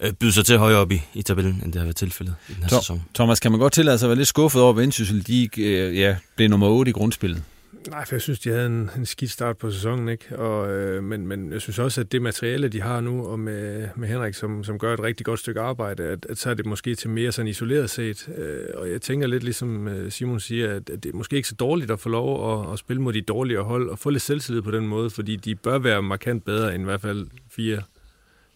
øh, 0.00 0.12
byde 0.12 0.32
sig 0.32 0.46
til 0.46 0.58
højere 0.58 0.78
op 0.78 0.92
i, 0.92 1.02
i 1.14 1.22
tabellen, 1.22 1.60
end 1.64 1.72
det 1.72 1.80
har 1.80 1.84
været 1.84 1.96
tilfældet 1.96 2.34
i 2.48 2.52
den 2.52 2.62
her 2.62 2.68
Tom, 2.68 2.80
sæson. 2.80 3.02
Thomas, 3.14 3.40
kan 3.40 3.50
man 3.50 3.60
godt 3.60 3.72
tillade 3.72 3.98
sig 3.98 4.06
at 4.06 4.08
være 4.08 4.18
lidt 4.18 4.28
skuffet 4.28 4.62
over, 4.62 4.70
at 4.70 4.76
Vendsyssel 4.76 5.26
de, 5.26 5.48
øh, 5.58 5.98
ja, 5.98 6.16
blev 6.36 6.48
nummer 6.48 6.66
8 6.66 6.90
i 6.90 6.92
grundspillet? 6.92 7.42
Nej, 7.88 8.04
for 8.04 8.14
jeg 8.14 8.22
synes, 8.22 8.40
de 8.40 8.50
havde 8.50 8.66
en, 8.66 8.90
en 8.96 9.06
skidt 9.06 9.30
start 9.30 9.58
på 9.58 9.70
sæsonen, 9.70 10.08
ikke? 10.08 10.38
Og, 10.38 10.70
øh, 10.70 11.04
men, 11.04 11.26
men 11.26 11.52
jeg 11.52 11.60
synes 11.60 11.78
også, 11.78 12.00
at 12.00 12.12
det 12.12 12.22
materiale, 12.22 12.68
de 12.68 12.80
har 12.80 13.00
nu, 13.00 13.26
og 13.26 13.40
med, 13.40 13.88
med 13.96 14.08
Henrik, 14.08 14.34
som, 14.34 14.64
som 14.64 14.78
gør 14.78 14.94
et 14.94 15.00
rigtig 15.00 15.26
godt 15.26 15.40
stykke 15.40 15.60
arbejde, 15.60 16.02
at, 16.02 16.26
at 16.28 16.38
så 16.38 16.50
er 16.50 16.54
det 16.54 16.66
måske 16.66 16.94
til 16.94 17.10
mere 17.10 17.32
sådan 17.32 17.48
isoleret 17.48 17.90
set. 17.90 18.28
Øh, 18.36 18.66
og 18.74 18.90
jeg 18.90 19.02
tænker 19.02 19.26
lidt 19.26 19.42
ligesom 19.42 19.88
øh, 19.88 20.12
Simon 20.12 20.40
siger, 20.40 20.70
at, 20.70 20.90
at 20.90 21.02
det 21.02 21.12
er 21.12 21.16
måske 21.16 21.36
ikke 21.36 21.48
så 21.48 21.54
dårligt 21.54 21.90
at 21.90 22.00
få 22.00 22.08
lov 22.08 22.60
at, 22.60 22.72
at 22.72 22.78
spille 22.78 23.02
mod 23.02 23.12
de 23.12 23.20
dårligere 23.20 23.62
hold, 23.62 23.88
og 23.88 23.98
få 23.98 24.10
lidt 24.10 24.22
selvtillid 24.22 24.62
på 24.62 24.70
den 24.70 24.86
måde, 24.86 25.10
fordi 25.10 25.36
de 25.36 25.54
bør 25.54 25.78
være 25.78 26.02
markant 26.02 26.44
bedre 26.44 26.74
end 26.74 26.82
i 26.82 26.84
hvert 26.84 27.00
fald 27.00 27.26
fire, 27.50 27.82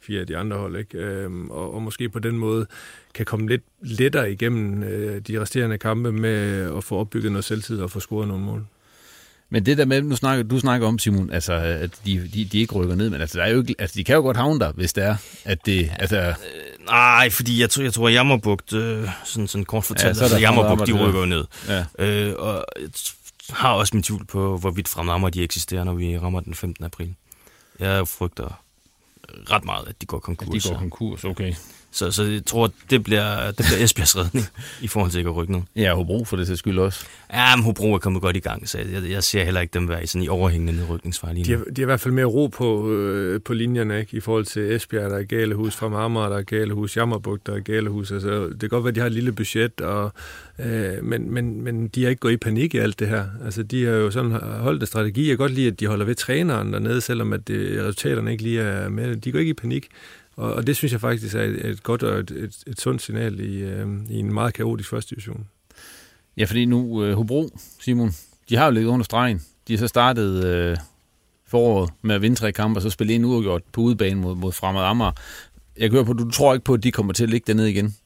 fire 0.00 0.20
af 0.20 0.26
de 0.26 0.36
andre 0.36 0.56
hold, 0.56 0.76
ikke? 0.76 0.98
Øhm, 0.98 1.50
og, 1.50 1.74
og 1.74 1.82
måske 1.82 2.08
på 2.08 2.18
den 2.18 2.38
måde 2.38 2.66
kan 3.14 3.26
komme 3.26 3.48
lidt 3.48 3.62
lettere 3.80 4.32
igennem 4.32 4.82
øh, 4.82 5.20
de 5.20 5.40
resterende 5.40 5.78
kampe 5.78 6.12
med 6.12 6.70
at 6.76 6.84
få 6.84 6.96
opbygget 6.96 7.32
noget 7.32 7.44
selvtid 7.44 7.80
og 7.80 7.90
få 7.90 8.00
scoret 8.00 8.28
nogle 8.28 8.44
mål. 8.44 8.66
Men 9.50 9.66
det 9.66 9.78
der 9.78 9.84
med, 9.84 10.02
nu 10.02 10.16
snakker, 10.16 10.44
du 10.44 10.58
snakker 10.58 10.88
om, 10.88 10.98
Simon, 10.98 11.30
altså, 11.30 11.52
at 11.52 11.90
de, 12.06 12.30
de, 12.34 12.44
de 12.44 12.58
ikke 12.58 12.74
rykker 12.74 12.94
ned, 12.94 13.10
men 13.10 13.20
altså, 13.20 13.38
der 13.38 13.44
er 13.44 13.50
jo 13.50 13.60
ikke, 13.60 13.74
altså, 13.78 13.94
de 13.94 14.04
kan 14.04 14.14
jo 14.14 14.20
godt 14.20 14.36
havne 14.36 14.60
der, 14.60 14.72
hvis 14.72 14.92
det 14.92 15.04
er, 15.04 15.16
at 15.44 15.66
det... 15.66 15.90
Altså... 15.98 16.18
Øh, 16.18 16.34
nej, 16.86 17.30
fordi 17.30 17.60
jeg 17.60 17.70
tror, 17.70 17.82
jeg 17.82 17.92
tror 17.92 18.08
Jammerbugt, 18.08 18.72
øh, 18.72 19.08
sådan, 19.24 19.48
sådan 19.48 19.64
kort 19.64 19.84
fortalt, 19.84 20.08
ja, 20.08 20.14
så 20.14 20.24
altså, 20.24 20.38
Jammerbugt, 20.38 20.86
de 20.86 20.92
rykker 20.92 21.20
jo 21.20 21.26
ned. 21.26 21.44
Ja. 21.68 21.84
Øh, 21.98 22.34
og 22.38 22.64
jeg 23.48 23.56
har 23.56 23.72
også 23.72 23.96
min 23.96 24.02
tvivl 24.02 24.24
på, 24.24 24.58
hvorvidt 24.58 24.88
fremammer 24.88 25.28
de 25.28 25.42
eksisterer, 25.42 25.84
når 25.84 25.94
vi 25.94 26.18
rammer 26.18 26.40
den 26.40 26.54
15. 26.54 26.84
april. 26.84 27.14
Jeg 27.80 28.08
frygter 28.08 28.60
ret 29.50 29.64
meget, 29.64 29.88
at 29.88 30.00
de 30.00 30.06
går 30.06 30.18
konkurs. 30.18 30.48
At 30.48 30.62
de 30.62 30.68
går 30.68 30.78
konkurs, 30.78 31.24
okay. 31.24 31.54
Så, 31.94 32.10
så 32.10 32.22
jeg 32.22 32.44
tror, 32.46 32.72
det 32.90 33.04
bliver, 33.04 33.46
det 33.46 33.66
bliver 33.66 33.84
Esbjergs 33.84 34.16
redning 34.16 34.46
i 34.80 34.88
forhold 34.88 35.10
til 35.10 35.18
ikke 35.18 35.30
at 35.30 35.36
rykke 35.36 35.52
ned. 35.52 35.60
Ja, 35.76 35.94
Hobro 35.94 36.24
for 36.24 36.36
det 36.36 36.46
til 36.46 36.56
skyld 36.56 36.78
også. 36.78 37.06
Ja, 37.32 37.56
men 37.56 37.64
Hobro 37.64 37.94
er 37.94 37.98
kommet 37.98 38.22
godt 38.22 38.36
i 38.36 38.40
gang, 38.40 38.68
så 38.68 38.78
jeg, 38.78 39.10
jeg 39.10 39.24
ser 39.24 39.44
heller 39.44 39.60
ikke 39.60 39.74
dem 39.74 39.88
være 39.88 40.02
i, 40.04 40.06
sådan 40.06 40.22
i 40.22 40.28
overhængende 40.28 40.72
nedrykningsfar 40.72 41.32
lige 41.32 41.52
nu. 41.52 41.54
De 41.54 41.58
har, 41.58 41.64
de 41.64 41.80
har 41.80 41.82
i 41.82 41.84
hvert 41.84 42.00
fald 42.00 42.14
mere 42.14 42.24
ro 42.24 42.46
på, 42.46 42.90
øh, 42.90 43.40
på 43.40 43.54
linjerne, 43.54 44.00
ikke? 44.00 44.16
I 44.16 44.20
forhold 44.20 44.44
til 44.44 44.72
Esbjerg, 44.72 45.10
der 45.10 45.18
er 45.18 45.22
Galehus 45.22 45.76
fra 45.76 45.88
Marmar, 45.88 46.28
der 46.28 46.36
er 46.36 46.42
Galehus, 46.42 46.96
Jammerbugt, 46.96 47.46
der 47.46 47.54
er 47.54 47.60
Galehus. 47.60 48.12
Altså, 48.12 48.48
det 48.48 48.60
kan 48.60 48.68
godt 48.68 48.84
være, 48.84 48.88
at 48.88 48.94
de 48.94 49.00
har 49.00 49.06
et 49.06 49.12
lille 49.12 49.32
budget, 49.32 49.80
og, 49.80 50.12
øh, 50.58 51.04
men, 51.04 51.30
men, 51.30 51.62
men 51.62 51.88
de 51.88 52.02
har 52.02 52.10
ikke 52.10 52.20
gået 52.20 52.32
i 52.32 52.36
panik 52.36 52.74
i 52.74 52.78
alt 52.78 52.98
det 52.98 53.08
her. 53.08 53.24
Altså, 53.44 53.62
de 53.62 53.84
har 53.84 53.92
jo 53.92 54.10
sådan 54.10 54.30
holdt 54.60 54.82
en 54.82 54.86
strategi. 54.86 55.20
Jeg 55.20 55.28
kan 55.28 55.38
godt 55.38 55.52
lide, 55.52 55.66
at 55.66 55.80
de 55.80 55.86
holder 55.86 56.04
ved 56.04 56.14
træneren 56.14 56.72
dernede, 56.72 57.00
selvom 57.00 57.32
at 57.32 57.48
det, 57.48 57.80
resultaterne 57.80 58.32
ikke 58.32 58.42
lige 58.42 58.60
er 58.60 58.88
med. 58.88 59.16
De 59.16 59.32
går 59.32 59.38
ikke 59.38 59.50
i 59.50 59.54
panik. 59.54 59.88
Og, 60.36 60.54
og 60.54 60.66
det 60.66 60.76
synes 60.76 60.92
jeg 60.92 61.00
faktisk 61.00 61.34
er 61.34 61.42
et, 61.42 61.66
et 61.66 61.82
godt 61.82 62.02
og 62.02 62.18
et, 62.18 62.30
et, 62.30 62.62
et 62.66 62.80
sundt 62.80 63.02
signal 63.02 63.40
i, 63.40 63.56
øh, 63.56 63.88
i 64.10 64.18
en 64.18 64.34
meget 64.34 64.54
kaotisk 64.54 64.90
første 64.90 65.10
division. 65.10 65.48
Ja, 66.36 66.44
fordi 66.44 66.64
nu 66.64 67.04
øh, 67.04 67.16
Hobro, 67.16 67.58
Simon, 67.80 68.14
de 68.48 68.56
har 68.56 68.64
jo 68.64 68.70
ligget 68.70 68.90
under 68.90 69.04
stregen. 69.04 69.42
De 69.68 69.72
har 69.72 69.78
så 69.78 69.88
startet 69.88 70.44
øh, 70.44 70.76
foråret 71.46 71.90
med 72.02 72.14
at 72.14 72.22
vinde 72.22 72.36
tre 72.36 72.52
kampe, 72.52 72.78
og 72.78 72.82
så 72.82 72.90
spille 72.90 73.14
en 73.14 73.24
uafgjort 73.24 73.62
på 73.72 73.80
udebane 73.80 74.20
mod, 74.20 74.34
mod 74.36 74.52
Fremad 74.52 74.82
Amager. 74.82 75.12
Jeg 75.76 75.90
kan 75.90 75.96
høre 75.96 76.04
på, 76.04 76.12
du 76.12 76.30
tror 76.30 76.54
ikke 76.54 76.64
på, 76.64 76.74
at 76.74 76.82
de 76.82 76.92
kommer 76.92 77.12
til 77.12 77.24
at 77.24 77.30
ligge 77.30 77.44
dernede 77.46 77.70
igen? 77.70 77.96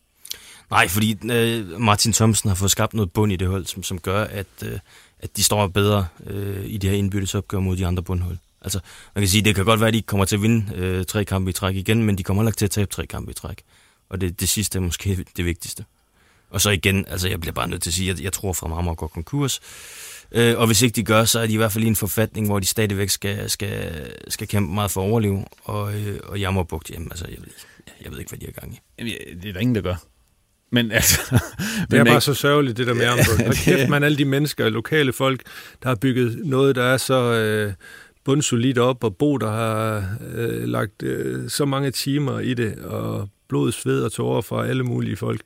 Nej, 0.70 0.88
fordi 0.88 1.16
øh, 1.32 1.80
Martin 1.80 2.12
Thomsen 2.12 2.48
har 2.48 2.54
fået 2.54 2.70
skabt 2.70 2.94
noget 2.94 3.12
bund 3.12 3.32
i 3.32 3.36
det 3.36 3.48
hold, 3.48 3.66
som, 3.66 3.82
som 3.82 3.98
gør, 3.98 4.24
at, 4.24 4.46
øh, 4.64 4.78
at 5.18 5.36
de 5.36 5.44
står 5.44 5.66
bedre 5.66 6.06
øh, 6.26 6.64
i 6.64 6.76
det 6.76 6.90
her 6.90 6.96
indbyttes 6.96 7.34
opgør 7.34 7.60
mod 7.60 7.76
de 7.76 7.86
andre 7.86 8.02
bundhold. 8.02 8.36
Altså, 8.62 8.80
man 9.14 9.22
kan 9.22 9.28
sige, 9.28 9.42
det 9.42 9.54
kan 9.54 9.64
godt 9.64 9.80
være, 9.80 9.88
at 9.88 9.94
de 9.94 10.02
kommer 10.02 10.24
til 10.24 10.36
at 10.36 10.42
vinde 10.42 10.74
øh, 10.74 11.04
tre 11.04 11.24
kampe 11.24 11.50
i 11.50 11.52
træk 11.52 11.76
igen, 11.76 12.02
men 12.02 12.18
de 12.18 12.22
kommer 12.22 12.42
heller 12.42 12.50
ikke 12.50 12.58
til 12.58 12.64
at 12.64 12.70
tabe 12.70 12.90
tre 12.90 13.06
kampe 13.06 13.30
i 13.30 13.34
træk. 13.34 13.62
Og 14.10 14.20
det, 14.20 14.40
det 14.40 14.48
sidste 14.48 14.78
er 14.78 14.82
måske 14.82 15.24
det 15.36 15.44
vigtigste. 15.44 15.84
Og 16.50 16.60
så 16.60 16.70
igen, 16.70 17.06
altså 17.08 17.28
jeg 17.28 17.40
bliver 17.40 17.52
bare 17.52 17.68
nødt 17.68 17.82
til 17.82 17.90
at 17.90 17.94
sige, 17.94 18.10
at 18.10 18.20
jeg 18.20 18.32
tror 18.32 18.52
fra 18.52 18.68
Marmor 18.68 18.94
går 18.94 19.06
konkurs. 19.06 19.60
Øh, 20.32 20.58
og 20.58 20.66
hvis 20.66 20.82
ikke 20.82 20.94
de 20.94 21.02
gør, 21.02 21.24
så 21.24 21.40
er 21.40 21.46
de 21.46 21.52
i 21.52 21.56
hvert 21.56 21.72
fald 21.72 21.84
i 21.84 21.86
en 21.86 21.96
forfatning, 21.96 22.46
hvor 22.46 22.58
de 22.58 22.66
stadigvæk 22.66 23.10
skal, 23.10 23.50
skal, 23.50 24.06
skal 24.28 24.48
kæmpe 24.48 24.74
meget 24.74 24.90
for 24.90 25.02
at 25.02 25.10
overleve. 25.10 25.44
Og, 25.64 25.94
øh, 25.94 26.20
og 26.24 26.40
Jammerbugt, 26.40 26.90
jamen 26.90 27.08
altså, 27.10 27.26
jeg 27.28 27.38
ved, 27.38 27.52
jeg 28.04 28.12
ved 28.12 28.18
ikke, 28.18 28.28
hvad 28.28 28.38
de 28.38 28.46
er 28.46 28.52
gang 28.52 28.74
i. 28.74 28.80
Jamen, 28.98 29.12
det 29.42 29.48
er 29.48 29.52
der 29.52 29.60
ingen, 29.60 29.74
der 29.74 29.80
gør. 29.80 29.94
Men 30.72 30.92
altså... 30.98 31.40
det 31.90 31.98
er 31.98 32.04
bare 32.04 32.20
så 32.20 32.34
sørgeligt, 32.34 32.76
det 32.76 32.86
der 32.86 32.94
med 32.94 33.04
armbånd. 33.04 33.48
Og 33.48 33.54
kæft, 33.64 33.88
man 33.88 34.02
alle 34.02 34.18
de 34.18 34.24
mennesker, 34.24 34.68
lokale 34.68 35.12
folk, 35.12 35.42
der 35.82 35.88
har 35.88 35.96
bygget 35.96 36.40
noget, 36.44 36.76
der 36.76 36.82
er 36.82 36.96
så 36.96 37.32
øh, 37.32 37.72
bundsolidt 38.28 38.78
op, 38.78 39.04
og 39.04 39.16
Bo, 39.16 39.36
der 39.36 39.50
har 39.50 40.04
øh, 40.34 40.64
lagt 40.64 41.02
øh, 41.02 41.48
så 41.48 41.64
mange 41.64 41.90
timer 41.90 42.40
i 42.40 42.54
det, 42.54 42.78
og 42.78 43.28
blod, 43.48 43.72
sved 43.72 44.02
og 44.02 44.12
tårer 44.12 44.40
fra 44.40 44.66
alle 44.66 44.84
mulige 44.84 45.16
folk, 45.16 45.40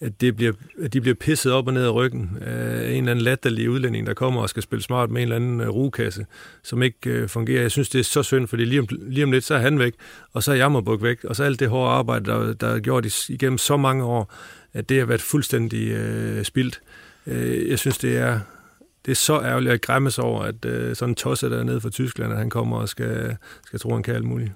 at, 0.00 0.20
det 0.20 0.36
bliver, 0.36 0.52
at 0.82 0.92
de 0.92 1.00
bliver 1.00 1.14
pisset 1.14 1.52
op 1.52 1.66
og 1.66 1.72
ned 1.74 1.84
af 1.84 1.94
ryggen 1.94 2.38
af 2.40 2.90
en 2.90 2.96
eller 2.96 3.10
anden 3.10 3.24
latterlig 3.24 3.70
udlænding, 3.70 4.06
der 4.06 4.14
kommer 4.14 4.42
og 4.42 4.48
skal 4.48 4.62
spille 4.62 4.82
smart 4.82 5.10
med 5.10 5.22
en 5.22 5.22
eller 5.22 5.36
anden 5.36 5.60
øh, 5.60 5.68
rugekasse, 5.68 6.26
som 6.62 6.82
ikke 6.82 7.10
øh, 7.10 7.28
fungerer. 7.28 7.62
Jeg 7.62 7.70
synes, 7.70 7.88
det 7.88 7.98
er 7.98 8.04
så 8.04 8.22
synd, 8.22 8.48
fordi 8.48 8.64
lige 8.64 8.80
om, 8.80 8.86
lige 8.90 9.24
om 9.24 9.32
lidt, 9.32 9.44
så 9.44 9.54
er 9.54 9.58
han 9.58 9.78
væk, 9.78 9.94
og 10.32 10.42
så 10.42 10.52
er 10.52 10.56
Jammerbuk 10.56 11.02
væk, 11.02 11.24
og 11.24 11.36
så 11.36 11.44
alt 11.44 11.60
det 11.60 11.68
hårde 11.68 11.90
arbejde, 11.90 12.24
der, 12.24 12.52
der 12.52 12.68
er 12.68 12.78
gjort 12.78 13.28
igennem 13.28 13.58
så 13.58 13.76
mange 13.76 14.04
år, 14.04 14.34
at 14.72 14.88
det 14.88 14.98
har 14.98 15.06
været 15.06 15.22
fuldstændig 15.22 15.88
øh, 15.88 16.44
spildt. 16.44 16.80
Øh, 17.26 17.68
jeg 17.70 17.78
synes, 17.78 17.98
det 17.98 18.16
er, 18.16 18.40
det 19.04 19.10
er 19.10 19.16
så 19.16 19.40
ærgerligt 19.42 19.72
at 19.72 19.80
græmmes 19.80 20.18
over, 20.18 20.42
at 20.42 20.64
uh, 20.64 20.96
sådan 20.96 21.08
en 21.10 21.14
tosse 21.14 21.50
der 21.50 21.64
nede 21.64 21.80
fra 21.80 21.90
Tyskland, 21.90 22.32
at 22.32 22.38
han 22.38 22.50
kommer 22.50 22.76
og 22.76 22.88
skal, 22.88 23.36
skal 23.66 23.80
tro, 23.80 23.94
han 23.94 24.02
kan 24.02 24.14
alt 24.14 24.24
muligt. 24.24 24.52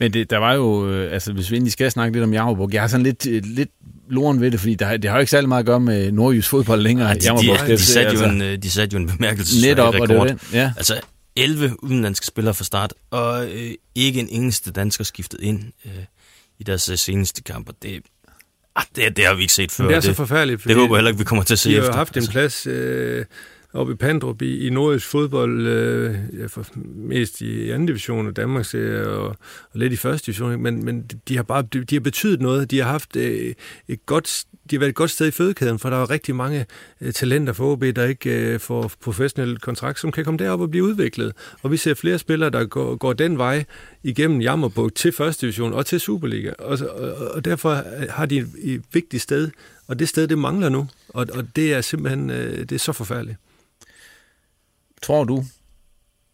Men 0.00 0.12
det, 0.12 0.30
der 0.30 0.38
var 0.38 0.54
jo, 0.54 0.90
øh, 0.90 1.12
altså 1.12 1.32
hvis 1.32 1.50
vi 1.50 1.56
egentlig 1.56 1.72
skal 1.72 1.90
snakke 1.90 2.12
lidt 2.12 2.24
om 2.24 2.32
Jammerburg, 2.32 2.72
jeg 2.72 2.80
har 2.80 2.88
sådan 2.88 3.04
lidt, 3.04 3.26
øh, 3.26 3.42
lidt 3.44 3.70
loren 4.08 4.40
ved 4.40 4.50
det, 4.50 4.60
fordi 4.60 4.74
der, 4.74 4.96
det 4.96 5.10
har 5.10 5.16
jo 5.16 5.20
ikke 5.20 5.30
særlig 5.30 5.48
meget 5.48 5.62
at 5.62 5.66
gøre 5.66 5.80
med 5.80 6.12
nordjysk 6.12 6.50
fodbold 6.50 6.82
længere. 6.82 7.08
Ja, 7.08 7.14
de, 7.14 7.20
de, 7.20 7.72
de, 7.72 7.78
satte 7.78 8.14
jo 8.14 8.24
en, 8.24 8.62
de 8.62 8.70
satte 8.70 8.94
jo 8.94 9.00
en 9.00 9.06
bemærkelse 9.06 9.66
Netop, 9.66 9.94
rekord. 9.94 10.10
Og 10.10 10.28
det 10.28 10.52
ja. 10.52 10.72
Altså 10.76 11.00
11 11.36 11.84
udenlandske 11.84 12.26
spillere 12.26 12.54
fra 12.54 12.64
start, 12.64 12.94
og 13.10 13.46
øh, 13.46 13.70
ikke 13.94 14.20
en 14.20 14.28
eneste 14.30 14.72
dansker 14.72 15.04
skiftet 15.04 15.40
ind 15.40 15.72
øh, 15.84 15.92
i 16.58 16.62
deres 16.64 16.88
øh, 16.88 16.98
seneste 16.98 17.42
kamp, 17.42 17.68
og 17.68 17.74
det, 17.82 18.02
ah, 18.76 18.84
det, 18.96 19.16
det 19.16 19.26
har 19.26 19.34
vi 19.34 19.42
ikke 19.42 19.52
set 19.52 19.72
før. 19.72 19.84
Men 19.84 19.90
det 19.90 19.96
er 19.96 20.00
så 20.00 20.14
forfærdeligt. 20.14 20.58
Det, 20.58 20.68
det 20.68 20.76
håber 20.76 20.96
jeg 20.96 20.98
heller 20.98 21.08
ikke, 21.08 21.18
vi 21.18 21.24
kommer 21.24 21.44
til 21.44 21.54
at 21.54 21.58
se 21.58 21.70
de 21.70 21.76
efter. 21.76 21.90
har 21.90 21.98
haft 21.98 22.16
en 22.16 22.18
altså. 22.18 22.32
plads... 22.32 22.66
Øh, 22.66 23.24
oppe 23.72 23.92
i 23.92 23.96
Pandrup 23.96 24.42
i, 24.42 24.66
i 24.66 24.70
nordisk 24.70 25.06
fodbold, 25.06 25.66
øh, 25.66 26.14
ja, 26.38 26.46
for, 26.46 26.66
mest 26.94 27.40
i 27.40 27.70
anden 27.70 27.86
division 27.86 28.26
af 28.26 28.34
Danmark 28.34 28.74
og, 28.74 29.26
og 29.26 29.36
lidt 29.74 29.92
i 29.92 29.96
første 29.96 30.26
division, 30.26 30.62
men, 30.62 30.84
men 30.84 31.10
de 31.28 31.36
har 31.36 31.42
bare 31.42 31.62
de 31.62 31.94
har 31.96 32.00
betydet 32.00 32.40
noget. 32.40 32.70
De 32.70 32.78
har 32.78 32.90
haft 32.90 33.16
øh, 33.16 33.54
et 33.88 34.06
godt 34.06 34.44
de 34.70 34.76
har 34.76 34.78
været 34.80 34.88
et 34.88 34.94
godt 34.94 35.10
sted 35.10 35.26
i 35.26 35.30
fødekæden, 35.30 35.78
for 35.78 35.90
der 35.90 35.96
er 35.96 36.10
rigtig 36.10 36.34
mange 36.34 36.66
øh, 37.00 37.12
talenter 37.12 37.52
for 37.52 37.72
OB, 37.72 37.84
der 37.96 38.04
ikke 38.04 38.30
øh, 38.30 38.60
får 38.60 38.90
professionel 39.00 39.58
kontrakt, 39.58 40.00
som 40.00 40.12
kan 40.12 40.24
komme 40.24 40.38
derop 40.38 40.60
og 40.60 40.70
blive 40.70 40.84
udviklet. 40.84 41.32
Og 41.62 41.70
vi 41.72 41.76
ser 41.76 41.94
flere 41.94 42.18
spillere, 42.18 42.50
der 42.50 42.64
går, 42.64 42.96
går 42.96 43.12
den 43.12 43.38
vej 43.38 43.64
igennem 44.02 44.40
Jammerburg 44.40 44.94
til 44.94 45.12
første 45.12 45.40
division 45.46 45.72
og 45.72 45.86
til 45.86 46.00
Superliga. 46.00 46.52
Og, 46.58 46.78
og, 46.90 47.28
og 47.34 47.44
derfor 47.44 47.82
har 48.10 48.26
de 48.26 48.38
et, 48.38 48.48
et 48.62 48.82
vigtigt 48.92 49.22
sted, 49.22 49.50
og 49.86 49.98
det 49.98 50.08
sted, 50.08 50.28
det 50.28 50.38
mangler 50.38 50.68
nu. 50.68 50.88
Og, 51.08 51.26
og 51.34 51.56
det 51.56 51.74
er 51.74 51.80
simpelthen 51.80 52.30
øh, 52.30 52.58
det 52.58 52.72
er 52.72 52.78
så 52.78 52.92
forfærdeligt. 52.92 53.38
Tror 55.02 55.24
du, 55.24 55.44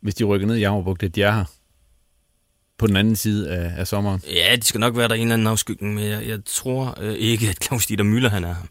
hvis 0.00 0.14
de 0.14 0.24
rykker 0.24 0.46
ned 0.46 0.56
i 0.56 0.60
Jammerbugt, 0.60 1.02
at 1.02 1.14
de 1.14 1.22
er 1.22 1.32
her 1.32 1.44
på 2.78 2.86
den 2.86 2.96
anden 2.96 3.16
side 3.16 3.50
af, 3.50 3.80
af 3.80 3.86
sommeren? 3.86 4.22
Ja, 4.34 4.56
de 4.56 4.62
skal 4.62 4.80
nok 4.80 4.96
være 4.96 5.08
der 5.08 5.14
en 5.14 5.20
eller 5.20 5.34
anden 5.34 5.46
afskygning, 5.46 5.94
men 5.94 6.04
jeg, 6.04 6.28
jeg 6.28 6.38
tror 6.46 6.98
øh, 7.00 7.14
ikke, 7.14 7.48
at 7.48 7.64
Claus 7.64 7.86
Dieter 7.86 8.04
Møller 8.04 8.30
han 8.30 8.44
er 8.44 8.54
her. 8.54 8.66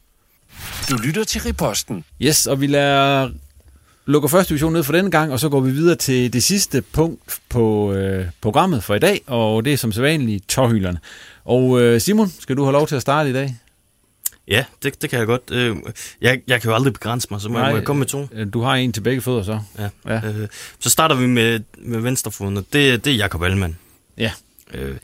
Du 0.89 0.95
lytter 0.95 1.23
til 1.23 1.41
Riposten. 1.41 2.05
Yes, 2.21 2.47
og 2.47 2.61
vi 2.61 2.67
lader 2.67 3.29
lukker 4.05 4.29
første 4.29 4.49
division 4.49 4.73
ned 4.73 4.83
for 4.83 4.93
denne 4.93 5.11
gang, 5.11 5.31
og 5.31 5.39
så 5.39 5.49
går 5.49 5.59
vi 5.59 5.71
videre 5.71 5.95
til 5.95 6.33
det 6.33 6.43
sidste 6.43 6.81
punkt 6.81 7.39
på 7.49 7.93
øh, 7.93 8.25
programmet 8.41 8.83
for 8.83 8.95
i 8.95 8.99
dag, 8.99 9.21
og 9.27 9.65
det 9.65 9.73
er 9.73 9.77
som 9.77 9.91
sædvanligt 9.91 10.49
tårhylerne. 10.49 10.99
Og 11.45 11.81
øh, 11.81 12.01
Simon, 12.01 12.29
skal 12.39 12.57
du 12.57 12.63
have 12.63 12.73
lov 12.73 12.87
til 12.87 12.95
at 12.95 13.01
starte 13.01 13.29
i 13.29 13.33
dag? 13.33 13.55
Ja, 14.47 14.65
det, 14.83 15.01
det 15.01 15.09
kan 15.09 15.19
jeg 15.19 15.27
godt. 15.27 15.41
Øh, 15.51 15.77
jeg, 16.21 16.41
jeg 16.47 16.61
kan 16.61 16.69
jo 16.69 16.75
aldrig 16.75 16.93
begrænse 16.93 17.27
mig, 17.31 17.41
så 17.41 17.49
må, 17.49 17.53
Nej, 17.53 17.63
jeg, 17.63 17.71
må 17.73 17.77
jeg 17.77 17.85
komme 17.85 17.99
med 17.99 18.07
to. 18.07 18.27
Øh, 18.31 18.53
du 18.53 18.61
har 18.61 18.75
en 18.75 18.93
til 18.93 19.01
begge 19.01 19.21
fødder, 19.21 19.43
så. 19.43 19.59
Ja. 19.79 19.89
ja. 20.05 20.27
Øh, 20.27 20.47
så 20.79 20.89
starter 20.89 21.15
vi 21.15 21.27
med, 21.27 21.59
med 21.77 21.99
venstrefoden, 21.99 22.57
og 22.57 22.65
det, 22.73 23.05
det 23.05 23.13
er 23.13 23.17
Jakob 23.17 23.43
Allmann. 23.43 23.77
Ja. 24.17 24.31
Øh, 24.73 24.97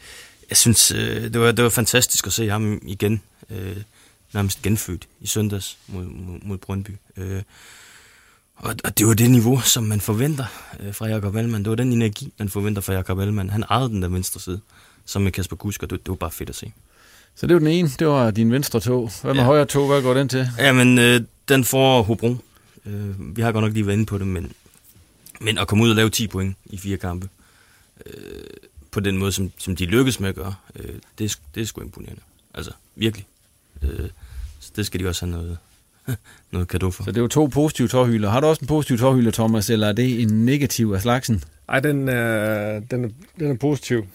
jeg 0.49 0.57
synes, 0.57 0.91
øh, 0.91 1.23
det, 1.23 1.39
var, 1.39 1.51
det 1.51 1.63
var 1.63 1.69
fantastisk 1.69 2.27
at 2.27 2.33
se 2.33 2.49
ham 2.49 2.81
igen. 2.85 3.21
Øh, 3.49 3.77
nærmest 4.33 4.61
genfødt 4.61 5.07
i 5.21 5.27
søndags 5.27 5.77
mod, 5.87 6.03
mod, 6.03 6.39
mod 6.41 6.57
Brøndby. 6.57 6.91
Øh, 7.17 7.41
og, 8.55 8.75
og 8.83 8.97
det 8.97 9.07
var 9.07 9.13
det 9.13 9.31
niveau, 9.31 9.61
som 9.61 9.83
man 9.83 10.01
forventer 10.01 10.45
øh, 10.79 10.93
fra 10.93 11.07
Jakob 11.07 11.35
Allmann. 11.35 11.63
Det 11.63 11.69
var 11.69 11.75
den 11.75 11.93
energi, 11.93 12.33
man 12.39 12.49
forventer 12.49 12.81
fra 12.81 12.93
Jakob 12.93 13.19
Allmann. 13.19 13.49
Han 13.49 13.63
ejede 13.69 13.89
den 13.89 14.01
der 14.01 14.07
venstre 14.07 14.39
side, 14.39 14.61
som 15.05 15.21
med 15.21 15.31
Kasper 15.31 15.55
Kusk, 15.55 15.83
og 15.83 15.89
det, 15.89 15.99
det 15.99 16.09
var 16.09 16.15
bare 16.15 16.31
fedt 16.31 16.49
at 16.49 16.55
se. 16.55 16.73
Så 17.35 17.47
det 17.47 17.53
var 17.53 17.59
den 17.59 17.67
ene, 17.67 17.89
det 17.99 18.07
var 18.07 18.31
din 18.31 18.51
venstre 18.51 18.79
tog. 18.79 19.11
Hvad 19.21 19.33
med 19.33 19.41
ja. 19.41 19.45
højre 19.45 19.65
tog, 19.65 19.87
hvad 19.87 20.01
går 20.01 20.13
den 20.13 20.29
til? 20.29 20.47
Jamen, 20.57 20.99
øh, 20.99 21.21
den 21.49 21.63
får 21.63 22.01
Hobro. 22.01 22.35
Øh, 22.85 23.35
vi 23.37 23.41
har 23.41 23.51
godt 23.51 23.63
nok 23.63 23.73
lige 23.73 23.87
været 23.87 23.95
inde 23.95 24.05
på 24.05 24.17
det, 24.17 24.27
men, 24.27 24.51
men 25.41 25.57
at 25.57 25.67
komme 25.67 25.83
ud 25.83 25.89
og 25.89 25.95
lave 25.95 26.09
10 26.09 26.27
point 26.27 26.57
i 26.65 26.77
fire 26.77 26.97
kampe, 26.97 27.29
øh, 28.05 28.13
på 28.91 28.99
den 28.99 29.17
måde, 29.17 29.31
som, 29.31 29.51
som 29.57 29.75
de 29.75 29.85
lykkedes 29.85 30.19
med 30.19 30.29
at 30.29 30.35
gøre, 30.35 30.55
øh, 30.75 30.95
det, 31.17 31.31
er, 31.31 31.35
det 31.55 31.61
er 31.61 31.65
sgu 31.65 31.81
imponerende. 31.81 32.21
Altså, 32.53 32.71
virkelig. 32.95 33.25
Øh, 33.83 34.09
så 34.59 34.71
det 34.75 34.85
skal 34.85 34.99
de 34.99 35.07
også 35.07 35.25
have 35.25 35.31
noget, 35.31 35.57
noget 36.51 36.67
kado 36.67 36.91
for. 36.91 37.03
Så 37.03 37.11
det 37.11 37.17
er 37.17 37.21
jo 37.21 37.27
to 37.27 37.45
positive 37.45 37.87
tårhylder. 37.87 38.29
Har 38.29 38.39
du 38.39 38.47
også 38.47 38.61
en 38.61 38.67
positiv 38.67 38.97
tårhylder, 38.97 39.31
Thomas, 39.31 39.69
eller 39.69 39.87
er 39.87 39.91
det 39.91 40.21
en 40.21 40.45
negativ 40.45 40.91
af 40.95 41.01
slagsen? 41.01 41.43
Nej, 41.67 41.79
den 41.79 42.09
er, 42.09 42.79
den 42.79 43.05
er, 43.05 43.09
den 43.39 43.51
er 43.51 43.55
positiv. 43.55 44.05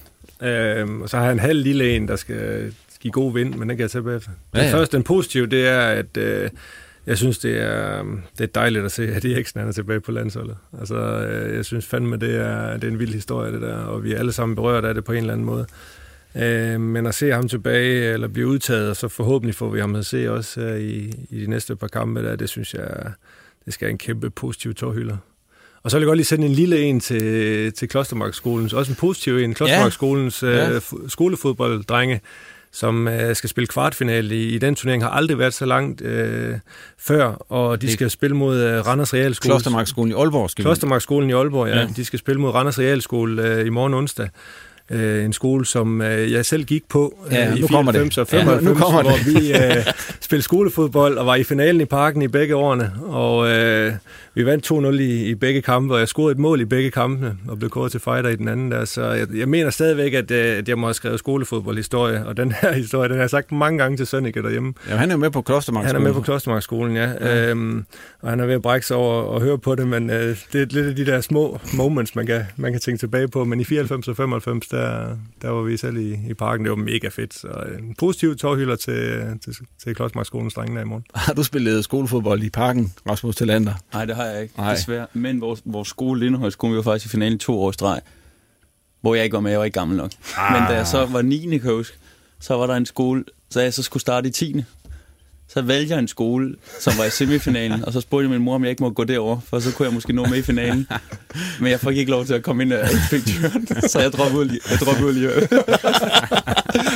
Øh, 0.41 1.01
og 1.01 1.09
så 1.09 1.17
har 1.17 1.25
jeg 1.25 1.33
en 1.33 1.39
halv 1.39 1.63
lille 1.63 1.97
en, 1.97 2.09
der 2.09 2.17
skal 2.17 2.75
give 3.05 3.13
god 3.13 3.35
vind, 3.35 3.55
men 3.55 3.69
den 3.69 3.77
kan 3.77 3.83
jeg 3.83 3.91
tage 3.91 4.03
bagefter. 4.03 4.31
Ja, 4.55 4.59
ja. 4.59 4.65
Den 4.65 4.73
første, 4.73 4.97
den 4.97 5.05
positive, 5.05 5.47
det 5.47 5.67
er, 5.67 5.81
at 5.81 6.17
øh, 6.17 6.51
jeg 7.07 7.19
synes, 7.19 7.39
det 7.39 7.61
er, 7.61 8.03
det 8.39 8.45
er 8.45 8.47
dejligt 8.47 8.85
at 8.85 8.93
se, 8.93 9.15
at 9.15 9.25
Eriksen 9.25 9.61
er 9.61 9.73
tilbage 9.73 10.01
på 10.01 10.13
landsholdet. 10.13 10.57
Altså, 10.79 10.97
øh, 10.97 11.57
jeg 11.57 11.65
synes 11.65 11.87
fandme, 11.87 12.17
det 12.17 12.37
er, 12.37 12.73
det 12.73 12.85
er 12.85 12.89
en 12.89 12.99
vild 12.99 13.15
historie, 13.15 13.53
det 13.53 13.63
der, 13.63 13.77
og 13.77 14.05
vi 14.05 14.13
er 14.13 14.19
alle 14.19 14.33
sammen 14.33 14.57
berørt 14.57 14.85
af 14.85 14.95
det 14.95 15.05
på 15.05 15.13
en 15.13 15.19
eller 15.19 15.33
anden 15.33 15.47
måde. 15.47 15.67
Øh, 16.37 16.81
men 16.81 17.07
at 17.07 17.15
se 17.15 17.31
ham 17.31 17.49
tilbage, 17.49 18.13
eller 18.13 18.29
blive 18.29 18.47
udtaget, 18.47 18.91
og 18.91 18.97
så 18.97 19.09
forhåbentlig 19.09 19.55
får 19.55 19.71
vi 19.71 19.81
ham 19.81 19.95
at 19.95 20.07
se 20.07 20.33
også 20.33 20.61
her 20.61 20.75
i, 20.75 21.13
i 21.31 21.41
de 21.41 21.47
næste 21.51 21.77
par 21.77 21.89
kampe, 21.89 22.23
der, 22.23 22.37
det 22.37 22.49
synes 22.49 22.75
jeg, 22.75 23.13
det 23.65 23.75
skal 23.75 23.91
en 23.91 23.99
kæmpe 23.99 24.31
positiv 24.31 24.75
tårhylder. 24.75 25.17
Og 25.83 25.91
så 25.91 25.97
vil 25.97 26.03
jeg 26.03 26.07
godt 26.07 26.17
lige 26.17 26.27
sende 26.27 26.47
en 26.47 26.53
lille 26.53 26.81
en 26.81 27.01
til, 27.01 27.73
til 27.73 27.89
Klostermarkskolens, 27.89 28.73
også 28.73 28.93
en 28.93 28.97
positiv 28.97 29.37
en, 29.39 29.55
Klostermarkskolens 29.55 30.43
ja. 30.43 30.49
ja. 30.49 30.71
øh, 30.71 30.81
skolefodbolddrenge, 31.09 32.21
som 32.75 33.09
øh, 33.09 33.37
skal 33.37 33.51
spille 33.51 33.67
kvartfinale 33.67 34.37
i, 34.37 34.49
i 34.49 34.59
den 34.59 34.75
turnering, 34.75 35.03
har 35.03 35.11
aldrig 35.11 35.39
været 35.39 35.55
så 35.55 35.67
langt 35.67 36.03
øh, 36.03 36.59
før, 36.99 37.27
og 37.49 37.83
de 37.83 37.93
skal 37.93 38.11
spille 38.11 38.37
mod 38.37 38.59
øh, 38.59 38.87
Randers 38.87 39.15
Realskole. 39.15 39.51
Klostermarkskolen 39.51 40.11
i 40.13 40.15
Aalborg. 40.15 40.51
Skal 40.51 40.65
Klostermarkskolen 40.65 41.31
i 41.31 41.33
Aalborg, 41.33 41.69
ja. 41.69 41.79
ja. 41.79 41.87
De 41.97 42.05
skal 42.05 42.19
spille 42.19 42.41
mod 42.41 42.51
Randers 42.51 42.79
Realskole 42.79 43.43
øh, 43.43 43.67
i 43.67 43.69
morgen 43.69 43.95
onsdag. 43.95 44.29
Øh, 44.91 45.25
en 45.25 45.33
skole, 45.33 45.67
som 45.67 46.03
øh, 46.03 46.33
jeg 46.33 46.47
selv 46.47 46.65
gik 46.65 46.83
på 46.89 47.19
øh, 47.27 47.33
ja, 47.33 47.55
i 47.55 47.63
94 47.69 48.19
og 48.19 48.29
95, 48.29 48.63
ja, 48.63 48.69
nu 48.69 48.75
kommer 48.75 49.03
hvor 49.03 49.11
det. 49.11 49.27
vi 49.27 49.53
øh, 49.53 49.93
spillede 50.21 50.45
skolefodbold 50.45 51.19
og 51.19 51.27
var 51.27 51.35
i 51.35 51.45
finalen 51.45 51.81
i 51.81 51.85
parken 51.85 52.23
i 52.23 52.29
begge 52.29 52.57
årene. 52.57 52.93
Og 53.03 53.49
øh, 53.51 53.93
vi 54.35 54.47
vandt 54.47 54.73
2-0 54.73 55.01
i, 55.01 55.25
i 55.31 55.35
begge 55.35 55.63
kampe, 55.63 55.95
og 55.95 56.01
jeg 56.01 56.09
scorede 56.09 56.33
et 56.33 56.39
mål 56.39 56.61
i 56.61 56.65
begge 56.65 56.91
kampene, 56.91 57.37
og 57.49 57.59
blev 57.59 57.71
kåret 57.71 57.91
til 57.91 58.01
fighter 58.01 58.31
i 58.31 58.37
den 58.37 58.49
anden 58.49 58.71
der. 58.71 58.85
Så 58.85 59.05
jeg, 59.05 59.27
jeg 59.35 59.49
mener 59.49 59.71
stadigvæk, 59.71 60.15
at, 60.15 60.31
øh, 60.31 60.59
at 60.59 60.69
jeg 60.69 60.79
må 60.79 60.87
have 60.87 60.95
skrevet 60.95 61.19
skolefodboldhistorie, 61.19 62.27
og 62.27 62.37
den 62.37 62.53
her 62.53 62.73
historie, 62.83 63.09
den 63.09 63.17
har 63.17 63.23
jeg 63.23 63.31
sagt 63.31 63.53
mange 63.53 63.79
gange 63.79 63.97
til 63.97 64.07
Sønneke 64.07 64.43
derhjemme. 64.43 64.75
Ja, 64.89 64.97
han 64.97 65.11
er 65.11 65.17
med 65.17 65.31
på 65.31 65.43
Klostermarkskolen. 65.43 65.95
Han 65.95 66.03
er 66.03 66.13
med 66.13 66.15
på 66.15 66.25
Klostermarkskolen, 66.25 66.97
ja. 66.97 67.11
ja. 67.21 67.51
Øhm, 67.51 67.85
og 68.23 68.31
han 68.31 68.41
er 68.41 68.47
ved 68.47 68.55
at 68.55 68.63
brække 68.63 68.87
sig 68.87 68.97
over 68.97 69.23
og 69.23 69.41
høre 69.41 69.59
på 69.59 69.75
det, 69.75 69.87
men 69.87 70.11
øh, 70.11 70.37
det 70.53 70.63
er 70.63 70.67
lidt 70.71 70.87
af 70.87 70.97
de 70.97 71.07
der 71.07 71.21
små 71.21 71.61
moments, 71.75 72.17
man 72.17 72.27
kan, 72.27 72.43
man 72.57 72.73
kan 72.73 72.81
tænke 72.81 72.99
tilbage 72.99 73.29
på. 73.29 73.45
Men 73.45 73.61
i 73.61 73.65
94 73.65 74.09
og 74.09 74.17
95, 74.17 74.74
der, 74.75 75.17
der 75.43 75.49
var 75.49 75.63
vi 75.63 75.77
selv 75.77 75.97
i, 75.97 76.19
i 76.31 76.35
parken. 76.35 76.65
Det 76.65 76.71
var 76.71 76.77
mega 76.77 77.09
fedt. 77.09 77.35
Så 77.35 77.49
en 77.79 77.95
positiv 77.99 78.37
tårhylder 78.37 78.77
til, 78.77 79.25
til, 79.45 79.55
til 79.83 79.95
Klostermarkskolens 79.95 80.55
drengene 80.55 80.81
i 80.81 80.85
morgen. 80.85 81.05
Har 81.15 81.33
du 81.33 81.43
spillet 81.43 81.85
skolefodbold 81.85 82.43
i 82.43 82.51
parken, 82.51 82.93
Rasmus 83.11 83.37
Talander? 83.37 83.75
Nej, 83.93 84.05
det 84.05 84.17
har 84.17 84.25
jeg 84.25 84.43
ikke, 84.43 84.55
Nej. 84.59 84.75
desværre. 84.75 85.07
Men 85.13 85.41
vores, 85.41 85.63
vores 85.65 85.89
skole, 85.89 86.21
Lindehøjskolen, 86.21 86.73
vi 86.73 86.77
var 86.77 86.83
faktisk 86.83 87.07
i 87.07 87.09
finalen 87.09 87.39
to 87.39 87.61
år 87.61 87.71
i 87.71 87.73
streg, 87.73 88.01
hvor 89.01 89.15
jeg 89.15 89.25
ikke 89.25 89.35
var 89.35 89.41
med, 89.41 89.51
jeg 89.51 89.59
var 89.59 89.65
ikke 89.65 89.79
gammel 89.79 89.97
nok. 89.97 90.11
Ah. 90.37 90.53
Men 90.53 90.69
da 90.71 90.77
jeg 90.77 90.87
så 90.87 91.07
var 91.07 91.23
9. 91.23 91.41
kan 91.41 91.53
jeg 91.53 91.61
huske, 91.77 91.97
så 92.41 92.57
var 92.57 92.67
der 92.67 92.75
en 92.75 92.87
skole, 92.87 93.25
så 93.51 93.61
jeg 93.61 93.75
så 93.75 93.83
skulle 93.83 94.01
starte 94.01 94.29
i 94.29 94.33
10. 94.33 94.65
Så 95.55 95.63
valgte 95.63 95.93
jeg 95.93 95.99
en 95.99 96.09
skole, 96.09 96.55
som 96.81 96.93
var 96.99 97.05
i 97.05 97.11
semifinalen, 97.11 97.85
og 97.85 97.93
så 97.93 98.01
spurgte 98.01 98.23
jeg 98.23 98.31
min 98.31 98.43
mor, 98.43 98.55
om 98.55 98.63
jeg 98.63 98.71
ikke 98.71 98.83
må 98.83 98.91
gå 98.91 99.05
derover, 99.05 99.41
for 99.49 99.59
så 99.59 99.73
kunne 99.73 99.87
jeg 99.87 99.95
måske 99.95 100.13
nå 100.13 100.27
med 100.27 100.39
i 100.39 100.43
finalen. 100.43 100.89
Men 101.61 101.71
jeg 101.71 101.81
fik 101.81 101.97
ikke 101.97 102.11
lov 102.11 102.25
til 102.27 102.35
at 102.35 102.43
komme 102.43 102.63
ind 102.63 102.73
af 102.73 102.89
fikturen, 103.11 103.67
så 103.89 104.01
jeg 104.01 104.13
droppede 104.13 104.41
ud, 104.41 104.59
jeg 104.71 104.79
droppede 104.79 105.07
ud 105.07 105.13
lige. 105.13 105.31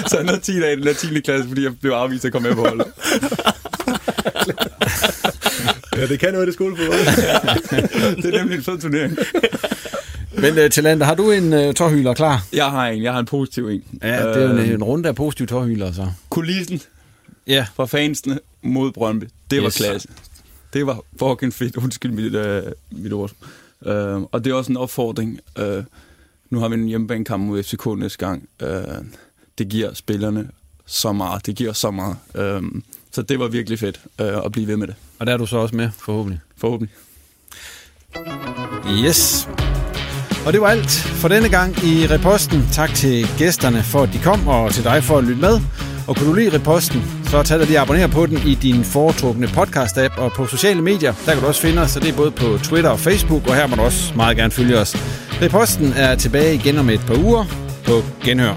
så 0.09 0.17
jeg 0.17 0.25
nåede 0.25 0.41
10 0.41 0.61
dage 0.61 0.73
i 0.73 0.77
den 0.77 0.87
der 0.87 0.93
10. 0.93 1.21
klasse, 1.21 1.49
fordi 1.49 1.65
jeg 1.65 1.79
blev 1.81 1.93
afvist 1.93 2.25
at 2.25 2.33
komme 2.33 2.49
med 2.49 2.57
på 2.57 2.63
holdet. 2.63 2.87
Ja, 5.97 6.07
det 6.07 6.21
kan 6.21 6.33
noget, 6.33 6.47
det 6.47 6.55
skolefodbold. 6.55 6.99
det 8.23 8.35
er 8.35 8.39
nemlig 8.39 8.57
en 8.57 8.63
fed 8.65 8.79
turnering. 8.79 9.19
Men 10.33 10.65
uh, 10.65 10.71
Talander, 10.71 11.07
har 11.07 11.15
du 11.15 11.31
en 11.31 11.53
uh, 11.53 11.75
tårhyler 11.75 12.15
klar? 12.15 12.45
Jeg 12.53 12.65
har 12.65 12.87
en, 12.89 13.03
jeg 13.03 13.13
har 13.13 13.21
en 13.21 13.27
positiv 13.27 13.69
en. 13.69 13.83
Ja, 14.03 14.29
det 14.29 14.43
er 14.43 14.43
jo 14.43 14.51
en, 14.51 14.59
en 14.59 14.83
runde 14.83 15.09
af 15.09 15.15
positive 15.15 15.47
tårhyler, 15.47 15.93
så. 15.93 16.07
Kulissen 16.31 16.81
Ja. 17.49 17.67
fra 17.75 17.87
fansene 17.87 18.39
mod 18.63 18.93
Brøndby. 18.93 19.25
Det 19.51 19.59
var 19.63 19.67
Yes. 19.67 19.77
klasse. 19.77 20.09
Det 20.73 20.87
var 20.87 21.01
fucking 21.19 21.55
fedt. 21.55 21.77
Undskyld 21.77 22.13
mit, 22.13 22.35
øh, 22.35 22.63
mit 22.91 23.13
ord. 23.13 23.31
Øh, 23.87 24.21
og 24.23 24.45
det 24.45 24.51
er 24.51 24.55
også 24.55 24.73
en 24.73 24.77
opfordring. 24.77 25.41
Øh, 25.59 25.85
nu 26.51 26.61
har 26.61 26.69
vi 26.69 26.75
en 26.75 26.87
hjemmebanekamp 26.89 27.45
mod 27.45 27.63
FCK 27.63 27.87
næste 27.99 28.19
gang. 28.27 28.49
Øh, 28.63 28.83
det 29.59 29.69
giver 29.69 29.95
spillerne 29.95 30.51
så 30.87 31.13
meget. 31.13 31.47
Det 31.47 31.57
giver 31.57 31.73
så 31.73 31.91
meget. 31.91 32.17
Øh, 32.35 32.63
så 33.13 33.23
det 33.23 33.39
var 33.39 33.49
virkelig 33.49 33.79
fedt 33.79 34.01
øh, 34.21 34.45
at 34.45 34.53
blive 34.53 34.67
ved 34.67 34.77
med 34.77 34.87
det. 34.87 34.95
Og 35.19 35.27
der 35.27 35.33
er 35.33 35.37
du 35.37 35.47
så 35.47 35.57
også 35.57 35.77
med, 35.77 35.91
forhåbentlig. 35.99 36.41
Forhåbentlig. 36.57 36.95
Yes. 39.05 39.49
Og 40.49 40.55
det 40.55 40.61
var 40.61 40.69
alt 40.69 40.91
for 40.91 41.29
denne 41.29 41.49
gang 41.49 41.85
i 41.85 42.07
Reposten. 42.07 42.69
Tak 42.73 42.95
til 42.95 43.27
gæsterne 43.39 43.83
for, 43.83 44.03
at 44.03 44.13
de 44.13 44.19
kom, 44.19 44.49
og 44.49 44.73
til 44.73 44.85
dig 44.85 45.05
for 45.05 45.19
at 45.19 45.25
lytte 45.25 45.41
med. 45.41 45.61
Og 46.07 46.17
kunne 46.17 46.29
du 46.29 46.35
lide 46.35 46.55
Reposten, 46.59 47.03
så 47.25 47.43
tag 47.43 47.59
dig 47.59 47.67
lige 47.67 47.79
og 47.79 47.83
abonner 47.83 48.07
på 48.07 48.27
den 48.27 48.39
i 48.47 48.55
din 48.55 48.85
foretrukne 48.85 49.47
podcast-app 49.47 50.19
og 50.19 50.33
på 50.33 50.47
sociale 50.47 50.83
medier. 50.83 51.13
Der 51.27 51.33
kan 51.33 51.43
du 51.43 51.49
også 51.49 51.61
finde 51.61 51.83
os, 51.83 51.91
så 51.91 52.01
det 52.01 52.09
er 52.09 52.17
både 52.17 52.31
på 52.31 52.59
Twitter 52.63 52.91
og 52.91 52.99
Facebook, 52.99 53.49
og 53.49 53.55
her 53.55 53.67
må 53.67 53.77
du 53.77 53.83
også 53.83 54.15
meget 54.17 54.37
gerne 54.37 54.51
følge 54.51 54.79
os. 54.79 54.97
Reposten 55.43 55.93
er 55.97 56.15
tilbage 56.15 56.55
igen 56.55 56.79
om 56.79 56.89
et 56.91 57.01
par 57.07 57.19
uger 57.25 57.45
på 57.85 58.03
Genhør. 58.25 58.55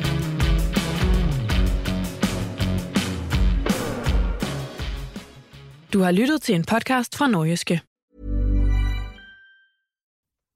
Du 5.93 6.01
har 6.01 6.11
lyttet 6.11 6.41
til 6.41 6.55
en 6.55 6.63
podcast 6.63 7.17
fra 7.17 7.27
Norgeske. 7.27 7.81